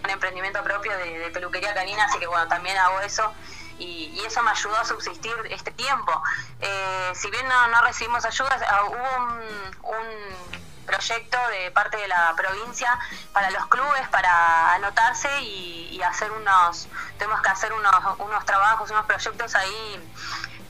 un 0.02 0.10
emprendimiento 0.10 0.64
propio 0.64 0.94
de, 0.98 1.20
de 1.20 1.30
peluquería 1.30 1.74
canina, 1.74 2.06
así 2.06 2.20
que 2.20 2.28
bueno, 2.28 2.48
también 2.48 2.78
hago 2.78 3.02
eso 3.02 3.34
y, 3.80 4.12
y 4.14 4.26
eso 4.26 4.42
me 4.44 4.52
ayudó 4.52 4.76
a 4.78 4.86
subsistir 4.86 5.34
este 5.50 5.72
tiempo. 5.72 6.22
Eh, 6.62 7.12
si 7.16 7.30
bien 7.32 7.48
no, 7.48 7.68
no 7.68 7.82
recibimos 7.84 8.26
ayudas, 8.26 8.62
ah, 8.70 8.84
hubo 8.86 9.18
un, 9.18 9.96
un 9.96 10.58
proyecto 10.86 11.38
de 11.50 11.70
parte 11.72 11.98
de 11.98 12.08
la 12.08 12.34
provincia 12.36 12.98
para 13.34 13.50
los 13.52 13.66
clubes 13.68 14.08
para 14.10 14.74
anotarse 14.76 15.42
y, 15.42 15.90
y 15.92 16.02
hacer 16.02 16.32
unos, 16.32 16.88
tenemos 17.18 17.42
que 17.42 17.50
hacer 17.50 17.74
unos, 17.74 17.94
unos 18.20 18.46
trabajos, 18.46 18.90
unos 18.92 19.06
proyectos 19.06 19.54
ahí 19.56 20.10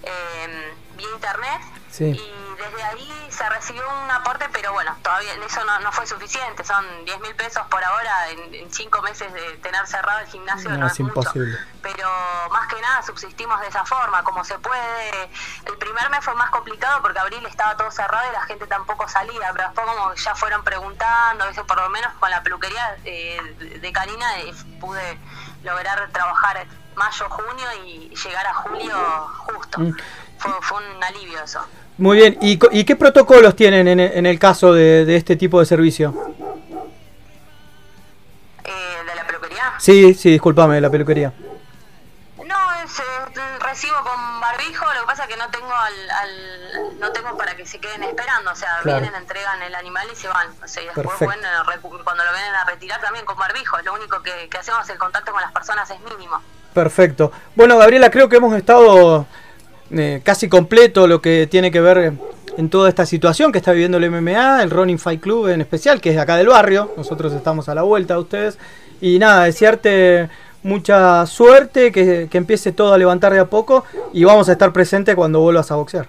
eh, 0.03 0.73
vía 0.95 1.07
internet 1.13 1.61
Sí. 1.91 2.05
y 2.05 2.46
desde 2.57 2.83
ahí 2.83 3.27
se 3.29 3.47
recibió 3.49 3.83
un 4.03 4.11
aporte, 4.11 4.47
pero 4.51 4.73
bueno, 4.73 4.95
todavía 5.03 5.33
eso 5.33 5.63
no, 5.65 5.79
no 5.79 5.91
fue 5.91 6.05
suficiente, 6.07 6.63
son 6.63 6.83
10 7.05 7.19
mil 7.21 7.35
pesos 7.35 7.65
por 7.67 7.83
ahora 7.83 8.29
en, 8.29 8.53
en 8.55 8.73
cinco 8.73 9.01
meses 9.01 9.31
de 9.33 9.57
tener 9.57 9.85
cerrado 9.87 10.19
el 10.19 10.27
gimnasio, 10.27 10.69
no, 10.71 10.77
No, 10.77 10.87
es, 10.87 10.93
es 10.93 10.99
mucho 11.01 11.11
imposible. 11.19 11.57
pero 11.81 12.09
más 12.51 12.67
que 12.67 12.81
nada 12.81 13.03
subsistimos 13.03 13.59
de 13.61 13.67
esa 13.67 13.85
forma, 13.85 14.23
como 14.23 14.43
se 14.43 14.57
puede. 14.59 15.29
El 15.65 15.77
primer 15.77 16.09
mes 16.09 16.23
fue 16.23 16.33
más 16.35 16.49
complicado 16.49 17.01
porque 17.01 17.19
abril 17.19 17.45
estaba 17.45 17.77
todo 17.77 17.91
cerrado 17.91 18.29
y 18.29 18.33
la 18.33 18.41
gente 18.43 18.65
tampoco 18.67 19.07
salía, 19.07 19.51
pero 19.53 19.65
después 19.69 19.85
como 19.87 20.13
ya 20.15 20.35
fueron 20.35 20.63
preguntando, 20.63 21.43
a 21.43 21.47
veces 21.47 21.63
por 21.63 21.77
lo 21.77 21.89
menos 21.89 22.11
con 22.15 22.29
la 22.29 22.41
peluquería 22.43 22.97
eh, 23.05 23.79
de- 23.81 23.91
Karina 23.93 24.39
eh, 24.39 24.53
pude 24.79 25.19
lograr 25.63 26.09
trabajar 26.11 26.65
mayo, 26.95 27.29
junio 27.29 27.67
y 27.85 28.09
llegar 28.15 28.45
a 28.47 28.53
julio 28.55 28.97
justo. 29.45 29.79
Mm. 29.79 29.95
Fue, 30.39 30.51
fue 30.61 30.77
un 30.95 31.03
alivio 31.03 31.41
eso. 31.43 31.65
Muy 31.97 32.17
bien, 32.17 32.37
¿y, 32.41 32.59
y 32.71 32.83
qué 32.83 32.95
protocolos 32.95 33.55
tienen 33.55 33.87
en, 33.87 33.99
en 33.99 34.25
el 34.25 34.37
caso 34.37 34.71
de, 34.73 35.03
de 35.05 35.15
este 35.15 35.35
tipo 35.35 35.59
de 35.59 35.65
servicio? 35.65 36.13
Eh, 38.63 38.69
¿De 39.07 39.15
la 39.15 39.25
peluquería? 39.25 39.73
Sí, 39.79 40.13
sí, 40.13 40.29
discúlpame, 40.31 40.75
de 40.75 40.81
la 40.81 40.89
peluquería. 40.89 41.33
No, 42.45 42.55
es, 42.83 42.99
eh, 42.99 43.03
recibo 43.59 43.95
con 44.03 44.39
barbijo, 44.39 44.85
lo 44.93 45.01
que 45.01 45.05
pasa 45.07 45.23
es 45.23 45.29
que 45.29 45.37
no 45.37 45.49
tengo 45.49 45.73
al, 45.73 46.09
al- 46.11 46.99
no 46.99 47.11
tengo 47.11 47.35
para 47.35 47.55
que 47.55 47.65
se 47.65 47.79
queden 47.79 48.03
esperando, 48.03 48.51
o 48.51 48.55
sea, 48.55 48.79
Claro. 48.83 48.99
vienen, 49.01 49.19
entregan 49.19 49.61
el 49.63 49.73
animal 49.75 50.07
y 50.11 50.15
se 50.15 50.27
van, 50.27 50.47
o 50.63 50.67
sea, 50.67 50.83
y 50.83 50.85
después 50.85 51.07
bueno, 51.19 51.47
cuando 52.03 52.23
lo 52.23 52.31
vienen 52.31 52.53
a 52.53 52.63
retirar 52.65 53.01
también 53.01 53.25
con 53.25 53.37
barbijo, 53.37 53.77
lo 53.81 53.93
único 53.95 54.21
que, 54.21 54.47
que 54.49 54.57
hacemos 54.57 54.87
el 54.89 54.97
contacto 54.99 55.31
con 55.31 55.41
las 55.41 55.51
personas 55.51 55.89
es 55.89 55.99
mínimo. 56.01 56.41
Perfecto. 56.73 57.31
Bueno, 57.55 57.75
Gabriela, 57.77 58.11
creo 58.11 58.29
que 58.29 58.35
hemos 58.37 58.53
estado 58.55 59.25
eh, 59.91 60.21
casi 60.23 60.49
completo 60.49 61.07
lo 61.07 61.21
que 61.21 61.47
tiene 61.47 61.71
que 61.71 61.81
ver 61.81 62.13
en 62.57 62.69
toda 62.69 62.89
esta 62.89 63.05
situación 63.05 63.51
que 63.51 63.59
está 63.59 63.71
viviendo 63.71 63.97
el 63.97 64.09
MMA, 64.09 64.63
el 64.63 64.71
Running 64.71 64.97
Fight 64.97 65.21
Club 65.21 65.47
en 65.49 65.61
especial, 65.61 66.01
que 66.01 66.09
es 66.09 66.15
de 66.15 66.21
acá 66.21 66.35
del 66.37 66.47
barrio. 66.47 66.91
Nosotros 66.97 67.31
estamos 67.33 67.69
a 67.69 67.75
la 67.75 67.83
vuelta 67.83 68.15
de 68.15 68.19
ustedes. 68.19 68.57
Y 68.99 69.19
nada, 69.19 69.43
desearte 69.43 70.29
mucha 70.63 71.25
suerte, 71.27 71.91
que, 71.91 72.27
que 72.29 72.37
empiece 72.37 72.71
todo 72.71 72.93
a 72.93 72.97
levantar 72.97 73.31
de 73.31 73.39
a 73.39 73.45
poco 73.45 73.85
y 74.11 74.23
vamos 74.23 74.49
a 74.49 74.53
estar 74.53 74.73
presentes 74.73 75.15
cuando 75.15 75.39
vuelvas 75.39 75.71
a 75.71 75.75
boxear 75.75 76.07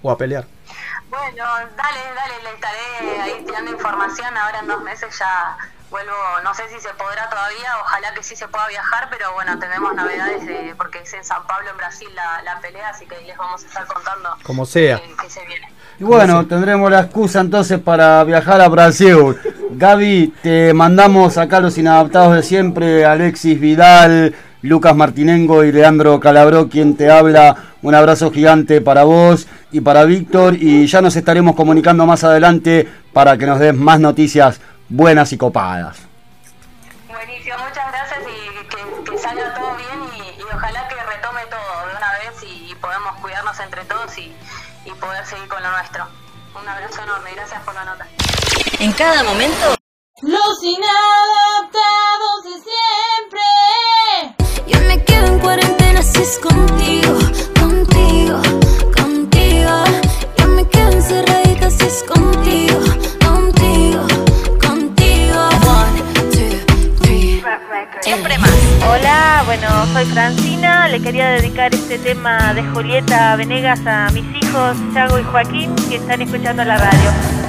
o 0.00 0.10
a 0.10 0.16
pelear. 0.16 0.46
Bueno, 1.10 1.44
dale, 1.76 2.00
dale, 2.16 2.42
le 2.42 2.54
estaré 2.54 3.20
ahí 3.20 3.44
tirando 3.44 3.70
información, 3.70 4.34
ahora 4.34 4.60
en 4.60 4.66
dos 4.66 4.82
meses 4.82 5.16
ya 5.18 5.58
vuelvo, 5.92 6.12
no 6.42 6.52
sé 6.54 6.62
si 6.70 6.80
se 6.80 6.88
podrá 6.94 7.28
todavía, 7.28 7.68
ojalá 7.82 8.14
que 8.14 8.22
sí 8.22 8.34
se 8.34 8.48
pueda 8.48 8.66
viajar, 8.68 9.08
pero 9.10 9.32
bueno, 9.34 9.58
tenemos 9.58 9.94
novedades 9.94 10.44
de, 10.46 10.74
porque 10.76 10.98
es 11.00 11.12
en 11.12 11.22
San 11.22 11.46
Pablo, 11.46 11.70
en 11.70 11.76
Brasil, 11.76 12.08
la, 12.16 12.42
la 12.42 12.60
pelea, 12.60 12.88
así 12.88 13.06
que 13.06 13.14
ahí 13.14 13.26
les 13.26 13.36
vamos 13.36 13.62
a 13.62 13.66
estar 13.66 13.86
contando 13.86 14.30
Como 14.42 14.64
sea. 14.66 14.98
que, 15.00 15.14
que 15.22 15.30
se 15.30 15.44
viene. 15.46 15.70
Y 16.00 16.04
bueno, 16.04 16.46
tendremos 16.46 16.90
la 16.90 17.00
excusa 17.00 17.40
entonces 17.40 17.78
para 17.78 18.24
viajar 18.24 18.60
a 18.62 18.68
Brasil. 18.68 19.36
Gaby, 19.72 20.34
te 20.42 20.72
mandamos 20.72 21.36
acá 21.36 21.60
los 21.60 21.76
inadaptados 21.76 22.34
de 22.34 22.42
siempre, 22.42 23.04
Alexis 23.04 23.60
Vidal, 23.60 24.34
Lucas 24.62 24.96
Martinengo 24.96 25.62
y 25.62 25.72
Leandro 25.72 26.18
Calabró, 26.18 26.68
quien 26.68 26.96
te 26.96 27.10
habla. 27.10 27.56
Un 27.82 27.94
abrazo 27.94 28.30
gigante 28.30 28.80
para 28.80 29.04
vos 29.04 29.46
y 29.72 29.80
para 29.80 30.04
Víctor 30.04 30.54
y 30.54 30.86
ya 30.86 31.02
nos 31.02 31.16
estaremos 31.16 31.54
comunicando 31.56 32.06
más 32.06 32.24
adelante 32.24 32.88
para 33.12 33.36
que 33.36 33.44
nos 33.44 33.58
des 33.58 33.74
más 33.74 33.98
noticias 34.00 34.60
buenas 34.92 35.32
y 35.32 35.38
copadas. 35.38 35.96
Buenísimo, 37.08 37.56
muchas 37.58 37.92
gracias 37.92 38.20
y 38.20 38.66
que, 38.68 39.10
que 39.10 39.18
salga 39.18 39.54
todo 39.54 39.74
bien 39.76 40.00
y, 40.16 40.40
y 40.40 40.42
ojalá 40.54 40.86
que 40.88 40.94
retome 40.94 41.40
todo 41.46 41.86
de 41.88 41.96
una 41.96 42.12
vez 42.18 42.42
y, 42.42 42.70
y 42.70 42.74
podamos 42.74 43.16
cuidarnos 43.20 43.58
entre 43.60 43.84
todos 43.84 44.16
y, 44.18 44.34
y 44.84 44.90
poder 44.92 45.24
seguir 45.26 45.48
con 45.48 45.62
lo 45.62 45.70
nuestro. 45.70 46.06
Un 46.60 46.68
abrazo 46.68 47.02
enorme, 47.02 47.32
gracias 47.34 47.62
por 47.62 47.74
la 47.74 47.84
nota. 47.84 48.06
En 48.78 48.92
cada 48.92 49.22
momento. 49.22 49.74
Los 50.20 50.62
inadaptados 50.62 52.44
de 52.44 52.50
siempre. 52.50 53.42
Yo 54.66 54.80
me 54.86 55.02
quedo 55.04 55.26
en 55.26 55.38
cuarentena 55.40 56.02
si 56.02 56.22
soy 69.86 70.04
Francina. 70.06 70.88
Le 70.88 71.00
quería 71.00 71.30
dedicar 71.30 71.74
este 71.74 71.98
tema 71.98 72.54
de 72.54 72.62
Julieta 72.62 73.36
Venegas 73.36 73.80
a 73.86 74.10
mis 74.10 74.24
hijos, 74.42 74.76
Chago 74.94 75.18
y 75.18 75.24
Joaquín, 75.24 75.74
que 75.88 75.96
están 75.96 76.22
escuchando 76.22 76.64
la 76.64 76.76
radio. 76.76 77.41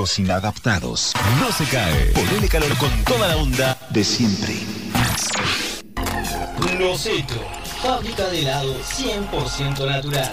Los 0.00 0.18
inadaptados. 0.18 1.12
No 1.40 1.52
se 1.52 1.64
cae. 1.64 2.06
Ponele 2.14 2.48
calor 2.48 2.74
con 2.78 2.88
toda 3.04 3.28
la 3.28 3.36
onda 3.36 3.76
de 3.90 4.02
siempre. 4.02 4.54
Noceto, 6.78 7.34
fábrica 7.82 8.26
de 8.28 8.40
helado 8.40 8.74
100% 8.80 9.86
natural. 9.86 10.32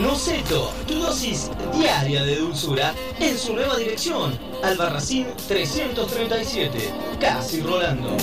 Noceto, 0.00 0.72
tu 0.86 0.94
dosis 1.00 1.50
diaria 1.76 2.22
de 2.22 2.36
dulzura 2.36 2.94
en 3.18 3.36
su 3.36 3.52
nueva 3.52 3.78
dirección. 3.78 4.38
Albarracín 4.62 5.26
337, 5.48 6.94
casi 7.18 7.62
Rolando. 7.62 8.16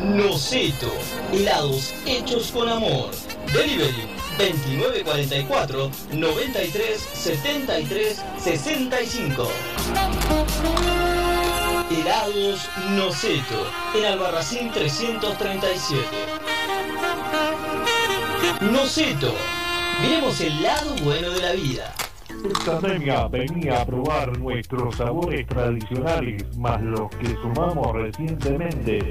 Noceto, 0.00 0.92
helados 1.32 1.92
hechos 2.06 2.52
con 2.52 2.68
amor. 2.68 3.10
Delivery 3.52 4.13
2944 4.38 5.90
93 6.12 6.98
73 6.98 8.24
65. 8.38 9.48
Helados 11.90 12.68
Noceto, 12.90 13.66
en 13.94 14.04
Albarracín 14.06 14.70
337. 14.72 16.02
Noceto, 18.72 19.34
miremos 20.02 20.40
el 20.40 20.62
lado 20.62 20.94
bueno 21.04 21.30
de 21.30 21.40
la 21.40 21.52
vida. 21.52 21.94
Esta 22.44 22.80
pandemia 22.80 23.28
venía 23.28 23.82
a 23.82 23.86
probar 23.86 24.36
nuestros 24.38 24.96
sabores 24.96 25.46
tradicionales, 25.46 26.56
más 26.56 26.82
los 26.82 27.08
que 27.16 27.28
sumamos 27.36 27.92
recientemente. 27.92 29.08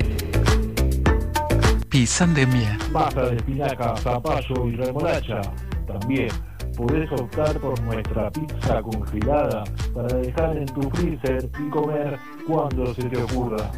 Pisandemia. 1.93 2.75
Masa 2.91 3.21
de 3.21 3.35
espinaca, 3.35 3.95
zapallo 3.97 4.67
y 4.67 4.75
remolacha. 4.77 5.41
También 5.85 6.27
podés 6.75 7.07
optar 7.11 7.55
por 7.59 7.79
nuestra 7.81 8.31
pizza 8.31 8.81
congelada 8.81 9.63
para 9.93 10.07
dejar 10.17 10.57
en 10.57 10.65
tu 10.65 10.89
freezer 10.89 11.47
y 11.63 11.69
comer 11.69 12.17
cuando 12.47 12.95
se 12.95 13.03
te 13.03 13.21
ocurra. 13.21 13.69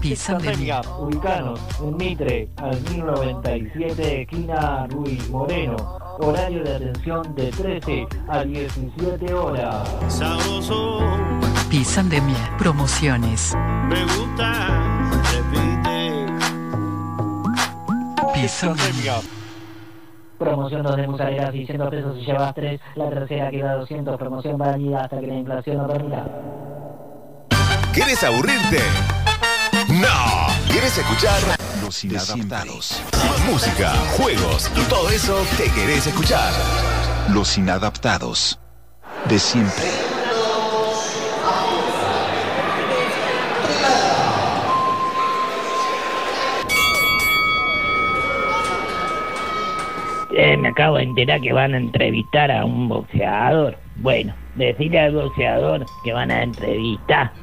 Pisandemia. 0.00 0.80
Ubicanos 0.98 1.60
en 1.80 1.96
Mitre, 1.96 2.48
al 2.56 2.74
1097, 2.90 4.22
esquina 4.22 4.88
Ruiz 4.88 5.30
Moreno. 5.30 5.76
Horario 6.18 6.64
de 6.64 6.74
atención 6.74 7.32
de 7.36 7.50
13 7.52 8.06
a 8.26 8.42
17 8.42 9.32
horas. 9.32 9.88
Sabroso, 10.08 10.98
Pisandemia. 11.70 12.56
Promociones. 12.58 13.54
me 13.88 14.02
gusta, 14.02 15.01
Pisandemia. 18.42 19.20
Promoción 20.36 20.82
2 20.82 20.96
de 20.96 21.06
musarela 21.06 21.52
600 21.52 21.90
pesos 21.90 22.16
si 22.18 22.24
llevas 22.24 22.52
3, 22.56 22.80
la 22.96 23.08
tercera 23.08 23.50
queda 23.50 23.74
200, 23.76 24.18
promoción 24.18 24.58
válida 24.58 25.04
hasta 25.04 25.20
que 25.20 25.28
la 25.28 25.34
inflación 25.34 25.76
no 25.76 25.86
termina. 25.86 26.26
¿Quieres 27.92 28.24
aburrirte? 28.24 28.80
No. 29.90 30.48
¿Quieres 30.68 30.98
escuchar? 30.98 31.40
Los 31.84 32.02
inadaptados. 32.02 33.00
Música, 33.48 33.92
juegos 34.16 34.68
y 34.74 34.82
todo 34.88 35.08
eso 35.10 35.46
que 35.56 35.70
querés 35.70 36.08
escuchar. 36.08 36.52
Los 37.28 37.56
inadaptados. 37.56 38.58
De 39.28 39.38
siempre. 39.38 40.11
Eh, 50.34 50.56
me 50.56 50.68
acabo 50.68 50.96
de 50.96 51.04
enterar 51.04 51.40
que 51.40 51.52
van 51.52 51.74
a 51.74 51.78
entrevistar 51.78 52.50
a 52.50 52.64
un 52.64 52.88
boxeador. 52.88 53.82
Bueno, 53.94 54.38
decirle 54.54 55.00
al 55.00 55.14
boxeador 55.14 55.90
que 56.02 56.12
van 56.14 56.30
a 56.30 56.42
entrevistar, 56.42 57.34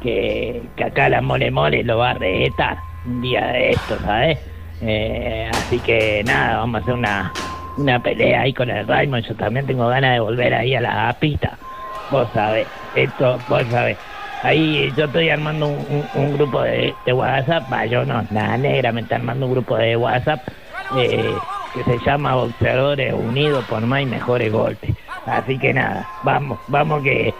que, 0.00 0.72
que 0.76 0.84
acá 0.84 1.08
la 1.10 1.20
mole 1.22 1.50
mole 1.50 1.84
lo 1.84 1.98
va 1.98 2.10
a 2.12 2.14
retar 2.14 2.84
un 3.04 3.20
día 3.20 3.46
de 3.48 3.72
esto, 3.74 4.00
¿sabes? 4.00 4.38
Eh, 4.80 5.48
así 5.52 5.82
que 5.82 6.22
nada, 6.24 6.58
vamos 6.58 6.80
a 6.80 6.82
hacer 6.82 6.94
una, 6.94 7.38
una 7.76 8.02
pelea 8.02 8.42
ahí 8.42 8.54
con 8.54 8.70
el 8.70 8.86
Raymond. 8.86 9.26
Yo 9.26 9.36
también 9.36 9.66
tengo 9.66 9.88
ganas 9.88 10.14
de 10.14 10.20
volver 10.20 10.54
ahí 10.54 10.74
a 10.74 10.80
la 10.80 11.18
pista. 11.20 11.60
Vos 12.08 12.30
sabés, 12.32 12.72
esto, 12.92 13.44
vos 13.48 13.64
sabés. 13.70 13.98
Ahí 14.40 14.92
yo 14.94 15.04
estoy 15.06 15.30
armando 15.30 15.68
un, 15.68 16.08
un- 16.12 16.32
grupo 16.32 16.62
de, 16.62 17.00
de 17.04 17.12
WhatsApp, 17.12 17.68
yo 17.90 18.04
no, 18.04 18.22
nada 18.30 18.58
negra, 18.58 18.92
me 18.92 19.02
está 19.02 19.16
armando 19.16 19.46
un 19.46 19.52
grupo 19.52 19.76
de 19.76 19.96
WhatsApp 19.96 20.48
eh, 20.90 21.48
que 21.74 21.84
se 21.84 21.98
llama 22.04 22.34
Boxeadores 22.34 23.14
Unidos 23.14 23.64
por 23.68 23.80
Más 23.86 24.02
y 24.02 24.06
Mejores 24.06 24.52
Golpes. 24.52 24.94
Así 25.26 25.58
que 25.58 25.72
nada, 25.72 26.08
vamos, 26.22 26.58
vamos 26.68 27.02
que 27.02 27.34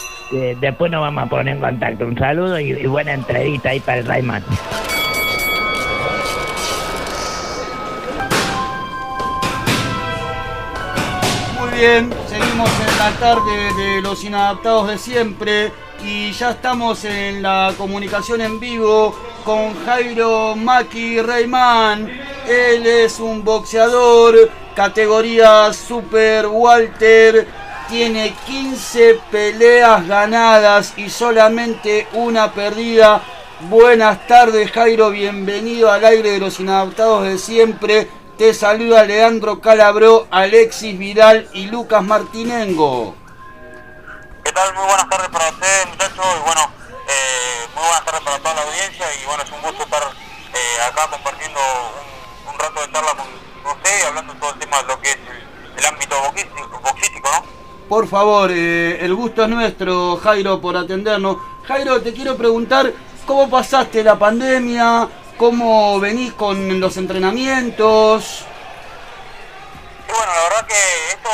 después 0.61 0.91
nos 0.91 1.01
vamos 1.03 1.24
a 1.24 1.26
poner 1.26 1.57
en 1.57 1.61
contacto. 1.61 2.07
Un 2.07 2.18
saludo 2.18 2.59
y, 2.59 2.72
y 2.72 2.87
buena 2.87 3.12
entrevista 3.12 3.70
ahí 3.70 3.80
para 3.80 3.99
el 3.99 4.07
Rayman. 4.07 4.45
Muy 11.61 11.78
bien, 11.78 12.11
seguimos 12.26 12.70
en 12.80 12.99
la 12.99 13.11
tarde 13.18 13.74
de 13.76 14.03
los 14.03 14.22
inadaptados 14.24 14.89
de 14.89 14.99
siempre 14.99 15.72
y 16.05 16.33
ya 16.33 16.51
estamos 16.51 17.05
en 17.05 17.43
la 17.43 17.72
comunicación 17.76 18.41
en 18.41 18.59
vivo 18.59 19.14
con 19.45 19.84
Jairo 19.84 20.55
Maki 20.57 21.20
Reyman. 21.20 22.09
Él 22.47 22.86
es 22.86 23.20
un 23.20 23.45
boxeador, 23.45 24.51
categoría 24.74 25.72
Super 25.72 26.47
Walter, 26.47 27.47
tiene 27.88 28.34
15 28.47 29.20
peleas 29.30 30.07
ganadas 30.07 30.95
y 30.97 31.09
solamente 31.11 32.09
una 32.12 32.53
perdida. 32.53 33.22
Buenas 33.68 34.26
tardes 34.26 34.70
Jairo, 34.72 35.11
bienvenido 35.11 35.90
al 35.90 36.05
aire 36.05 36.32
de 36.32 36.38
los 36.38 36.59
inadaptados 36.61 37.24
de 37.24 37.38
siempre. 37.38 38.09
Te 38.38 38.55
saluda 38.55 39.05
Leandro 39.05 39.61
Calabró, 39.61 40.26
Alexis 40.30 40.99
Vidal 40.99 41.49
y 41.53 41.66
Lucas 41.66 42.03
Martinengo. 42.03 43.14
¿Qué 44.43 44.53
tal? 44.53 44.74
Muy 44.74 44.84
buenas 44.84 45.09
tardes 45.09 45.28
para 45.28 45.49
ustedes, 45.49 45.86
muchachos, 45.88 46.26
bueno, 46.45 46.70
eh, 47.09 47.41
muy 47.83 47.89
buenas 47.89 48.05
tardes 48.05 48.20
para 48.22 48.39
toda 48.39 48.55
la 48.55 48.62
audiencia, 48.62 49.07
y 49.20 49.26
bueno, 49.26 49.43
es 49.43 49.51
un 49.51 49.61
gusto 49.61 49.83
estar 49.83 50.03
eh, 50.55 50.83
acá 50.87 51.09
compartiendo 51.11 51.59
un, 52.47 52.55
un 52.55 52.59
rato 52.61 52.80
de 52.80 52.93
charla 52.93 53.11
con, 53.16 53.26
usted 53.72 54.01
y 54.01 54.07
hablando 54.07 54.35
todo 54.35 54.53
el 54.53 54.59
tema 54.61 54.76
de 54.83 54.85
lo 54.85 55.01
que 55.01 55.11
es 55.11 55.16
el, 55.16 55.78
el 55.78 55.87
ámbito 55.87 56.20
boxístico, 56.20 56.80
boxístico, 56.80 57.30
¿no? 57.33 57.45
Por 57.89 58.09
favor, 58.09 58.51
eh, 58.53 59.05
el 59.05 59.14
gusto 59.14 59.43
es 59.43 59.49
nuestro, 59.49 60.16
Jairo, 60.16 60.61
por 60.61 60.76
atendernos. 60.76 61.39
Jairo, 61.66 62.01
te 62.01 62.12
quiero 62.12 62.37
preguntar 62.37 62.93
cómo 63.26 63.51
pasaste 63.51 64.05
la 64.05 64.16
pandemia, 64.16 65.09
¿Cómo 65.43 65.99
venís 65.99 66.33
con 66.35 66.78
los 66.78 66.97
entrenamientos? 66.99 68.45
Y 70.07 70.12
bueno, 70.12 70.33
la 70.33 70.43
verdad 70.45 70.66
que 70.68 71.09
esto, 71.09 71.30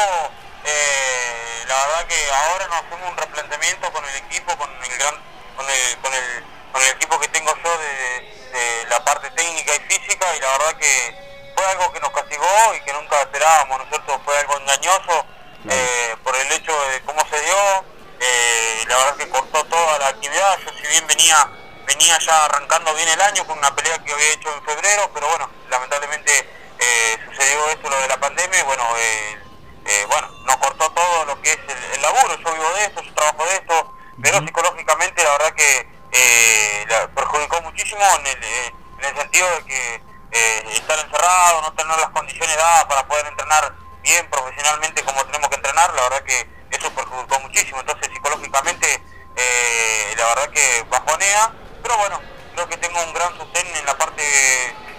eh, 0.64 1.64
la 1.68 1.74
verdad 1.74 2.06
que 2.06 2.14
ahora 2.32 2.66
nos 2.68 2.76
hacemos 2.76 3.10
un 3.10 3.16
replanteamiento 3.18 3.92
con 3.92 4.02
el 4.04 4.16
equipo, 4.16 4.56
con 4.56 4.70
el 4.70 4.98
gran, 4.98 5.14
con 5.58 5.68
el, 5.68 5.98
con 5.98 6.14
el, 6.14 6.44
con 6.72 6.82
el 6.82 6.88
equipo 6.90 7.18
que 7.18 7.26
tengo 7.28 7.52
yo 7.64 7.78
de, 7.78 8.48
de 8.52 8.86
la 8.88 9.04
parte 9.04 9.28
técnica 9.32 9.74
y 9.74 9.80
física 9.92 10.36
y 10.36 10.40
la 10.40 10.52
verdad 10.52 10.78
que 10.78 11.52
fue 11.56 11.66
algo 11.66 11.92
que 11.92 12.00
nos 12.00 12.12
castigó 12.12 12.74
y 12.76 12.80
que 12.82 12.92
nunca 12.92 13.20
esperábamos, 13.20 13.78
¿no 13.78 13.84
es 13.84 13.90
cierto? 13.90 14.20
Fue 14.24 14.38
algo 14.38 14.56
engañoso 14.56 15.26
eh, 15.68 16.16
por 16.22 16.36
el 16.36 16.52
hecho 16.52 16.72
de 16.90 17.02
cómo 17.02 17.26
se 17.28 17.40
dio, 17.40 17.84
eh, 18.20 18.84
la 18.86 18.96
verdad 18.98 19.16
que 19.16 19.28
cortó 19.28 19.64
toda 19.64 19.98
la 19.98 20.08
actividad, 20.08 20.58
yo 20.60 20.70
si 20.80 20.86
bien 20.86 21.06
venía 21.08 21.50
venía 21.86 22.18
ya 22.18 22.44
arrancando 22.44 22.94
bien 22.94 23.08
el 23.08 23.20
año 23.20 23.46
con 23.46 23.58
una 23.58 23.74
pelea 23.74 23.98
que 24.04 24.12
había 24.12 24.32
hecho 24.32 24.54
en 24.54 24.62
febrero, 24.62 25.10
pero 25.12 25.26
bueno, 25.26 25.50
lamentablemente 25.70 26.48
eh, 26.78 27.18
sucedió 27.26 27.66
esto, 27.70 27.88
lo 27.88 27.98
de 27.98 28.08
la 28.08 28.20
pandemia, 28.20 28.60
y 28.60 28.62
bueno, 28.62 28.84
eh, 28.98 29.38
eh, 29.86 30.06
bueno, 30.08 30.28
nos 30.46 30.56
cortó 30.58 30.90
todo 30.92 31.24
lo 31.24 31.40
que 31.40 31.50
es 31.50 31.58
el, 31.66 31.94
el 31.94 32.02
laburo, 32.02 32.36
yo 32.38 32.52
vivo 32.52 32.70
de 32.74 32.84
esto, 32.84 33.02
yo 33.02 33.14
trabajo 33.14 33.44
de 33.46 33.54
esto, 33.54 33.97
pero 34.22 34.40
psicológicamente 34.40 35.22
la 35.22 35.32
verdad 35.32 35.54
que 35.54 35.88
eh, 36.12 36.84
la 36.88 37.08
perjudicó 37.08 37.60
muchísimo 37.62 38.00
en 38.20 38.26
el, 38.26 38.44
eh, 38.44 38.74
en 38.98 39.04
el 39.04 39.16
sentido 39.16 39.48
de 39.56 39.64
que 39.64 40.02
eh, 40.32 40.64
estar 40.72 40.98
encerrado, 40.98 41.62
no 41.62 41.72
tener 41.74 41.98
las 41.98 42.10
condiciones 42.10 42.56
dadas 42.56 42.84
para 42.86 43.06
poder 43.06 43.26
entrenar 43.26 43.74
bien 44.02 44.28
profesionalmente 44.30 45.02
como 45.04 45.24
tenemos 45.26 45.48
que 45.48 45.56
entrenar, 45.56 45.92
la 45.94 46.02
verdad 46.02 46.22
que 46.22 46.48
eso 46.70 46.90
perjudicó 46.92 47.40
muchísimo, 47.40 47.80
entonces 47.80 48.08
psicológicamente 48.12 49.02
eh, 49.36 50.14
la 50.16 50.26
verdad 50.26 50.50
que 50.50 50.84
bajonea, 50.90 51.52
pero 51.82 51.96
bueno, 51.98 52.20
creo 52.54 52.68
que 52.68 52.76
tengo 52.78 53.02
un 53.02 53.12
gran 53.12 53.36
sostén 53.36 53.66
en 53.76 53.86
la 53.86 53.96
parte 53.96 54.22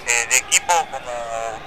de 0.05 0.37
equipo 0.37 0.73
como 0.89 1.11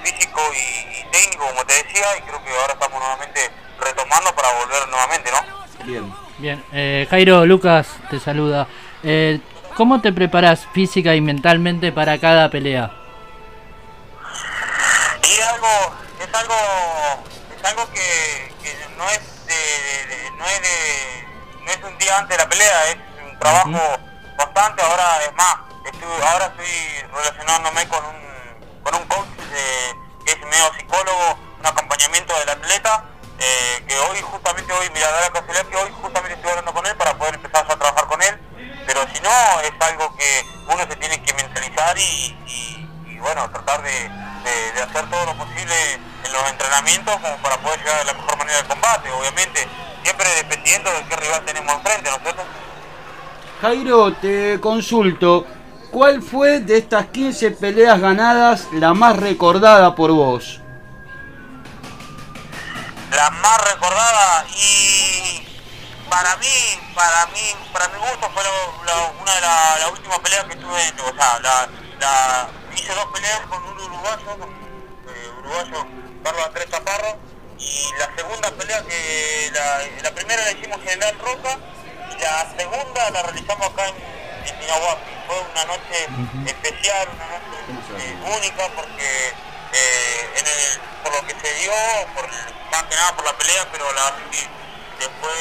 físico 0.03 0.41
y, 0.53 0.99
y 0.99 1.07
técnico, 1.13 1.47
como 1.47 1.65
te 1.65 1.75
decía, 1.75 2.17
y 2.17 2.23
creo 2.23 2.43
que 2.43 2.51
ahora 2.59 2.73
estamos 2.73 2.99
nuevamente 2.99 3.51
retomando 3.79 4.35
para 4.35 4.51
volver 4.55 4.89
nuevamente, 4.89 5.31
¿no? 5.31 5.85
Bien. 5.85 6.13
Bien, 6.43 6.61
eh, 6.73 7.07
Jairo, 7.09 7.47
Lucas 7.47 7.87
te 8.11 8.19
saluda. 8.19 8.67
Eh, 9.05 9.39
¿Cómo 9.77 10.01
te 10.01 10.13
preparas 10.13 10.67
física 10.75 11.15
y 11.15 11.21
mentalmente 11.21 11.93
para 11.93 12.19
cada 12.19 12.51
pelea? 12.51 12.91
Y 15.23 15.41
algo, 15.41 15.69
es 16.21 16.35
algo, 16.35 16.55
es 17.57 17.65
algo 17.65 17.87
que, 17.93 18.53
que 18.61 18.75
no 18.99 19.09
es 19.11 19.47
de, 19.47 19.55
de- 19.55 20.07
de- 20.17 20.31
no 20.37 20.45
es 20.47 20.63
de, 20.63 21.65
no 21.65 21.71
es 21.71 21.79
un 21.93 21.99
día 21.99 22.19
antes 22.19 22.37
de 22.37 22.43
la 22.43 22.49
pelea, 22.51 22.89
es 22.91 22.97
un 23.31 23.39
trabajo 23.39 23.71
constante. 24.37 24.83
Ahora 24.83 25.23
es 25.25 25.33
más, 25.37 25.57
estoy, 25.87 26.09
ahora 26.27 26.47
estoy 26.47 27.09
relacionándome 27.15 27.87
con 27.87 28.05
un, 28.05 28.83
con 28.83 28.95
un 28.97 29.07
coach 29.07 29.29
que 30.27 30.33
es 30.33 30.39
medio 30.41 30.75
psicólogo, 30.77 31.39
un 31.61 31.67
acompañamiento 31.67 32.37
del 32.41 32.49
atleta. 32.49 33.05
Eh, 33.43 33.85
que 33.89 33.99
hoy 33.99 34.19
justamente 34.23 34.73
hoy, 34.73 34.89
mira, 34.95 35.11
da 35.11 35.21
la 35.23 35.31
casualidad 35.31 35.67
que 35.67 35.77
hoy 35.77 35.91
justamente 36.01 36.35
estoy 36.35 36.51
hablando 36.51 36.73
con 36.73 36.87
él 36.87 36.97
para 36.97 37.15
poder 37.19 37.35
empezar 37.35 37.65
a 37.69 37.77
trabajar 37.77 38.07
con 38.07 38.23
él, 38.23 38.39
pero 38.87 39.01
si 39.13 39.21
no 39.21 39.31
es 39.63 39.73
algo 39.81 40.15
que 40.17 40.45
uno 40.73 40.83
se 40.89 40.97
tiene 40.97 41.23
que 41.23 41.35
mentalizar 41.35 41.97
y, 41.99 42.37
bueno, 43.21 43.49
tratar 43.51 43.83
de, 43.83 43.91
de- 43.91 44.73
de 44.75 44.83
hacer 44.83 45.09
todo 45.11 45.27
lo 45.27 45.35
posible 45.37 45.75
en 46.25 46.33
los 46.33 46.51
entrenamientos 46.51 47.15
como 47.21 47.37
para 47.39 47.57
poder 47.59 47.79
llegar 47.81 47.99
de 47.99 48.05
la 48.07 48.15
mejor 48.15 48.37
manera 48.39 48.59
al 48.59 48.67
combate, 48.67 49.11
obviamente, 49.13 49.69
siempre 50.03 50.27
dependiendo 50.37 50.91
de 50.91 51.05
qué 51.05 51.17
rival 51.17 51.45
tenemos 51.45 51.73
enfrente, 51.75 52.11
¿no 52.11 52.17
es 52.17 52.23
cierto? 52.23 52.43
Jairo, 53.61 54.13
te 54.15 54.59
consulto. 54.61 55.47
¿Cuál 55.93 56.23
fue 56.23 56.61
de 56.61 56.79
estas 56.79 57.07
15 57.07 57.51
peleas 57.53 58.01
ganadas 58.01 58.67
la 58.73 58.95
más 58.95 59.15
recordada 59.17 59.95
por 59.95 60.11
vos? 60.11 60.62
La 63.13 63.31
más 63.31 63.59
recordada 63.71 64.45
y 64.57 65.47
para 66.09 66.37
mí, 66.37 66.81
para 66.95 67.27
mí, 67.27 67.55
para 67.73 67.89
mi 67.89 67.99
gusto 67.99 68.31
fue 68.35 68.43
lo- 68.45 69.13
una 69.21 69.35
de 69.35 69.41
las 69.41 69.81
la 69.81 69.89
últimas 69.89 70.19
peleas 70.21 70.45
que 70.45 70.57
tuve, 70.57 70.93
o 71.07 71.15
sea, 71.17 71.39
la, 71.41 71.69
la- 72.01 72.49
hice 72.77 72.95
dos 72.95 73.07
peleas 73.15 73.41
con 73.49 73.63
un 73.65 73.79
uruguayo, 73.81 74.39
con 74.39 74.51
eh, 74.51 75.29
uruguayo 75.39 75.87
Carlos 76.25 76.47
Andrés 76.47 76.71
Chaparro, 76.71 77.19
y 77.59 77.89
la 77.99 78.15
segunda 78.17 78.51
pelea 78.51 78.83
que 78.83 79.51
la, 79.55 79.79
la 80.03 80.11
primera 80.15 80.43
la 80.45 80.53
hicimos 80.53 80.79
en 80.79 80.89
General 80.89 81.19
Roca 81.21 81.59
y 82.11 82.21
la 82.21 82.55
segunda 82.57 83.11
la 83.11 83.23
realizamos 83.23 83.67
acá 83.71 83.87
en, 83.89 83.95
en. 83.97 84.63
Fue 85.27 85.41
una 85.53 85.65
noche 85.67 86.09
especial, 86.47 87.09
una 87.15 87.27
noche 87.27 88.05
eh, 88.05 88.17
única 88.37 88.69
porque 88.75 89.33
eh, 89.73 90.29
en 90.37 90.47
el- 90.47 90.81
por 91.03 91.13
lo 91.15 91.27
que 91.27 91.35
se 91.35 91.55
dio, 91.61 91.73
por 92.15 92.29
más 92.71 92.83
que 92.85 92.95
nada 92.95 93.15
por 93.17 93.25
la 93.25 93.37
pelea, 93.37 93.67
pero 93.73 93.85
la 93.93 94.05
verdad 94.05 94.19
que 94.31 94.49
después 94.99 95.35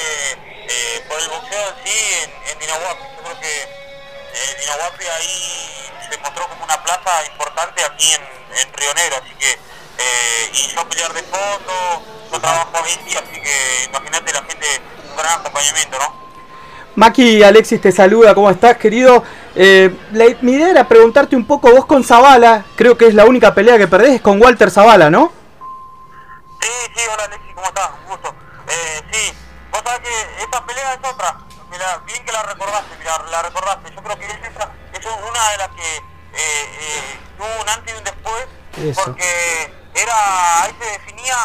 eh, 0.68 1.06
por 1.08 1.20
el 1.20 1.28
boxeo 1.30 1.68
en 1.70 1.76
sí 1.86 1.98
en, 2.24 2.52
en 2.52 2.60
Dinahuapi. 2.60 3.04
Yo 3.18 3.24
creo 3.24 3.40
que 3.40 3.62
eh, 3.62 4.58
Dinahuapi 4.60 5.06
ahí 5.06 5.92
se 6.10 6.18
mostró 6.20 6.48
como 6.48 6.64
una 6.64 6.82
plaza 6.84 7.26
importante 7.26 7.84
aquí 7.84 8.14
en, 8.14 8.22
en 8.58 8.74
Río 8.74 8.94
Negro, 8.94 9.18
así 9.24 9.34
que 9.36 9.52
eh, 9.52 10.50
y 10.54 10.68
yo 10.76 10.88
pelear 10.90 11.14
de 11.14 11.22
fondo, 11.24 12.04
yo 12.32 12.40
trabajo 12.40 12.72
ahí, 12.84 13.16
así 13.16 13.42
que 13.42 13.84
imagínate 13.90 14.34
la 14.34 14.44
gente, 14.44 14.68
un 15.10 15.16
gran 15.16 15.40
acompañamiento, 15.40 16.00
¿no? 16.00 16.22
Maki 16.96 17.44
Alexis 17.44 17.80
te 17.80 17.92
saluda, 17.92 18.34
¿cómo 18.34 18.50
estás, 18.50 18.78
querido? 18.78 19.24
Eh, 19.56 19.94
la- 20.14 20.36
mi 20.42 20.54
idea 20.54 20.70
era 20.70 20.88
preguntarte 20.88 21.36
un 21.36 21.46
poco, 21.46 21.72
vos 21.72 21.86
con 21.86 22.04
Zavala, 22.04 22.64
creo 22.76 22.98
que 22.98 23.08
es 23.08 23.14
la 23.14 23.26
única 23.26 23.54
pelea 23.54 23.78
que 23.78 23.88
perdés, 23.88 24.16
es 24.16 24.22
con 24.22 24.42
Walter 24.42 24.72
Zavala, 24.72 25.10
¿no? 25.10 25.32
Sí, 26.62 26.70
sí, 26.96 27.02
hola 27.14 27.24
Alexis, 27.26 27.54
¿cómo 27.56 27.68
estás? 27.68 27.90
Un 28.04 28.10
gusto. 28.12 28.36
Eh, 28.70 29.02
sí, 29.12 29.34
vos 29.72 29.82
sabés 29.84 30.00
que 30.02 30.44
esta 30.44 30.66
pelea 30.66 30.94
es 30.94 31.00
otra. 31.10 31.38
Mira, 31.70 31.98
bien 32.06 32.24
que 32.26 32.32
la 32.32 32.44
recordaste, 32.44 32.96
mira, 33.00 33.18
la 33.30 33.42
recordaste. 33.42 33.94
Yo 33.96 34.02
creo 34.04 34.20
que 34.20 34.26
es 34.26 34.32
esa, 34.52 34.70
es 34.94 35.06
una 35.06 35.50
de 35.52 35.58
las 35.58 35.68
que 35.70 35.98
eh, 35.98 36.02
eh, 36.34 37.20
tuvo 37.38 37.48
un 37.62 37.70
antes 37.70 37.94
y 37.94 37.98
un 37.98 38.04
después, 38.04 38.46
Eso. 38.78 39.02
porque 39.06 39.74
era, 39.96 40.64
ahí 40.64 40.76
se 40.80 40.86
definía 40.92 41.36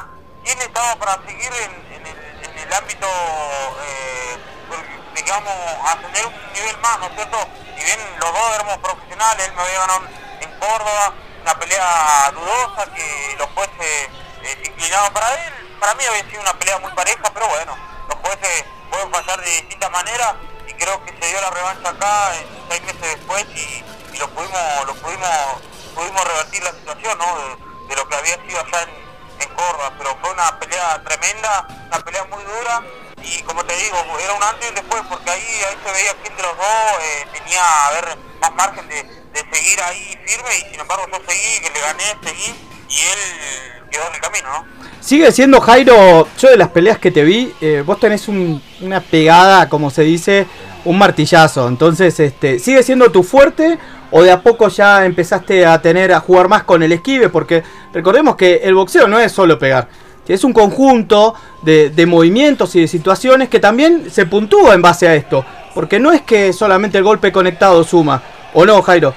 quién 0.44 0.59
estaba 0.61 0.94
para 0.96 1.14
seguir 1.26 1.50
en, 1.64 1.92
en 1.94 2.07
el, 2.07 2.44
en 2.44 2.59
el 2.59 2.72
ámbito, 2.72 3.07
eh, 3.07 4.38
digamos, 5.16 5.52
a 5.82 5.96
tener 5.96 6.26
un 6.26 6.52
nivel 6.52 6.76
más, 6.78 6.98
¿no 7.00 7.06
es 7.06 7.14
cierto? 7.14 7.38
Y 7.78 7.84
bien, 7.84 7.98
los 8.20 8.32
dos 8.32 8.54
éramos 8.54 8.78
profesionales, 8.78 9.46
él 9.48 9.54
me 9.54 9.62
había 9.62 9.78
ganado 9.80 10.02
en 10.40 10.50
Córdoba, 10.60 11.14
una 11.42 11.58
pelea 11.58 12.30
dudosa 12.32 12.92
que 12.94 13.36
los 13.38 13.48
jueces 13.50 14.08
eh, 14.42 14.62
inclinaban 14.64 15.12
para 15.12 15.32
él. 15.34 15.52
Para 15.80 15.94
mí 15.94 16.04
había 16.04 16.28
sido 16.28 16.42
una 16.42 16.52
pelea 16.58 16.78
muy 16.78 16.92
pareja, 16.92 17.22
pero 17.32 17.48
bueno, 17.48 17.76
los 18.08 18.18
jueces 18.18 18.64
pueden 18.90 19.10
fallar 19.10 19.40
de 19.40 19.50
distintas 19.50 19.90
maneras 19.90 20.34
y 20.68 20.72
creo 20.74 21.02
que 21.04 21.12
se 21.18 21.28
dio 21.28 21.40
la 21.40 21.50
revancha 21.50 21.88
acá 21.88 22.34
eh, 22.36 22.46
seis 22.68 22.82
meses 22.82 23.00
después 23.00 23.44
y, 23.54 23.84
lo 24.16 24.30
pudimos 24.30 24.86
lo 24.86 24.94
pudimos 24.94 25.28
pudimos 25.94 26.24
revertir 26.24 26.62
la 26.62 26.72
situación 26.72 27.18
¿no? 27.18 27.26
de, 27.86 27.96
lo 27.96 28.08
que 28.08 28.16
había 28.16 28.34
sido 28.46 28.60
allá 28.60 28.88
en 29.40 29.48
Córdoba, 29.54 29.92
pero 29.98 30.16
fue 30.22 30.30
una 30.30 30.58
pelea 30.58 31.02
tremenda, 31.04 31.66
una 31.88 31.98
pelea 31.98 32.24
muy 32.24 32.42
dura 32.42 32.82
y 33.22 33.42
como 33.42 33.64
te 33.64 33.74
digo, 33.76 33.96
era 34.22 34.34
un 34.34 34.42
antes 34.42 34.66
y 34.66 34.68
un 34.68 34.74
después 34.74 35.02
porque 35.08 35.30
ahí, 35.30 35.42
ahí 35.42 35.76
se 35.84 35.92
veía 35.92 36.12
quién 36.22 36.36
de 36.36 36.42
los 36.42 36.56
dos 36.56 36.66
eh, 37.02 37.26
tenía 37.38 37.60
a 37.86 37.90
ver 37.92 38.18
más 38.40 38.54
margen 38.54 38.88
de, 38.88 38.96
de 39.02 39.40
seguir 39.56 39.80
ahí 39.82 40.18
firme 40.24 40.50
y 40.58 40.70
sin 40.70 40.80
embargo 40.80 41.04
yo 41.10 41.18
seguí, 41.26 41.60
que 41.62 41.70
le 41.72 41.80
gané, 41.80 42.04
seguí 42.22 42.54
y 42.88 43.00
él 43.00 43.88
quedó 43.90 44.06
en 44.08 44.14
el 44.14 44.20
camino, 44.20 44.48
¿no? 44.50 44.86
Sigue 45.00 45.30
siendo 45.32 45.60
Jairo, 45.60 46.28
yo 46.38 46.48
de 46.50 46.56
las 46.56 46.68
peleas 46.68 46.98
que 46.98 47.10
te 47.10 47.22
vi, 47.24 47.54
eh, 47.60 47.82
vos 47.84 47.98
tenés 48.00 48.28
un- 48.28 48.62
una 48.80 49.00
pegada, 49.00 49.68
como 49.68 49.90
se 49.90 50.02
dice, 50.02 50.46
un 50.84 50.98
martillazo. 50.98 51.66
Entonces, 51.68 52.18
este, 52.20 52.58
¿sigue 52.58 52.82
siendo 52.82 53.10
tu 53.10 53.22
fuerte 53.22 53.78
o 54.10 54.22
de 54.22 54.30
a 54.32 54.40
poco 54.40 54.68
ya 54.68 55.04
empezaste 55.04 55.64
a 55.66 55.80
tener 55.82 56.12
a 56.12 56.20
jugar 56.20 56.48
más 56.48 56.62
con 56.64 56.82
el 56.82 56.92
esquive? 56.92 57.28
Porque 57.28 57.62
recordemos 57.92 58.36
que 58.36 58.56
el 58.64 58.74
boxeo 58.74 59.06
no 59.08 59.18
es 59.20 59.30
solo 59.32 59.58
pegar, 59.58 59.88
que 60.26 60.34
es 60.34 60.44
un 60.44 60.52
conjunto 60.52 61.34
de, 61.62 61.90
de 61.90 62.06
movimientos 62.06 62.74
y 62.74 62.80
de 62.80 62.88
situaciones 62.88 63.48
que 63.48 63.60
también 63.60 64.10
se 64.10 64.26
puntúa 64.26 64.74
en 64.74 64.82
base 64.82 65.08
a 65.08 65.14
esto. 65.14 65.44
Porque 65.74 65.98
no 66.00 66.12
es 66.12 66.22
que 66.22 66.52
solamente 66.52 66.98
el 66.98 67.04
golpe 67.04 67.30
conectado 67.32 67.84
suma, 67.84 68.22
¿o 68.54 68.64
no, 68.64 68.82
Jairo? 68.82 69.14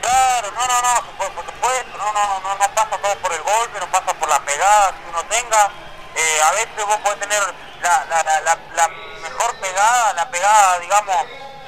Claro, 0.00 0.48
no, 0.54 0.60
no, 0.66 0.76
no, 0.82 1.02
por, 1.18 1.28
por 1.32 1.44
supuesto, 1.44 1.98
no, 1.98 2.12
no, 2.12 2.22
no, 2.28 2.40
no, 2.40 2.48
no 2.54 2.74
pasa 2.74 2.96
todo 3.02 3.14
por 3.22 3.32
el 3.32 3.42
golpe, 3.42 3.80
no 3.80 3.86
pasa 3.90 4.12
por 4.14 4.28
la 4.28 4.40
pegada 4.44 4.92
que 4.92 5.08
uno 5.10 5.22
tenga. 5.28 5.70
Eh, 6.14 6.38
a 6.46 6.50
veces 6.52 6.84
vos 6.86 6.96
podés 7.02 7.18
tener 7.20 7.40
la, 7.82 8.04
la, 8.10 8.22
la, 8.22 8.40
la, 8.40 8.58
la 8.76 8.88
mejor 9.22 9.54
pegada, 9.60 10.12
la 10.14 10.30
pegada, 10.30 10.78
digamos, 10.80 11.16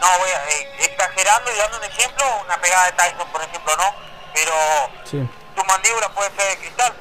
no 0.01 0.07
voy 0.19 0.31
a, 0.31 0.41
eh, 0.51 0.87
exagerando 0.91 1.51
y 1.55 1.59
dando 1.59 1.79
un 1.79 1.85
ejemplo, 1.85 2.25
una 2.45 2.57
pegada 2.61 2.87
de 2.87 2.93
Tyson, 2.93 3.29
por 3.33 3.43
ejemplo, 3.43 3.73
¿no? 3.77 3.89
Pero 4.35 4.53
Sí. 5.05 5.19
tu 5.57 5.65
mandíbula 5.65 6.09
puede 6.11 6.31
ser 6.37 6.51
de 6.51 6.57
cristal. 6.59 6.93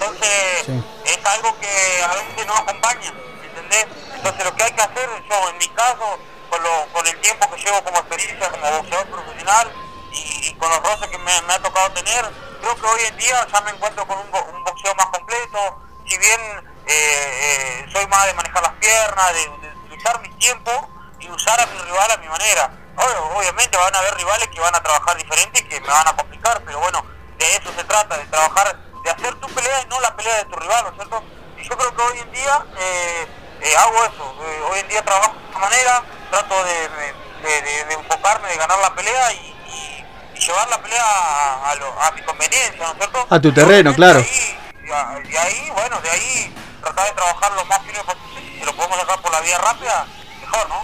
Entonces, 0.00 0.64
Sí. 0.64 0.82
es 1.04 1.26
algo 1.26 1.58
que 1.60 2.02
a 2.04 2.08
veces 2.14 2.46
no 2.46 2.54
acompaña, 2.56 3.12
¿entendés? 3.44 3.86
Entonces, 4.14 4.44
lo 4.44 4.54
que 4.56 4.62
hay 4.64 4.72
que 4.72 4.80
hacer, 4.82 5.08
yo 5.28 5.48
en 5.50 5.58
mi 5.58 5.68
caso, 5.68 6.18
con, 6.48 6.62
lo, 6.62 6.86
con 6.92 7.06
el 7.06 7.20
tiempo 7.20 7.50
que 7.50 7.60
llevo 7.62 7.84
como 7.84 7.98
experiencia 7.98 8.48
como 8.50 8.70
boxeador 8.78 9.06
profesional, 9.08 9.70
y, 10.12 10.48
y 10.48 10.54
con 10.54 10.70
los 10.70 10.82
roces 10.82 11.08
que 11.08 11.18
me, 11.18 11.42
me 11.42 11.52
ha 11.52 11.58
tocado 11.62 11.90
tener, 11.92 12.24
creo 12.62 12.74
que 12.76 12.86
hoy 12.86 13.00
en 13.08 13.16
día 13.18 13.46
ya 13.52 13.60
me 13.60 13.70
encuentro 13.72 14.06
con 14.06 14.18
un, 14.18 14.30
bo- 14.30 14.42
un 14.44 14.64
boxeo 14.64 14.94
más 14.94 15.06
completo, 15.06 15.82
si 16.08 16.16
bien 16.18 16.40
eh, 16.86 17.84
eh, 17.84 17.86
soy 17.92 18.06
más 18.06 18.24
de 18.26 18.34
manejar 18.34 18.62
las 18.62 18.72
piernas, 18.74 19.32
de, 19.34 19.40
de 19.68 19.76
utilizar 19.84 20.18
mi 20.22 20.30
tiempo 20.30 20.70
y 21.20 21.28
usar 21.30 21.60
a 21.60 21.66
mi 21.66 21.78
rival 21.78 22.10
a 22.10 22.16
mi 22.16 22.26
manera. 22.28 22.70
Obvio- 22.96 23.36
obviamente 23.36 23.76
van 23.76 23.94
a 23.94 23.98
haber 23.98 24.14
rivales 24.16 24.48
que 24.48 24.60
van 24.60 24.74
a 24.74 24.82
trabajar 24.82 25.16
diferente 25.18 25.60
y 25.60 25.64
que 25.68 25.78
me 25.80 25.88
van 25.88 26.08
a 26.08 26.16
complicar, 26.16 26.60
pero 26.64 26.80
bueno, 26.80 27.04
de 27.38 27.56
eso 27.56 27.70
se 27.76 27.84
trata, 27.84 28.16
de 28.16 28.24
trabajar, 28.26 28.76
de 29.04 29.10
hacer 29.10 29.34
tu 29.36 29.48
pelea 29.48 29.82
y 29.82 29.88
no 29.88 30.00
la 30.00 30.14
pelea 30.16 30.36
de 30.38 30.44
tu 30.44 30.56
rival, 30.56 30.84
¿no 30.84 30.90
es 30.90 30.94
cierto? 30.96 31.22
Y 31.58 31.68
yo 31.68 31.76
creo 31.76 31.94
que 31.94 32.02
hoy 32.02 32.18
en 32.20 32.32
día 32.32 32.64
eh, 32.78 33.26
eh, 33.62 33.76
hago 33.78 33.96
eso, 34.04 34.34
eh, 34.44 34.60
hoy 34.70 34.78
en 34.80 34.88
día 34.88 35.02
trabajo 35.04 35.32
de 35.34 35.46
esta 35.46 35.58
manera, 35.58 36.02
trato 36.30 36.54
de, 36.64 36.72
de- 36.72 37.62
de- 37.62 37.84
de 37.86 37.94
enfocarme, 37.94 38.48
de 38.48 38.56
ganar 38.56 38.78
la 38.80 38.94
pelea 38.94 39.32
y, 39.32 39.36
y- 39.36 40.04
y 40.36 40.40
llevar 40.40 40.68
la 40.68 40.78
pelea 40.82 41.02
a, 41.04 41.70
a 41.70 41.74
lo- 41.76 42.00
a 42.02 42.10
mi 42.12 42.22
conveniencia, 42.22 42.78
¿no 42.86 42.92
es 42.92 42.96
cierto? 42.98 43.26
A 43.30 43.40
tu 43.40 43.52
terreno, 43.52 43.94
claro. 43.94 44.20
Y, 44.20 44.56
y 45.32 45.36
ahí, 45.36 45.70
bueno, 45.74 46.00
de 46.00 46.10
ahí 46.10 46.54
tratar 46.82 47.06
de 47.06 47.12
trabajar 47.12 47.52
lo 47.52 47.64
más 47.66 47.78
firme 47.82 48.00
posible, 48.04 48.58
si 48.58 48.64
lo 48.64 48.72
podemos 48.74 48.98
sacar 48.98 49.20
por 49.20 49.32
la 49.32 49.40
vía 49.40 49.58
rápida, 49.58 50.06
mejor, 50.40 50.68
¿no? 50.68 50.82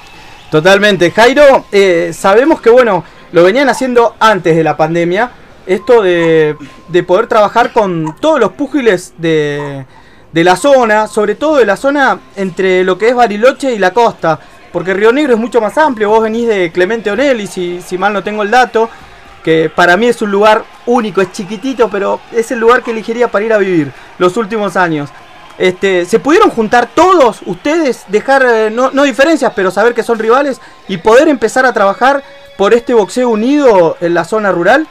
Totalmente. 0.50 1.10
Jairo, 1.10 1.66
eh, 1.72 2.12
sabemos 2.16 2.60
que, 2.60 2.70
bueno, 2.70 3.04
lo 3.32 3.42
venían 3.42 3.68
haciendo 3.68 4.14
antes 4.20 4.54
de 4.54 4.62
la 4.62 4.76
pandemia, 4.76 5.30
esto 5.66 6.02
de, 6.02 6.56
de 6.88 7.02
poder 7.02 7.26
trabajar 7.26 7.72
con 7.72 8.16
todos 8.20 8.40
los 8.40 8.52
púgiles 8.52 9.14
de, 9.18 9.84
de 10.32 10.44
la 10.44 10.56
zona, 10.56 11.06
sobre 11.08 11.34
todo 11.34 11.56
de 11.56 11.66
la 11.66 11.76
zona 11.76 12.18
entre 12.36 12.84
lo 12.84 12.98
que 12.98 13.08
es 13.08 13.14
Bariloche 13.14 13.72
y 13.72 13.78
la 13.78 13.92
costa, 13.92 14.38
porque 14.72 14.94
Río 14.94 15.12
Negro 15.12 15.34
es 15.34 15.38
mucho 15.38 15.60
más 15.60 15.76
amplio, 15.78 16.10
vos 16.10 16.22
venís 16.22 16.46
de 16.46 16.70
Clemente 16.70 17.10
Onelli, 17.10 17.46
si, 17.46 17.80
si 17.80 17.98
mal 17.98 18.12
no 18.12 18.22
tengo 18.22 18.42
el 18.42 18.50
dato, 18.50 18.88
que 19.42 19.70
para 19.74 19.96
mí 19.96 20.06
es 20.06 20.20
un 20.22 20.30
lugar 20.30 20.64
único, 20.86 21.20
es 21.20 21.32
chiquitito, 21.32 21.88
pero 21.88 22.20
es 22.32 22.50
el 22.50 22.58
lugar 22.58 22.82
que 22.82 22.90
elegiría 22.90 23.28
para 23.28 23.44
ir 23.44 23.52
a 23.52 23.58
vivir 23.58 23.92
los 24.18 24.36
últimos 24.36 24.76
años. 24.76 25.08
Este, 25.56 26.04
¿Se 26.04 26.18
pudieron 26.18 26.50
juntar 26.50 26.90
todos 26.94 27.40
ustedes, 27.46 28.04
dejar 28.08 28.44
eh, 28.46 28.70
no, 28.70 28.90
no 28.90 29.04
diferencias, 29.04 29.52
pero 29.56 29.70
saber 29.70 29.94
que 29.94 30.02
son 30.02 30.18
rivales 30.18 30.60
y 30.88 30.98
poder 30.98 31.28
empezar 31.28 31.64
a 31.64 31.72
trabajar 31.72 32.22
por 32.58 32.74
este 32.74 32.92
boxeo 32.92 33.30
unido 33.30 33.96
en 34.00 34.12
la 34.12 34.24
zona 34.24 34.52
rural? 34.52 34.86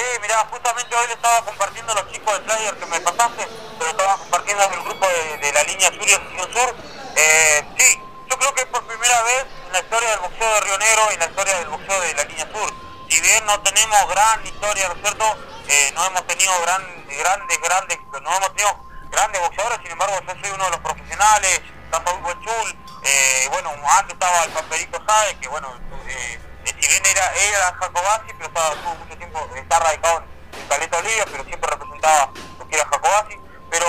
Sí, 0.00 0.06
mira, 0.22 0.38
justamente 0.50 0.96
hoy 0.96 1.06
le 1.08 1.12
estaba 1.12 1.44
compartiendo 1.44 1.92
los 1.92 2.10
chicos 2.10 2.32
del 2.32 2.50
flyer 2.50 2.74
que 2.78 2.86
me 2.86 3.00
pasaste, 3.00 3.46
pero 3.78 3.90
estaba 3.90 4.16
compartiendo 4.16 4.64
en 4.64 4.72
el 4.72 4.82
grupo 4.82 5.06
de, 5.06 5.52
la 5.52 5.62
línea 5.64 5.88
sur 5.88 6.08
y 6.08 6.12
el 6.12 6.54
sur. 6.54 6.74
Eh, 7.16 7.62
sí, 7.76 8.00
yo 8.30 8.38
creo 8.38 8.54
que 8.54 8.64
por 8.64 8.82
primera 8.86 9.20
vez 9.24 9.44
en 9.66 9.72
la 9.74 9.80
historia 9.80 10.08
del 10.08 10.20
boxeo 10.20 10.54
de 10.54 10.60
Río 10.62 10.78
Negro 10.78 11.02
y 11.10 11.14
en 11.14 11.20
la 11.20 11.26
historia 11.26 11.58
del 11.58 11.68
boxeo 11.68 12.00
de 12.00 12.14
la 12.14 12.24
línea 12.24 12.48
sur. 12.50 12.72
Si 13.10 13.20
bien 13.20 13.44
no 13.44 13.60
tenemos 13.60 14.08
gran 14.08 14.46
historia, 14.46 14.88
¿no 14.88 14.94
es 14.94 15.00
cierto? 15.02 15.36
Eh, 15.68 15.92
no 15.94 16.06
hemos 16.06 16.26
tenido 16.26 16.52
gran, 16.62 17.06
grandes, 17.06 17.60
grandes, 17.60 17.98
no 18.22 18.36
hemos 18.36 18.54
tenido 18.54 18.80
grandes 19.10 19.40
boxeadores, 19.42 19.80
sin 19.82 19.90
embargo 19.90 20.18
yo 20.26 20.32
soy 20.40 20.50
uno 20.50 20.64
de 20.64 20.70
los 20.70 20.80
profesionales, 20.80 21.60
está 21.84 22.02
Saúl 22.02 22.22
Bochul, 22.22 22.78
eh, 23.02 23.48
bueno, 23.50 23.70
antes 23.98 24.14
estaba 24.14 24.44
el 24.44 24.50
Pamperico 24.52 24.98
Sáez, 25.06 25.36
que 25.42 25.48
bueno, 25.48 25.68
eh, 26.08 26.40
si 26.64 26.88
bien 26.88 27.02
era, 27.06 27.32
era 27.34 27.72
Jacobasi, 27.72 28.32
pero 28.36 28.46
estaba, 28.48 28.70
tuvo 28.76 28.94
mucho 28.96 29.16
tiempo, 29.16 29.48
está 29.56 29.78
radicado 29.78 30.18
en, 30.18 30.68
Caleta 30.68 30.98
Olivia, 30.98 31.24
pero 31.30 31.44
siempre 31.44 31.70
representaba 31.70 32.30
lo 32.58 32.68
que 32.68 32.76
era 32.76 32.86
Jacobasi, 32.86 33.36
pero, 33.70 33.86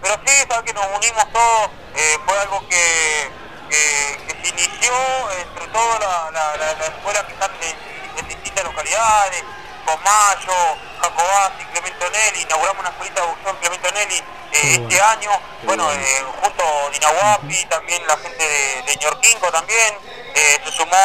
pero 0.00 0.14
sí, 0.26 0.32
sabes 0.48 0.64
que 0.64 0.72
nos 0.72 0.86
unimos 0.96 1.32
todos, 1.32 1.70
eh, 1.94 2.18
fue 2.24 2.38
algo 2.38 2.66
que, 2.68 3.30
que, 3.70 4.18
que 4.26 4.42
se 4.42 4.48
inició 4.48 4.92
entre 5.38 5.66
toda 5.68 5.98
la, 5.98 6.30
la, 6.32 6.56
la, 6.56 6.72
la 6.74 6.86
escuela 6.86 7.26
que 7.26 7.32
están 7.32 7.50
en, 7.60 8.18
en 8.18 8.28
distintas 8.28 8.64
localidades, 8.64 9.44
Comayo, 9.88 10.76
Jacobasi, 11.00 11.64
Clemente 11.72 12.04
Onelli, 12.04 12.42
inauguramos 12.42 12.80
una 12.80 12.90
escuelita 12.90 13.22
de 13.22 13.26
boxeo 13.26 13.50
en 13.50 13.56
Clemente 13.56 13.88
Onelli 13.88 14.22
eh, 14.52 14.78
este 14.82 15.00
año, 15.00 15.30
bueno, 15.64 15.90
eh, 15.92 16.24
junto 16.42 16.62
a 16.62 16.90
Dinahuapi, 16.90 17.64
también 17.66 18.06
la 18.06 18.16
gente 18.18 18.46
de, 18.46 18.82
de 18.82 18.96
Ñorquinco 18.96 19.50
también, 19.50 19.94
eh, 20.34 20.60
se 20.64 20.72
sumó 20.72 20.96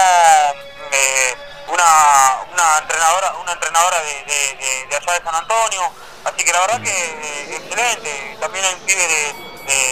eh, 0.94 1.38
una, 1.68 2.42
una 2.54 2.78
entrenadora 2.78 3.34
una 3.42 3.52
entrenadora 3.54 3.98
de, 4.02 4.96
allá 4.96 5.14
de 5.14 5.24
San 5.24 5.36
Antonio, 5.36 5.92
así 6.24 6.44
que 6.44 6.52
la 6.52 6.60
verdad 6.62 6.82
que 6.82 6.90
eh, 6.90 7.56
excelente, 7.56 8.38
también 8.40 8.66
hay 8.66 8.74
un 8.76 8.80
pibe 8.82 9.08
de, 9.08 9.34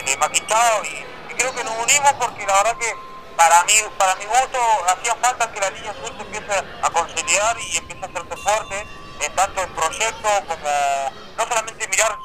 de, 0.04 0.12
y, 0.12 1.34
creo 1.34 1.56
que 1.56 1.64
nos 1.64 1.76
unimos 1.78 2.14
porque 2.20 2.46
la 2.46 2.54
verdad 2.54 2.78
que 2.78 2.96
para 3.36 3.64
mí, 3.64 3.74
para 3.98 4.16
mi 4.16 4.26
gusto 4.26 4.60
hacía 4.88 5.16
falta 5.16 5.52
que 5.52 5.60
la 5.60 5.70
línea 5.72 5.94
sur 5.94 6.16
se 6.16 6.22
empiece 6.22 6.64
a 6.84 6.90
consolidar 6.92 7.58
y 7.60 7.78
empiece 7.78 8.06
a 8.06 8.08
hacerse 8.08 8.38
fuerte, 8.38 8.88
en 9.22 9.36
tanto 9.36 9.62
en 9.64 9.74
proyecto 9.74 10.30
como 10.48 10.70
no 11.38 11.48
solamente 11.48 11.88
mirar 11.88 12.16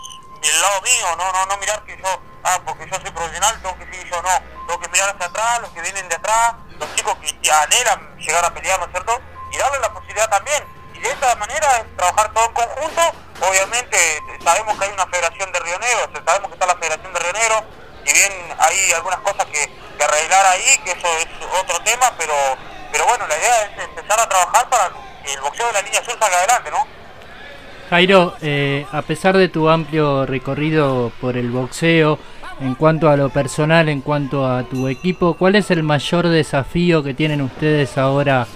del 0.43 0.61
lado 0.61 0.83
mío, 0.83 1.16
no, 1.16 1.33
no, 1.33 1.47
no 1.47 1.57
mirar 1.57 1.83
que 1.85 1.97
yo, 1.97 2.20
ah, 2.45 2.61
porque 2.66 2.87
yo 2.91 3.01
soy 3.01 3.11
profesional, 3.11 3.59
tengo 3.62 3.79
que 3.79 3.85
seguir 3.87 4.11
yo, 4.11 4.20
no, 4.20 4.29
tengo 4.66 4.81
que 4.81 4.89
mirar 4.89 5.14
hacia 5.14 5.27
atrás, 5.27 5.61
los 5.61 5.70
que 5.70 5.81
vienen 5.81 6.09
de 6.09 6.16
atrás, 6.16 6.55
los 6.79 6.95
chicos 6.95 7.16
que 7.18 7.51
anhelan 7.51 8.16
llegar 8.18 8.45
a 8.45 8.53
pelear, 8.53 8.79
¿no 8.79 8.87
es 8.87 8.93
cierto? 8.93 9.20
Y 9.53 9.57
darle 9.59 9.79
la 9.81 9.93
posibilidad 9.93 10.29
también. 10.29 10.64
Y 10.95 10.99
de 11.01 11.09
esta 11.09 11.35
manera 11.37 11.85
trabajar 11.97 12.33
todo 12.33 12.47
en 12.47 12.53
conjunto, 12.53 13.03
obviamente 13.49 13.99
sabemos 14.43 14.79
que 14.79 14.85
hay 14.85 14.93
una 14.93 15.07
federación 15.07 15.53
de 15.53 15.61
Río 15.61 15.79
Negro, 15.79 16.11
sabemos 16.24 16.49
que 16.49 16.55
está 16.55 16.66
la 16.66 16.77
federación 16.77 17.12
de 17.12 17.20
Río 17.20 17.33
Negro, 17.33 17.64
si 18.05 18.12
bien 18.12 18.33
hay 18.59 18.93
algunas 18.93 19.20
cosas 19.20 19.45
que, 19.47 19.70
que 19.99 20.05
arreglar 20.05 20.47
ahí, 20.47 20.79
que 20.85 20.93
eso 20.93 21.09
es 21.18 21.29
otro 21.61 21.81
tema, 21.83 22.12
pero, 22.16 22.35
pero 22.93 23.07
bueno, 23.07 23.27
la 23.27 23.37
idea 23.37 23.62
es 23.64 23.85
empezar 23.85 24.20
a 24.20 24.29
trabajar 24.29 24.68
para 24.70 24.91
que 25.24 25.35
el 25.35 25.41
boxeo 25.41 25.66
de 25.66 25.72
la 25.72 25.83
línea 25.83 26.03
sur 26.05 26.16
salga 26.18 26.39
adelante, 26.39 26.70
¿no? 26.70 26.87
Jairo, 27.91 28.35
eh, 28.43 28.85
a 28.91 29.03
pesar 29.03 29.37
de 29.37 29.49
tu 29.49 29.68
amplio 29.68 30.27
recorrido 30.27 31.12
por 31.20 31.37
el 31.37 31.51
boxeo, 31.51 32.18
en 32.61 32.74
cuanto 32.74 33.11
a 33.11 33.16
lo 33.16 33.28
personal, 33.28 33.88
en 33.88 34.00
cuanto 34.00 34.46
a 34.46 34.62
tu 34.64 34.88
equipo, 34.88 35.34
¿cuál 35.34 35.57
es 35.57 35.70
el 35.70 35.82
mayor 35.82 36.28
desafío 36.28 37.02
que 37.02 37.14
tienen 37.14 37.40
ustedes 37.42 37.98
ahora 37.98 38.46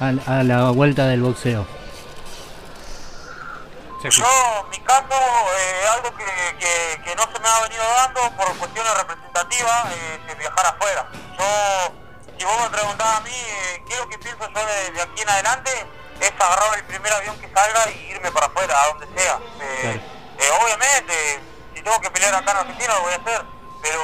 a, 0.00 0.08
a 0.26 0.42
la 0.44 0.70
vuelta 0.70 1.06
del 1.06 1.22
boxeo? 1.22 1.66
Yo, 4.02 4.24
en 4.64 4.70
mi 4.70 4.78
caso, 4.78 5.04
eh, 5.12 5.88
algo 5.92 6.16
que, 6.16 6.24
que, 6.58 7.02
que 7.04 7.14
no 7.16 7.22
se 7.24 7.38
me 7.38 7.48
ha 7.48 7.60
venido 7.68 7.82
dando 7.96 8.20
por 8.34 8.56
cuestiones 8.56 8.96
representativas 8.96 9.92
eh, 9.92 10.20
es 10.30 10.38
viajar 10.38 10.66
afuera. 10.66 11.06
Yo, 11.38 11.92
si 12.38 12.44
vos 12.46 12.62
me 12.62 12.70
preguntás 12.70 13.18
a 13.18 13.20
mí, 13.20 13.30
eh, 13.30 13.82
¿qué 13.86 13.92
es 13.92 13.98
lo 13.98 14.08
que 14.08 14.18
pienso 14.18 14.48
yo 14.48 14.66
de, 14.66 14.92
de 14.92 15.02
aquí 15.02 15.20
en 15.20 15.28
adelante? 15.28 15.70
Es 16.18 16.32
agarrar 16.32 16.78
el 16.78 16.84
primer 16.84 17.12
avión 17.12 17.36
que 17.40 17.48
salga 17.52 17.90
y 17.90 18.12
irme 18.12 18.30
para 18.30 18.46
afuera, 18.46 18.74
a 18.80 18.86
donde 18.88 19.20
sea. 19.20 19.38
Eh, 19.60 20.00
obviamente, 20.62 21.40
si 21.80 21.84
tengo 21.84 22.00
que 22.00 22.10
pelear 22.10 22.34
acá 22.34 22.50
en 22.50 22.56
Argentina 22.58 22.94
lo 22.94 23.00
voy 23.00 23.12
a 23.14 23.16
hacer, 23.16 23.42
pero 23.80 24.02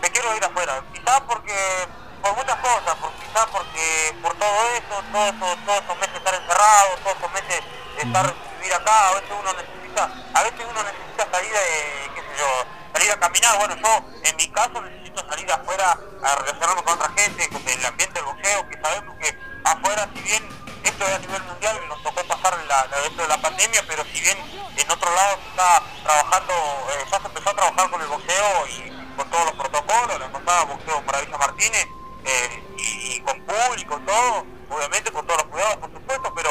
me 0.00 0.10
quiero 0.10 0.36
ir 0.36 0.44
afuera. 0.44 0.80
Quizás 0.92 1.20
porque, 1.26 1.88
por 2.22 2.36
muchas 2.36 2.54
cosas, 2.56 2.94
por, 3.02 3.10
quizás 3.14 3.46
porque 3.50 4.14
por 4.22 4.32
todo 4.38 4.70
eso, 4.78 5.02
todo 5.10 5.26
eso, 5.26 5.58
todos 5.66 5.82
esos 5.82 5.98
meses 5.98 6.14
estar 6.14 6.34
encerrado, 6.34 6.88
todos 7.02 7.16
esos 7.18 7.32
meses 7.32 7.64
estar 7.98 8.34
vivir 8.60 8.74
acá, 8.74 9.08
a 9.08 9.14
veces 9.14 9.30
uno 9.36 9.52
necesita, 9.54 10.04
a 10.34 10.42
veces 10.44 10.60
uno 10.70 10.82
necesita 10.84 11.26
salir 11.32 11.50
de, 11.50 12.10
qué 12.14 12.20
sé 12.20 12.38
yo, 12.38 12.66
salir 12.92 13.10
a 13.10 13.18
caminar, 13.18 13.58
bueno 13.58 13.76
yo 13.82 14.04
en 14.22 14.36
mi 14.36 14.48
caso 14.48 14.80
necesito 14.82 15.28
salir 15.28 15.50
afuera 15.50 15.98
a 16.22 16.34
relacionarme 16.36 16.82
con 16.84 16.94
otra 16.94 17.10
gente, 17.16 17.48
con 17.48 17.68
el 17.68 17.86
ambiente 17.86 18.14
del 18.14 18.24
boxeo, 18.24 18.68
que 18.68 18.80
sabemos 18.80 19.16
que 19.18 19.36
afuera 19.64 20.08
si 20.14 20.20
bien 20.22 20.48
esto 20.88 21.04
es 21.06 21.14
a 21.14 21.18
nivel 21.18 21.42
mundial, 21.42 21.80
nos 21.88 22.02
tocó 22.02 22.22
pasar 22.24 22.56
la, 22.68 22.86
la, 22.86 23.22
de 23.22 23.28
la 23.28 23.40
pandemia, 23.40 23.84
pero 23.86 24.04
si 24.04 24.20
bien 24.20 24.38
en 24.76 24.90
otro 24.90 25.14
lado 25.14 25.38
se 25.42 25.48
está 25.50 25.82
trabajando, 26.04 26.54
eh, 26.54 27.04
ya 27.10 27.20
se 27.20 27.26
empezó 27.26 27.50
a 27.50 27.54
trabajar 27.54 27.90
con 27.90 28.00
el 28.00 28.08
boxeo 28.08 28.66
y 28.68 29.16
con 29.16 29.30
todos 29.30 29.44
los 29.46 29.54
protocolos, 29.54 30.20
la 30.20 30.28
pasada 30.28 30.64
boxeo 30.64 31.02
Maravilla 31.02 31.38
Martínez, 31.38 31.88
eh, 32.24 32.62
y, 32.78 33.16
y 33.16 33.20
con 33.20 33.40
público, 33.42 34.00
todo, 34.06 34.46
obviamente 34.70 35.10
con 35.12 35.26
todos 35.26 35.42
los 35.42 35.50
cuidados 35.50 35.76
por 35.76 35.92
supuesto, 35.92 36.32
pero 36.34 36.50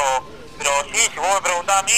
pero 0.58 0.70
sí, 0.92 0.98
si 1.12 1.18
vos 1.18 1.34
me 1.34 1.40
preguntás 1.42 1.80
a 1.80 1.82
mí, 1.82 1.92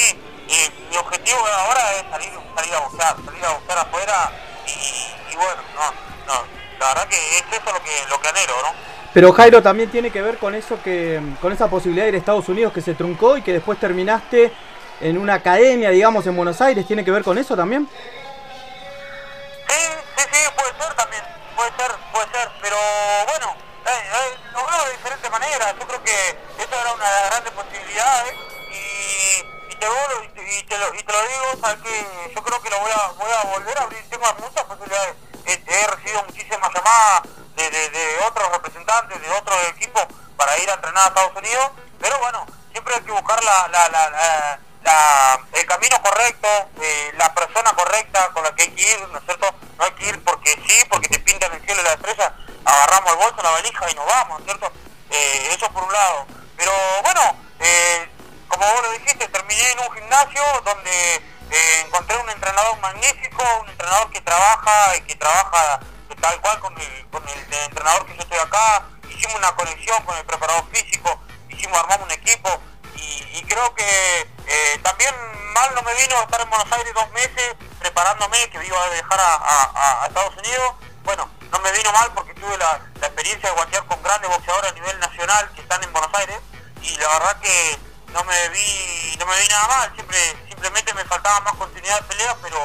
eh, 0.48 0.70
mi 0.90 0.96
objetivo 0.96 1.38
ahora 1.46 1.92
es 1.94 2.10
salir, 2.10 2.30
salir 2.54 2.74
a 2.74 2.80
boxear, 2.80 3.16
salir 3.24 3.44
a 3.44 3.52
boxear 3.52 3.78
afuera 3.78 4.32
y, 4.66 5.32
y 5.32 5.36
bueno, 5.36 5.62
no, 5.74 6.34
no, 6.34 6.44
la 6.78 6.88
verdad 6.88 7.08
que 7.08 7.38
es 7.38 7.44
eso 7.52 7.72
lo 7.72 7.82
que, 7.82 8.06
lo 8.08 8.20
que 8.20 8.28
anhelo, 8.28 8.54
¿no? 8.62 8.97
Pero 9.14 9.32
Jairo 9.32 9.62
también 9.62 9.90
tiene 9.90 10.10
que 10.10 10.22
ver 10.22 10.38
con 10.38 10.54
eso 10.54 10.80
que 10.82 11.20
con 11.40 11.52
esa 11.52 11.68
posibilidad 11.68 12.04
de 12.04 12.10
ir 12.10 12.14
a 12.16 12.18
Estados 12.18 12.48
Unidos 12.48 12.72
que 12.72 12.80
se 12.82 12.94
truncó 12.94 13.36
y 13.36 13.42
que 13.42 13.52
después 13.52 13.78
terminaste 13.80 14.52
en 15.00 15.16
una 15.18 15.34
academia, 15.34 15.90
digamos, 15.90 16.26
en 16.26 16.36
Buenos 16.36 16.60
Aires, 16.60 16.86
¿tiene 16.86 17.04
que 17.04 17.10
ver 17.10 17.24
con 17.24 17.38
eso 17.38 17.56
también? 17.56 17.88
Sí, 19.68 19.74
sí, 20.16 20.24
sí, 20.32 20.38
puede 20.56 20.72
ser 20.84 20.94
también, 20.94 21.22
puede 21.56 21.70
ser, 21.76 21.90
puede 22.12 22.26
ser, 22.32 22.48
pero 22.60 22.76
bueno, 23.26 23.54
eh, 23.86 23.90
eh, 24.12 24.84
de 24.84 24.92
diferentes 24.92 25.30
maneras, 25.30 25.74
yo 25.78 25.86
creo 25.86 26.02
que 26.04 26.12
esa 26.62 26.80
era 26.80 26.92
una 26.92 27.04
de 27.04 27.10
las 27.20 27.30
grandes 27.30 27.52
posibilidades 27.52 28.34
y, 28.70 29.72
y, 29.72 29.76
te, 29.76 29.86
vuelvo- 29.86 30.24
y, 30.36 30.58
y 30.58 30.62
te 30.64 30.78
lo, 30.78 30.94
y 30.94 31.02
te 31.02 31.12
lo 31.12 31.20
digo, 31.22 31.44
sabes 31.60 31.78
que 31.82 32.34
yo 32.34 32.42
creo 32.42 32.60
que 32.62 32.70
lo 32.70 32.78
voy 32.80 32.90
a, 32.92 33.08
voy 33.12 33.30
a 33.32 33.42
volver 33.56 33.78
a 33.78 33.82
abrir, 33.82 34.02
tengo 34.10 34.26
muchas 34.40 34.64
posibilidades, 34.64 35.14
Eh, 35.46 35.62
he 35.66 35.86
recibido 35.86 36.22
muchísimas 36.24 36.70
llamadas 36.74 37.22
de, 37.70 38.18
otros 38.26 38.50
representantes, 38.52 39.20
de 39.20 39.30
otros 39.30 39.56
equipos 39.68 40.06
para 40.36 40.56
ir 40.58 40.70
a 40.70 40.74
entrenar 40.74 41.04
a 41.04 41.08
Estados 41.08 41.36
Unidos 41.36 41.70
pero 42.00 42.18
bueno, 42.20 42.46
siempre 42.70 42.94
hay 42.94 43.00
que 43.02 43.10
buscar 43.10 43.42
la, 43.42 43.68
la, 43.68 43.88
la, 43.88 44.10
la- 44.10 44.58
la- 44.84 45.40
el 45.52 45.66
camino 45.66 46.00
correcto, 46.00 46.48
eh, 46.80 47.12
la 47.16 47.34
persona 47.34 47.72
correcta 47.72 48.28
con 48.32 48.44
la 48.44 48.54
que 48.54 48.62
hay 48.62 48.70
que 48.70 48.82
ir, 48.92 49.08
¿no 49.08 49.18
es 49.18 49.24
cierto? 49.24 49.52
No 49.76 49.84
hay 49.84 49.90
que 49.92 50.06
ir 50.06 50.22
porque 50.24 50.52
sí, 50.66 50.84
porque 50.88 51.08
te 51.08 51.18
pintan 51.18 51.52
el 51.52 51.60
cielo 51.64 51.80
y 51.80 51.84
la 51.84 51.92
estrella, 51.94 52.32
agarramos 52.64 53.10
el 53.12 53.16
bolso, 53.18 53.42
la 53.42 53.50
valija 53.50 53.90
y 53.90 53.94
nos 53.94 54.06
vamos, 54.06 54.38
¿no 54.40 54.46
es 54.52 54.58
cierto? 54.58 54.72
Eh, 55.10 55.48
eso 55.54 55.68
por 55.72 55.82
un 55.82 55.92
lado. 55.92 56.26
Pero 56.56 56.70
bueno, 57.02 57.20
eh, 57.58 58.08
como 58.46 58.64
vos 58.72 58.82
lo 58.84 58.92
dijiste, 58.92 59.26
terminé 59.28 59.72
en 59.72 59.80
un 59.80 59.92
gimnasio 59.92 60.42
donde 60.64 61.14
eh, 61.50 61.80
encontré 61.84 62.16
un 62.16 62.30
entrenador 62.30 62.78
magnífico, 62.78 63.42
un 63.62 63.68
entrenador 63.70 64.10
que 64.10 64.20
trabaja 64.20 64.96
y 64.96 65.00
que 65.02 65.16
trabaja 65.16 65.80
tal 66.20 66.40
cual 66.40 66.58
con 66.60 66.74
el, 66.78 67.08
entrenador 67.50 68.06
que 68.06 68.14
yo 68.14 68.20
estoy 68.20 68.38
acá, 68.38 68.84
hicimos 69.08 69.36
una 69.36 69.54
conexión 69.54 70.02
con 70.04 70.16
el 70.16 70.24
preparador 70.24 70.64
físico, 70.72 71.20
hicimos, 71.48 71.78
armamos 71.78 72.06
un 72.06 72.12
equipo 72.12 72.60
y, 72.94 73.42
creo 73.48 73.74
que 73.74 74.28
eh, 74.46 74.80
también 74.82 75.14
mal 75.54 75.74
no 75.74 75.82
me 75.82 75.94
vino 75.94 76.20
estar 76.20 76.40
en 76.40 76.50
Buenos 76.50 76.70
Aires 76.70 76.92
dos 76.94 77.10
meses 77.12 77.56
preparándome, 77.78 78.50
que 78.50 78.64
iba 78.64 78.82
a 78.82 78.90
dejar 78.90 79.18
a, 79.20 80.06
Estados 80.06 80.36
Unidos. 80.36 80.74
Bueno, 81.04 81.28
no 81.50 81.58
me 81.60 81.72
vino 81.72 81.92
mal 81.92 82.12
porque 82.14 82.34
tuve 82.34 82.56
la, 82.58 82.80
experiencia 83.00 83.48
de 83.48 83.54
guatear 83.54 83.84
con 83.86 84.02
grandes 84.02 84.30
boxeadores 84.30 84.70
a 84.70 84.74
nivel 84.74 84.98
nacional 85.00 85.50
que 85.54 85.62
están 85.62 85.82
en 85.82 85.92
Buenos 85.92 86.12
Aires 86.14 86.38
y 86.82 86.96
la 86.96 87.08
verdad 87.08 87.40
que 87.40 87.78
no 88.12 88.22
me 88.24 88.48
vi 88.50 89.16
no 89.18 89.26
me 89.26 89.40
vi 89.40 89.48
nada 89.48 89.66
mal, 89.68 89.94
siempre 89.94 90.18
simplemente 90.48 90.94
me 90.94 91.04
faltaba 91.04 91.40
más 91.40 91.54
continuidad 91.54 92.00
de 92.00 92.06
pelea, 92.08 92.36
pero 92.42 92.58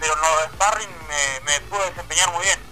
pero 0.00 0.14
los 0.16 0.52
sparring 0.54 0.90
me, 1.08 1.40
me 1.40 1.60
pude 1.62 1.90
desempeñar 1.90 2.30
muy 2.32 2.44
bien. 2.44 2.65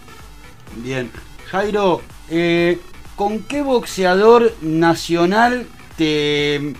Bien. 0.76 1.10
Jairo, 1.50 2.02
eh, 2.30 2.80
¿con 3.16 3.42
qué 3.44 3.62
boxeador 3.62 4.54
nacional 4.60 5.68
te, 5.96 6.74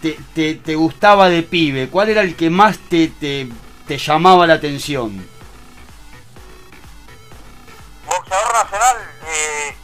te, 0.00 0.18
te- 0.34 0.54
te 0.54 0.74
gustaba 0.74 1.28
de 1.28 1.42
pibe? 1.42 1.88
¿Cuál 1.88 2.10
era 2.10 2.20
el 2.22 2.36
que 2.36 2.50
más 2.50 2.78
te, 2.88 3.08
te, 3.08 3.48
te 3.86 3.98
llamaba 3.98 4.46
la 4.46 4.54
atención? 4.54 5.26
Boxeador 8.06 8.52
nacional 8.52 8.96
eh, 9.26 9.74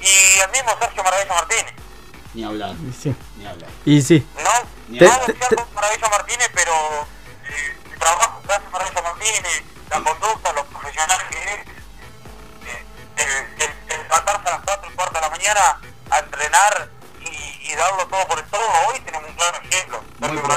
y 0.00 0.40
el 0.40 0.50
mismo 0.52 0.70
Sergio 0.80 1.02
Maravilla 1.02 1.34
Martínez. 1.34 1.74
Ni 2.34 2.44
hablar. 2.44 2.74
Sí. 3.00 3.14
Ni 3.38 3.46
hablar. 3.46 3.68
Y 3.84 4.02
sí. 4.02 4.26
No, 4.42 4.50
Ni 4.88 4.98
Te- 4.98 5.06
no 5.06 5.16
con 5.56 5.74
Maravilla 5.74 6.08
Martínez, 6.08 6.50
pero 6.54 6.72
eh, 6.72 7.76
el 7.92 7.98
trabajo 7.98 8.40
que 8.46 8.52
hace 8.52 8.68
Maravilla 8.70 9.02
Martínez, 9.02 9.62
la 9.90 9.96
conducta, 9.96 10.52
lo 10.52 10.64
profesional 10.66 11.18
que 11.30 11.36
es, 11.38 11.60
el, 13.20 13.62
el- 13.62 13.92
el 13.92 14.02
levantarse 14.02 14.48
a 14.48 14.52
las 14.52 14.60
4 14.64 14.90
y 14.90 14.94
cuarto 14.94 15.14
de 15.14 15.20
la 15.20 15.30
mañana 15.30 15.80
a 16.10 16.18
entrenar 16.18 16.88
y, 17.20 17.70
y 17.70 17.74
darlo 17.74 18.06
todo 18.08 18.26
por 18.28 18.38
el 18.38 18.44
todo, 18.46 18.62
hoy 18.88 19.00
tenemos 19.00 19.28
un 19.28 19.34
claro 19.36 19.58
ejemplo. 19.62 20.02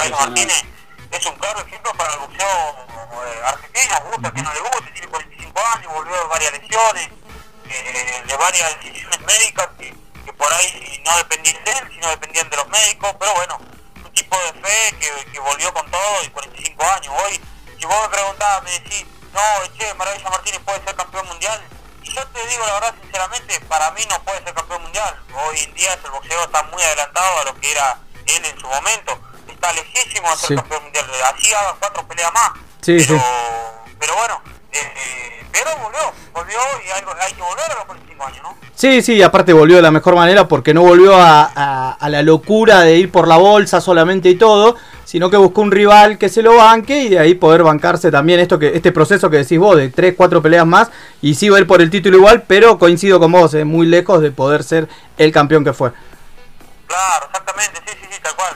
Sergio. 0.02 0.16
Martínez 0.26 0.64
es 1.10 1.26
un 1.26 1.34
claro 1.36 1.60
ejemplo 1.60 1.92
para 1.94 2.12
el 2.14 2.18
boxeo 2.20 2.46
eh, 2.46 3.42
argentino, 3.46 4.00
gusta 4.10 4.32
que 4.32 4.42
no 4.42 4.52
le 4.52 4.60
guste, 4.60 4.90
tiene 4.92 5.08
45 5.08 5.60
años, 5.76 5.92
volvió 5.92 6.14
de 6.16 6.24
varias 6.24 6.52
lesiones, 6.52 7.08
eh, 7.70 8.22
de 8.26 8.36
varias 8.36 8.80
decisiones 8.82 9.20
médicas 9.20 9.68
que, 9.78 9.94
que 10.24 10.32
por 10.32 10.52
ahí 10.52 11.02
no 11.04 11.16
dependían 11.18 11.62
de 11.64 11.70
él, 11.72 11.88
sino 11.92 12.08
dependían 12.08 12.50
de 12.50 12.56
los 12.56 12.68
médicos, 12.68 13.14
pero 13.18 13.34
bueno, 13.34 13.58
un 14.04 14.12
tipo 14.12 14.36
de 14.38 14.52
fe 14.60 14.96
que, 14.98 15.30
que 15.32 15.38
volvió 15.40 15.72
con 15.72 15.88
todo 15.90 16.22
y 16.24 16.28
45 16.30 16.84
años. 16.84 17.14
Hoy, 17.24 17.40
si 17.78 17.86
vos 17.86 18.02
me 18.02 18.08
preguntabas, 18.08 18.62
me 18.64 18.70
decís, 18.72 19.04
no, 19.32 19.40
che, 19.78 19.94
Maravilla 19.94 20.30
Martínez 20.30 20.60
puede 20.64 20.82
ser 20.84 20.94
campeón 20.96 21.26
mundial, 21.28 21.60
yo 22.12 22.26
te 22.28 22.46
digo 22.48 22.66
la 22.66 22.74
verdad, 22.74 22.94
sinceramente, 23.02 23.60
para 23.62 23.90
mí 23.92 24.02
no 24.08 24.22
puede 24.24 24.42
ser 24.44 24.54
campeón 24.54 24.82
mundial. 24.82 25.22
Hoy 25.46 25.58
en 25.60 25.74
día 25.74 25.92
el 25.94 26.10
boxeo 26.10 26.44
está 26.44 26.62
muy 26.64 26.82
adelantado 26.82 27.40
a 27.40 27.44
lo 27.44 27.54
que 27.60 27.70
era 27.70 27.98
él 28.26 28.44
en 28.44 28.60
su 28.60 28.66
momento. 28.66 29.18
Está 29.48 29.72
lejísimo 29.72 30.30
de 30.30 30.36
ser 30.36 30.48
Sí. 30.48 30.54
campeón 30.56 30.82
mundial. 30.84 31.06
Así 31.34 31.52
hagan 31.54 31.76
cuatro 31.78 32.06
peleas 32.08 32.32
más. 32.32 32.50
Sí, 32.82 32.96
pero, 32.98 33.18
sí. 33.18 33.24
pero 33.98 34.14
bueno, 34.16 34.42
eh, 34.78 35.46
pero 35.52 35.70
volvió, 35.82 36.00
volvió 36.32 36.56
y 36.86 36.90
hay, 36.90 37.02
hay 37.26 37.32
que 37.34 37.42
volver 37.42 37.64
a 37.70 37.74
los 37.76 37.84
45 37.84 38.24
años, 38.26 38.42
¿no? 38.42 38.56
Sí, 38.74 39.02
sí, 39.02 39.22
aparte 39.22 39.52
volvió 39.52 39.76
de 39.76 39.82
la 39.82 39.90
mejor 39.92 40.16
manera 40.16 40.48
porque 40.48 40.74
no 40.74 40.82
volvió 40.82 41.16
a, 41.16 41.50
a- 41.54 41.92
a 41.92 42.08
la 42.08 42.22
locura 42.22 42.80
de 42.80 42.96
ir 42.96 43.10
por 43.12 43.28
la 43.28 43.36
bolsa 43.36 43.80
solamente 43.80 44.28
y 44.28 44.34
todo, 44.36 44.76
sino 45.04 45.30
que 45.30 45.36
buscó 45.36 45.60
un 45.60 45.70
rival 45.70 46.18
que 46.18 46.28
se 46.28 46.42
lo 46.42 46.56
banque 46.56 47.04
y 47.04 47.08
de 47.10 47.18
ahí 47.20 47.34
poder 47.34 47.62
bancarse 47.62 48.10
también 48.10 48.40
esto 48.40 48.58
que 48.58 48.74
este 48.74 48.90
proceso 48.90 49.30
que 49.30 49.38
decís 49.38 49.58
vos 49.58 49.76
de 49.76 49.90
3, 49.90 50.14
4 50.16 50.42
peleas 50.42 50.66
más 50.66 50.90
y 51.22 51.34
sí 51.36 51.48
va 51.48 51.58
a 51.58 51.60
ir 51.60 51.66
por 51.68 51.80
el 51.82 51.88
título 51.90 52.16
igual, 52.18 52.42
pero 52.48 52.78
coincido 52.78 53.20
con 53.20 53.30
vos, 53.30 53.54
es 53.54 53.64
muy 53.64 53.86
lejos 53.86 54.20
de 54.20 54.32
poder 54.32 54.64
ser 54.64 54.88
el 55.18 55.30
campeón 55.30 55.64
que 55.64 55.72
fue. 55.72 55.92
Claro, 56.88 57.26
exactamente, 57.26 57.80
sí, 57.86 57.96
sí, 58.02 58.08
sí, 58.10 58.18
tal 58.22 58.34
cual. 58.34 58.54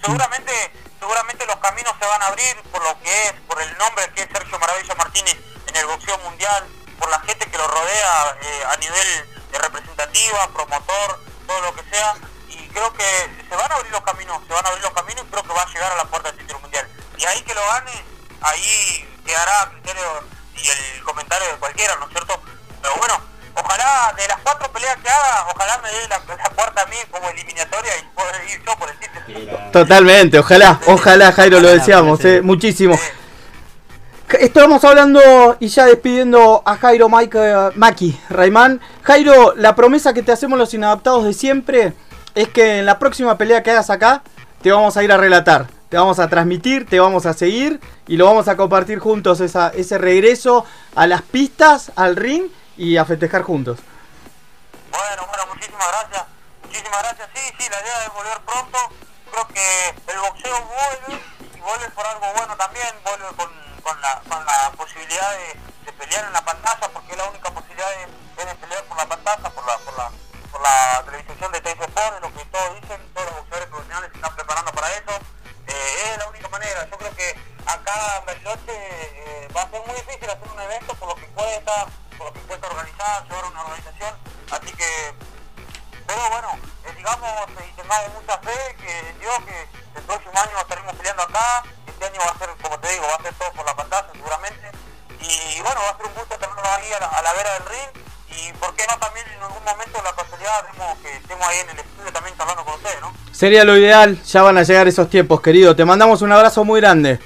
Seguramente, 0.00 0.52
seguramente 1.00 1.44
los 1.46 1.56
caminos 1.56 1.92
se 2.00 2.06
van 2.06 2.22
a 2.22 2.26
abrir 2.26 2.54
por 2.70 2.82
lo 2.84 2.96
que 3.02 3.10
es, 3.10 3.32
por 3.48 3.60
el 3.60 3.68
nombre 3.78 4.04
que 4.14 4.22
es 4.22 4.28
Sergio 4.32 4.58
Maravilla 4.60 4.94
Martínez 4.94 5.36
en 5.66 5.76
el 5.76 5.86
boxeo 5.86 6.18
mundial, 6.18 6.64
por 6.98 7.10
la 7.10 7.20
gente 7.20 7.46
que 7.46 7.58
lo 7.58 7.66
rodea 7.66 8.36
eh, 8.40 8.64
a 8.72 8.76
nivel 8.76 9.08
de 9.52 9.58
representativa, 9.58 10.48
promotor, 10.52 11.20
todo 11.46 11.60
lo 11.60 11.74
que 11.74 11.82
sea, 11.90 12.14
y 12.48 12.68
creo 12.68 12.92
que 12.92 13.04
se 13.48 13.56
van 13.56 13.70
a 13.70 13.74
abrir 13.74 13.92
los 13.92 14.02
caminos, 14.02 14.40
se 14.46 14.52
van 14.52 14.64
a 14.64 14.68
abrir 14.68 14.82
los 14.82 14.92
caminos 14.92 15.24
y 15.26 15.30
creo 15.30 15.42
que 15.42 15.52
va 15.52 15.62
a 15.62 15.72
llegar 15.72 15.92
a 15.92 15.96
la 15.96 16.04
puerta 16.04 16.30
del 16.30 16.38
título 16.40 16.60
mundial. 16.60 16.88
Y 17.18 17.24
ahí 17.24 17.42
que 17.42 17.54
lo 17.54 17.66
gane, 17.66 18.04
ahí 18.40 19.08
quedará 19.24 19.62
a 19.62 19.70
criterio 19.70 20.24
y 20.54 20.68
el 20.68 21.02
comentario 21.04 21.48
de 21.48 21.58
cualquiera, 21.58 21.96
¿no 21.96 22.06
es 22.06 22.12
cierto? 22.12 22.40
Pero 22.82 22.94
bueno, 22.96 23.20
ojalá 23.54 24.14
de 24.16 24.28
las 24.28 24.38
cuatro 24.42 24.70
peleas 24.72 24.96
que 25.02 25.08
haga, 25.08 25.46
ojalá 25.54 25.78
me 25.78 25.90
dé 25.90 26.08
la, 26.08 26.18
la 26.36 26.50
cuarta 26.50 26.82
a 26.82 26.86
mí 26.86 26.96
como 27.10 27.28
eliminatoria 27.28 27.92
y 27.98 28.02
poder 28.14 28.50
ir 28.50 28.64
yo 28.64 28.76
por 28.76 28.90
el 28.90 28.98
título. 28.98 29.70
Totalmente, 29.72 30.38
ojalá, 30.38 30.80
ojalá 30.86 31.32
Jairo 31.32 31.60
lo 31.60 31.68
deseamos, 31.68 32.24
eh, 32.24 32.40
muchísimo. 32.42 32.98
Estamos 34.28 34.82
hablando 34.84 35.56
y 35.60 35.68
ya 35.68 35.86
despidiendo 35.86 36.62
a 36.66 36.76
Jairo 36.76 37.08
Mike, 37.08 37.38
eh, 37.40 37.70
Maki 37.76 38.18
Raimán. 38.28 38.80
Jairo, 39.02 39.54
la 39.54 39.76
promesa 39.76 40.12
que 40.12 40.22
te 40.22 40.32
hacemos 40.32 40.58
los 40.58 40.74
inadaptados 40.74 41.24
de 41.24 41.32
siempre 41.32 41.92
es 42.34 42.48
que 42.48 42.78
en 42.80 42.86
la 42.86 42.98
próxima 42.98 43.38
pelea 43.38 43.62
que 43.62 43.70
hagas 43.70 43.88
acá 43.88 44.22
te 44.62 44.72
vamos 44.72 44.96
a 44.96 45.04
ir 45.04 45.12
a 45.12 45.16
relatar, 45.16 45.68
te 45.88 45.96
vamos 45.96 46.18
a 46.18 46.28
transmitir, 46.28 46.86
te 46.86 46.98
vamos 46.98 47.24
a 47.24 47.34
seguir 47.34 47.80
y 48.08 48.16
lo 48.16 48.24
vamos 48.26 48.48
a 48.48 48.56
compartir 48.56 48.98
juntos 48.98 49.40
esa- 49.40 49.68
ese 49.68 49.96
regreso 49.96 50.66
a 50.96 51.06
las 51.06 51.22
pistas, 51.22 51.92
al 51.94 52.16
ring 52.16 52.46
y 52.76 52.96
a 52.96 53.04
festejar 53.04 53.42
juntos. 53.42 53.78
Bueno, 54.90 55.22
bueno, 55.28 55.44
muchísimas 55.54 55.86
gracias. 55.88 56.24
Muchísimas 56.64 56.98
gracias. 57.02 57.28
Sí, 57.32 57.40
sí, 57.60 57.64
la 57.70 57.80
idea 57.80 58.04
es 58.06 58.12
volver 58.12 58.38
pronto. 58.44 58.78
Creo 59.30 59.48
que 59.48 60.12
el 60.12 60.18
boxeo 60.18 60.56
vuelve 60.66 61.22
y 61.56 61.60
vuelve 61.60 61.90
por 61.94 62.06
algo 62.06 62.26
bueno 62.36 62.56
también. 62.56 62.88
Vuelve 63.04 63.36
con, 63.36 63.48
con, 63.86 64.00
la, 64.00 64.20
con 64.28 64.44
la 64.44 64.72
posibilidad 64.76 65.30
de, 65.38 65.92
pelear 65.92 66.24
en 66.24 66.32
la 66.32 66.44
pantalla, 66.44 66.88
porque 66.92 67.16
la 67.16 67.24
única 67.24 67.48
posibilidad 67.50 67.88
es 68.02 68.46
de 68.46 68.54
pelear 68.56 68.84
por 68.84 68.98
la 68.98 69.06
pantalla, 69.06 69.48
por 69.48 69.64
la, 69.64 69.78
por 69.78 69.96
la, 69.96 70.10
por 70.50 70.60
la 70.60 71.02
televisación 71.06 71.52
de 71.52 71.60
Teis 71.60 71.80
Sport, 71.80 72.20
lo 72.20 72.34
que 72.34 72.44
todos 72.46 72.80
dicen, 72.80 73.00
todos 73.14 73.26
los 73.30 73.36
boxeadores 73.38 73.68
profesionales 73.68 74.10
se 74.10 74.16
están 74.18 74.34
preparando 74.34 74.72
para 74.72 74.90
eso. 74.90 75.12
Eh, 75.68 76.12
es 76.12 76.18
la 76.18 76.28
única 76.28 76.48
manera. 76.48 76.84
Yo 76.90 76.98
creo 76.98 77.14
que 77.14 77.38
acá 77.64 78.18
en 78.18 78.26
Bariloche 78.26 78.74
eh, 78.74 79.48
va 79.56 79.62
a 79.62 79.70
ser 79.70 79.80
muy 79.86 79.94
difícil 79.94 80.30
hacer 80.30 80.48
un 80.52 80.60
evento 80.60 80.94
por 80.94 81.08
lo 81.08 81.14
que 81.14 81.26
cuesta, 81.28 81.86
por 82.18 82.26
lo 82.26 82.32
que 82.34 82.40
cuesta 82.40 82.66
organizar, 82.66 83.24
llevar 83.24 83.44
una 83.46 83.62
organización. 83.62 84.14
Así 84.50 84.72
que, 84.74 85.14
pero 86.06 86.30
bueno, 86.30 86.48
eh, 86.84 86.94
digamos 86.96 87.48
y 87.68 87.72
tengamos 87.76 88.14
mucha 88.14 88.38
fe 88.38 88.76
que 88.80 89.08
en 89.10 89.18
Dios 89.18 89.34
que 89.44 89.68
el 89.98 90.02
próximo 90.04 90.32
año 90.38 90.58
estaremos 90.60 90.94
peleando 90.94 91.22
acá. 91.22 91.62
Este 91.86 92.04
año 92.04 92.20
va 92.20 92.32
a 92.32 92.38
ser, 92.38 92.48
como 92.62 92.78
te 92.78 92.92
digo, 92.92 93.06
va 93.08 93.14
a 93.14 93.22
ser 93.22 93.34
todo 93.34 93.52
por 93.52 93.66
la 93.66 93.74
pantalla 93.74 94.08
seguramente. 94.12 94.70
Y 95.20 95.60
bueno, 95.62 95.80
va 95.80 95.90
a 95.90 95.96
ser 95.96 96.06
un 96.06 96.14
gusto 96.14 96.36
tenerlo 96.36 96.62
ahí 96.76 96.92
a 96.92 97.00
la, 97.00 97.06
a 97.06 97.22
la 97.22 97.32
vera 97.32 97.52
del 97.54 97.64
ring. 97.66 98.04
Y 98.36 98.52
por 98.54 98.74
qué 98.74 98.84
no 98.90 98.98
también 98.98 99.26
en 99.28 99.42
algún 99.42 99.64
momento 99.64 100.02
la 100.02 100.12
casualidad 100.14 100.66
vemos 100.72 100.98
que 100.98 101.16
estemos 101.16 101.46
ahí 101.48 101.58
en 101.60 101.70
el 101.70 101.78
estudio 101.78 102.12
también 102.12 102.36
charlando 102.36 102.64
con 102.64 102.74
ustedes, 102.74 103.00
¿no? 103.00 103.12
Sería 103.32 103.64
lo 103.64 103.76
ideal, 103.76 104.22
ya 104.22 104.42
van 104.42 104.58
a 104.58 104.62
llegar 104.62 104.86
esos 104.88 105.08
tiempos, 105.08 105.40
querido. 105.40 105.74
Te 105.74 105.84
mandamos 105.84 106.22
un 106.22 106.32
abrazo 106.32 106.64
muy 106.64 106.80
grande. 106.80 107.18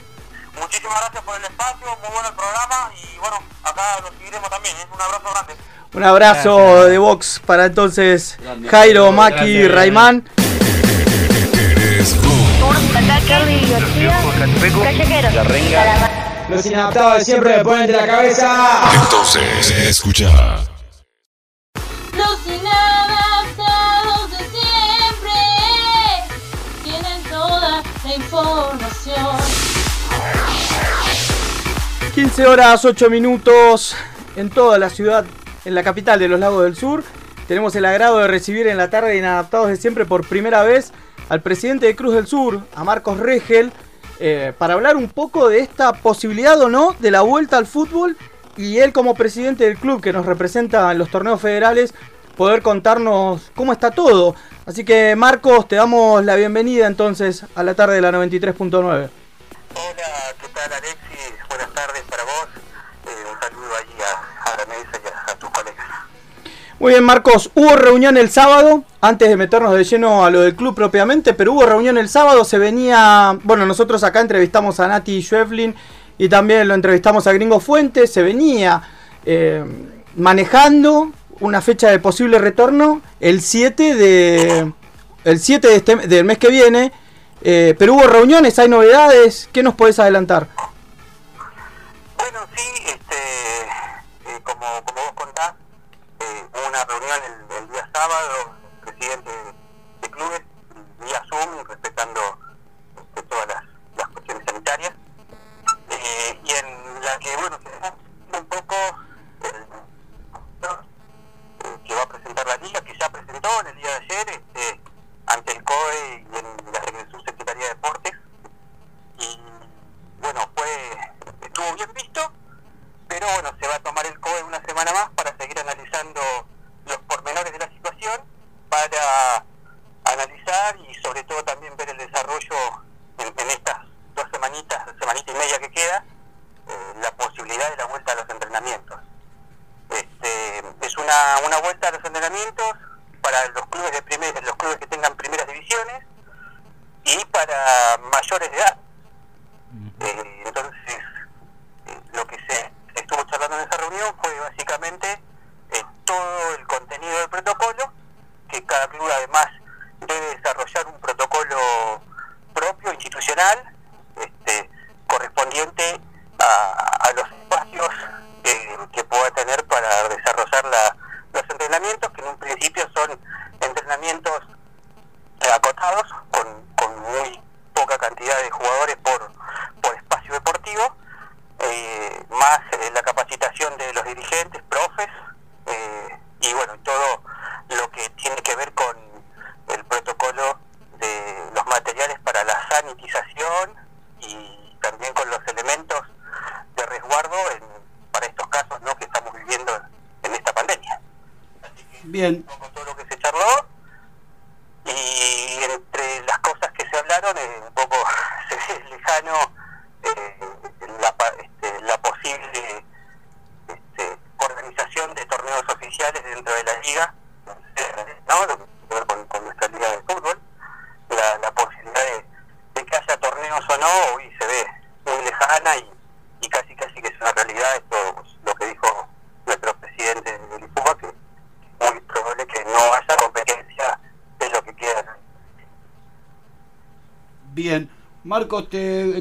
Muchísimas 0.55 1.01
gracias 1.01 1.23
por 1.25 1.37
el 1.37 1.45
espacio, 1.45 1.87
muy 2.03 2.11
bueno 2.11 2.29
el 2.29 2.35
programa 2.35 2.93
y 2.95 3.19
bueno, 3.19 3.39
acá 3.65 4.01
lo 4.03 4.09
seguiremos 4.19 4.51
también, 4.51 4.77
¿eh? 4.77 4.87
un 4.93 5.01
abrazo 5.01 5.31
grande. 5.31 5.57
Un 5.93 6.05
abrazo 6.05 6.87
de 6.87 6.99
box 6.99 7.41
para 7.45 7.67
entonces 7.67 8.39
Jairo, 8.71 9.11
Maki, 9.11 9.67
Raimán. 9.67 10.25
Los 16.49 16.67
inadaptados 16.67 17.19
de 17.19 17.25
siempre 17.25 17.57
me 17.57 17.65
ponen 17.65 17.87
de 17.87 17.93
la 17.93 18.07
cabeza. 18.07 18.81
Entonces, 19.03 19.71
escucha. 19.71 20.31
Los 22.17 22.47
inadaptados 22.47 24.31
de 24.31 24.39
siempre 24.39 25.33
tienen 26.85 27.23
toda 27.31 27.83
la 28.05 28.15
información. 28.15 29.37
15 32.15 32.47
horas 32.47 32.85
8 32.85 33.11
minutos 33.11 33.97
en 34.37 34.51
toda 34.51 34.79
la 34.79 34.91
ciudad, 34.91 35.25
en 35.65 35.75
la 35.75 35.83
capital 35.83 36.19
de 36.19 36.29
los 36.29 36.41
Lagos 36.41 36.65
del 36.65 36.77
Sur. 36.77 37.05
Tenemos 37.49 37.75
el 37.75 37.85
agrado 37.85 38.19
de 38.19 38.29
recibir 38.29 38.67
en 38.67 38.77
la 38.77 38.91
tarde 38.91 39.11
de 39.11 39.19
Inadaptados 39.19 39.69
de 39.69 39.77
siempre 39.77 40.05
por 40.05 40.27
primera 40.27 40.63
vez 40.63 40.93
al 41.29 41.43
presidente 41.43 41.87
de 41.87 41.97
Cruz 41.97 42.15
del 42.15 42.27
Sur, 42.27 42.63
a 42.75 42.85
Marcos 42.85 43.19
Regel, 43.19 43.73
eh, 44.19 44.53
para 44.59 44.75
hablar 44.75 44.97
un 44.97 45.09
poco 45.09 45.49
de 45.49 45.61
esta 45.61 45.93
posibilidad 45.93 46.61
o 46.61 46.69
no 46.69 46.95
de 46.99 47.11
la 47.11 47.23
vuelta 47.23 47.57
al 47.57 47.67
fútbol 47.67 48.17
y 48.57 48.79
él 48.79 48.93
como 48.93 49.15
presidente 49.15 49.65
del 49.65 49.79
club 49.79 50.03
que 50.03 50.13
nos 50.13 50.27
representa 50.27 50.93
en 50.93 50.99
los 50.99 51.11
torneos 51.11 51.41
federales, 51.41 51.95
poder 52.37 52.63
contarnos 52.63 53.51
cómo 53.55 53.73
está 53.73 53.91
todo. 53.91 54.35
Así 54.67 54.85
que 54.85 55.17
Marcos, 55.17 55.67
te 55.69 55.77
damos 55.77 56.25
la 56.25 56.37
bienvenida 56.37 56.87
entonces 56.87 57.45
a 57.55 57.63
la 57.63 57.75
tarde 57.75 57.95
de 57.95 58.01
la 58.03 58.13
93.9. 58.13 59.09
Muy 66.81 66.93
bien, 66.93 67.05
Marcos. 67.05 67.51
Hubo 67.55 67.77
reunión 67.77 68.17
el 68.17 68.31
sábado, 68.31 68.85
antes 69.03 69.29
de 69.29 69.37
meternos 69.37 69.75
de 69.75 69.85
lleno 69.85 70.25
a 70.25 70.31
lo 70.31 70.41
del 70.41 70.57
club 70.57 70.75
propiamente, 70.75 71.35
pero 71.35 71.53
hubo 71.53 71.67
reunión 71.67 71.99
el 71.99 72.09
sábado. 72.09 72.43
Se 72.43 72.57
venía. 72.57 73.39
Bueno, 73.43 73.67
nosotros 73.67 74.03
acá 74.03 74.21
entrevistamos 74.21 74.81
a 74.81 74.89
Nati 74.89 75.21
Schweflin 75.21 75.75
y 76.17 76.31
también 76.31 76.67
lo 76.67 76.73
entrevistamos 76.73 77.27
a 77.27 77.35
Gringo 77.35 77.61
Fuentes. 77.61 78.11
Se 78.11 78.23
venía 78.23 78.83
eh, 79.27 79.63
manejando 80.17 81.13
una 81.41 81.61
fecha 81.61 81.91
de 81.91 81.99
posible 81.99 82.39
retorno 82.39 83.03
el 83.21 83.43
7 83.43 83.95
de. 83.95 84.73
El 85.25 85.39
7 85.39 85.69
de 85.69 85.77
este, 85.77 85.97
del 85.97 86.25
mes 86.25 86.39
que 86.39 86.49
viene. 86.49 86.93
Eh, 87.43 87.75
pero 87.79 87.93
hubo 87.93 88.05
reuniones, 88.05 88.59
hay 88.59 88.71
novedades. 88.71 89.51
¿Qué 89.53 89.63
nos 89.63 89.75
podés 89.75 89.99
adelantar? 89.99 90.49
Bueno, 92.17 92.39
sí, 92.57 92.63
este, 92.87 93.17
eh, 94.31 94.41
como, 94.43 94.65
como 94.85 95.01
vos 95.03 95.13
contás, 95.15 95.53
eh, 96.21 96.47
hubo 96.53 96.70
una 96.81 96.85
reunión 96.85 97.21
el, 97.51 97.57
el 97.57 97.69
día 97.69 97.91
sábado, 97.93 98.55
el 98.73 98.81
presidente 98.81 99.31
de 100.01 100.11
clubes, 100.11 100.41
vía 101.01 101.23
Zoom, 101.29 101.65
respetando 101.67 102.40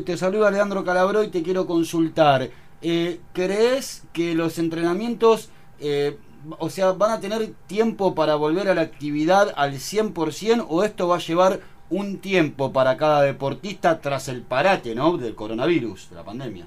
te, 0.10 0.18
saluda 0.18 0.50
Leandro 0.50 0.84
Calabro 0.84 1.24
y 1.24 1.28
te 1.30 1.44
quiero 1.44 1.68
consultar. 1.68 2.50
Eh, 2.82 3.20
¿Crees 3.34 4.04
que 4.12 4.34
los 4.34 4.58
entrenamientos, 4.58 5.50
eh, 5.80 6.18
o 6.58 6.70
sea, 6.72 6.94
van 6.94 7.12
a 7.12 7.20
tener 7.20 7.54
tiempo 7.68 8.16
para 8.16 8.34
volver 8.36 8.70
a 8.70 8.74
la 8.74 8.82
actividad 8.82 9.54
al 9.56 9.74
100% 9.80 10.66
o 10.68 10.84
esto 10.84 11.08
va 11.08 11.18
a 11.18 11.20
llevar 11.20 11.60
un 11.92 12.20
tiempo 12.22 12.74
para 12.74 12.98
cada 12.98 13.22
deportista 13.22 14.00
tras 14.02 14.28
el 14.30 14.42
parate, 14.42 14.96
¿no? 14.96 15.18
Del 15.18 15.36
coronavirus, 15.36 16.10
de 16.10 16.16
la 16.16 16.24
pandemia. 16.24 16.66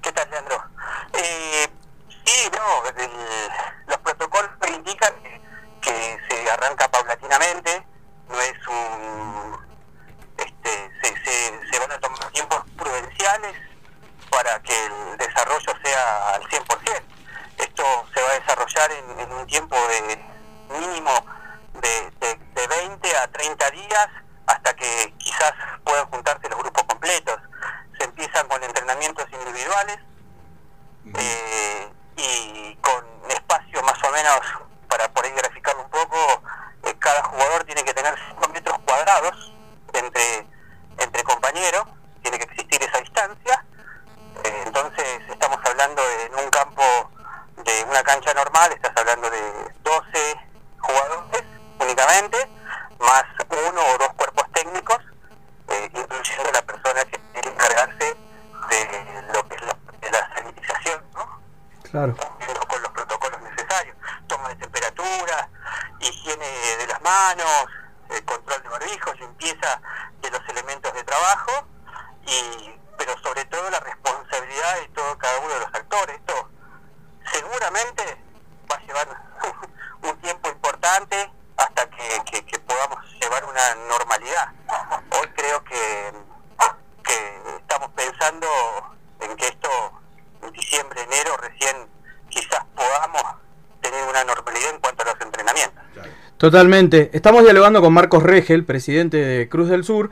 ¿Qué 0.00 0.12
tal, 0.12 0.30
Leandro? 0.30 0.62
Eh, 1.12 1.66
sí, 2.24 2.50
no, 2.52 3.02
el- 3.02 3.10
los 3.88 3.98
protocolos 3.98 4.50
indican 4.74 5.12
que, 5.22 5.40
que 5.82 6.18
se 6.28 6.50
arranca 6.50 6.88
paulatinamente, 6.90 7.86
no 8.28 8.40
es 8.40 8.68
un... 8.68 9.70
Este, 10.38 10.90
se, 11.02 11.08
se, 11.24 11.70
se 11.70 11.78
van 11.78 11.92
a 11.92 11.98
tomar 12.00 12.30
tiempos 12.30 12.62
prudenciales 12.76 13.54
para 14.30 14.58
que 14.62 14.72
el 14.86 15.18
desarrollo 15.18 15.72
sea 15.84 16.34
al 16.34 16.42
100%. 16.44 17.02
Esto 17.58 17.84
se 18.14 18.22
va 18.22 18.30
a 18.30 18.38
desarrollar 18.40 18.90
en, 18.92 19.20
en 19.20 19.32
un 19.32 19.46
tiempo 19.46 19.76
de 19.76 20.78
mínimo 20.80 21.10
de, 21.74 22.26
de, 22.26 22.36
de 22.54 22.66
20 22.88 23.16
a 23.16 23.26
30 23.60 23.70
días 23.70 24.08
hasta 24.46 24.74
que 24.74 25.14
quizás 25.18 25.52
puedan 25.84 26.06
juntarse 26.06 26.48
los 26.48 26.58
grupos 26.58 26.82
completos. 26.84 27.38
Se 27.98 28.04
empiezan 28.04 28.48
con 28.48 28.62
entrenamientos 28.62 29.26
individuales 29.32 29.98
eh, 31.14 31.92
y 32.16 32.74
con 32.76 33.04
espacio 33.28 33.82
más 33.82 34.02
o 34.02 34.10
menos, 34.10 34.40
para 34.88 35.08
por 35.12 35.24
ahí 35.24 35.32
graficarlo 35.32 35.82
un 35.82 35.90
poco, 35.90 36.42
eh, 36.84 36.94
cada 36.98 37.22
jugador 37.24 37.64
tiene 37.64 37.84
que 37.84 37.92
tener 37.92 38.14
5 38.30 38.48
metros 38.48 38.78
cuadrados 38.86 39.52
entre, 39.92 40.46
entre 40.98 41.22
compañeros, 41.24 41.84
tiene 42.22 42.38
que 42.38 42.44
existir 42.44 42.82
esa 42.82 42.98
distancia. 42.98 43.64
Eh, 44.44 44.62
entonces 44.66 45.20
estamos 45.28 45.58
hablando 45.64 46.02
en 46.24 46.34
un 46.44 46.50
campo 46.50 46.82
de 47.56 47.84
una 47.84 48.02
cancha 48.02 48.32
normal, 48.32 48.72
estás 48.72 48.96
hablando 48.96 49.28
de 49.28 49.74
12 49.82 50.36
jugadores 50.78 51.44
únicamente, 51.78 52.48
más 53.00 53.24
uno 53.68 53.80
o 53.94 53.98
dos 53.98 54.12
cuerpos 54.14 54.44
técnicos, 54.52 54.98
eh, 55.68 55.90
incluyendo 55.94 56.52
la 56.52 56.62
persona 56.62 57.04
que 57.04 57.18
tiene 57.18 57.40
que 57.42 57.48
encargarse 57.48 58.16
de 58.70 59.22
lo 59.34 59.48
que 59.48 59.54
es 59.56 59.62
la, 59.62 59.76
la 60.10 60.34
sanitización, 60.34 61.02
¿no? 61.14 61.40
Claro. 61.90 62.14
Totalmente. 96.40 97.10
Estamos 97.12 97.44
dialogando 97.44 97.82
con 97.82 97.92
Marcos 97.92 98.22
Regel, 98.22 98.64
presidente 98.64 99.18
de 99.18 99.46
Cruz 99.50 99.68
del 99.68 99.84
Sur, 99.84 100.08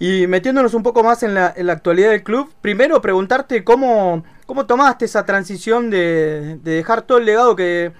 y 0.00 0.26
metiéndonos 0.26 0.74
un 0.74 0.82
poco 0.82 1.04
más 1.04 1.22
en 1.22 1.34
la, 1.34 1.54
en 1.56 1.68
la 1.68 1.74
actualidad 1.74 2.10
del 2.10 2.24
club, 2.24 2.52
primero 2.60 3.00
preguntarte 3.00 3.62
cómo, 3.62 4.24
cómo 4.44 4.66
tomaste 4.66 5.04
esa 5.04 5.24
transición 5.24 5.88
de, 5.88 6.58
dejar 6.64 7.02
todo 7.02 7.18
el 7.18 7.26
legado 7.26 7.54
que, 7.54 7.92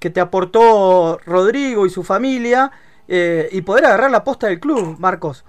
que, 0.00 0.10
te 0.10 0.20
aportó 0.20 1.18
Rodrigo 1.24 1.86
y 1.86 1.90
su 1.90 2.02
familia 2.02 2.70
eh, 3.08 3.48
y 3.52 3.62
poder 3.62 3.86
agarrar 3.86 4.10
la 4.10 4.22
posta 4.22 4.48
del 4.48 4.60
club, 4.60 4.96
Marcos. 4.98 5.46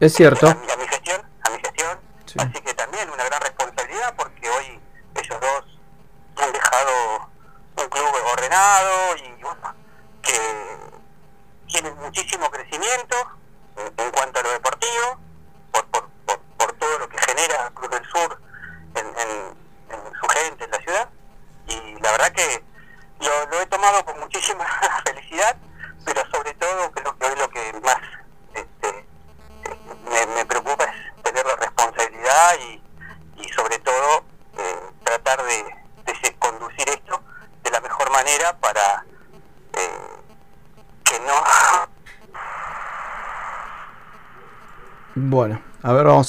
Es 0.00 0.14
cierto. 0.14 0.56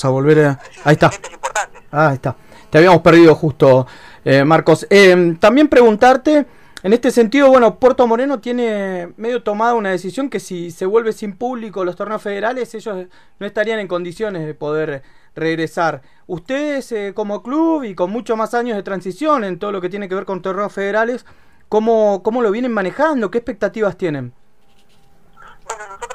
a 0.06 0.10
volver 0.10 0.46
a... 0.46 0.60
Ahí 0.84 0.94
está. 0.94 1.12
Ah, 1.92 2.10
ahí 2.10 2.16
está. 2.16 2.36
Te 2.70 2.78
habíamos 2.78 3.02
perdido 3.02 3.36
justo, 3.36 3.86
eh, 4.24 4.44
Marcos. 4.44 4.88
Eh, 4.90 5.36
también 5.40 5.68
preguntarte, 5.68 6.46
en 6.84 6.94
este 6.94 7.12
sentido, 7.12 7.50
bueno, 7.50 7.78
Puerto 7.78 8.08
Moreno 8.08 8.40
tiene 8.40 9.14
medio 9.18 9.44
tomada 9.44 9.76
una 9.76 9.92
decisión 9.92 10.30
que 10.30 10.40
si 10.40 10.72
se 10.72 10.86
vuelve 10.86 11.14
sin 11.14 11.36
público 11.36 11.86
los 11.86 11.96
torneos 11.96 12.22
federales, 12.22 12.74
ellos 12.74 13.08
no 13.40 13.46
estarían 13.46 13.80
en 13.80 13.88
condiciones 13.88 14.46
de 14.46 14.54
poder 14.56 15.04
regresar. 15.36 16.02
Ustedes 16.28 16.92
eh, 16.92 17.12
como 17.14 17.44
club 17.44 17.84
y 17.84 17.94
con 17.94 18.10
muchos 18.10 18.38
más 18.38 18.54
años 18.54 18.78
de 18.78 18.84
transición 18.84 19.44
en 19.44 19.60
todo 19.60 19.72
lo 19.72 19.82
que 19.82 19.90
tiene 19.90 20.10
que 20.10 20.16
ver 20.16 20.26
con 20.26 20.42
torneos 20.42 20.74
federales, 20.74 21.26
¿cómo, 21.70 22.24
cómo 22.24 22.42
lo 22.42 22.52
vienen 22.52 22.74
manejando? 22.74 23.30
¿Qué 23.30 23.38
expectativas 23.38 23.98
tienen? 23.98 24.34
Bueno, 25.66 25.84
nosotros 25.88 26.11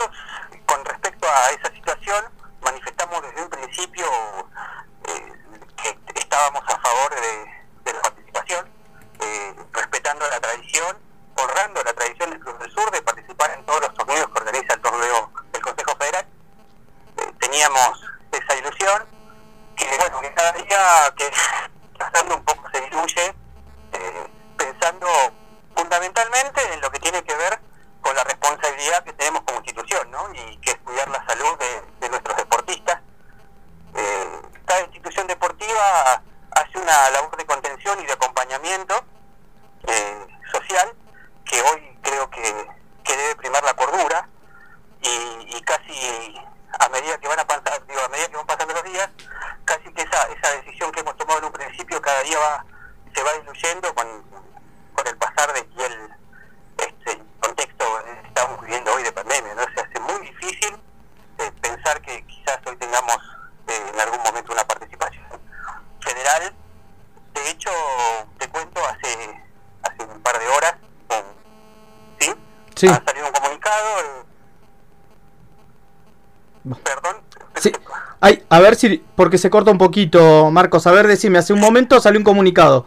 Porque 79.15 79.39
se 79.39 79.51
corta 79.51 79.71
un 79.71 79.79
poquito, 79.79 80.51
Marcos. 80.51 80.87
A 80.87 80.93
ver, 80.93 81.07
decime, 81.07 81.39
hace 81.39 81.53
un 81.53 81.61
momento 81.61 82.01
salió 82.01 82.19
un 82.19 82.25
comunicado. 82.25 82.87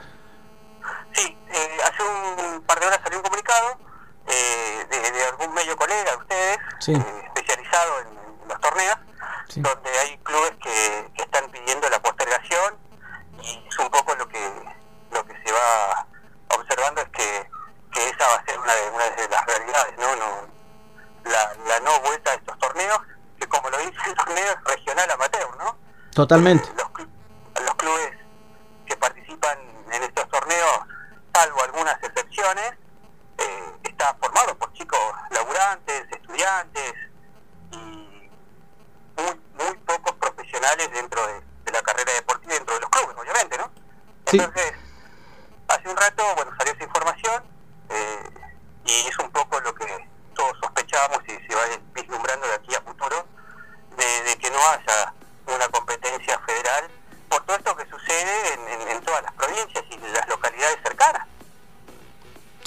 Totalmente. 26.30 26.69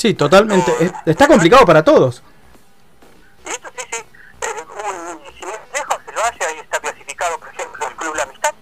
Sí, 0.03 0.15
totalmente. 0.15 0.73
Está 1.07 1.29
complicado 1.29 1.65
para 1.65 1.85
todos. 1.85 2.25
Sí, 3.47 3.53
sí, 3.53 3.87
sí. 3.93 4.03
Eh, 4.41 4.67
un, 4.85 5.35
si 5.39 5.45
lejos, 5.45 5.97
el 6.09 6.15
Valle 6.17 6.45
ahí 6.45 6.59
está 6.59 6.81
clasificado, 6.81 7.39
por 7.39 7.49
ejemplo, 7.51 7.87
el 7.87 7.95
Club 7.95 8.17
La 8.17 8.25
Amistad. 8.25 8.53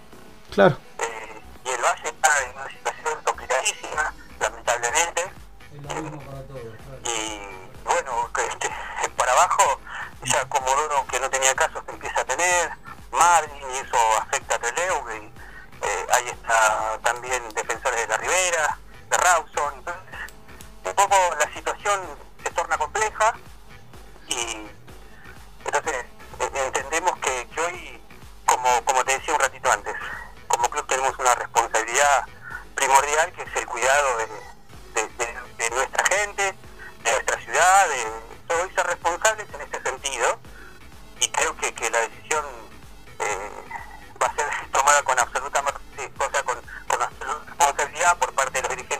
Claro. 0.53 0.77
Eh, 0.99 1.41
y 1.65 1.69
el 1.69 1.81
Valle 1.81 2.09
está 2.09 2.43
en 2.43 2.55
una 2.55 2.69
situación 2.69 3.23
complicadísima, 3.23 4.13
lamentablemente. 4.39 5.31
La 5.81 5.93
eh, 5.93 6.25
para 6.27 6.41
todos, 6.43 6.61
claro. 6.61 7.01
Y 7.05 7.85
bueno, 7.85 8.29
este, 8.47 8.69
para 9.17 9.31
abajo, 9.31 9.79
ya 10.25 10.45
como 10.47 10.67
uno 10.71 11.07
que 11.09 11.19
no 11.21 11.29
tenía 11.31 11.55
casos 11.55 11.83
que 11.85 11.91
empieza 11.91 12.21
a 12.21 12.25
tener, 12.25 12.69
Margin, 13.11 13.63
y 13.73 13.77
eso 13.77 13.97
afecta 14.19 14.57
a 14.57 14.59
Treleu, 14.59 15.09
y 15.09 15.25
eh, 15.87 16.07
ahí 16.13 16.29
está 16.29 16.99
también 17.01 17.41
defensores 17.55 17.99
de 18.01 18.07
la 18.09 18.17
Ribera, 18.17 18.77
de 19.09 19.17
Rawson, 19.17 19.73
entonces 19.79 20.00
poco 20.93 21.15
la 21.39 21.53
situación 21.53 22.01
se 22.43 22.49
torna 22.51 22.77
compleja 22.77 23.33
y 24.27 24.67
entonces 25.65 26.05
eh, 26.39 26.49
entendemos 26.65 27.17
que, 27.19 27.47
hoy, 27.61 28.01
como, 28.45 28.83
como 28.85 29.03
te 29.05 29.13
decía 29.13 29.33
un 29.33 29.39
ratito 29.39 29.71
antes, 29.71 29.93
como 30.47 30.69
club 30.69 30.85
tenemos 30.87 31.17
una 31.19 31.35
responsabilidad 31.35 32.25
primordial 32.75 33.31
que 33.33 33.43
es 33.43 33.55
el 33.55 33.65
cuidado 33.67 34.17
de, 34.17 34.27
nuestra 35.69 36.05
gente, 36.05 36.55
de 37.03 37.11
nuestra 37.11 37.39
ciudad, 37.39 37.87
de 37.87 38.05
todo 38.47 38.65
y 38.65 38.73
ser 38.73 38.85
responsables 38.87 39.47
en 39.53 39.61
este 39.61 39.81
sentido. 39.81 40.39
Y 41.19 41.29
creo 41.29 41.55
que, 41.55 41.73
que 41.73 41.89
la 41.89 41.99
decisión 41.99 42.43
eh, 43.19 43.51
va 44.21 44.27
a 44.27 44.35
ser 44.35 44.47
tomada 44.71 45.01
con 45.03 45.17
absoluta 45.19 45.61
o 45.61 46.31
sea, 46.31 46.43
con, 46.43 46.59
con 46.87 47.01
absoluta 47.01 47.45
responsabilidad 47.45 48.17
por 48.17 48.33
parte 48.33 48.53
de 48.53 48.61
los 48.63 48.69
dirigentes 48.71 48.90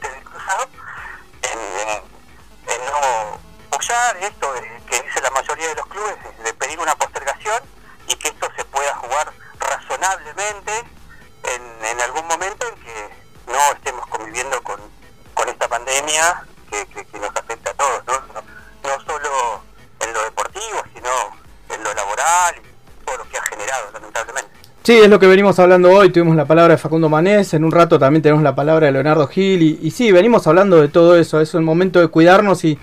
apoyar 3.91 4.17
esto 4.23 4.53
de- 4.53 4.81
que 4.89 5.03
dice 5.03 5.21
la 5.21 5.29
mayoría 5.31 5.67
de 5.67 5.75
los 5.75 5.85
clubes, 5.87 6.15
de 6.43 6.53
pedir 6.53 6.79
una 6.79 6.95
postergación 6.95 7.59
y 8.07 8.15
que 8.15 8.29
esto 8.29 8.47
se 8.55 8.63
pueda 8.65 8.95
jugar 8.95 9.31
razonablemente 9.59 10.71
en, 11.43 11.85
en 11.85 12.01
algún 12.01 12.25
momento 12.27 12.65
en 12.67 12.75
que 12.83 13.09
no 13.47 13.59
estemos 13.75 14.05
conviviendo 14.07 14.61
con, 14.63 14.79
con 15.33 15.49
esta 15.49 15.67
pandemia 15.67 16.43
que, 16.69 16.85
que- 16.87 17.19
nos 17.19 17.35
afecta 17.35 17.71
a 17.71 17.73
todos, 17.73 18.03
¿no? 18.07 18.41
No, 18.83 19.05
solo 19.05 19.61
en 19.99 20.13
lo 20.13 20.23
deportivo, 20.23 20.83
sino 20.93 21.09
en 21.69 21.83
lo 21.83 21.93
laboral 21.93 22.55
y 22.57 23.05
todo 23.05 23.17
lo 23.17 23.29
que 23.29 23.37
ha 23.37 23.43
generado, 23.43 23.91
lamentablemente. 23.93 24.49
Sí, 24.83 24.99
es 24.99 25.07
lo 25.09 25.19
que 25.19 25.27
venimos 25.27 25.59
hablando 25.59 25.91
hoy. 25.91 26.11
Tuvimos 26.11 26.35
la 26.35 26.45
palabra 26.45 26.73
de 26.73 26.77
Facundo 26.79 27.07
Manés. 27.09 27.53
En 27.53 27.63
un 27.63 27.71
rato 27.71 27.99
también 27.99 28.23
tenemos 28.23 28.41
la 28.43 28.55
palabra 28.55 28.87
de 28.87 28.91
Leonardo 28.93 29.27
Gil. 29.27 29.61
Y 29.79 29.91
sí, 29.91 30.11
venimos 30.11 30.47
hablando 30.47 30.81
de 30.81 30.87
todo 30.87 31.15
eso. 31.15 31.39
Es 31.39 31.53
el 31.53 31.61
momento 31.61 31.99
de 31.99 32.07
cuidarnos 32.07 32.63
y, 32.63 32.79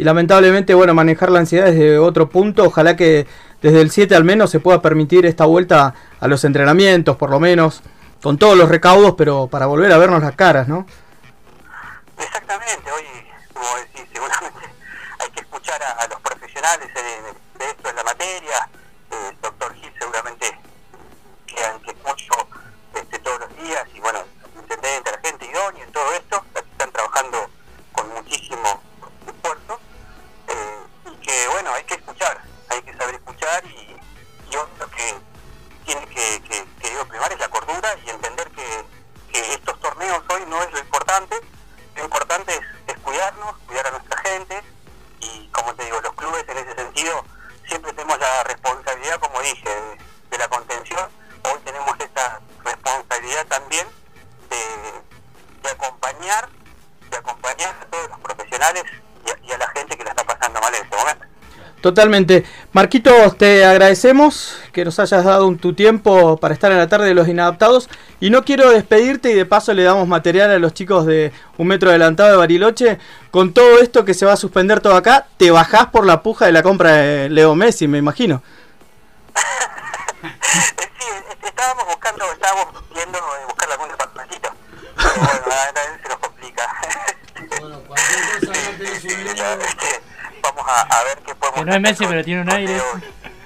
y 0.00 0.02
lamentablemente, 0.02 0.72
bueno, 0.72 0.94
manejar 0.94 1.30
la 1.30 1.40
ansiedad 1.40 1.66
desde 1.66 1.98
otro 1.98 2.30
punto. 2.30 2.64
Ojalá 2.64 2.96
que 2.96 3.26
desde 3.60 3.82
el 3.82 3.90
7 3.90 4.14
al 4.14 4.24
menos 4.24 4.48
se 4.48 4.58
pueda 4.58 4.80
permitir 4.80 5.26
esta 5.26 5.44
vuelta 5.44 5.92
a 6.18 6.26
los 6.26 6.42
entrenamientos, 6.44 7.18
por 7.18 7.28
lo 7.28 7.38
menos, 7.38 7.82
con 8.22 8.38
todos 8.38 8.56
los 8.56 8.70
recaudos, 8.70 9.14
pero 9.18 9.48
para 9.48 9.66
volver 9.66 9.92
a 9.92 9.98
vernos 9.98 10.22
las 10.22 10.34
caras, 10.34 10.68
¿no? 10.68 10.86
Exactamente, 12.18 12.90
hoy, 12.90 13.04
como 13.52 13.66
decís, 13.76 14.08
seguramente 14.10 14.60
hay 15.18 15.30
que 15.32 15.40
escuchar 15.40 15.82
a, 15.82 15.90
a 15.90 16.08
los 16.08 16.20
profesionales 16.22 16.88
de, 16.94 17.62
de 17.62 17.70
esto 17.70 17.90
en 17.90 17.96
la 17.96 18.02
materia. 18.02 18.68
Eh, 19.10 19.36
Totalmente. 61.94 62.44
Marquitos, 62.72 63.36
te 63.36 63.64
agradecemos 63.64 64.56
que 64.72 64.84
nos 64.84 65.00
hayas 65.00 65.24
dado 65.24 65.48
un- 65.48 65.58
tu 65.58 65.72
tiempo 65.74 66.36
para 66.36 66.54
estar 66.54 66.70
en 66.70 66.78
la 66.78 66.86
tarde 66.88 67.08
de 67.08 67.14
los 67.14 67.26
inadaptados. 67.26 67.88
Y 68.20 68.30
no 68.30 68.44
quiero 68.44 68.70
despedirte 68.70 69.32
y 69.32 69.34
de 69.34 69.44
paso 69.44 69.74
le 69.74 69.82
damos 69.82 70.06
material 70.06 70.52
a 70.52 70.60
los 70.60 70.72
chicos 70.72 71.04
de 71.04 71.32
un 71.58 71.66
metro 71.66 71.90
adelantado 71.90 72.30
de 72.30 72.36
Bariloche. 72.36 73.00
Con 73.32 73.52
todo 73.52 73.80
esto 73.80 74.04
que 74.04 74.14
se 74.14 74.24
va 74.24 74.34
a 74.34 74.36
suspender 74.36 74.78
todo 74.78 74.94
acá, 74.94 75.26
te 75.36 75.50
bajás 75.50 75.86
por 75.86 76.06
la 76.06 76.22
puja 76.22 76.46
de 76.46 76.52
la 76.52 76.62
compra 76.62 76.92
de 76.92 77.28
Leo 77.28 77.56
Messi, 77.56 77.88
me 77.88 77.98
imagino. 77.98 78.40
Estábamos 81.42 81.86
buscando, 81.86 82.24
estábamos 82.32 82.66
viendo 82.94 83.18
eh, 83.18 83.46
buscar 83.48 83.68
algún 83.72 83.88
departamentito. 83.88 84.48
Pero 84.96 85.12
bueno, 85.16 85.44
a 85.50 85.72
veces 85.72 86.00
se 86.04 86.08
nos 86.08 86.18
complica. 86.18 86.62
Sí, 89.00 89.08
ya, 89.36 89.54
este, 89.54 90.09
Vamos 90.42 90.64
a, 90.66 90.80
a 90.82 91.04
ver 91.04 91.18
qué 91.26 91.34
podemos 91.34 91.60
Que 91.60 91.64
no 91.66 91.74
es 91.74 91.80
Messi, 91.80 92.06
pero 92.06 92.24
tiene 92.24 92.42
un 92.42 92.50
aire. 92.50 92.80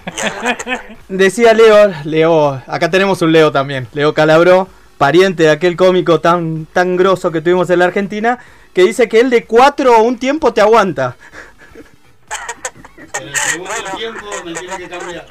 Decía 1.09 1.55
Leo, 1.55 1.93
Leo, 2.05 2.63
acá 2.67 2.91
tenemos 2.91 3.23
un 3.23 3.33
Leo 3.33 3.51
también, 3.53 3.89
Leo 3.93 4.13
Calabró, 4.13 4.69
pariente 4.99 5.45
de 5.45 5.51
aquel 5.51 5.77
cómico 5.77 6.21
tan, 6.21 6.67
tan 6.67 6.97
grosso 6.97 7.31
que 7.33 7.41
tuvimos 7.41 7.71
en 7.71 7.79
la 7.79 7.87
Argentina, 7.87 8.39
que 8.73 8.83
dice 8.83 9.09
que 9.09 9.21
él 9.21 9.31
de 9.31 9.45
cuatro 9.47 10.03
un 10.03 10.19
tiempo 10.19 10.53
te 10.53 10.61
aguanta. 10.61 11.17
En 13.21 13.29
el 13.29 13.37
segundo 13.37 13.71
tiempo 13.97 14.27
me 14.45 14.53
tiene 14.55 14.77
que 14.77 14.89
cambiar. 14.89 15.27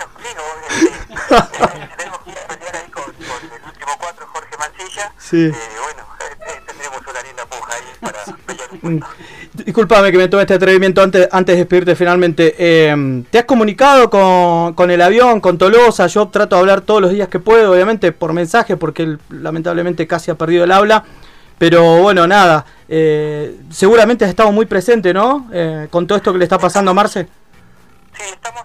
tenemos 1.98 2.20
que 2.24 2.30
ir 2.32 2.38
a 2.38 2.48
pelear 2.48 2.76
ahí 2.76 2.90
con, 2.90 3.04
el 3.04 3.66
último 3.66 3.92
cuatro, 4.00 4.28
Jorge 4.28 4.58
Mancilla. 4.58 5.14
Sí. 5.18 5.46
Eh, 5.46 5.54
bueno, 5.84 6.08
eh, 6.22 6.38
eh, 6.48 6.62
tendremos 6.66 7.02
una 7.06 7.22
linda 7.22 7.46
puja 7.46 7.74
ahí 7.74 7.84
para 8.00 8.24
pelear 8.46 8.70
un. 8.82 9.06
Disculpame 9.66 10.12
que 10.12 10.18
me 10.18 10.28
tome 10.28 10.44
este 10.44 10.56
atrevimiento 10.56 11.02
antes, 11.02 11.28
antes 11.32 11.56
de 11.56 11.60
despedirte 11.60 11.96
finalmente. 11.96 12.56
Eh, 12.58 13.24
¿Te 13.30 13.40
has 13.40 13.46
comunicado 13.46 14.10
con, 14.10 14.74
con 14.74 14.92
el 14.92 15.02
avión, 15.02 15.40
con 15.40 15.58
Tolosa? 15.58 16.08
Yo 16.08 16.28
trato 16.28 16.56
de 16.56 16.60
hablar 16.60 16.82
todos 16.82 17.02
los 17.02 17.12
días 17.12 17.30
que 17.30 17.40
puedo, 17.40 17.72
obviamente 17.72 18.12
por 18.12 18.34
mensaje, 18.34 18.76
porque 18.76 19.04
él 19.04 19.20
lamentablemente 19.30 20.06
casi 20.06 20.32
ha 20.32 20.36
perdido 20.36 20.66
el 20.66 20.72
habla. 20.72 21.06
Pero 21.58 22.02
bueno, 22.02 22.28
nada, 22.28 22.66
eh, 22.90 23.58
seguramente 23.70 24.26
has 24.26 24.30
estado 24.30 24.52
muy 24.52 24.66
presente, 24.66 25.14
¿no? 25.14 25.48
Eh, 25.54 25.88
con 25.90 26.08
todo 26.08 26.18
esto 26.18 26.34
que 26.34 26.40
le 26.40 26.44
está 26.46 26.58
pasando 26.58 26.92
a 26.92 26.94
Marce. 26.94 27.28
Sí, 28.18 28.24
estamos, 28.34 28.64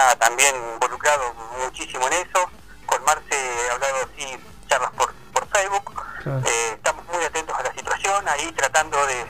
está 0.00 0.16
también 0.16 0.54
involucrado 0.74 1.34
muchísimo 1.62 2.06
en 2.06 2.12
eso. 2.14 2.50
Con 2.86 3.04
Marce 3.04 3.34
he 3.34 3.70
hablado 3.70 3.96
así, 4.12 4.38
charlas 4.68 4.90
por, 4.92 5.12
por 5.32 5.46
Facebook. 5.48 6.02
Eh, 6.46 6.72
estamos 6.74 7.04
muy 7.06 7.24
atentos 7.24 7.56
a 7.58 7.62
la 7.62 7.72
situación, 7.72 8.28
ahí 8.28 8.50
tratando 8.52 9.04
de, 9.06 9.26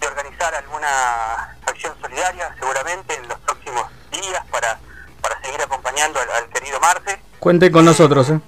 de 0.00 0.06
organizar 0.06 0.54
alguna 0.54 1.56
acción 1.66 1.94
solidaria, 2.00 2.54
seguramente 2.58 3.14
en 3.14 3.28
los 3.28 3.38
próximos 3.40 3.84
días, 4.10 4.44
para, 4.50 4.78
para 5.20 5.40
seguir 5.42 5.60
acompañando 5.62 6.20
al, 6.20 6.30
al 6.30 6.48
querido 6.50 6.78
Marce. 6.80 7.20
Cuenten 7.38 7.72
con 7.72 7.84
nosotros, 7.84 8.30
¿eh? 8.30 8.40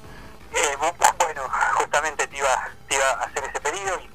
Eh, 0.53 0.77
bu- 0.79 0.95
bueno, 1.19 1.43
justamente 1.75 2.27
te 2.29 2.37
iba, 2.37 2.69
te 2.89 2.95
iba 2.95 3.09
a 3.11 3.25
hacer 3.25 3.45
ese 3.45 3.61
pedido 3.61 3.99
y 4.01 4.09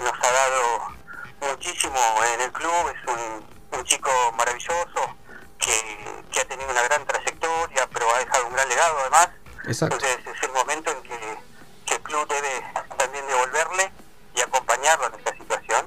nos 0.00 0.12
ha 0.12 0.32
dado 0.32 0.96
muchísimo 1.40 1.98
en 2.34 2.40
el 2.40 2.52
club, 2.52 2.88
es 2.94 3.12
un, 3.12 3.78
un 3.78 3.84
chico 3.84 4.10
maravilloso 4.36 5.16
que, 5.58 6.22
que 6.32 6.40
ha 6.40 6.44
tenido 6.46 6.70
una 6.70 6.82
gran 6.82 7.04
trayectoria, 7.06 7.88
pero 7.92 8.14
ha 8.14 8.18
dejado 8.18 8.46
un 8.46 8.52
gran 8.52 8.68
legado 8.68 8.98
además. 9.00 9.28
Exacto. 9.64 9.94
Entonces 9.96 10.26
es 10.34 10.42
el 10.42 10.52
momento 10.52 10.90
en 10.90 11.02
que, 11.02 11.38
que 11.86 11.94
el 11.94 12.02
club 12.02 12.26
debe 12.28 12.64
también 12.96 13.26
devolverle 13.26 13.92
y 14.34 14.40
acompañarlo 14.40 15.06
en 15.08 15.14
esta 15.14 15.34
situación 15.36 15.86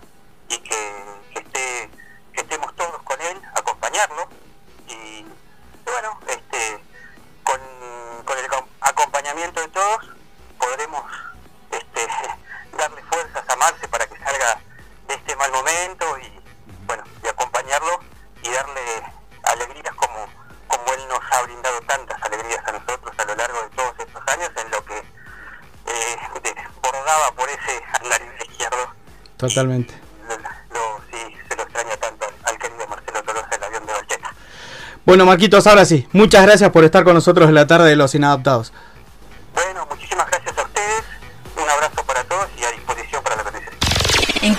y 0.50 0.58
que, 0.60 1.04
que 1.34 1.40
esté 1.40 1.90
que 2.34 2.42
estemos 2.42 2.74
todos 2.76 3.02
con 3.04 3.20
él, 3.22 3.42
acompañarlo 3.56 4.28
y 4.88 5.26
bueno, 5.86 6.20
este 6.28 6.84
con, 7.44 7.60
con 8.26 8.38
el 8.38 8.48
acom- 8.50 8.68
acompañamiento 8.82 9.60
de 9.62 9.68
todos 9.70 10.06
podremos 10.58 11.04
este, 11.72 12.08
para 13.92 14.08
que 14.08 14.18
salga 14.18 14.60
de 15.08 15.14
este 15.14 15.36
mal 15.36 15.52
momento 15.52 16.18
y 16.18 16.42
bueno, 16.88 17.04
y 17.24 17.28
acompañarlo 17.28 18.00
y 18.42 18.50
darle 18.50 18.82
alegrías 19.44 19.94
como, 19.96 20.28
como 20.68 20.94
él 20.94 21.02
nos 21.08 21.20
ha 21.32 21.42
brindado 21.44 21.80
tantas 21.82 22.22
alegrías 22.24 22.66
a 22.66 22.72
nosotros 22.72 23.14
a 23.18 23.26
lo 23.26 23.36
largo 23.36 23.62
de 23.62 23.70
todos 23.70 23.94
estos 24.00 24.24
años 24.34 24.50
en 24.58 24.72
lo 24.72 24.84
que 24.86 24.98
eh, 24.98 26.18
desbordaba 26.42 27.32
por 27.36 27.50
ese 27.50 27.84
andarivel 28.02 28.50
izquierdo. 28.50 28.96
Totalmente. 29.38 29.94
Lo, 30.74 31.02
sí, 31.12 31.38
se 31.48 31.56
lo 31.56 31.62
extraña 31.64 31.98
tanto 31.98 32.26
al 32.44 32.58
querido 32.58 32.88
Marcelo 32.88 33.24
Tolosa, 33.24 33.50
el 33.52 33.64
avión 33.64 33.86
de 33.86 33.94
Valleta. 33.94 34.34
Bueno, 35.06 35.26
Marquitos, 35.26 35.68
ahora 35.68 35.86
sí. 35.86 36.08
Muchas 36.14 36.44
gracias 36.44 36.72
por 36.72 36.84
estar 36.84 37.04
con 37.04 37.14
nosotros 37.14 37.48
en 37.48 37.56
la 37.56 37.68
tarde 37.68 37.90
de 37.90 37.96
los 37.96 38.16
inadaptados. 38.16 38.74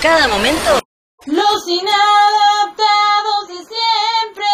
Cada 0.03 0.27
momento. 0.27 0.81
Los 1.25 1.65
inadaptados 1.65 3.47
de 3.47 3.55
siempre. 3.71 4.45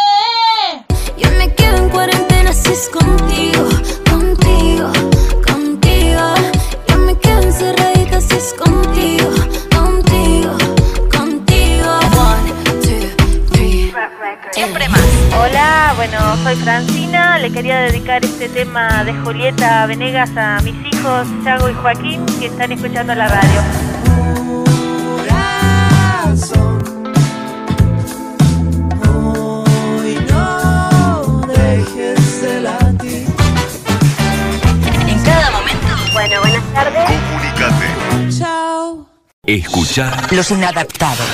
Yo 1.17 1.31
me 1.39 1.55
quedo 1.55 1.77
en 1.77 1.89
cuarentena 1.89 2.53
si 2.53 2.71
es 2.71 2.87
contigo, 2.89 3.67
contigo, 4.07 4.91
contigo. 5.47 6.33
Yo 6.87 6.97
me 6.99 7.17
quedo 7.17 7.41
encerradita 7.41 8.21
si 8.21 8.35
es 8.35 8.53
contigo, 8.53 9.31
contigo, 9.75 10.55
contigo. 11.17 11.97
One, 11.97 12.53
two, 12.83 13.49
three. 13.49 13.91
Siempre 14.51 14.87
más. 14.87 15.01
Hola, 15.35 15.93
bueno, 15.95 16.37
soy 16.43 16.57
Francina. 16.57 17.39
Le 17.39 17.51
quería 17.51 17.79
dedicar 17.79 18.23
este 18.23 18.49
tema 18.49 19.03
de 19.03 19.13
Julieta 19.13 19.87
Venegas 19.87 20.29
a 20.37 20.61
mis 20.61 20.75
hijos, 20.93 21.27
Chago 21.43 21.69
y 21.69 21.73
Joaquín, 21.73 22.23
que 22.39 22.45
están 22.45 22.71
escuchando 22.71 23.15
la 23.15 23.27
radio. 23.27 23.88
Escuchar. 39.49 40.31
Los 40.31 40.51
inadaptados. 40.51 41.27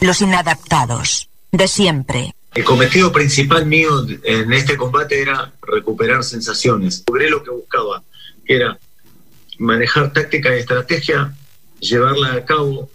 Los 0.00 0.20
inadaptados. 0.20 1.28
De 1.52 1.68
siempre. 1.68 2.34
El 2.54 2.64
cometido 2.64 3.12
principal 3.12 3.66
mío 3.66 4.04
en 4.24 4.52
este 4.52 4.76
combate 4.76 5.22
era 5.22 5.52
recuperar 5.62 6.24
sensaciones. 6.24 7.04
Logré 7.06 7.30
lo 7.30 7.44
que 7.44 7.50
buscaba, 7.50 8.02
que 8.44 8.56
era 8.56 8.76
manejar 9.58 10.12
táctica 10.12 10.56
y 10.56 10.58
estrategia, 10.58 11.32
llevarla 11.78 12.32
a 12.32 12.44
cabo 12.44 12.90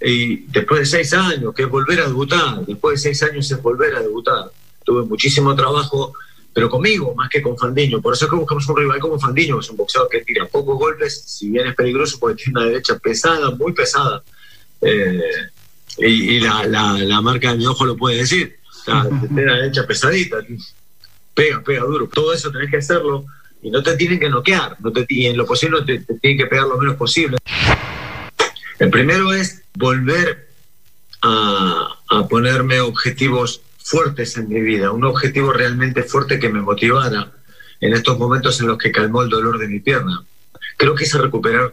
y 0.00 0.46
después 0.46 0.80
de 0.80 0.86
seis 0.86 1.12
años, 1.12 1.52
que 1.54 1.64
es 1.64 1.68
volver 1.68 2.00
a 2.00 2.06
debutar, 2.06 2.64
después 2.64 2.94
de 3.02 3.10
seis 3.10 3.30
años 3.30 3.50
es 3.50 3.60
volver 3.60 3.96
a 3.96 4.00
debutar. 4.00 4.50
Tuve 4.82 5.04
muchísimo 5.04 5.54
trabajo, 5.54 6.14
pero 6.52 6.68
conmigo 6.68 7.14
más 7.14 7.28
que 7.30 7.40
con 7.40 7.56
Fandiño. 7.56 8.00
Por 8.00 8.14
eso 8.14 8.26
es 8.26 8.30
que 8.30 8.36
buscamos 8.36 8.68
un 8.68 8.76
rival 8.76 9.00
como 9.00 9.18
Fandiño, 9.18 9.56
que 9.56 9.64
es 9.64 9.70
un 9.70 9.76
boxeador 9.76 10.08
que 10.10 10.20
tira 10.20 10.46
pocos 10.46 10.78
golpes, 10.78 11.22
si 11.26 11.50
bien 11.50 11.66
es 11.66 11.74
peligroso 11.74 12.18
porque 12.20 12.42
tiene 12.44 12.60
una 12.60 12.68
derecha 12.68 12.98
pesada, 12.98 13.50
muy 13.52 13.72
pesada. 13.72 14.22
Eh, 14.80 15.20
y 15.98 16.36
y 16.36 16.40
la, 16.40 16.64
la, 16.64 16.98
la 16.98 17.20
marca 17.20 17.52
de 17.52 17.58
mi 17.58 17.66
ojo 17.66 17.84
lo 17.84 17.96
puede 17.96 18.18
decir. 18.18 18.56
Sea, 18.84 19.06
tiene 19.20 19.46
la 19.46 19.56
derecha 19.56 19.86
pesadita, 19.86 20.38
pega, 21.34 21.62
pega 21.62 21.84
duro. 21.84 22.08
Todo 22.12 22.32
eso 22.32 22.50
tenés 22.50 22.70
que 22.70 22.78
hacerlo 22.78 23.24
y 23.62 23.70
no 23.70 23.82
te 23.82 23.96
tienen 23.96 24.20
que 24.20 24.28
noquear. 24.28 24.76
No 24.80 24.92
te, 24.92 25.06
y 25.08 25.26
en 25.26 25.36
lo 25.36 25.46
posible 25.46 25.82
te, 25.82 26.00
te 26.00 26.14
tienen 26.14 26.38
que 26.38 26.46
pegar 26.46 26.66
lo 26.66 26.76
menos 26.76 26.96
posible. 26.96 27.38
El 28.78 28.90
primero 28.90 29.32
es 29.32 29.62
volver 29.74 30.48
a, 31.22 31.88
a 32.10 32.28
ponerme 32.28 32.80
objetivos 32.80 33.62
fuertes 33.84 34.36
en 34.36 34.48
mi 34.48 34.60
vida, 34.60 34.90
un 34.90 35.04
objetivo 35.04 35.52
realmente 35.52 36.02
fuerte 36.02 36.38
que 36.38 36.48
me 36.48 36.60
motivara 36.60 37.32
en 37.80 37.92
estos 37.92 38.18
momentos 38.18 38.60
en 38.60 38.68
los 38.68 38.78
que 38.78 38.92
calmó 38.92 39.22
el 39.22 39.28
dolor 39.28 39.58
de 39.58 39.68
mi 39.68 39.80
pierna. 39.80 40.24
Creo 40.76 40.94
que 40.94 41.04
es 41.04 41.14
recuperar 41.14 41.72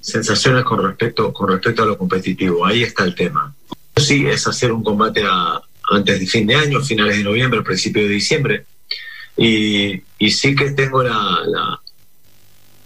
sensaciones 0.00 0.64
con 0.64 0.84
respecto, 0.84 1.32
con 1.32 1.48
respecto 1.48 1.82
a 1.82 1.86
lo 1.86 1.98
competitivo. 1.98 2.64
Ahí 2.64 2.82
está 2.82 3.04
el 3.04 3.14
tema. 3.14 3.54
Sí, 3.96 4.26
es 4.26 4.46
hacer 4.46 4.72
un 4.72 4.82
combate 4.82 5.22
antes 5.90 6.20
de 6.20 6.26
fin 6.26 6.46
de 6.46 6.54
año, 6.54 6.80
finales 6.80 7.18
de 7.18 7.24
noviembre, 7.24 7.62
principio 7.62 8.02
de 8.02 8.08
diciembre. 8.08 8.64
Y, 9.36 10.02
sí 10.30 10.54
que 10.54 10.70
tengo 10.72 11.02
la, 11.02 11.40
la, 11.46 11.80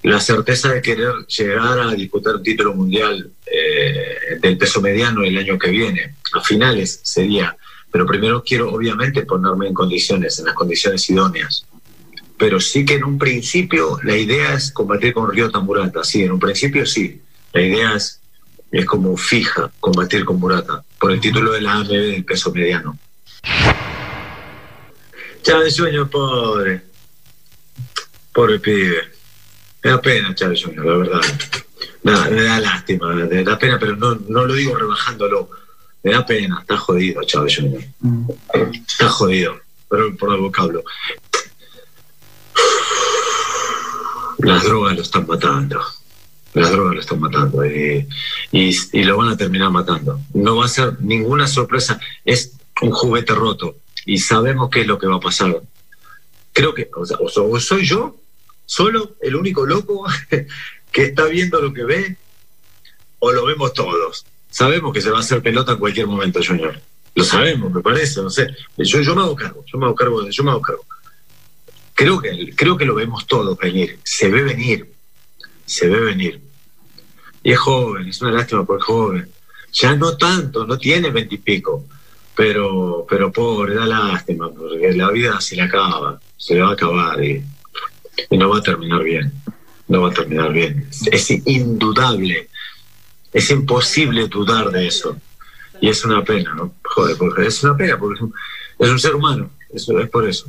la 0.02 0.20
certeza 0.20 0.72
de 0.72 0.82
querer 0.82 1.12
llegar 1.26 1.80
a 1.80 1.94
disputar 1.94 2.36
un 2.36 2.42
título 2.42 2.74
mundial 2.74 3.30
eh, 3.46 4.38
del 4.40 4.56
peso 4.56 4.80
mediano 4.80 5.22
el 5.22 5.36
año 5.38 5.58
que 5.58 5.70
viene. 5.70 6.16
A 6.34 6.40
finales 6.40 7.00
sería. 7.02 7.56
Pero 7.94 8.06
primero 8.06 8.42
quiero, 8.42 8.72
obviamente, 8.72 9.22
ponerme 9.22 9.68
en 9.68 9.74
condiciones, 9.74 10.40
en 10.40 10.46
las 10.46 10.54
condiciones 10.54 11.08
idóneas 11.08 11.64
pero 12.36 12.60
sí 12.60 12.84
que 12.84 12.94
en 12.94 13.04
un 13.04 13.18
principio 13.18 13.98
la 14.02 14.16
idea 14.16 14.54
es 14.54 14.72
combatir 14.72 15.14
con 15.14 15.30
Ryota 15.30 15.60
Murata. 15.60 16.02
Sí, 16.02 16.22
en 16.24 16.32
un 16.32 16.40
principio 16.40 16.84
sí. 16.84 17.20
La 17.52 17.62
idea 17.62 17.94
es, 17.94 18.20
es 18.72 18.84
como 18.84 19.16
fija 19.16 19.70
combatir 19.80 20.24
con 20.24 20.40
Murata 20.40 20.84
por 20.98 21.12
el 21.12 21.20
título 21.20 21.52
de 21.52 21.60
la 21.60 21.74
AMB 21.74 21.88
del 21.88 22.24
peso 22.24 22.52
mediano. 22.52 22.98
Chávez 25.42 25.76
Sueño, 25.76 26.08
pobre. 26.10 26.82
Pobre 28.32 28.58
pibe. 28.58 29.12
Me 29.82 29.90
da 29.90 30.00
pena, 30.00 30.34
Chávez 30.34 30.64
Junior, 30.64 30.86
la 30.86 30.96
verdad. 30.96 31.20
Nada, 32.02 32.30
me 32.30 32.42
da 32.42 32.60
lástima, 32.60 33.14
me 33.14 33.44
da 33.44 33.58
pena, 33.58 33.78
pero 33.78 33.96
no, 33.96 34.16
no 34.16 34.44
lo 34.44 34.54
digo 34.54 34.74
rebajándolo. 34.74 35.50
Me 36.04 36.12
da 36.12 36.24
pena, 36.24 36.58
está 36.60 36.76
jodido, 36.76 37.22
Chávez. 37.24 37.58
Está 38.86 39.08
jodido, 39.08 39.56
pero 39.88 40.14
por 40.16 40.34
el 40.34 40.40
vocablo. 40.40 40.84
Las 44.38 44.64
drogas 44.64 44.96
lo 44.96 45.02
están 45.02 45.26
matando. 45.26 45.80
Las 46.52 46.70
drogas 46.70 46.94
lo 46.94 47.00
están 47.00 47.20
matando 47.20 47.64
y, 47.64 48.06
y- 48.52 49.04
lo 49.04 49.16
van 49.16 49.28
a 49.30 49.36
terminar 49.36 49.70
matando. 49.70 50.20
No 50.34 50.56
va 50.56 50.66
a 50.66 50.68
ser 50.68 51.00
ninguna 51.00 51.46
sorpresa. 51.48 51.98
Es 52.24 52.52
un 52.82 52.90
juguete 52.90 53.34
roto 53.34 53.76
y 54.04 54.18
sabemos 54.18 54.68
qué 54.70 54.82
es 54.82 54.86
lo 54.86 54.98
que 54.98 55.06
va 55.06 55.16
a 55.16 55.20
pasar. 55.20 55.60
Creo 56.52 56.74
que, 56.74 56.88
o 56.94 57.04
sea, 57.06 57.16
o 57.20 57.58
soy 57.60 57.84
yo 57.84 58.16
solo 58.66 59.16
el 59.20 59.34
único 59.36 59.66
loco 59.66 60.04
que 60.92 61.02
está 61.02 61.24
viendo 61.24 61.60
lo 61.60 61.72
que 61.72 61.84
ve 61.84 62.16
o 63.20 63.32
lo 63.32 63.46
vemos 63.46 63.72
todos. 63.72 64.26
Sabemos 64.54 64.92
que 64.92 65.00
se 65.00 65.10
va 65.10 65.16
a 65.16 65.20
hacer 65.20 65.42
pelota 65.42 65.72
en 65.72 65.78
cualquier 65.78 66.06
momento, 66.06 66.38
Junior. 66.40 66.80
Lo 67.16 67.24
sabemos, 67.24 67.72
me 67.72 67.80
parece, 67.80 68.22
no 68.22 68.30
sé. 68.30 68.46
Yo, 68.76 69.00
yo 69.00 69.16
me 69.16 69.22
hago 69.22 69.34
cargo, 69.34 69.64
yo 69.66 69.78
me 69.80 69.86
hago 69.86 69.96
cargo, 69.96 70.28
yo 70.30 70.44
me 70.44 70.52
hago 70.52 70.62
cargo. 70.62 70.84
Creo 71.92 72.20
que, 72.20 72.54
creo 72.54 72.76
que 72.76 72.84
lo 72.84 72.94
vemos 72.94 73.26
todos 73.26 73.58
venir. 73.58 73.98
Se 74.04 74.28
ve 74.28 74.44
venir. 74.44 74.88
Se 75.66 75.88
ve 75.88 75.98
venir. 75.98 76.40
Y 77.42 77.50
es 77.50 77.58
joven, 77.58 78.06
es 78.06 78.22
una 78.22 78.30
lástima 78.30 78.64
por 78.64 78.80
joven. 78.80 79.28
Ya 79.72 79.96
no 79.96 80.16
tanto, 80.16 80.64
no 80.64 80.78
tiene 80.78 81.10
veintipico. 81.10 81.86
Pero, 82.36 83.04
pero 83.10 83.32
pobre, 83.32 83.74
da 83.74 83.86
lástima, 83.86 84.52
porque 84.52 84.92
la 84.92 85.10
vida 85.10 85.40
se 85.40 85.56
le 85.56 85.62
acaba, 85.62 86.20
se 86.36 86.54
le 86.54 86.62
va 86.62 86.70
a 86.70 86.74
acabar 86.74 87.24
y 87.24 87.42
no 88.30 88.50
va 88.50 88.58
a 88.58 88.62
terminar 88.62 89.02
bien. 89.02 89.32
No 89.88 90.02
va 90.02 90.10
a 90.10 90.14
terminar 90.14 90.52
bien. 90.52 90.88
Es 91.10 91.28
indudable. 91.44 92.50
Es 93.34 93.50
imposible 93.50 94.28
dudar 94.28 94.70
de 94.70 94.86
eso. 94.86 95.16
Y 95.80 95.88
es 95.90 96.04
una 96.04 96.22
pena, 96.22 96.54
¿no? 96.54 96.72
Joder, 96.84 97.18
porque 97.18 97.46
es 97.46 97.62
una 97.64 97.76
pena, 97.76 97.98
porque 97.98 98.20
es 98.78 98.88
un, 98.88 98.98
ser 98.98 99.16
humano. 99.16 99.50
Eso 99.74 99.98
es 99.98 100.08
por 100.08 100.26
eso. 100.26 100.46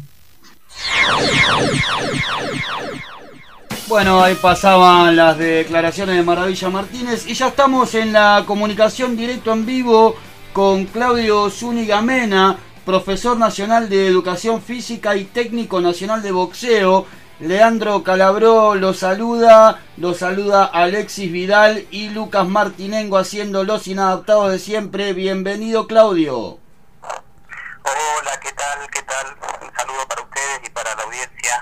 Bueno, 3.87 4.23
ahí 4.23 4.35
pasaban 4.35 5.15
las 5.15 5.37
declaraciones 5.37 6.15
de 6.15 6.23
Maravilla 6.23 6.69
Martínez 6.69 7.25
y 7.27 7.33
ya 7.33 7.47
estamos 7.47 7.95
en 7.95 8.13
la 8.13 8.43
comunicación 8.45 9.17
directo 9.17 9.51
en 9.51 9.65
vivo 9.65 10.15
con 10.53 10.85
Claudio 10.85 11.49
Zúñiga 11.49 12.01
Mena, 12.01 12.57
profesor 12.85 13.37
nacional 13.37 13.89
de 13.89 14.07
Educación 14.07 14.61
Física 14.61 15.15
y 15.17 15.25
técnico 15.25 15.81
nacional 15.81 16.21
de 16.21 16.31
boxeo. 16.31 17.07
Leandro 17.39 18.01
Calabró 18.01 18.75
lo 18.75 18.93
saluda, 18.93 19.81
lo 19.97 20.13
saluda 20.13 20.63
Alexis 20.63 21.29
Vidal 21.29 21.85
y 21.91 22.09
Lucas 22.09 22.47
Martinengo 22.47 23.17
haciendo 23.17 23.65
los 23.65 23.87
inadaptados 23.87 24.53
de 24.53 24.59
siempre. 24.59 25.11
Bienvenido 25.11 25.85
Claudio. 25.85 26.59
Hola, 27.01 28.39
¿qué 28.41 28.53
tal? 28.53 28.89
¿Qué 28.89 29.01
tal? 29.01 29.35
Un 29.61 29.75
saludo 29.75 30.07
para 30.07 30.21
ustedes 30.21 30.61
y 30.65 30.69
para 30.69 30.95
la 30.95 31.03
audiencia. 31.03 31.61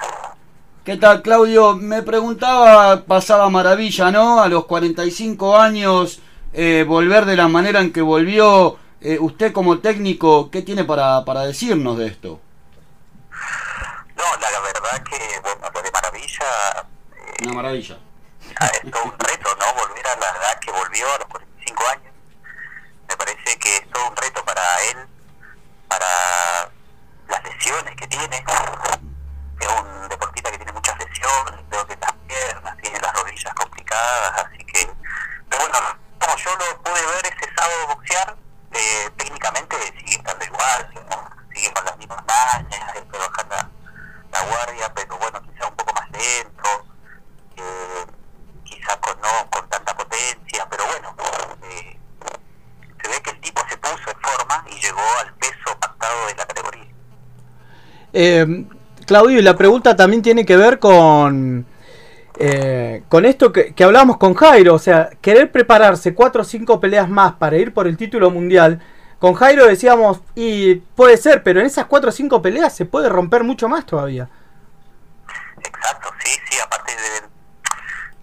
¿Qué 0.86 0.98
tal, 0.98 1.24
Claudio? 1.24 1.76
Me 1.76 2.04
preguntaba, 2.04 3.04
pasaba 3.06 3.50
maravilla, 3.50 4.12
¿no? 4.12 4.44
A 4.44 4.50
los 4.50 4.66
45 4.66 5.58
años, 5.58 6.20
eh, 6.54 6.86
volver 6.88 7.26
de 7.26 7.36
la 7.36 7.48
manera 7.48 7.82
en 7.82 7.92
que 7.92 8.04
volvió. 8.04 8.78
Eh, 9.02 9.18
usted 9.20 9.52
como 9.52 9.80
técnico, 9.80 10.52
¿qué 10.52 10.62
tiene 10.62 10.84
para, 10.84 11.26
para 11.26 11.42
decirnos 11.42 11.98
de 11.98 12.08
esto? 12.08 12.40
No, 14.16 14.24
la 14.40 14.60
verdad 14.62 15.04
que, 15.04 15.18
una 17.44 17.54
maravilla. 17.54 17.98
Ah, 18.60 18.68
es 18.68 18.92
todo 18.92 19.04
un 19.04 19.20
reto, 19.20 19.56
¿no? 19.56 19.74
Volver 19.74 20.08
a 20.08 20.16
la 20.16 20.30
edad 20.30 20.60
que 20.60 20.72
volvió, 20.72 21.14
a 21.14 21.18
los 21.18 21.28
45 21.28 21.88
años. 21.88 22.14
Me 23.08 23.18
parece 23.18 23.60
que 23.60 23.78
es 23.78 23.90
todo 23.92 24.10
un 24.10 24.16
reto 24.16 24.44
para 24.46 24.62
él, 24.92 25.08
para 25.88 26.72
las 27.28 27.44
lesiones 27.44 27.96
que 27.96 28.08
tiene. 28.08 28.44
Es 29.60 29.68
un 29.68 30.10
deportista 30.10 30.52
que 30.52 30.58
tiene 30.58 30.72
muchas 30.74 30.98
lesiones, 31.00 31.60
creo 31.70 31.88
que 31.88 31.98
las 31.98 32.14
piernas, 32.28 32.78
tiene 32.82 33.00
las 33.00 33.14
rodillas 33.14 33.54
complicadas, 33.54 34.46
así 34.46 34.58
que... 34.66 34.90
Pero 35.50 35.64
bueno, 35.64 35.80
como 36.20 36.38
yo 36.38 36.56
lo 36.56 36.82
pude 36.84 37.06
ver 37.06 37.26
ese 37.26 37.56
sábado 37.56 37.88
boxear, 37.88 38.36
eh, 38.74 39.10
técnicamente 39.18 39.78
sigue 40.00 40.16
estando 40.16 40.46
igual, 40.46 40.90
sigue, 41.54 41.74
con 41.74 41.86
las 41.86 41.98
mismas 41.98 42.24
mañas, 42.26 42.96
eh, 42.96 43.06
trabajando 43.10 43.56
guardia, 44.42 44.92
pero 44.96 45.18
bueno, 45.18 45.42
quizá 45.42 45.68
un 45.68 45.76
poco 45.76 45.94
más 45.94 46.10
lento, 46.12 46.86
eh, 47.58 48.06
quizá 48.64 49.00
con, 49.00 49.20
no 49.22 49.50
con 49.52 49.70
tanta 49.70 49.96
potencia, 49.96 50.68
pero 50.70 50.84
bueno, 50.86 51.16
eh, 51.64 51.98
se 53.02 53.10
ve 53.10 53.22
que 53.24 53.30
el 53.32 53.40
tipo 53.40 53.62
se 53.70 53.78
puso 53.78 54.10
en 54.10 54.22
forma 54.22 54.66
y 54.70 54.80
llegó 54.82 55.02
al 55.22 55.34
peso 55.36 55.78
pactado 55.80 56.28
de 56.28 56.36
la 56.36 56.46
categoría. 56.46 56.88
Eh, 58.14 58.66
Claudio, 59.06 59.40
y 59.40 59.42
la 59.42 59.56
pregunta 59.56 59.96
también 59.96 60.22
tiene 60.22 60.46
que 60.46 60.56
ver 60.56 60.80
con, 60.80 61.66
eh, 62.40 63.04
con 63.10 63.26
esto 63.26 63.52
que, 63.52 63.74
que 63.74 63.84
hablábamos 63.84 64.18
con 64.18 64.34
Jairo, 64.34 64.76
o 64.76 64.80
sea, 64.80 65.10
querer 65.22 65.52
prepararse 65.52 66.14
cuatro 66.14 66.42
o 66.42 66.46
cinco 66.46 66.80
peleas 66.80 67.10
más 67.10 67.34
para 67.34 67.58
ir 67.58 67.74
por 67.74 67.88
el 67.88 67.98
título 67.98 68.32
mundial. 68.32 68.82
Con 69.24 69.36
Jairo 69.36 69.68
decíamos, 69.68 70.20
y 70.36 70.76
puede 70.76 71.16
ser, 71.16 71.44
pero 71.44 71.62
en 71.62 71.66
esas 71.66 71.86
cuatro 71.86 72.10
o 72.10 72.12
cinco 72.12 72.42
peleas 72.42 72.76
se 72.76 72.84
puede 72.84 73.08
romper 73.08 73.46
mucho 73.46 73.70
más 73.70 73.86
todavía. 73.86 74.28
Exacto, 75.64 76.10
sí, 76.20 76.38
sí, 76.50 76.60
aparte 76.60 76.94
de, 76.94 77.24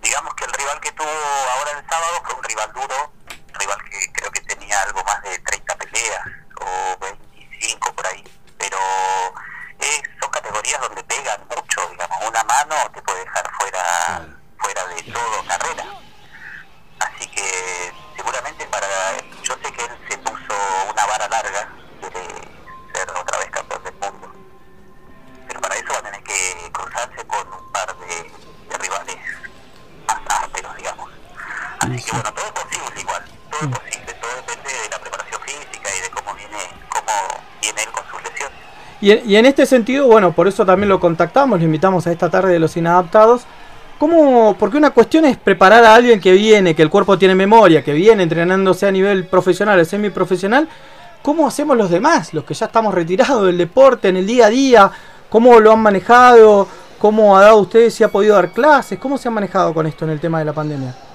digamos 0.03 0.35
que 0.35 0.45
el 0.45 0.53
rival 0.53 0.79
que 0.81 0.93
tuvo 0.93 1.09
ahora 1.09 1.71
el 1.79 1.89
sábado 1.89 2.21
fue 2.23 2.35
un 2.35 2.45
rival 2.45 2.73
duro, 2.75 3.13
un 3.31 3.55
rival 3.59 3.79
que 3.85 4.13
creo 4.13 4.31
que 4.31 4.43
tenía 4.43 4.83
algo 4.83 5.03
más 5.05 5.23
de 5.23 5.39
30 5.39 5.75
peleas 5.77 6.21
o 6.61 6.99
25 7.01 7.95
por 7.95 8.07
ahí, 8.07 8.23
pero 8.59 8.77
son 10.21 10.31
categorías 10.31 10.83
donde 10.83 11.03
pegan 11.05 11.41
mucho, 11.49 11.81
digamos, 11.93 12.29
una 12.29 12.45
mano 12.45 12.75
te 12.93 13.01
puede 13.01 13.21
dejar 13.21 13.51
fuera, 13.59 14.29
fuera 14.59 14.87
de 14.89 15.03
todo 15.05 15.45
carrera. 15.49 15.85
Así 16.99 17.27
que 17.31 17.91
seguramente 18.17 18.67
para, 18.67 18.87
yo 19.43 19.55
sé 19.65 19.73
que 19.73 19.83
él 19.83 19.91
se 20.11 20.20
una 20.93 21.07
vara 21.07 21.29
larga, 21.29 21.69
quiere 22.01 22.21
ser 22.95 23.11
otra 23.11 23.39
vez 23.39 23.51
campeón 23.51 23.83
del 23.85 23.95
mundo, 23.95 24.33
pero 25.47 25.61
para 25.61 25.75
eso 25.77 25.93
va 25.93 25.99
a 25.99 26.03
tener 26.03 26.23
que 26.23 26.71
cruzarse 26.73 27.27
con 27.27 27.47
un 27.49 27.73
par 27.73 27.97
de, 27.99 28.31
de 28.69 28.79
rivales 28.79 29.17
más 30.07 30.19
ásperos, 30.43 30.77
digamos. 30.77 31.11
Así 31.81 32.03
que 32.05 32.13
bueno, 32.13 32.33
todo 32.35 32.47
es 32.47 32.53
posible 32.53 33.01
igual, 33.01 33.25
todo 33.51 33.61
es 33.61 33.69
posible, 33.79 34.13
todo 34.21 34.31
depende 34.37 34.71
de 34.83 34.89
la 34.91 34.99
preparación 34.99 35.41
física 35.43 35.91
y 35.97 36.01
de 36.03 36.11
cómo 36.11 36.35
viene, 36.35 36.59
cómo 36.89 37.13
viene 37.61 37.83
él 37.83 37.91
con 37.93 38.05
sus 38.11 38.23
lesiones. 38.23 38.59
Y, 39.01 39.11
en- 39.13 39.31
y 39.31 39.37
en 39.37 39.47
este 39.47 39.65
sentido, 39.67 40.07
bueno, 40.07 40.33
por 40.33 40.47
eso 40.49 40.67
también 40.67 40.89
lo 40.89 41.01
contactamos, 41.01 41.59
lo 41.59 41.65
invitamos 41.65 42.07
a 42.07 42.13
esta 42.13 42.29
tarde 42.31 42.53
de 42.53 42.59
los 42.59 42.77
inadaptados. 42.77 43.43
¿Cómo? 44.01 44.57
Porque 44.59 44.79
una 44.79 44.93
cuestión 44.93 45.27
es 45.27 45.37
preparar 45.37 45.85
a 45.85 45.95
alguien 45.95 46.23
que 46.23 46.33
viene, 46.33 46.75
que 46.75 46.81
el 46.81 46.89
cuerpo 46.89 47.19
tiene 47.19 47.35
memoria, 47.35 47.85
que 47.85 47.93
viene 47.93 48.23
entrenándose 48.23 48.87
a 48.87 48.91
nivel 48.91 49.27
profesional 49.27 49.79
o 49.79 49.85
semiprofesional. 49.85 50.67
¿Cómo 51.21 51.47
hacemos 51.47 51.77
los 51.77 51.91
demás, 51.91 52.33
los 52.33 52.45
que 52.45 52.55
ya 52.55 52.65
estamos 52.65 52.95
retirados 52.95 53.45
del 53.45 53.59
deporte 53.59 54.09
en 54.09 54.17
el 54.17 54.27
día 54.27 54.47
a 54.47 54.49
día? 54.49 54.91
¿Cómo 55.29 55.61
lo 55.61 55.71
han 55.71 55.81
manejado? 55.81 56.67
¿Cómo 56.99 57.37
ha 57.37 57.43
dado 57.43 57.59
ustedes 57.59 57.93
si 57.93 58.03
ha 58.03 58.09
podido 58.09 58.37
dar 58.37 58.53
clases? 58.53 58.99
¿Cómo 58.99 59.19
se 59.19 59.29
han 59.29 59.35
manejado 59.35 59.75
con 59.75 59.87
esto 59.87 60.07
en 60.07 60.13
el 60.13 60.19
tema 60.19 60.39
de 60.39 60.47
la 60.47 60.55
pandemia? 60.55 61.10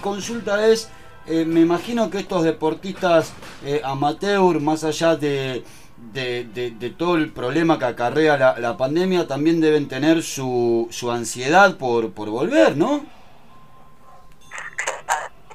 Consulta 0.00 0.66
es, 0.68 0.88
eh, 1.26 1.44
me 1.44 1.60
imagino 1.60 2.10
que 2.10 2.18
estos 2.18 2.42
deportistas 2.44 3.32
eh, 3.64 3.80
amateur, 3.84 4.60
más 4.60 4.84
allá 4.84 5.16
de, 5.16 5.64
de, 5.96 6.94
todo 6.98 7.16
el 7.16 7.32
problema 7.32 7.78
que 7.78 7.84
acarrea 7.84 8.36
la, 8.36 8.58
la 8.58 8.76
pandemia, 8.76 9.26
también 9.26 9.60
deben 9.60 9.86
tener 9.88 10.22
su, 10.22 10.88
su 10.90 11.10
ansiedad 11.10 11.76
por, 11.76 12.12
por 12.12 12.30
volver, 12.30 12.76
¿no? 12.76 13.04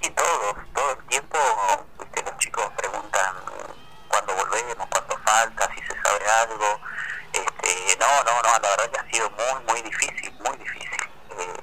Y 0.01 0.09
todo, 0.09 0.55
todo 0.73 0.91
el 0.91 1.07
tiempo, 1.07 1.37
viste, 1.99 2.23
los 2.23 2.37
chicos 2.37 2.65
preguntan 2.77 3.33
cuándo 4.07 4.33
volvemos, 4.35 4.87
cuánto 4.91 5.17
falta, 5.25 5.67
si 5.73 5.81
se 5.81 5.93
sabe 6.03 6.25
algo. 6.43 6.79
Este, 7.33 7.97
no, 7.99 8.23
no, 8.23 8.41
no, 8.43 8.59
la 8.61 8.69
verdad 8.69 8.91
que 8.91 8.99
ha 8.99 9.11
sido 9.11 9.29
muy, 9.31 9.73
muy 9.73 9.81
difícil, 9.81 10.31
muy 10.45 10.57
difícil. 10.57 11.09
Eh, 11.39 11.61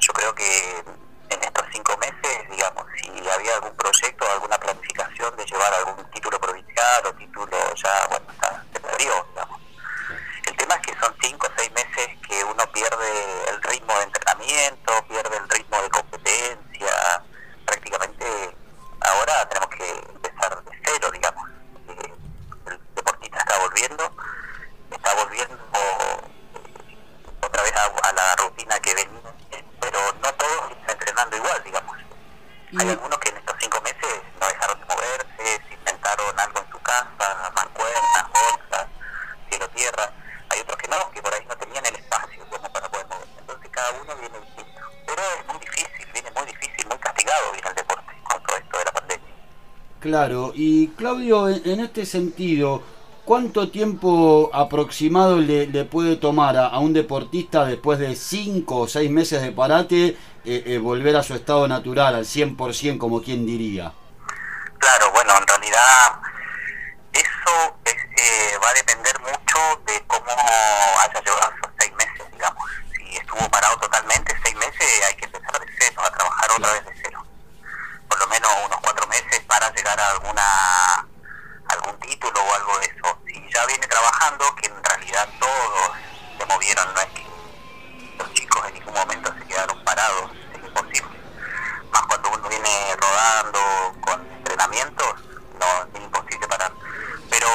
yo 0.00 0.12
creo 0.12 0.34
que 0.34 0.84
en 1.30 1.42
estos 1.42 1.64
cinco 1.72 1.96
meses, 1.98 2.50
digamos, 2.50 2.84
si 3.00 3.08
había 3.28 3.54
algún 3.54 3.74
proyecto, 3.76 4.30
alguna 4.30 4.58
planificación 4.58 5.34
de 5.36 5.44
llevar 5.46 5.72
algún 5.74 6.04
título 6.10 6.38
provincial 6.38 7.06
o 7.06 7.12
título 7.14 7.56
ya, 7.74 8.06
bueno, 8.10 8.26
está, 8.30 8.62
se 8.72 8.80
perdió, 8.80 9.26
digamos. 9.30 9.60
El 10.46 10.56
tema 10.56 10.74
es 10.74 10.80
que 10.82 11.00
son 11.00 11.14
cinco 11.22 11.46
o 11.46 11.50
seis 11.56 11.72
meses 11.72 12.08
que 12.28 12.44
uno 12.44 12.64
pierde 12.72 13.48
el 13.48 13.62
ritmo 13.62 13.94
de 13.94 14.02
entrenamiento, 14.04 15.04
pierde 15.08 15.36
el 15.38 15.48
ritmo 15.48 15.80
de 15.82 15.90
competencia. 15.90 17.24
Prácticamente 17.64 18.56
ahora 19.00 19.48
tenemos 19.48 19.70
que 19.70 19.88
empezar 20.14 20.62
de 20.64 20.78
cero, 20.84 21.10
digamos. 21.12 21.48
Eh, 21.88 22.12
el 22.66 22.80
deportista 22.94 23.38
está 23.38 23.58
volviendo, 23.58 24.16
está 24.90 25.14
volviendo 25.14 25.54
eh, 25.54 26.20
otra 27.40 27.62
vez 27.62 27.72
a, 27.76 28.08
a 28.08 28.12
la 28.12 28.36
rutina 28.36 28.78
que 28.80 28.94
venía, 28.94 29.32
pero 29.80 29.98
no 30.22 30.34
todos 30.34 30.72
están 30.72 30.90
entrenando 30.90 31.36
igual, 31.36 31.62
digamos. 31.64 31.96
Hay 32.78 32.88
algunos 32.88 33.18
que 33.18 33.28
en 33.28 33.36
estos 33.36 33.56
cinco 33.60 33.80
meses 33.82 34.22
no 34.40 34.46
dejaron 34.48 34.80
de 34.80 34.86
moverse, 34.86 35.62
se 35.68 35.74
inventaron 35.74 36.40
algo 36.40 36.58
en 36.58 36.72
su 36.72 36.78
casa, 36.80 37.52
mancuernas, 37.54 38.24
bolsas, 38.32 38.86
cielo 39.50 39.68
tierra. 39.70 40.10
Hay 40.48 40.60
otros 40.60 40.78
que 40.78 40.88
no, 40.88 41.10
que 41.10 41.20
por 41.22 41.34
ahí 41.34 41.44
no 41.46 41.56
tenían 41.56 41.84
el 41.84 41.94
espacio 41.96 42.46
como 42.48 42.72
para 42.72 42.88
poder 42.88 43.06
moverse. 43.08 43.34
Entonces 43.38 43.70
cada 43.70 43.90
uno 43.92 44.16
viene 44.16 44.40
distinto. 44.40 44.80
Pero 45.06 45.22
es 45.38 45.46
muy 45.48 45.58
difícil, 45.58 46.12
viene 46.14 46.30
muy 46.30 46.46
difícil, 46.46 46.86
muy 46.88 46.98
castigado 46.98 47.52
viene 47.52 47.68
el 47.68 47.74
deporte 47.74 48.12
con 48.22 48.42
todo 48.42 48.56
esto 48.56 48.78
de 48.78 48.84
la 48.84 48.92
pandemia. 48.92 49.34
Claro, 50.00 50.52
en, 51.22 51.80
este 51.80 52.04
sentido, 52.04 52.82
¿cuánto 53.24 53.70
tiempo 53.70 54.50
aproximado 54.52 55.36
le, 55.38 55.84
puede 55.84 56.16
tomar 56.16 56.56
a, 56.56 56.66
a 56.66 56.80
un 56.80 56.92
deportista 56.92 57.64
después 57.64 58.00
de 58.00 58.16
5 58.16 58.76
o 58.76 58.88
6 58.88 59.08
meses 59.10 59.40
de 59.40 59.52
parate 59.52 60.16
eh, 60.44 60.62
eh, 60.66 60.78
volver 60.78 61.14
a 61.16 61.22
su 61.22 61.34
estado 61.34 61.68
natural, 61.68 62.16
al 62.16 62.24
100% 62.24 62.98
como 62.98 63.22
quien 63.22 63.46
diría? 63.46 63.92
Claro, 64.78 65.12
bueno, 65.12 65.32
en 65.38 65.46
realidad 65.46 66.20
eso 67.12 67.76
es, 67.84 67.94
eh, 67.94 68.58
va 68.62 68.70
a 68.70 68.74
depender 68.74 69.20
mucho 69.20 69.58
de 69.86 70.02
cómo 70.08 70.32
haya 71.02 71.22
llevado 71.22 71.52
esos 71.56 71.72
seis 71.78 71.92
meses, 71.92 72.32
digamos. 72.32 72.64
Si 72.96 73.16
estuvo 73.16 73.48
parado 73.48 73.78
totalmente, 73.78 74.34
seis 74.42 74.56
meses 74.56 74.88
hay 75.06 75.14
que 75.14 75.26
empezar 75.26 75.60
de 75.60 75.66
cero, 75.78 76.02
a 76.04 76.10
trabajar 76.10 76.50
otra 76.50 76.72
vez 76.72 76.84
de 76.84 76.92
cero. 77.00 77.24
Por 78.08 78.18
lo 78.18 78.26
menos 78.26 78.50
unos 78.66 78.80
cuatro 78.80 79.06
meses 79.06 79.40
para 79.46 79.72
llegar 79.72 80.00
a 80.00 80.10
alguna 80.10 81.06
algún 81.72 81.98
título 82.00 82.40
o 82.40 82.54
algo 82.54 82.78
de 82.78 82.86
eso. 82.86 83.18
Si 83.26 83.52
ya 83.52 83.66
viene 83.66 83.86
trabajando, 83.86 84.54
que 84.56 84.66
en 84.66 84.84
realidad 84.84 85.28
todos 85.40 85.90
se 86.38 86.46
movieron, 86.46 86.94
no 86.94 87.00
es 87.00 87.06
que 87.06 87.26
los 88.18 88.32
chicos 88.34 88.62
en 88.68 88.74
ningún 88.74 88.94
momento 88.94 89.32
se 89.38 89.46
quedaron 89.46 89.82
parados, 89.84 90.30
es 90.54 90.64
imposible. 90.64 91.18
Más 91.90 92.02
cuando 92.02 92.30
uno 92.30 92.48
viene 92.48 92.96
rodando 92.96 93.60
con 94.00 94.20
entrenamientos, 94.32 95.14
no 95.58 95.66
es 95.94 96.02
imposible 96.02 96.46
parar. 96.48 96.72
Pero 97.30 97.48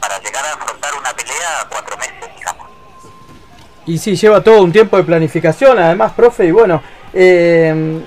para 0.00 0.18
llegar 0.18 0.44
a 0.44 0.54
afrontar 0.54 0.94
una 0.94 1.12
pelea, 1.14 1.66
cuatro 1.70 1.96
meses, 1.96 2.36
digamos. 2.36 2.68
Y 3.86 3.98
sí, 3.98 4.16
lleva 4.16 4.42
todo 4.42 4.62
un 4.62 4.72
tiempo 4.72 4.96
de 4.96 5.04
planificación, 5.04 5.78
además, 5.78 6.12
profe, 6.12 6.46
y 6.46 6.50
bueno, 6.50 6.82
eh, 7.12 8.02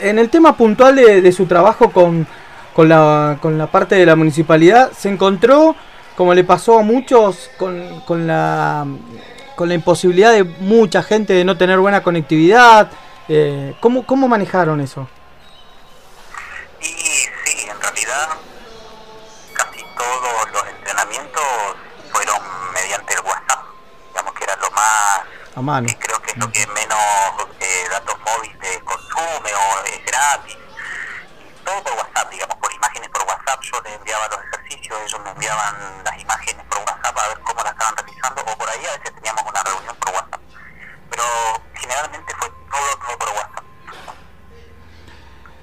en 0.00 0.18
el 0.18 0.28
tema 0.28 0.56
puntual 0.56 0.96
de, 0.96 1.32
su 1.32 1.46
trabajo 1.46 1.90
con, 1.90 2.26
la, 2.76 3.68
parte 3.70 3.94
de 3.94 4.06
la 4.06 4.16
municipalidad, 4.16 4.90
¿se 4.92 5.08
encontró 5.08 5.76
como 6.18 6.34
le 6.34 6.42
pasó 6.42 6.80
a 6.80 6.82
muchos 6.82 7.48
con, 7.56 8.26
la, 8.26 8.84
imposibilidad 9.70 10.32
de 10.32 10.42
mucha 10.42 11.00
gente 11.00 11.32
de 11.32 11.44
no 11.44 11.56
tener 11.56 11.78
buena 11.78 12.02
conectividad. 12.02 12.90
Eh, 13.28 13.76
¿cómo, 13.78 14.04
¿Cómo 14.04 14.26
manejaron 14.26 14.80
eso? 14.80 15.08
Y 16.80 16.86
sí, 16.86 17.68
en 17.70 17.80
realidad 17.80 18.30
casi 19.52 19.80
todos 19.96 20.52
los 20.52 20.66
entrenamientos 20.76 21.42
fueron 22.10 22.38
mediante 22.74 23.14
el 23.14 23.20
WhatsApp, 23.20 23.62
digamos 24.08 24.32
que 24.34 24.42
era 24.42 24.56
lo 24.56 24.70
más, 24.72 25.20
A 25.58 25.60
mano. 25.60 25.88
creo 25.98 26.22
que 26.22 26.30
es 26.30 26.36
lo 26.36 26.52
que 26.52 26.64
menos 26.68 27.02
eh, 27.58 27.84
datos 27.90 28.14
móviles 28.20 28.78
consume 28.84 29.50
o 29.50 29.84
es 29.86 30.06
gratis. 30.06 30.56
Y 31.34 31.64
todo 31.64 31.82
por 31.82 31.94
WhatsApp, 31.94 32.30
digamos, 32.30 32.56
por 32.58 32.72
imágenes 32.72 33.08
por 33.08 33.22
WhatsApp. 33.26 33.60
Yo 33.62 33.80
les 33.82 33.94
enviaba 33.94 34.28
los 34.28 34.38
ejercicios, 34.38 34.98
ellos 35.04 35.20
me 35.24 35.30
enviaban 35.30 35.74
las 36.04 36.16
imágenes 36.22 36.64
por 36.70 36.78
WhatsApp 36.78 37.18
a 37.18 37.28
ver 37.28 37.40
cómo 37.40 37.60
las 37.64 37.72
estaban 37.72 37.96
realizando, 37.96 38.42
o 38.42 38.56
por 38.56 38.68
ahí 38.68 38.86
a 38.86 38.98
veces 38.98 39.14
teníamos 39.16 39.42
una 39.50 39.62
reunión 39.64 39.96
por 39.96 40.14
WhatsApp. 40.14 40.40
Pero 41.10 41.24
generalmente 41.74 42.32
fue 42.38 42.48
todo, 42.70 43.06
todo 43.08 43.18
por 43.18 43.28
WhatsApp. 43.30 43.64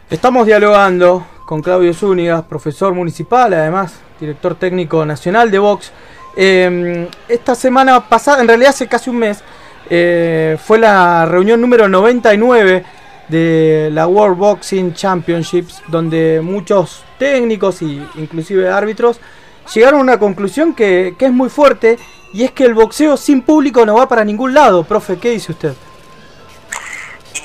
Estamos 0.09 0.45
dialogando 0.45 1.25
con 1.45 1.61
Claudio 1.61 1.93
Zúñiga, 1.93 2.45
profesor 2.45 2.93
municipal, 2.93 3.53
además 3.53 3.93
director 4.19 4.55
técnico 4.55 5.05
nacional 5.05 5.49
de 5.51 5.59
Vox. 5.59 5.93
Eh, 6.35 7.09
esta 7.29 7.55
semana 7.55 8.09
pasada, 8.09 8.41
en 8.41 8.49
realidad 8.49 8.71
hace 8.71 8.89
casi 8.89 9.09
un 9.09 9.19
mes, 9.19 9.41
eh, 9.89 10.57
fue 10.63 10.79
la 10.79 11.25
reunión 11.25 11.61
número 11.61 11.87
99 11.87 12.83
de 13.27 13.89
la 13.91 14.07
World 14.07 14.37
Boxing 14.37 14.93
Championships, 14.93 15.81
donde 15.87 16.41
muchos 16.43 17.03
técnicos 17.17 17.81
e 17.81 18.01
inclusive 18.15 18.69
árbitros 18.69 19.19
llegaron 19.73 20.01
a 20.01 20.03
una 20.03 20.19
conclusión 20.19 20.73
que, 20.73 21.15
que 21.17 21.25
es 21.25 21.31
muy 21.31 21.49
fuerte 21.49 21.97
y 22.33 22.43
es 22.43 22.51
que 22.51 22.65
el 22.65 22.73
boxeo 22.73 23.17
sin 23.17 23.41
público 23.41 23.85
no 23.85 23.95
va 23.95 24.07
para 24.07 24.23
ningún 24.23 24.53
lado. 24.53 24.83
Profe, 24.83 25.17
¿qué 25.17 25.31
dice 25.31 25.53
usted? 25.53 25.73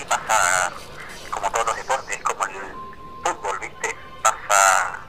Pasa 0.09 0.73
como 1.31 1.49
todos 1.53 1.67
los 1.67 1.77
deportes, 1.77 2.19
como 2.23 2.45
el 2.47 2.53
fútbol, 3.23 3.59
¿viste? 3.61 3.97
Pasa, 4.23 5.01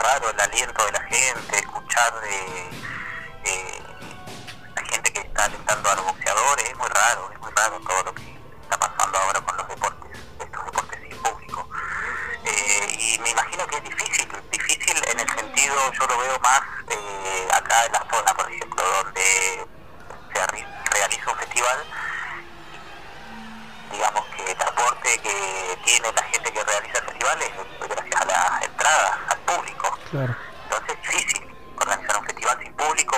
raro 0.00 0.30
el 0.30 0.40
aliento 0.40 0.86
de 0.86 0.92
la 0.92 1.00
gente, 1.00 1.56
escuchar 1.58 2.12
de 2.22 2.83
está 5.34 5.46
alentando 5.46 5.90
a 5.90 5.94
los 5.96 6.04
boxeadores, 6.04 6.64
es 6.64 6.76
muy 6.78 6.88
raro, 6.88 7.30
es 7.32 7.40
muy 7.40 7.50
raro 7.50 7.80
todo 7.80 8.02
lo 8.04 8.14
que 8.14 8.38
está 8.62 8.78
pasando 8.78 9.18
ahora 9.18 9.40
con 9.40 9.56
los 9.56 9.68
deportes, 9.68 10.20
estos 10.38 10.64
deportes 10.64 11.00
sin 11.00 11.18
público. 11.18 11.68
Eh, 12.44 12.96
y 13.00 13.18
me 13.18 13.30
imagino 13.30 13.66
que 13.66 13.76
es 13.78 13.82
difícil, 13.82 14.28
difícil 14.52 14.96
en 15.10 15.18
el 15.18 15.28
sentido, 15.28 15.74
yo 15.92 16.06
lo 16.06 16.18
veo 16.18 16.38
más 16.38 16.60
eh, 16.88 17.48
acá 17.52 17.84
en 17.84 17.92
la 17.92 18.06
zona, 18.08 18.32
por 18.32 18.48
ejemplo, 18.48 18.84
donde 19.02 19.66
se 20.32 20.46
realiza 20.92 21.30
un 21.32 21.38
festival 21.38 21.84
digamos 23.90 24.24
que 24.36 24.50
el 24.50 24.62
aporte 24.62 25.18
que 25.18 25.78
tiene 25.84 26.12
la 26.12 26.22
gente 26.24 26.52
que 26.52 26.64
realiza 26.64 26.98
el 26.98 27.04
festival 27.04 27.42
es 27.42 27.88
gracias 27.88 28.20
a 28.20 28.24
las 28.24 28.62
entradas, 28.64 29.18
al 29.28 29.38
público. 29.38 29.98
Claro. 30.10 30.36
Entonces 30.64 30.98
es 31.02 31.10
difícil 31.10 31.56
organizar 31.76 32.18
un 32.18 32.24
festival 32.24 32.58
sin 32.60 32.74
público, 32.74 33.16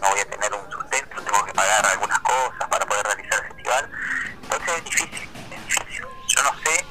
no 0.00 0.08
voy 0.08 0.20
a 0.20 0.30
tener 0.30 0.54
un 0.54 0.70
sustento, 0.70 1.22
tengo 1.22 1.44
que 1.44 1.52
pagar 1.52 1.84
algunas 1.86 2.18
cosas 2.20 2.68
para 2.68 2.86
poder 2.86 3.06
realizar 3.06 3.40
el 3.40 3.46
festival. 3.48 3.90
Entonces 4.42 4.74
es 4.76 4.84
difícil, 4.84 5.28
es 5.50 5.66
difícil. 5.66 6.06
Yo 6.26 6.42
no 6.42 6.52
sé, 6.64 6.84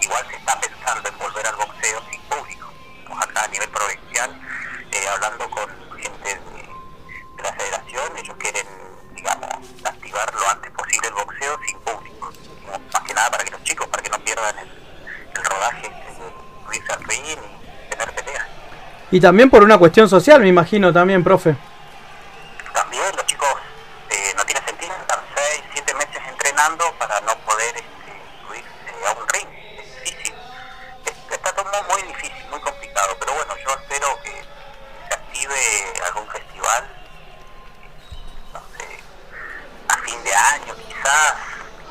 igual 0.00 0.26
se 0.28 0.36
está 0.36 0.60
pensando 0.60 1.08
en 1.08 1.18
volver 1.18 1.46
al 1.46 1.56
boxeo 1.56 2.02
sin 2.10 2.20
público. 2.22 2.72
Estamos 2.98 3.24
acá 3.24 3.44
a 3.44 3.48
nivel 3.48 3.68
provincial, 3.70 4.40
eh, 4.92 5.08
hablando 5.08 5.50
con 5.50 5.68
gente 5.98 6.34
de, 6.34 7.42
la 7.42 7.52
federación, 7.52 8.16
ellos 8.16 8.36
quieren, 8.38 8.66
digamos, 9.14 9.50
activar 9.84 10.34
lo 10.34 10.48
antes 10.48 10.70
posible 10.72 11.08
el 11.08 11.14
boxeo 11.14 11.58
sin 11.66 11.78
público. 11.80 12.32
Más 12.92 13.02
que 13.02 13.14
nada 13.14 13.30
para 13.30 13.44
que 13.44 13.50
los 13.50 13.62
chicos, 13.62 13.86
para 13.88 14.02
que 14.02 14.10
no 14.10 14.18
pierdan 14.24 14.58
el, 14.58 14.68
el 15.36 15.44
rodaje 15.44 15.92
subirse 16.64 16.92
al 16.92 17.04
ring 17.04 17.24
y 17.24 17.90
tener 17.90 18.14
peleas. 18.14 18.65
Y 19.10 19.20
también 19.20 19.50
por 19.50 19.62
una 19.62 19.78
cuestión 19.78 20.08
social, 20.08 20.40
me 20.40 20.48
imagino 20.48 20.92
también, 20.92 21.22
profe. 21.22 21.56
También 22.72 23.04
los 23.14 23.24
chicos 23.26 23.48
eh, 24.10 24.32
no 24.36 24.44
tiene 24.44 24.60
sentido 24.66 24.92
estar 25.00 25.22
6, 25.34 25.62
7 25.74 25.94
meses 25.94 26.22
entrenando 26.28 26.84
para 26.98 27.20
no 27.20 27.36
poder 27.38 27.76
este, 27.76 28.20
subirse 28.46 29.06
a 29.06 29.12
un 29.12 29.28
ring. 29.28 29.48
Es 29.78 30.04
difícil. 30.04 30.34
Es- 31.04 31.32
Está 31.34 31.52
todo 31.54 31.70
muy 31.90 32.02
difícil, 32.02 32.44
muy 32.50 32.60
complicado. 32.60 33.16
Pero 33.20 33.32
bueno, 33.34 33.54
yo 33.64 33.70
espero 33.80 34.08
que 34.24 34.30
se 35.08 35.14
active 35.14 35.54
algún 36.06 36.28
festival, 36.28 36.84
no 38.52 38.60
sé, 38.76 38.98
a 39.88 39.98
fin 39.98 40.22
de 40.24 40.34
año 40.34 40.74
quizás, 40.76 41.34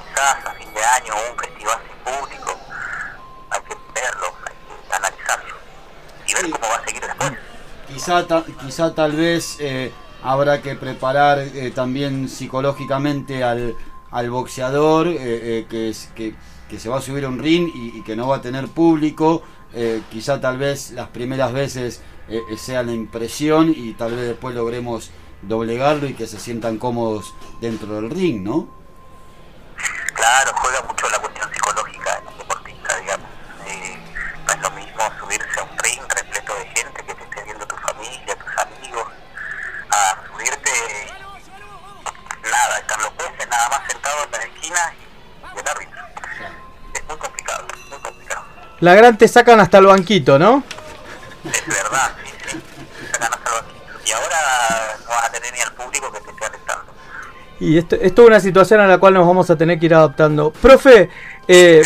quizás 0.09 0.45
a 0.45 0.51
fin 0.55 0.73
de 0.73 0.83
año 0.83 1.13
un 1.31 1.37
festival 1.39 1.79
sin 1.87 2.13
público. 2.13 2.59
Hay 3.51 3.61
que 3.61 3.75
verlo, 3.93 4.33
hay 4.45 4.55
que 4.89 4.93
analizarlo 4.95 5.55
y 6.27 6.33
ver 6.33 6.49
cómo 6.49 6.67
va 6.69 6.75
a 6.77 6.83
seguir 6.83 7.05
después. 7.05 7.31
Quizá, 8.05 8.27
quizá 8.61 8.93
tal 8.93 9.13
vez 9.13 9.57
eh, 9.59 9.91
habrá 10.21 10.61
que 10.61 10.75
preparar 10.75 11.39
eh, 11.39 11.71
también 11.73 12.29
psicológicamente 12.29 13.43
al, 13.43 13.75
al 14.11 14.29
boxeador 14.29 15.07
eh, 15.07 15.65
que, 15.67 15.89
es- 15.89 16.09
que, 16.15 16.35
que 16.69 16.79
se 16.79 16.87
va 16.87 16.97
a 16.99 17.01
subir 17.01 17.25
a 17.25 17.29
un 17.29 17.39
ring 17.39 17.67
y, 17.73 17.97
y 17.97 18.03
que 18.03 18.15
no 18.15 18.27
va 18.27 18.35
a 18.37 18.41
tener 18.41 18.67
público. 18.67 19.41
Quizá 20.11 20.39
tal 20.39 20.57
vez 20.57 20.91
las 20.91 21.09
primeras 21.09 21.51
veces 21.51 22.01
sea 22.57 22.81
la 22.83 22.93
impresión 22.93 23.73
y 23.75 23.93
tal 23.93 24.11
vez 24.15 24.27
después 24.27 24.55
logremos 24.55 25.09
doblegarlo 25.41 26.07
y 26.07 26.13
que 26.13 26.27
se 26.27 26.39
sientan 26.39 26.77
cómodos 26.77 27.33
dentro 27.59 27.95
del 27.95 28.09
ring, 28.09 28.41
¿no? 28.43 28.69
Claro, 30.13 30.51
juega 30.55 30.81
mucho 30.83 31.09
la 31.09 31.19
cuestión 31.19 31.49
psicológica 31.53 32.19
en 32.21 32.27
el 32.31 32.37
deportista, 32.37 32.97
digamos. 32.99 33.27
Eh, 33.67 33.97
no 34.47 34.53
es 34.53 34.61
lo 34.61 34.71
mismo 34.71 35.01
subirse 35.19 35.59
a 35.59 35.63
un 35.63 35.77
ring 35.79 36.01
repleto 36.15 36.55
de 36.55 36.65
gente 36.67 37.03
que 37.05 37.13
te 37.15 37.23
esté 37.23 37.43
viendo 37.43 37.67
tu 37.67 37.75
familia, 37.75 38.35
tus 38.35 38.57
amigos, 38.63 39.07
a 39.91 40.15
subirte 40.31 40.71
nada, 42.43 42.77
están 42.79 43.01
los 43.01 43.09
jueces 43.17 43.47
nada 43.49 43.69
más 43.69 43.81
sentados 43.91 44.25
en 44.25 44.31
la 44.31 44.45
esquina 44.45 44.93
y 45.55 45.59
el 45.59 45.67
árbitro. 45.67 46.01
Es 46.93 47.03
muy 47.07 47.17
complicado, 47.17 47.67
muy 47.89 47.99
complicado. 47.99 48.45
La 48.85 48.93
gran 48.93 49.17
te 49.17 49.27
sacan 49.27 49.59
hasta 49.59 49.79
el 49.79 49.87
banquito, 49.87 50.37
¿no? 50.37 50.61
Es 51.43 51.65
verdad, 51.67 52.11
sí, 52.23 52.31
sí. 52.51 52.57
Sacan 53.11 53.33
hasta 53.33 53.49
el 53.49 53.55
banquito. 53.63 53.99
Y 54.07 54.11
ahora 54.11 54.37
no 55.03 55.09
vas 55.09 55.25
a 55.25 55.31
tener 55.31 55.53
ni 55.53 55.59
al 55.61 55.73
público 55.73 56.11
que 56.11 56.19
te 56.19 56.29
esté 56.29 56.45
alentando. 56.45 56.93
Y 57.59 57.77
esto, 57.79 57.95
esto 57.99 58.21
es 58.21 58.27
una 58.27 58.39
situación 58.39 58.79
a 58.81 58.87
la 58.87 58.97
cual 58.99 59.15
nos 59.15 59.25
vamos 59.25 59.49
a 59.49 59.57
tener 59.57 59.79
que 59.79 59.87
ir 59.87 59.95
adaptando. 59.95 60.51
Profe, 60.51 61.09
eh, 61.47 61.81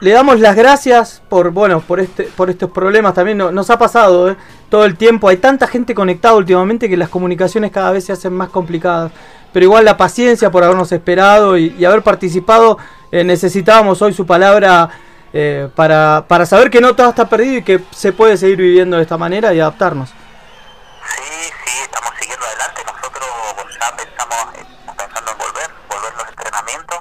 le 0.00 0.10
damos 0.12 0.38
las 0.38 0.54
gracias 0.54 1.20
por 1.28 1.50
bueno 1.50 1.80
por 1.80 1.98
este 1.98 2.22
por 2.36 2.48
estos 2.50 2.70
problemas 2.70 3.14
también 3.14 3.36
no- 3.38 3.50
nos 3.50 3.68
ha 3.68 3.76
pasado 3.80 4.30
eh, 4.30 4.36
todo 4.70 4.84
el 4.84 4.96
tiempo 4.96 5.28
hay 5.28 5.38
tanta 5.38 5.66
gente 5.66 5.92
conectada 5.92 6.36
últimamente 6.36 6.88
que 6.88 6.96
las 6.96 7.08
comunicaciones 7.08 7.72
cada 7.72 7.90
vez 7.90 8.04
se 8.04 8.12
hacen 8.12 8.32
más 8.32 8.48
complicadas 8.50 9.10
pero 9.52 9.64
igual 9.64 9.84
la 9.84 9.96
paciencia 9.96 10.52
por 10.52 10.62
habernos 10.62 10.92
esperado 10.92 11.58
y, 11.58 11.74
y 11.76 11.84
haber 11.84 12.02
participado 12.02 12.78
eh, 13.10 13.24
necesitábamos 13.24 14.00
hoy 14.00 14.12
su 14.14 14.24
palabra 14.24 14.88
eh, 15.32 15.68
para, 15.74 16.24
para 16.26 16.46
saber 16.46 16.70
que 16.70 16.80
no 16.80 16.94
todo 16.96 17.08
está 17.10 17.28
perdido 17.28 17.58
y 17.58 17.62
que 17.62 17.80
se 17.90 18.12
puede 18.12 18.36
seguir 18.36 18.56
viviendo 18.58 18.96
de 18.96 19.02
esta 19.02 19.18
manera 19.18 19.52
y 19.52 19.60
adaptarnos 19.60 20.10
Sí, 20.10 21.22
sí, 21.64 21.78
estamos 21.82 22.10
siguiendo 22.20 22.44
adelante. 22.46 22.82
Nosotros 22.84 23.28
ya 23.80 23.96
pensamos, 23.96 24.54
eh, 24.54 24.66
estamos 24.68 24.96
pensando 24.96 25.30
en 25.32 25.38
volver, 25.38 25.70
volver 25.88 26.12
los 26.14 26.28
entrenamientos. 26.28 26.98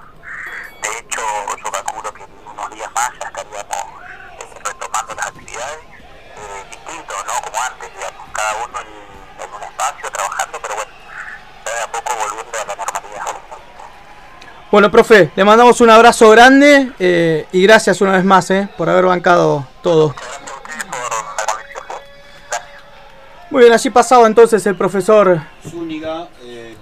De 0.82 0.90
hecho, 0.99 1.22
yo 1.58 1.72
calculo 1.72 2.14
que 2.14 2.24
en 2.24 2.30
unos 2.48 2.70
días 2.72 2.90
más 2.94 3.12
ya 3.20 3.28
estaríamos 3.28 3.84
eh, 4.40 4.60
retomando 4.64 5.16
las 5.16 5.28
actividades. 5.28 5.80
Eh, 6.38 6.66
distinto, 6.72 7.14
¿no? 7.26 7.34
Como 7.41 7.58
antes, 7.64 7.90
digamos, 7.94 8.28
cada 8.32 8.54
uno 8.64 8.80
en, 8.80 9.44
en 9.44 9.54
un 9.54 9.64
espacio 9.64 10.10
trabajando, 10.12 10.60
pero 10.62 10.76
bueno, 10.76 10.91
ya 11.66 11.74
de 11.76 11.82
a 11.82 11.91
poco 11.91 12.16
volviendo 12.16 12.58
a 12.62 12.66
la 12.66 12.76
normalidad. 12.76 13.26
Bueno 14.72 14.91
profe 14.91 15.31
le 15.35 15.45
mandamos 15.45 15.80
un 15.81 15.89
abrazo 15.89 16.30
grande 16.30 16.91
eh, 16.99 17.45
y 17.52 17.61
gracias 17.64 18.02
una 18.02 18.11
vez 18.14 18.23
más 18.26 18.49
eh, 18.52 18.68
por 18.77 18.89
haber 18.89 19.06
bancado 19.06 19.68
todo 19.81 20.14
Muy 23.49 23.61
bien, 23.61 23.73
allí 23.73 23.89
pasaba 23.89 24.27
entonces 24.27 24.65
el 24.65 24.76
profesor 24.76 25.39
Zúñiga. 25.69 26.27
eh, 26.44 26.76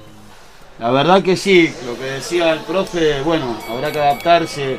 la 0.79 0.89
verdad 0.89 1.21
que 1.21 1.37
sí, 1.37 1.73
lo 1.85 1.95
que 1.95 2.03
decía 2.05 2.51
el 2.51 2.59
profe, 2.61 3.21
bueno, 3.21 3.55
habrá 3.69 3.91
que 3.91 3.99
adaptarse 3.99 4.77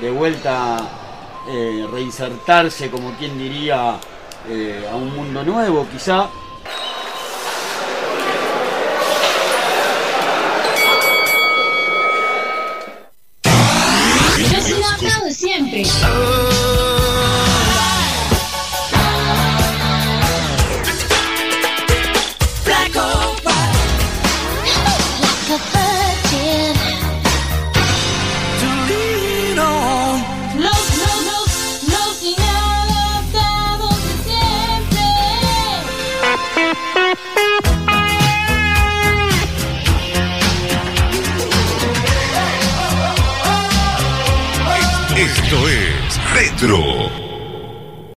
de 0.00 0.10
vuelta, 0.10 0.76
reinsertarse, 1.92 2.90
como 2.90 3.12
quien 3.12 3.38
diría, 3.38 3.90
a 3.90 4.96
un 4.96 5.14
mundo 5.14 5.44
nuevo, 5.44 5.86
quizá. 5.92 6.26